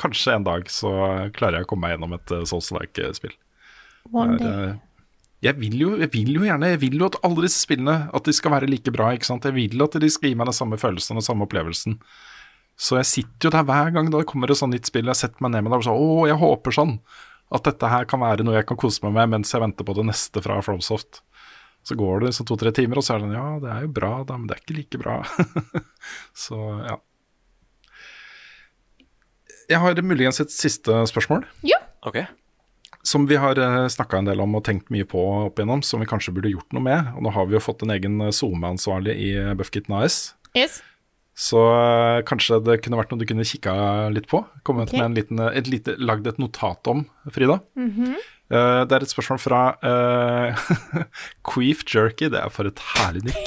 kanskje 0.00 0.34
en 0.36 0.46
dag 0.46 0.68
så 0.72 0.90
klarer 1.36 1.60
jeg 1.60 1.68
å 1.68 1.70
komme 1.70 1.86
meg 1.88 1.94
gjennom 1.96 2.14
et 2.16 2.34
uh, 2.36 2.44
Souls-like-spill. 2.48 3.34
One 4.12 4.36
er, 4.36 4.40
day. 4.40 4.68
eh, 4.70 4.78
Jeg 5.44 5.56
vil, 5.60 5.76
jo, 5.80 5.90
jeg 6.00 6.08
vil 6.12 6.30
jo 6.38 6.42
gjerne 6.46 6.70
Jeg 6.72 6.78
vil 6.80 6.94
jo 7.00 7.06
at 7.10 7.18
alle 7.24 7.42
disse 7.44 7.60
spillene 7.60 8.08
At 8.16 8.24
de 8.24 8.32
skal 8.32 8.54
være 8.54 8.68
like 8.68 8.92
bra. 8.94 9.10
ikke 9.12 9.28
sant? 9.28 9.44
Jeg 9.44 9.52
vil 9.56 9.84
at 9.84 9.96
de 10.00 10.08
skal 10.12 10.32
gi 10.32 10.38
meg 10.40 10.48
den 10.48 10.56
samme 10.56 10.78
følelsen 10.80 11.14
og 11.16 11.20
den 11.20 11.26
samme 11.28 11.44
opplevelsen. 11.44 11.98
Så 12.80 12.96
jeg 12.96 13.08
sitter 13.10 13.48
jo 13.48 13.52
der 13.58 13.66
hver 13.68 13.92
gang 13.92 14.08
da 14.08 14.22
det 14.22 14.28
kommer 14.30 14.48
et 14.50 14.56
sånt 14.56 14.72
nytt 14.72 14.88
spill. 14.88 15.08
Jeg 15.12 15.20
setter 15.20 15.44
meg 15.44 15.52
ned 15.52 15.66
med 15.66 15.74
det 15.74 15.82
og 15.82 15.86
sånn 15.90 16.00
Å, 16.00 16.14
jeg 16.32 16.40
håper 16.40 16.76
sånn 16.78 16.94
at 17.52 17.64
dette 17.66 17.88
her 17.92 18.04
kan 18.08 18.22
være 18.22 18.44
noe 18.46 18.54
jeg 18.56 18.66
kan 18.70 18.78
kose 18.80 19.02
meg 19.04 19.12
med 19.18 19.32
mens 19.34 19.52
jeg 19.52 19.60
venter 19.60 19.84
på 19.84 19.96
det 19.98 20.04
neste 20.08 20.40
fra 20.44 20.56
Fromsoft. 20.64 21.20
Så 21.84 21.96
går 21.96 22.24
det 22.24 22.32
så 22.36 22.44
to-tre 22.48 22.70
timer, 22.76 23.00
og 23.00 23.04
så 23.04 23.14
er 23.14 23.20
det 23.20 23.26
sånn 23.28 23.36
Ja, 23.36 23.46
det 23.60 23.70
er 23.74 23.84
jo 23.86 23.92
bra, 23.96 24.10
da, 24.28 24.36
men 24.38 24.46
det 24.48 24.56
er 24.56 24.62
ikke 24.64 24.76
like 24.78 25.00
bra. 25.02 25.16
så 26.46 26.58
ja. 26.86 26.96
Jeg 29.70 29.78
har 29.78 30.02
muligens 30.02 30.40
et 30.42 30.50
siste 30.50 30.90
spørsmål 31.06 31.46
Ja. 31.62 31.78
Ok. 32.02 32.24
som 33.04 33.24
vi 33.26 33.36
har 33.40 33.56
uh, 33.56 33.88
snakka 33.88 34.18
en 34.18 34.26
del 34.28 34.40
om 34.42 34.58
og 34.58 34.64
tenkt 34.66 34.90
mye 34.92 35.06
på 35.08 35.20
opp 35.46 35.56
igjennom, 35.56 35.80
som 35.86 36.02
vi 36.02 36.08
kanskje 36.10 36.34
burde 36.36 36.50
gjort 36.52 36.74
noe 36.76 36.84
med. 36.84 37.14
Og 37.16 37.24
nå 37.24 37.32
har 37.32 37.46
vi 37.48 37.56
jo 37.56 37.62
fått 37.64 37.86
en 37.86 37.94
egen 37.94 38.20
eh, 38.20 38.34
SoMe-ansvarlig 38.34 39.14
i 39.16 39.30
uh, 39.40 39.54
Buffkitten 39.56 39.96
AS. 39.96 40.34
Yes. 40.52 40.82
Så 41.40 41.60
eh, 41.72 42.20
kanskje 42.28 42.58
det 42.66 42.80
kunne 42.84 42.98
vært 43.00 43.12
noe 43.12 43.20
du 43.22 43.26
kunne 43.28 43.46
kikka 43.48 43.72
litt 44.12 44.28
på. 44.30 44.42
Kommet 44.66 44.90
okay. 44.90 45.00
med 45.00 45.06
en 45.06 45.16
liten, 45.16 45.40
eh, 45.40 45.56
et 45.56 45.70
lite, 45.72 45.96
Lagd 45.96 46.28
et 46.28 46.40
notat 46.42 46.90
om, 46.92 47.06
Frida. 47.32 47.60
Mm 47.76 47.90
-hmm. 47.96 48.20
Uh, 48.50 48.82
det 48.82 48.92
er 48.92 49.02
et 49.02 49.10
spørsmål 49.10 49.38
fra 49.38 49.78
uh, 49.86 50.58
Queef 51.54 51.84
Jerky. 51.94 52.24
Det 52.24 52.40
er 52.40 52.48
for 52.48 52.66
et 52.66 52.80
herlig 52.96 53.22
nikk. 53.24 53.36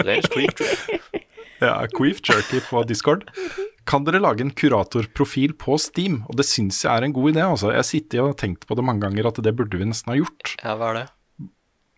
Er 0.00 0.22
squeak, 0.22 0.56
tror. 0.56 1.10
Ja, 1.60 1.86
Queef 1.86 2.20
Jerky 2.24 2.60
på 2.70 2.82
Discord. 2.88 3.30
Kan 3.90 4.04
dere 4.06 4.20
lage 4.22 4.44
en 4.44 4.52
kuratorprofil 4.54 5.56
på 5.58 5.74
Steam? 5.82 6.20
Og 6.30 6.36
det 6.38 6.46
syns 6.46 6.78
jeg 6.84 6.92
er 6.92 7.06
en 7.06 7.14
god 7.14 7.32
idé. 7.32 7.42
Altså. 7.42 7.72
Jeg 7.74 7.88
sitter 7.88 8.22
og 8.22 8.32
har 8.32 8.36
tenkt 8.44 8.68
på 8.68 8.76
det 8.78 8.84
mange 8.86 9.02
ganger 9.02 9.26
at 9.32 9.40
det 9.42 9.52
burde 9.58 9.80
vi 9.80 9.88
nesten 9.88 10.12
ha 10.12 10.18
gjort. 10.20 10.52
Ja, 10.62 10.76
hva 10.78 10.92
er 10.92 10.98
det? 11.00 11.08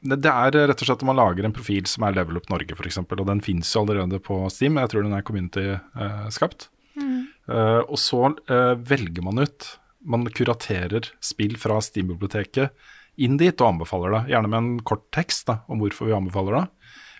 Det 0.02 0.18
det 0.24 0.32
er 0.32 0.56
rett 0.70 0.80
og 0.80 0.88
slett 0.88 1.04
at 1.04 1.06
man 1.06 1.20
lager 1.20 1.46
en 1.46 1.54
profil 1.54 1.84
som 1.86 2.06
er 2.08 2.16
Level 2.16 2.40
Up 2.40 2.48
Norge 2.50 2.74
f.eks., 2.74 2.98
og 3.04 3.26
den 3.28 3.42
finnes 3.44 3.68
jo 3.70 3.84
allerede 3.84 4.18
på 4.24 4.40
Steam. 4.50 4.80
Jeg 4.80 4.90
tror 4.90 5.04
den 5.04 5.14
er 5.14 5.26
community-skapt. 5.28 6.66
Eh, 6.96 7.82
og 7.82 8.00
så 8.00 8.24
eh, 8.52 8.74
velger 8.86 9.24
man 9.24 9.40
ut 9.40 9.64
Man 10.04 10.26
kuraterer 10.28 11.06
spill 11.24 11.54
fra 11.60 11.78
Steam-biblioteket 11.82 12.72
inn 13.20 13.36
dit 13.36 13.60
og 13.60 13.74
anbefaler 13.74 14.16
det. 14.16 14.22
Gjerne 14.32 14.48
med 14.48 14.58
en 14.58 14.82
kort 14.88 15.04
tekst 15.14 15.46
da, 15.50 15.60
om 15.68 15.82
hvorfor 15.82 16.08
vi 16.08 16.16
anbefaler 16.16 16.56
det. 16.56 16.64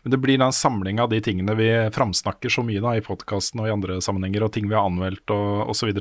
Men 0.03 0.15
det 0.15 0.19
blir 0.23 0.41
da 0.41 0.49
en 0.51 0.57
samling 0.57 0.99
av 1.03 1.13
de 1.13 1.21
tingene 1.23 1.55
vi 1.59 1.69
framsnakker 1.95 2.51
så 2.51 2.65
mye 2.67 2.83
da, 2.83 2.97
i 2.99 3.05
podkasten 3.05 3.63
og 3.63 3.69
i 3.69 3.75
andre 3.75 4.01
sammenhenger, 4.03 4.45
og 4.45 4.55
ting 4.55 4.67
vi 4.71 4.77
har 4.77 4.89
anmeldt 4.89 5.31
og 5.35 5.71
osv. 5.73 5.93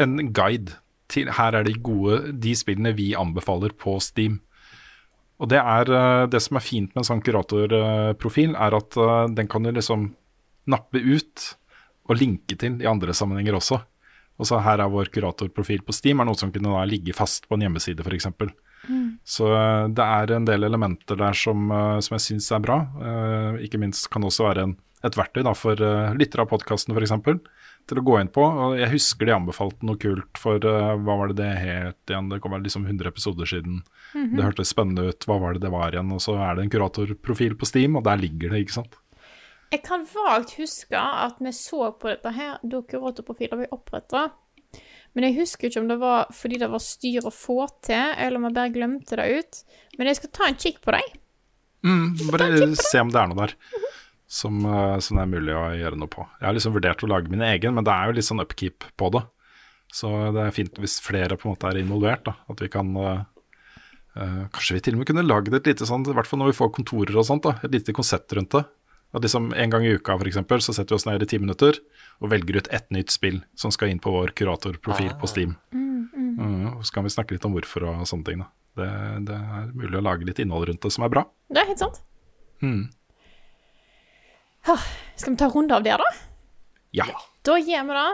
En 0.00 0.18
guide 0.32 0.78
til 1.12 1.30
her 1.36 1.54
er 1.58 1.66
de 1.66 1.76
gode 1.78 2.32
de 2.42 2.54
spillene 2.58 2.94
vi 2.96 3.12
anbefaler 3.18 3.76
på 3.78 3.98
Steam. 4.02 4.40
Og 5.36 5.50
det 5.52 5.60
er 5.60 5.92
eh, 5.92 6.24
det 6.32 6.40
som 6.42 6.56
er 6.56 6.64
fint 6.64 6.94
med 6.94 7.02
en 7.02 7.10
sånn 7.10 7.22
kuratorprofil, 7.24 8.56
er 8.56 8.78
at 8.78 8.96
eh, 8.96 9.26
den 9.36 9.50
kan 9.52 9.66
du 9.66 9.74
liksom 9.74 10.08
nappe 10.72 11.02
ut 11.02 11.50
og 12.08 12.16
linke 12.18 12.56
til 12.58 12.80
i 12.80 12.88
andre 12.88 13.14
sammenhenger 13.14 13.58
også. 13.58 13.82
Og 14.36 14.48
så 14.48 14.60
her 14.64 14.80
er 14.82 14.92
vår 14.92 15.10
kuratorprofil 15.12 15.84
på 15.84 15.94
Steam, 15.96 16.20
er 16.20 16.28
noe 16.28 16.38
som 16.38 16.52
kunne 16.54 16.72
da 16.72 16.84
ligge 16.88 17.14
fast 17.16 17.48
på 17.48 17.56
en 17.56 17.66
hjemmeside 17.66 18.04
f.eks. 18.04 18.30
Så 19.24 19.50
eh, 19.50 19.84
det 19.92 20.06
er 20.06 20.32
en 20.36 20.48
del 20.48 20.66
elementer 20.68 21.18
der 21.20 21.36
som, 21.36 21.68
eh, 21.70 21.98
som 22.04 22.16
jeg 22.16 22.24
syns 22.28 22.50
er 22.54 22.64
bra. 22.64 22.80
Eh, 23.10 23.62
ikke 23.66 23.80
minst 23.82 24.08
kan 24.12 24.24
det 24.24 24.30
også 24.30 24.48
være 24.48 24.66
en, 24.68 24.74
et 25.06 25.18
verktøy 25.18 25.42
da, 25.46 25.52
for 25.54 25.78
lyttere 26.18 26.46
av 26.46 26.50
podkasten 26.50 26.96
f.eks. 26.96 27.12
til 27.86 28.00
å 28.00 28.04
gå 28.06 28.18
inn 28.20 28.30
på. 28.32 28.42
Og 28.42 28.76
jeg 28.80 28.90
husker 28.94 29.28
de 29.28 29.36
anbefalte 29.36 29.86
noe 29.86 30.00
kult 30.02 30.40
for 30.40 30.62
hva 30.62 31.18
var 31.20 31.30
det 31.30 31.38
det 31.42 31.50
het 31.60 32.10
igjen? 32.10 32.30
Det 32.32 32.40
kom 32.42 32.56
vel 32.56 32.64
liksom 32.66 32.88
100 32.88 33.12
episoder 33.12 33.50
siden. 33.50 33.82
Det 34.14 34.42
hørtes 34.42 34.72
spennende 34.72 35.12
ut. 35.12 35.28
Hva 35.28 35.36
var 35.42 35.54
det 35.54 35.62
det 35.66 35.74
var 35.74 35.94
igjen? 35.94 36.10
Og 36.16 36.24
så 36.24 36.34
er 36.40 36.56
det 36.56 36.64
en 36.64 36.72
kuratorprofil 36.72 37.54
på 37.60 37.68
Steam, 37.68 38.00
og 38.00 38.06
der 38.08 38.18
ligger 38.18 38.56
det, 38.56 38.64
ikke 38.64 38.78
sant. 38.80 38.98
Jeg 39.74 39.82
kan 39.86 40.06
vagt 40.08 40.56
huske 40.60 40.98
at 40.98 41.38
vi 41.42 41.52
så 41.54 41.90
på 41.98 42.10
dette 42.10 42.32
her 42.34 42.58
da 42.62 42.82
kuratorprofiler 42.86 43.62
ble 43.62 43.70
oppretta. 43.74 44.28
Men 45.16 45.30
jeg 45.30 45.38
husker 45.40 45.70
ikke 45.70 45.80
om 45.80 45.88
det 45.88 45.98
var 46.00 46.26
fordi 46.36 46.58
det 46.60 46.68
var 46.68 46.82
styr 46.84 47.24
å 47.24 47.32
få 47.32 47.62
til, 47.84 48.14
eller 48.20 48.36
om 48.36 48.48
jeg 48.48 48.56
bare 48.58 48.74
glemte 48.74 49.16
det 49.16 49.28
ut. 49.32 49.62
Men 49.96 50.10
jeg 50.10 50.20
skal 50.20 50.34
ta 50.36 50.48
en 50.50 50.58
kikk 50.60 50.82
på 50.84 50.92
deg. 50.92 51.14
Mm, 51.86 52.06
bare 52.34 52.50
se 52.76 53.00
om 53.00 53.12
det 53.14 53.20
er 53.22 53.30
noe 53.30 53.46
der 53.46 53.54
som, 54.26 54.58
eh, 54.64 54.98
som 54.98 55.16
det 55.16 55.22
er 55.22 55.30
mulig 55.30 55.54
å 55.54 55.64
gjøre 55.78 55.98
noe 56.00 56.10
på. 56.10 56.26
Jeg 56.40 56.48
har 56.48 56.56
liksom 56.56 56.74
vurdert 56.74 57.04
å 57.04 57.10
lage 57.10 57.30
min 57.32 57.44
egen, 57.46 57.76
men 57.76 57.86
det 57.86 57.94
er 57.94 58.10
jo 58.10 58.16
litt 58.18 58.28
sånn 58.28 58.42
upkeep 58.42 58.88
på 58.98 59.10
det. 59.14 59.22
Så 59.94 60.10
det 60.34 60.42
er 60.42 60.54
fint 60.54 60.82
hvis 60.82 60.98
flere 61.00 61.38
på 61.38 61.46
en 61.46 61.54
måte 61.54 61.70
er 61.70 61.80
involvert, 61.80 62.26
da. 62.26 62.34
At 62.50 62.60
vi 62.60 62.68
kan 62.72 62.92
eh, 63.00 63.24
Kanskje 64.16 64.78
vi 64.78 64.80
til 64.80 64.94
og 64.96 65.02
med 65.02 65.08
kunne 65.10 65.26
lagd 65.26 65.52
et 65.52 65.66
lite 65.68 65.84
sånn, 65.84 66.06
i 66.08 66.14
hvert 66.16 66.24
fall 66.24 66.40
når 66.40 66.48
vi 66.48 66.56
får 66.56 66.70
kontorer 66.72 67.18
og 67.20 67.26
sånt, 67.28 67.44
da, 67.44 67.58
et 67.60 67.74
lite 67.74 67.92
konsept 67.92 68.32
rundt 68.32 68.54
det. 68.54 68.62
At 69.16 69.24
liksom 69.24 69.48
En 69.56 69.70
gang 69.72 69.84
i 69.86 69.94
uka 69.96 70.18
for 70.18 70.28
eksempel, 70.28 70.60
så 70.60 70.74
setter 70.76 70.92
vi 70.92 70.98
oss 71.00 71.06
ned 71.08 71.22
i 71.24 71.28
ti 71.30 71.38
minutter 71.40 71.78
og 72.20 72.30
velger 72.32 72.58
ut 72.60 72.68
ett 72.72 72.90
nytt 72.92 73.10
spill 73.14 73.40
som 73.56 73.72
skal 73.72 73.88
inn 73.92 74.00
på 74.02 74.12
vår 74.12 74.34
kuratorprofil 74.36 75.14
på 75.20 75.28
Steam. 75.30 75.56
Mm, 75.72 76.76
og 76.76 76.84
så 76.84 76.92
kan 76.98 77.06
vi 77.06 77.12
snakke 77.14 77.36
litt 77.36 77.44
om 77.48 77.56
hvorfor 77.56 77.86
og 77.88 78.04
sånne 78.08 78.28
ting. 78.28 78.44
Det, 78.76 78.88
det 79.24 79.36
er 79.36 79.70
mulig 79.72 79.96
å 79.96 80.04
lage 80.04 80.28
litt 80.28 80.40
innhold 80.42 80.68
rundt 80.68 80.84
det 80.84 80.92
som 80.92 81.06
er 81.06 81.12
bra. 81.12 81.24
Det 81.48 81.62
er 81.62 81.68
helt 81.70 81.80
sant. 81.80 82.02
Mm. 82.60 82.88
Ah, 84.68 84.84
Skal 85.16 85.32
vi 85.32 85.38
ta 85.40 85.48
en 85.48 85.54
runde 85.54 85.76
av 85.76 85.84
det, 85.86 85.96
da? 85.96 86.08
Ja. 86.96 87.06
Da 87.46 87.56
gjør 87.60 87.86
vi 87.88 87.96
det. 87.96 88.08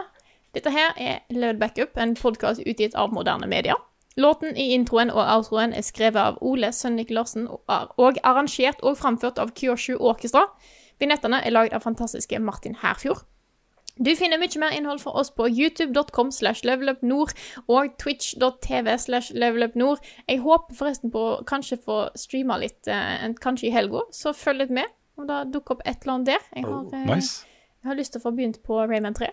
Dette 0.53 0.71
her 0.71 0.93
er 1.01 1.19
Level 1.33 1.57
Backup, 1.57 1.97
en 1.97 2.13
podkast 2.15 2.61
utgitt 2.63 2.95
av 2.95 3.11
moderne 3.15 3.47
medier. 3.49 3.79
Låten 4.15 4.53
i 4.55 4.69
introen 4.75 5.09
og 5.09 5.23
outroen 5.25 5.73
er 5.73 5.81
skrevet 5.81 6.21
av 6.21 6.37
Ole 6.45 6.69
Sønnik 6.75 7.09
Larsen 7.09 7.47
og 7.49 8.19
arrangert 8.21 8.83
og 8.85 8.99
framført 8.99 9.41
av 9.41 9.55
Kyoshu 9.57 9.95
Orkestra. 9.97 10.45
Vignettene 10.99 11.41
er 11.45 11.51
lagd 11.51 11.73
av 11.73 11.81
fantastiske 11.85 12.39
Martin 12.39 12.75
Herfjord. 12.81 13.23
Du 14.01 14.09
finner 14.17 14.39
mye 14.41 14.57
mer 14.57 14.73
innhold 14.73 15.03
fra 15.03 15.11
oss 15.21 15.29
på 15.29 15.45
youtube.com 15.53 16.31
slash 16.33 16.63
levelupnord 16.65 17.35
og 17.69 17.91
twitch.tv 18.01 18.95
slash 18.97 19.35
levelupnord. 19.37 20.01
Jeg 20.27 20.41
håper 20.41 20.73
forresten 20.79 21.11
på 21.13 21.21
å 21.35 21.43
kanskje 21.45 21.77
få 21.77 21.99
streama 22.17 22.57
litt, 22.57 22.87
eh, 22.87 23.27
kanskje 23.43 23.67
i 23.69 23.73
helga, 23.75 24.01
så 24.11 24.33
følg 24.33 24.63
litt 24.63 24.73
med. 24.73 24.89
Om 25.17 25.27
det 25.29 25.51
dukker 25.53 25.75
opp 25.77 25.83
et 25.85 26.01
eller 26.01 26.13
annet 26.15 26.25
der. 26.25 26.39
Jeg 26.55 26.65
har, 26.65 26.85
eh, 26.91 27.05
Nice. 27.15 27.45
jeg 27.83 27.89
har 27.91 27.95
lyst 27.95 28.13
til 28.13 28.21
å 28.21 28.23
få 28.23 28.35
begynt 28.35 28.63
på 28.63 28.81
Rayman 28.89 29.13
3. 29.13 29.29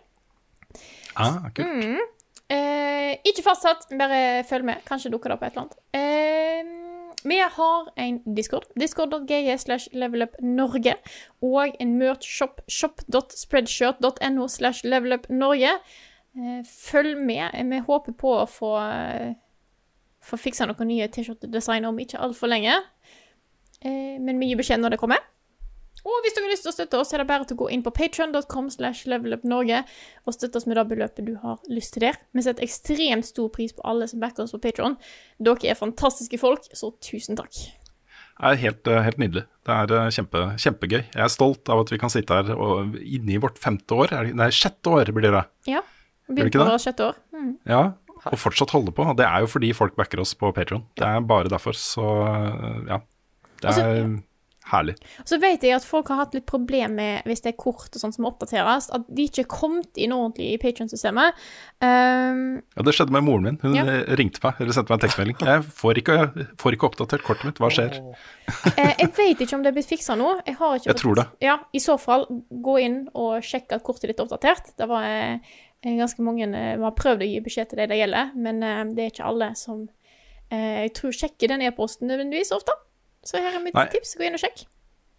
Ah, 1.17 1.49
kult. 1.55 1.99
Eh, 2.51 3.17
ikke 3.25 3.43
fastsatt, 3.43 3.87
bare 3.97 4.45
følg 4.45 4.65
med. 4.65 4.85
Kanskje 4.85 5.11
dukker 5.11 5.31
det 5.31 5.33
opp 5.39 5.43
et 5.43 5.53
eller 5.57 5.63
annet. 5.63 5.77
Eh, 5.95 6.90
vi 7.25 7.39
har 7.41 7.89
en 7.97 8.21
Discord. 8.37 8.65
Discord.ge 8.81 9.59
slash 9.59 9.89
levelupnorge. 9.93 10.95
Og 11.43 11.75
en 11.81 11.99
merch-shop. 11.99 12.61
Shop.spreadshirt.no 12.69 14.49
slash 14.49 14.85
levelupnorge. 14.85 15.75
Eh, 16.37 16.61
følg 16.65 17.19
med. 17.19 17.57
Vi 17.71 17.79
håper 17.87 18.13
på 18.13 18.35
å 18.39 18.47
få, 18.49 18.77
eh, 18.79 19.35
få 20.23 20.37
fiksa 20.37 20.67
noen 20.67 20.89
nye 20.89 21.09
T-skjortedesigner 21.09 21.89
om 21.89 21.99
ikke 21.99 22.21
altfor 22.21 22.49
lenge. 22.49 22.77
Eh, 23.83 24.19
men 24.21 24.39
vi 24.39 24.47
gir 24.51 24.57
beskjed 24.57 24.81
når 24.81 24.91
det 24.91 25.01
kommer. 25.01 25.19
Og 26.07 26.23
hvis 26.25 26.37
dere 26.37 26.47
har 26.47 26.53
lyst 26.55 26.65
til 26.65 26.73
å 26.73 26.77
støtte 26.77 27.01
oss, 27.01 27.13
er 27.13 27.23
det 27.23 27.29
bare 27.29 27.47
til 27.49 27.59
å 27.59 27.63
gå 27.65 27.69
inn 27.75 27.83
på 27.85 27.93
patreon.com 27.97 28.71
slash 28.73 29.05
levelupnorge 29.11 29.83
og 30.25 30.37
støtte 30.37 30.61
oss 30.61 30.69
med 30.69 30.79
det 30.81 30.87
beløpet 30.93 31.27
du 31.27 31.35
har 31.43 31.61
lyst 31.69 31.97
til 31.97 32.07
der. 32.07 32.17
Vi 32.37 32.45
setter 32.47 32.65
ekstremt 32.65 33.29
stor 33.29 33.51
pris 33.53 33.75
på 33.77 33.85
alle 33.89 34.09
som 34.11 34.23
backer 34.23 34.47
oss 34.47 34.55
på 34.57 34.63
Patreon. 34.65 34.97
Dere 35.43 35.73
er 35.75 35.79
fantastiske 35.79 36.41
folk, 36.41 36.71
så 36.73 36.93
tusen 37.05 37.39
takk. 37.41 37.53
Det 38.41 38.49
er 38.49 38.61
helt, 38.63 38.89
eh, 38.89 39.03
helt 39.05 39.19
nydelig. 39.21 39.45
Det 39.69 39.75
er 39.77 39.93
eh, 39.99 40.13
kjempe, 40.17 40.45
kjempegøy. 40.57 41.01
Jeg 41.03 41.25
er 41.27 41.33
stolt 41.33 41.69
av 41.69 41.83
at 41.83 41.91
vi 41.93 41.99
kan 42.01 42.13
sitte 42.13 42.39
her 42.39 42.55
og 42.57 42.97
inne 42.97 43.35
i 43.37 43.41
vårt 43.43 43.61
femte 43.61 43.93
år, 43.93 44.15
nei, 44.33 44.49
sjette 44.55 44.89
år 44.89 45.13
blir 45.13 45.35
det. 45.37 45.45
Ja. 45.69 45.83
det 46.25 46.39
Begynte 46.39 46.65
på 46.65 46.79
sjette 46.81 47.11
år. 47.11 47.21
Mm. 47.37 47.53
Ja, 47.69 47.83
og 48.25 48.41
fortsatt 48.41 48.73
holde 48.73 48.95
på. 48.97 49.05
Det 49.19 49.27
er 49.29 49.45
jo 49.45 49.53
fordi 49.53 49.75
folk 49.77 49.97
backer 49.99 50.25
oss 50.25 50.33
på 50.39 50.49
Patreon. 50.57 50.87
Det 50.97 51.05
er 51.05 51.21
bare 51.29 51.53
derfor, 51.53 51.77
så 51.77 52.09
eh, 52.31 52.81
ja. 52.95 53.01
Det 53.61 53.69
Altså, 53.69 53.85
er 53.85 54.13
herlig. 54.71 54.95
Så 55.29 55.39
vet 55.43 55.63
jeg 55.67 55.75
at 55.77 55.85
folk 55.85 56.09
har 56.09 56.17
hatt 56.25 56.35
litt 56.35 56.47
problem 56.47 56.95
med 56.99 57.23
hvis 57.29 57.43
det 57.45 57.53
er 57.55 57.59
kort 57.61 57.91
og 57.95 58.01
sånt 58.03 58.15
som 58.17 58.25
må 58.25 58.31
oppdateres, 58.33 58.89
at 58.95 59.05
de 59.09 59.27
ikke 59.29 59.45
er 59.45 59.49
kommet 59.51 59.99
inn 60.01 60.13
ordentlig 60.17 60.53
i 60.55 60.59
Patreon-systemet. 60.63 61.35
Um, 61.81 62.43
Ja, 62.77 62.83
det 62.87 62.95
skjedde 62.97 63.15
med 63.15 63.25
moren 63.27 63.43
min. 63.49 63.59
Hun 63.63 63.75
Ja. 63.75 63.85
ringte 64.17 64.41
meg 64.45 64.61
eller 64.61 64.73
sendte 64.77 64.91
meg 64.93 64.99
en 65.03 65.09
tekstmelding. 65.09 65.37
Jeg 65.41 65.63
får 65.65 65.95
ikke, 66.03 66.17
jeg 66.37 66.47
får 66.59 66.73
ikke 66.77 66.89
oppdatert 66.91 67.23
kortet 67.27 67.45
mitt, 67.49 67.59
hva 67.63 67.71
skjer? 67.71 68.01
eh, 68.77 68.95
jeg 68.99 69.13
vet 69.17 69.41
ikke 69.47 69.55
om 69.57 69.63
det 69.63 69.71
er 69.73 69.79
blitt 69.79 69.89
fiksa 69.91 70.17
nå. 70.19 70.41
Jeg, 70.47 70.57
har 70.57 70.77
ikke 70.77 70.87
Jeg 70.87 70.95
fått- 70.95 71.03
tror 71.03 71.15
det. 71.17 71.27
Ja, 71.41 71.59
I 71.73 71.79
så 71.79 71.99
fall, 72.01 72.27
gå 72.51 72.77
inn 72.81 73.09
og 73.15 73.43
sjekk 73.43 73.73
at 73.73 73.83
kortet 73.83 74.09
ditt 74.11 74.21
er 74.21 74.25
oppdatert. 74.27 74.75
Det 74.77 74.89
var 74.89 75.03
eh, 75.05 75.39
ganske 75.85 76.21
mange 76.23 76.45
eh, 76.55 76.77
har 76.79 76.93
prøvd 76.93 77.23
å 77.25 77.31
gi 77.31 77.41
beskjed 77.41 77.71
til 77.71 77.79
de 77.79 77.87
det 77.87 77.99
gjelder, 78.03 78.33
men 78.37 78.63
eh, 78.63 78.85
det 78.95 79.05
er 79.07 79.11
ikke 79.15 79.25
alle 79.27 79.55
som 79.57 79.89
eh, 80.51 80.83
Jeg 80.85 80.95
tror 80.95 81.13
sjekker 81.17 81.49
den 81.49 81.63
e-posten 81.63 82.09
nødvendigvis 82.11 82.53
ofte. 82.53 82.73
Så 83.27 83.41
her 83.41 83.57
er 83.57 83.65
mitt 83.65 83.77
Nei. 83.77 83.87
tips. 83.93 84.15
Gå 84.19 84.27
inn 84.27 84.37
og 84.37 84.43
sjekk. 84.43 84.65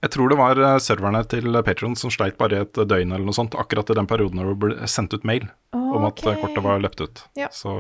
Jeg 0.02 0.14
tror 0.16 0.32
det 0.32 0.38
var 0.40 0.58
eh, 0.58 0.78
serverne 0.82 1.22
til 1.30 1.58
Patreon 1.66 1.98
som 2.00 2.14
sleit 2.14 2.38
bare 2.40 2.58
i 2.58 2.64
et 2.66 2.74
døgn 2.74 3.12
eller 3.14 3.28
noe 3.28 3.38
sånt, 3.38 3.54
akkurat 3.54 3.92
i 3.94 3.98
den 4.00 4.08
perioden 4.10 4.42
når 4.42 4.54
det 4.54 4.62
ble 4.64 4.88
sendt 4.90 5.14
ut 5.14 5.28
mail 5.28 5.46
om 5.78 6.08
at 6.08 6.24
eh, 6.26 6.40
kortet 6.42 6.66
var 6.66 6.82
løpt 6.82 7.04
ut. 7.04 7.22
Ja. 7.38 7.52
Så 7.54 7.76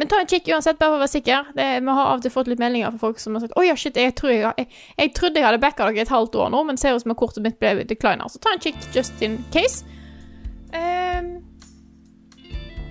Men 0.00 0.08
ta 0.10 0.18
en 0.18 0.26
kikk 0.26 0.48
uansett, 0.48 0.78
bare 0.80 0.94
for 0.94 0.98
å 0.98 1.04
være 1.04 1.12
sikker. 1.12 1.52
Det, 1.54 1.68
vi 1.84 1.94
har 1.94 2.10
av 2.10 2.18
og 2.18 2.24
til 2.24 2.34
fått 2.34 2.50
litt 2.50 2.62
meldinger 2.62 2.90
fra 2.96 3.02
folk 3.04 3.22
som 3.22 3.36
har 3.36 3.44
sagt 3.44 3.54
Å 3.54 3.66
ja, 3.66 3.76
shit, 3.78 4.00
jeg, 4.00 4.16
tror 4.18 4.32
jeg, 4.32 4.42
jeg, 4.58 4.82
jeg 4.96 5.14
trodde 5.14 5.38
jeg 5.38 5.46
hadde 5.46 5.62
backa 5.62 5.86
dere 5.86 6.02
et 6.02 6.14
halvt 6.16 6.40
år 6.40 6.50
nå, 6.56 6.64
men 6.66 6.80
ser 6.80 6.96
ut 6.96 7.04
som 7.04 7.14
at 7.14 7.20
kortet 7.20 7.44
mitt 7.46 7.60
ble 7.62 7.84
decliner. 7.84 8.26
Så 8.32 8.42
ta 8.42 8.56
en 8.56 8.64
kikk 8.64 8.80
just 8.96 9.22
in 9.22 9.38
case. 9.54 9.84
Ehm, 10.74 11.36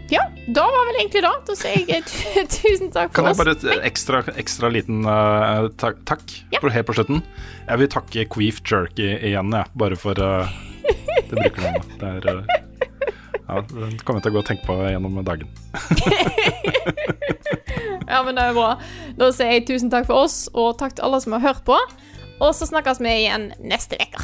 ja, 0.10 0.24
da 0.48 0.64
var 0.66 0.88
vel 0.90 1.00
egentlig 1.04 1.22
det. 1.26 1.32
Da 1.50 1.56
sier 1.60 1.84
jeg 1.90 2.04
tu- 2.10 2.48
tusen 2.56 2.90
takk 2.96 3.12
kan 3.14 3.28
jeg 3.30 3.38
bare 3.40 3.54
et 3.58 3.66
ekstra, 3.90 4.24
ekstra 4.42 4.72
liten 4.74 5.04
uh, 5.06 5.68
takk, 5.82 6.00
takk 6.10 6.24
Ja. 6.56 6.62
helt 6.64 6.88
på 6.90 6.96
slutten? 6.98 7.22
Jeg 7.70 7.82
vil 7.84 7.92
takke 7.94 8.26
Queef 8.34 8.62
Jerky 8.66 9.12
igjen, 9.20 9.52
jeg, 9.54 9.70
bare 9.78 10.00
for 10.00 10.18
uh, 10.18 10.50
det 11.30 11.36
brukernavnet. 11.36 11.94
Det 12.02 12.10
er 12.10 12.42
uh, 12.42 12.58
ja, 13.50 13.62
det 13.66 14.04
kommer 14.06 14.20
jeg 14.20 14.26
til 14.28 14.32
å 14.32 14.36
gå 14.36 14.42
og 14.44 14.50
tenke 14.50 14.66
på 14.70 14.80
gjennom 14.90 15.22
dagen. 15.26 15.50
Ja, 18.10 18.24
men 18.26 18.34
det 18.34 18.42
er 18.42 18.56
bra. 18.58 18.72
Da 19.20 19.28
sier 19.36 19.52
jeg 19.54 19.68
tusen 19.70 19.92
takk 19.94 20.08
for 20.10 20.24
oss, 20.26 20.48
og 20.58 20.80
takk 20.80 20.96
til 20.98 21.06
alle 21.06 21.20
som 21.22 21.36
har 21.36 21.44
hørt 21.44 21.60
på. 21.68 21.76
Og 22.42 22.56
så 22.58 22.66
snakkes 22.66 22.98
vi 23.04 23.12
igjen 23.26 23.52
neste 23.62 24.00
uke. 24.02 24.24